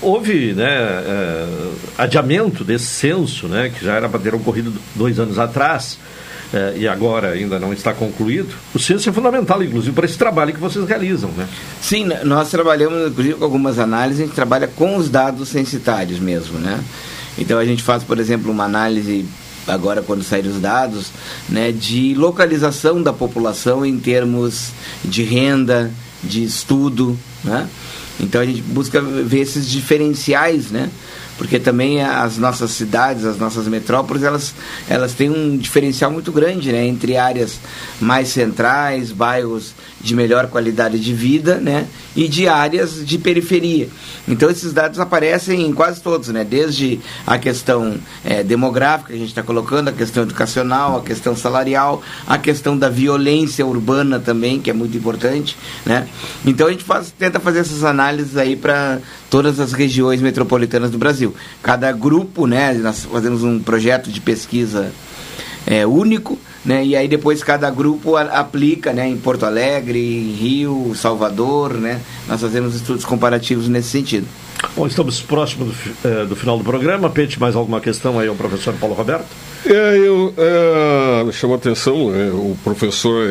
Houve 0.00 0.52
né, 0.52 0.66
é, 0.66 1.46
adiamento 1.96 2.64
desse 2.64 2.86
censo, 2.86 3.46
né, 3.46 3.70
que 3.70 3.84
já 3.84 3.94
era 3.94 4.08
para 4.08 4.20
ter 4.20 4.34
ocorrido 4.34 4.72
dois 4.94 5.18
anos 5.18 5.38
atrás 5.38 5.98
é, 6.54 6.74
e 6.76 6.86
agora 6.86 7.30
ainda 7.30 7.58
não 7.58 7.72
está 7.72 7.92
concluído, 7.92 8.54
o 8.72 8.78
censo 8.78 9.08
é 9.08 9.12
fundamental, 9.12 9.60
inclusive, 9.60 9.92
para 9.92 10.06
esse 10.06 10.16
trabalho 10.16 10.54
que 10.54 10.60
vocês 10.60 10.86
realizam, 10.86 11.30
né? 11.30 11.48
Sim, 11.82 12.06
nós 12.22 12.48
trabalhamos, 12.48 13.10
inclusive, 13.10 13.34
com 13.34 13.44
algumas 13.44 13.80
análises, 13.80 14.20
a 14.20 14.24
gente 14.26 14.36
trabalha 14.36 14.68
com 14.68 14.96
os 14.96 15.10
dados 15.10 15.48
censitários 15.48 16.20
mesmo, 16.20 16.60
né? 16.60 16.78
Então, 17.36 17.58
a 17.58 17.64
gente 17.64 17.82
faz, 17.82 18.04
por 18.04 18.20
exemplo, 18.20 18.52
uma 18.52 18.64
análise 18.64 19.26
agora 19.66 20.00
quando 20.00 20.22
saírem 20.22 20.52
os 20.52 20.60
dados, 20.60 21.10
né, 21.48 21.72
de 21.72 22.14
localização 22.14 23.02
da 23.02 23.12
população 23.12 23.84
em 23.84 23.98
termos 23.98 24.70
de 25.04 25.22
renda, 25.22 25.90
de 26.22 26.44
estudo, 26.44 27.18
né? 27.42 27.68
Então 28.20 28.40
a 28.40 28.44
gente 28.44 28.62
busca 28.62 29.00
ver 29.00 29.40
esses 29.40 29.68
diferenciais, 29.68 30.70
né? 30.70 30.90
Porque 31.36 31.58
também 31.58 32.02
as 32.02 32.38
nossas 32.38 32.70
cidades, 32.70 33.24
as 33.24 33.38
nossas 33.38 33.66
metrópoles, 33.66 34.22
elas, 34.22 34.54
elas 34.88 35.12
têm 35.14 35.30
um 35.30 35.56
diferencial 35.56 36.10
muito 36.10 36.30
grande, 36.30 36.70
né? 36.70 36.86
Entre 36.86 37.16
áreas 37.16 37.58
mais 38.00 38.28
centrais, 38.28 39.10
bairros 39.10 39.74
de 40.00 40.14
melhor 40.14 40.48
qualidade 40.48 41.00
de 41.00 41.14
vida, 41.14 41.56
né? 41.56 41.86
E 42.14 42.28
de 42.28 42.46
áreas 42.46 43.04
de 43.04 43.18
periferia. 43.18 43.88
Então 44.28 44.50
esses 44.50 44.72
dados 44.72 45.00
aparecem 45.00 45.62
em 45.66 45.72
quase 45.72 46.00
todos, 46.00 46.28
né? 46.28 46.44
Desde 46.44 47.00
a 47.26 47.38
questão 47.38 47.96
é, 48.24 48.42
demográfica 48.42 49.08
que 49.08 49.14
a 49.14 49.18
gente 49.18 49.28
está 49.28 49.42
colocando, 49.42 49.88
a 49.88 49.92
questão 49.92 50.22
educacional, 50.22 50.98
a 50.98 51.02
questão 51.02 51.34
salarial, 51.34 52.02
a 52.26 52.38
questão 52.38 52.76
da 52.76 52.88
violência 52.88 53.66
urbana 53.66 54.20
também, 54.20 54.60
que 54.60 54.70
é 54.70 54.72
muito 54.72 54.96
importante, 54.96 55.56
né? 55.84 56.06
Então 56.44 56.68
a 56.68 56.70
gente 56.70 56.84
faz, 56.84 57.12
tenta 57.18 57.40
fazer 57.40 57.60
essas 57.60 57.82
análises 57.82 58.36
aí 58.36 58.54
para 58.54 59.00
todas 59.34 59.58
as 59.58 59.72
regiões 59.72 60.22
metropolitanas 60.22 60.92
do 60.92 60.96
Brasil. 60.96 61.34
Cada 61.60 61.90
grupo, 61.90 62.46
né? 62.46 62.72
Nós 62.74 63.04
fazemos 63.04 63.42
um 63.42 63.58
projeto 63.58 64.08
de 64.08 64.20
pesquisa 64.20 64.92
é, 65.66 65.84
único, 65.84 66.38
né? 66.64 66.84
E 66.84 66.94
aí 66.94 67.08
depois 67.08 67.42
cada 67.42 67.68
grupo 67.68 68.14
a, 68.14 68.22
aplica, 68.22 68.92
né? 68.92 69.08
Em 69.08 69.16
Porto 69.16 69.44
Alegre, 69.44 69.98
em 69.98 70.34
Rio, 70.34 70.92
Salvador, 70.94 71.74
né? 71.74 72.00
Nós 72.28 72.42
fazemos 72.42 72.76
estudos 72.76 73.04
comparativos 73.04 73.66
nesse 73.66 73.88
sentido. 73.88 74.24
Bom, 74.76 74.86
estamos 74.86 75.20
próximos 75.20 75.74
do, 75.74 76.08
é, 76.08 76.24
do 76.26 76.36
final 76.36 76.56
do 76.56 76.62
programa. 76.62 77.10
Pente 77.10 77.40
mais 77.40 77.56
alguma 77.56 77.80
questão 77.80 78.20
aí 78.20 78.28
ao 78.28 78.36
professor 78.36 78.72
Paulo 78.74 78.94
Roberto? 78.94 79.26
É, 79.66 79.98
eu, 79.98 80.32
é, 80.38 81.24
me 81.24 81.32
chamou 81.32 81.54
a 81.54 81.58
atenção, 81.58 82.14
é, 82.14 82.30
o 82.30 82.56
professor 82.62 83.26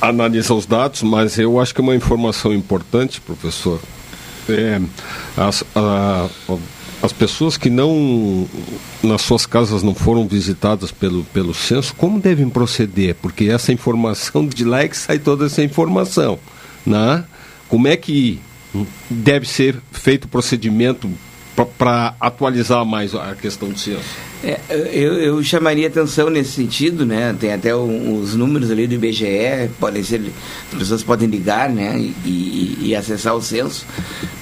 analisa 0.00 0.54
os 0.54 0.64
dados, 0.64 1.02
mas 1.02 1.38
eu 1.38 1.60
acho 1.60 1.74
que 1.74 1.82
é 1.82 1.84
uma 1.84 1.94
informação 1.94 2.54
importante, 2.54 3.20
professor. 3.20 3.78
É, 4.48 4.80
a, 5.36 5.50
a, 5.76 6.28
as 7.02 7.12
pessoas 7.12 7.56
que 7.56 7.68
não 7.68 8.48
nas 9.02 9.22
suas 9.22 9.44
casas 9.44 9.82
não 9.82 9.94
foram 9.94 10.26
visitadas 10.26 10.92
pelo, 10.92 11.24
pelo 11.24 11.52
censo, 11.52 11.94
como 11.94 12.20
devem 12.20 12.48
proceder? 12.48 13.16
Porque 13.16 13.44
essa 13.46 13.72
informação 13.72 14.46
de 14.46 14.64
lá 14.64 14.82
é 14.82 14.88
que 14.88 14.96
sai 14.96 15.18
toda 15.18 15.46
essa 15.46 15.62
informação. 15.62 16.38
Né? 16.86 17.24
Como 17.68 17.88
é 17.88 17.96
que 17.96 18.40
deve 19.10 19.48
ser 19.48 19.80
feito 19.90 20.24
o 20.24 20.28
procedimento 20.28 21.10
para 21.76 22.14
atualizar 22.20 22.84
mais 22.84 23.14
a 23.14 23.34
questão 23.34 23.68
do 23.68 23.78
censo? 23.78 24.31
É, 24.44 24.58
eu, 24.92 25.14
eu, 25.14 25.42
chamaria 25.44 25.86
atenção 25.86 26.28
nesse 26.28 26.50
sentido, 26.50 27.06
né? 27.06 27.34
Tem 27.38 27.52
até 27.52 27.74
um, 27.74 28.18
os 28.18 28.34
números 28.34 28.70
ali 28.72 28.88
do 28.88 28.94
IBGE, 28.94 29.70
podem 29.78 30.02
ser, 30.02 30.20
as 30.72 30.78
pessoas 30.78 31.02
podem 31.02 31.28
ligar, 31.28 31.70
né? 31.70 31.96
E, 31.96 32.14
e, 32.24 32.78
e 32.86 32.96
acessar 32.96 33.36
o 33.36 33.40
censo, 33.40 33.86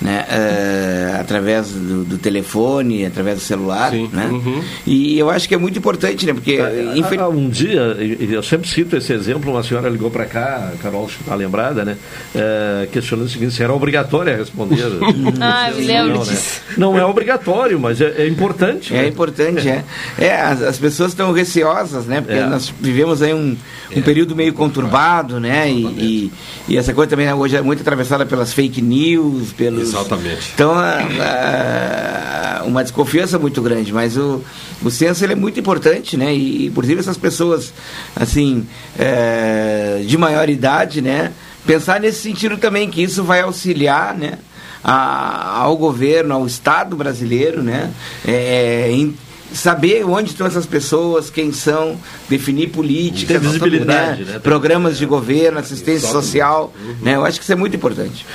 né? 0.00 0.24
Uh, 0.30 1.20
através 1.20 1.68
do, 1.68 2.04
do, 2.04 2.18
telefone, 2.18 3.04
através 3.04 3.36
do 3.36 3.42
celular, 3.42 3.90
Sim. 3.90 4.08
né? 4.10 4.26
Uhum. 4.26 4.62
E 4.86 5.18
eu 5.18 5.28
acho 5.28 5.46
que 5.46 5.54
é 5.54 5.58
muito 5.58 5.78
importante, 5.78 6.24
né? 6.24 6.32
Porque 6.32 6.58
ah, 6.60 6.96
infel... 6.96 7.28
um 7.28 7.50
dia, 7.50 7.96
eu 8.18 8.42
sempre 8.42 8.68
cito 8.68 8.96
esse 8.96 9.12
exemplo, 9.12 9.52
uma 9.52 9.62
senhora 9.62 9.88
ligou 9.90 10.10
para 10.10 10.24
cá, 10.24 10.72
a 10.74 10.82
Carol 10.82 11.06
está 11.06 11.34
lembrada, 11.34 11.84
né? 11.84 11.98
Uh, 12.34 12.90
questionando 12.90 13.26
o 13.26 13.30
seguinte, 13.30 13.54
se 13.54 13.62
era 13.62 13.74
obrigatória 13.74 14.34
responder. 14.34 14.80
ah, 15.40 15.70
eu 15.70 15.76
lembro 15.84 16.14
não, 16.14 16.22
disso. 16.22 16.60
Né? 16.68 16.74
Não 16.78 16.98
é 16.98 17.04
obrigatório, 17.04 17.78
mas 17.78 18.00
é, 18.00 18.14
é 18.22 18.26
importante. 18.26 18.94
É 18.94 19.02
né? 19.02 19.08
importante, 19.08 19.68
é. 19.68 19.84
É, 20.18 20.34
as, 20.34 20.62
as 20.62 20.78
pessoas 20.78 21.12
estão 21.12 21.32
receosas, 21.32 22.06
né? 22.06 22.20
Porque 22.20 22.38
é. 22.38 22.46
nós 22.46 22.72
vivemos 22.80 23.22
aí 23.22 23.34
um, 23.34 23.56
um 23.94 23.98
é. 23.98 24.00
período 24.00 24.34
meio 24.36 24.52
conturbado, 24.52 25.40
né? 25.40 25.70
E, 25.70 25.84
e, 25.86 26.32
e, 26.68 26.76
essa 26.76 26.92
coisa 26.92 27.10
também 27.10 27.32
hoje 27.32 27.56
é 27.56 27.62
muito 27.62 27.80
atravessada 27.80 28.26
pelas 28.26 28.52
fake 28.52 28.80
news, 28.80 29.52
pelos... 29.52 29.88
Exatamente. 29.88 30.50
Então, 30.54 30.72
a, 30.72 32.60
a, 32.60 32.64
uma 32.64 32.82
desconfiança 32.82 33.38
muito 33.38 33.60
grande, 33.62 33.92
mas 33.92 34.16
o, 34.16 34.42
o 34.82 34.90
censo 34.90 35.24
ele 35.24 35.32
é 35.32 35.36
muito 35.36 35.58
importante, 35.58 36.16
né? 36.16 36.34
E, 36.34 36.66
inclusive, 36.66 37.00
essas 37.00 37.16
pessoas, 37.16 37.72
assim, 38.14 38.66
é, 38.98 40.02
de 40.06 40.16
maior 40.16 40.48
idade, 40.48 41.00
né? 41.00 41.32
Pensar 41.66 42.00
nesse 42.00 42.20
sentido 42.20 42.56
também, 42.56 42.90
que 42.90 43.02
isso 43.02 43.22
vai 43.22 43.40
auxiliar, 43.40 44.16
né? 44.16 44.38
A, 44.82 45.58
ao 45.58 45.76
governo, 45.76 46.34
ao 46.34 46.46
Estado 46.46 46.96
brasileiro, 46.96 47.62
né? 47.62 47.90
É, 48.26 48.90
em, 48.90 49.14
saber 49.52 50.04
onde 50.04 50.30
estão 50.30 50.46
essas 50.46 50.66
pessoas, 50.66 51.30
quem 51.30 51.52
são, 51.52 51.98
definir 52.28 52.68
políticas, 52.68 53.40
visibilidade, 53.42 54.24
né? 54.24 54.32
né? 54.34 54.38
programas 54.38 54.98
de 54.98 55.06
governo, 55.06 55.58
assistência 55.58 56.08
social, 56.08 56.72
uhum. 56.80 56.96
né? 57.02 57.16
Eu 57.16 57.24
acho 57.24 57.38
que 57.38 57.44
isso 57.44 57.52
é 57.52 57.56
muito 57.56 57.76
importante. 57.76 58.26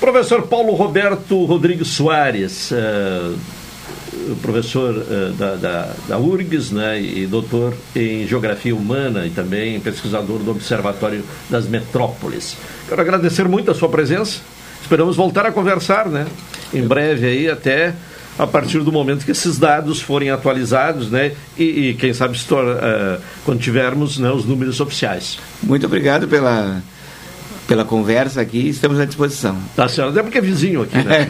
Professor 0.00 0.42
Paulo 0.42 0.74
Roberto 0.74 1.44
Rodrigues 1.44 1.88
Soares, 1.88 2.70
uh, 2.70 3.36
professor 4.40 4.94
uh, 4.94 5.32
da, 5.32 5.56
da, 5.56 5.92
da, 6.08 6.18
URGS 6.18 6.70
né, 6.70 7.00
e 7.00 7.26
doutor 7.26 7.74
em 7.94 8.26
Geografia 8.26 8.74
Humana 8.74 9.26
e 9.26 9.30
também 9.30 9.78
pesquisador 9.78 10.38
do 10.38 10.52
Observatório 10.52 11.22
das 11.50 11.66
Metrópoles. 11.66 12.56
Quero 12.88 13.00
agradecer 13.00 13.46
muito 13.46 13.70
a 13.70 13.74
sua 13.74 13.88
presença. 13.88 14.40
Esperamos 14.80 15.16
voltar 15.16 15.44
a 15.44 15.52
conversar, 15.52 16.06
né? 16.06 16.26
Em 16.72 16.82
breve 16.82 17.26
aí, 17.26 17.48
até 17.48 17.94
a 18.40 18.46
partir 18.46 18.80
do 18.80 18.90
momento 18.90 19.24
que 19.24 19.30
esses 19.30 19.58
dados 19.58 20.00
forem 20.00 20.30
atualizados, 20.30 21.10
né? 21.10 21.32
E, 21.58 21.90
e 21.90 21.94
quem 21.94 22.14
sabe 22.14 22.38
uh, 22.38 23.20
quando 23.44 23.60
tivermos 23.60 24.18
né, 24.18 24.30
os 24.30 24.46
números 24.46 24.80
oficiais. 24.80 25.38
Muito 25.62 25.84
obrigado 25.84 26.26
pela 26.26 26.82
pela 27.68 27.84
conversa 27.84 28.40
aqui, 28.40 28.68
estamos 28.68 28.98
à 28.98 29.04
disposição. 29.04 29.56
Tá 29.76 29.86
certo, 29.88 30.10
até 30.10 30.22
porque 30.24 30.38
é 30.38 30.40
vizinho 30.40 30.82
aqui, 30.82 30.96
né? 30.96 31.20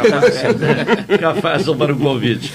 Fica 1.07 1.35
fácil, 1.35 1.77
para 1.77 1.93
o 1.93 1.99
convite. 1.99 2.51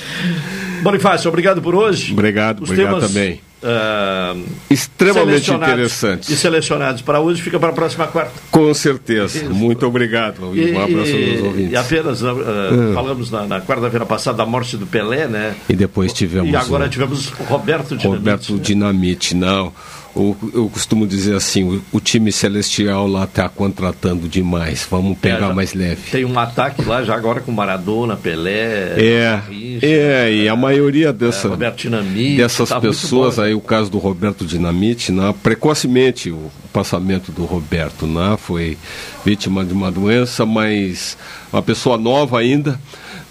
Bonifácio, 0.86 1.28
obrigado 1.30 1.64
por 1.64 1.74
hoje. 1.74 2.14
Obrigado, 2.14 2.62
Os 2.62 2.70
obrigado 2.70 2.94
temas, 2.98 3.12
também. 3.12 3.42
Uh, 3.64 4.46
Extremamente 4.70 5.52
interessante. 5.52 6.32
E 6.32 6.36
selecionados 6.36 7.02
para 7.02 7.20
hoje, 7.20 7.42
fica 7.42 7.60
para 7.60 7.70
a 7.70 7.74
próxima 7.74 8.06
quarta. 8.06 8.32
Com 8.52 8.72
certeza. 8.72 9.40
Isso. 9.40 9.50
Muito 9.50 9.84
obrigado. 9.88 10.56
E, 10.56 10.72
um 10.72 10.80
abraço 10.80 11.12
aos 11.12 11.42
ouvintes. 11.42 11.72
E 11.72 11.76
apenas 11.76 12.22
uh, 12.22 12.34
uh. 12.34 12.94
falamos 12.94 13.32
na, 13.32 13.48
na 13.48 13.62
quarta-feira 13.62 14.06
passada 14.06 14.38
da 14.38 14.46
morte 14.46 14.78
do 14.78 14.86
Pelé, 14.86 15.28
né? 15.28 15.56
E 15.68 15.74
depois 15.74 16.14
tivemos. 16.14 16.52
E 16.52 16.56
agora 16.56 16.86
o... 16.86 16.90
tivemos 16.90 17.30
Roberto 17.30 17.98
Dinamite. 17.98 18.20
Roberto 18.20 18.54
né? 18.54 18.60
Dinamite, 18.62 19.36
não 19.36 19.74
eu 20.16 20.70
costumo 20.72 21.06
dizer 21.06 21.36
assim, 21.36 21.64
o, 21.64 21.84
o 21.92 22.00
time 22.00 22.32
celestial 22.32 23.06
lá 23.06 23.26
está 23.26 23.50
contratando 23.50 24.30
demais, 24.30 24.88
vamos 24.90 25.18
pegar 25.18 25.52
é, 25.52 25.54
mais 25.54 25.74
leve. 25.74 26.10
Tem 26.10 26.24
um 26.24 26.40
ataque 26.40 26.84
lá 26.84 27.04
já 27.04 27.14
agora 27.16 27.42
com 27.42 27.52
Maradona, 27.52 28.16
Pelé, 28.16 28.96
é, 28.98 29.42
é, 29.82 30.34
e 30.34 30.48
a 30.48 30.56
maioria 30.56 31.12
dessa, 31.12 31.50
é, 31.60 31.72
Dinamite, 31.72 32.38
dessas 32.38 32.70
tá 32.70 32.80
pessoas, 32.80 33.38
aí 33.38 33.54
o 33.54 33.60
caso 33.60 33.92
do 33.92 33.98
Roberto 33.98 34.46
Dinamite, 34.46 35.12
né, 35.12 35.34
precocemente 35.44 36.32
o 36.32 36.50
passamento 36.72 37.32
do 37.34 37.44
Roberto, 37.44 38.08
né, 38.08 38.38
foi 38.38 38.78
vítima 39.26 39.66
de 39.66 39.74
uma 39.74 39.92
doença, 39.92 40.46
mas 40.46 41.18
uma 41.52 41.62
pessoa 41.62 41.98
nova 41.98 42.40
ainda, 42.40 42.80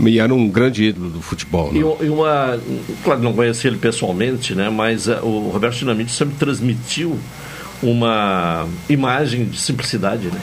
e 0.00 0.18
era 0.18 0.34
um 0.34 0.48
grande 0.48 0.84
ídolo 0.84 1.10
do 1.10 1.22
futebol. 1.22 1.72
Né? 1.72 1.80
E, 1.80 2.08
uma, 2.08 2.58
claro, 3.02 3.20
não 3.20 3.32
conheci 3.32 3.66
ele 3.66 3.78
pessoalmente, 3.78 4.54
né? 4.54 4.68
Mas 4.68 5.06
uh, 5.06 5.20
o 5.22 5.50
Roberto 5.50 5.76
Dinamite 5.76 6.10
sempre 6.10 6.34
transmitiu 6.36 7.18
uma 7.82 8.66
imagem 8.88 9.44
de 9.44 9.58
simplicidade, 9.58 10.28
né? 10.28 10.40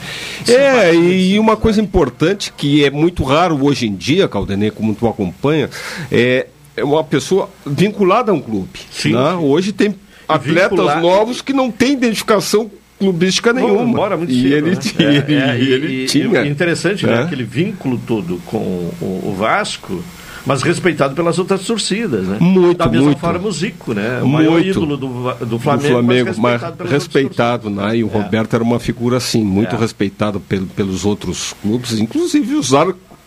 É, 0.48 0.94
e 0.94 1.38
uma 1.38 1.56
coisa 1.56 1.80
importante 1.80 2.52
que 2.56 2.84
é 2.84 2.90
muito 2.90 3.24
raro 3.24 3.64
hoje 3.64 3.86
em 3.86 3.94
dia, 3.94 4.28
Caldenei, 4.28 4.70
como 4.70 4.94
tu 4.94 5.08
acompanha, 5.08 5.68
é, 6.10 6.46
é 6.76 6.84
uma 6.84 7.02
pessoa 7.02 7.50
vinculada 7.66 8.30
a 8.30 8.34
um 8.34 8.40
clube. 8.40 8.80
Sim, 8.90 9.12
né? 9.12 9.34
Hoje 9.34 9.72
tem 9.72 9.94
atletas 10.28 11.02
novos 11.02 11.42
que 11.42 11.52
não 11.52 11.70
têm 11.70 11.92
identificação 11.92 12.70
clubística 13.02 13.52
nenhuma. 13.52 13.82
Embora 13.82 14.16
muito 14.16 14.32
e 14.32 14.52
ele, 14.52 14.70
né? 14.70 14.76
tinha, 14.76 15.08
é, 15.08 15.16
é, 15.50 15.60
e, 15.60 15.72
ele 15.72 16.04
e, 16.04 16.06
tinha. 16.06 16.42
E 16.42 16.48
interessante, 16.48 17.06
né? 17.06 17.14
É. 17.14 17.22
Aquele 17.22 17.44
vínculo 17.44 18.00
todo 18.06 18.40
com 18.46 18.58
o, 18.58 19.22
o 19.24 19.34
Vasco 19.36 20.02
mas 20.44 20.62
respeitado 20.62 21.14
pelas 21.14 21.38
outras 21.38 21.62
torcidas, 21.64 22.26
né? 22.26 22.36
Muito, 22.40 22.78
Da 22.78 22.88
mesma 22.88 23.06
muito. 23.06 23.20
forma 23.20 23.46
o 23.46 23.52
Zico, 23.52 23.94
né? 23.94 24.18
O 24.20 24.26
muito. 24.26 24.50
maior 24.50 24.60
ídolo 24.60 24.96
do, 24.96 25.06
do 25.46 25.58
Flamengo, 25.58 25.86
do 25.86 25.88
Flamengo 25.88 26.30
mas 26.38 26.52
respeitado, 26.52 26.76
mas 26.80 26.90
respeitado 26.90 27.70
né? 27.70 27.96
E 27.96 28.04
o 28.04 28.08
é. 28.08 28.10
Roberto 28.10 28.54
era 28.54 28.64
uma 28.64 28.80
figura 28.80 29.18
assim, 29.18 29.44
muito 29.44 29.76
é. 29.76 29.78
respeitado 29.78 30.40
pelo, 30.40 30.66
pelos 30.66 31.04
outros 31.04 31.54
clubes, 31.62 31.98
inclusive 31.98 32.56
os 32.56 32.72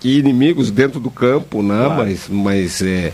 inimigos 0.04 0.70
dentro 0.70 1.00
do 1.00 1.10
campo, 1.10 1.64
né? 1.64 1.86
Claro. 1.86 2.04
Mas, 2.04 2.28
mas 2.30 2.82
é, 2.82 3.14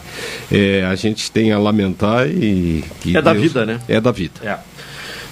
é, 0.51 0.83
a 0.83 0.95
gente 0.95 1.31
tem 1.31 1.51
a 1.51 1.59
lamentar 1.59 2.27
e 2.27 2.83
é 3.05 3.11
Deus, 3.11 3.23
da 3.23 3.33
vida, 3.33 3.65
né? 3.65 3.79
É 3.87 4.01
da 4.01 4.11
vida. 4.11 4.33
É. 4.43 4.57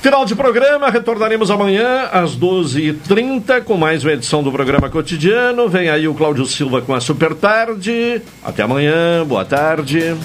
Final 0.02 0.24
de 0.24 0.34
programa, 0.34 0.90
retornaremos 0.90 1.52
amanhã 1.52 2.08
às 2.12 2.38
12h30 2.38 3.64
com 3.66 3.76
mais 3.76 4.02
uma 4.02 4.14
edição 4.14 4.42
do 4.42 4.50
programa 4.50 4.90
cotidiano. 4.90 5.68
Vem 5.68 5.90
aí 5.90 6.08
o 6.08 6.14
Cláudio 6.14 6.46
Silva 6.46 6.82
com 6.82 6.94
a 6.94 7.02
Super 7.02 7.36
Tarde. 7.36 8.22
Até 8.42 8.64
amanhã, 8.64 9.26
boa 9.26 9.44
tarde. 9.44 10.16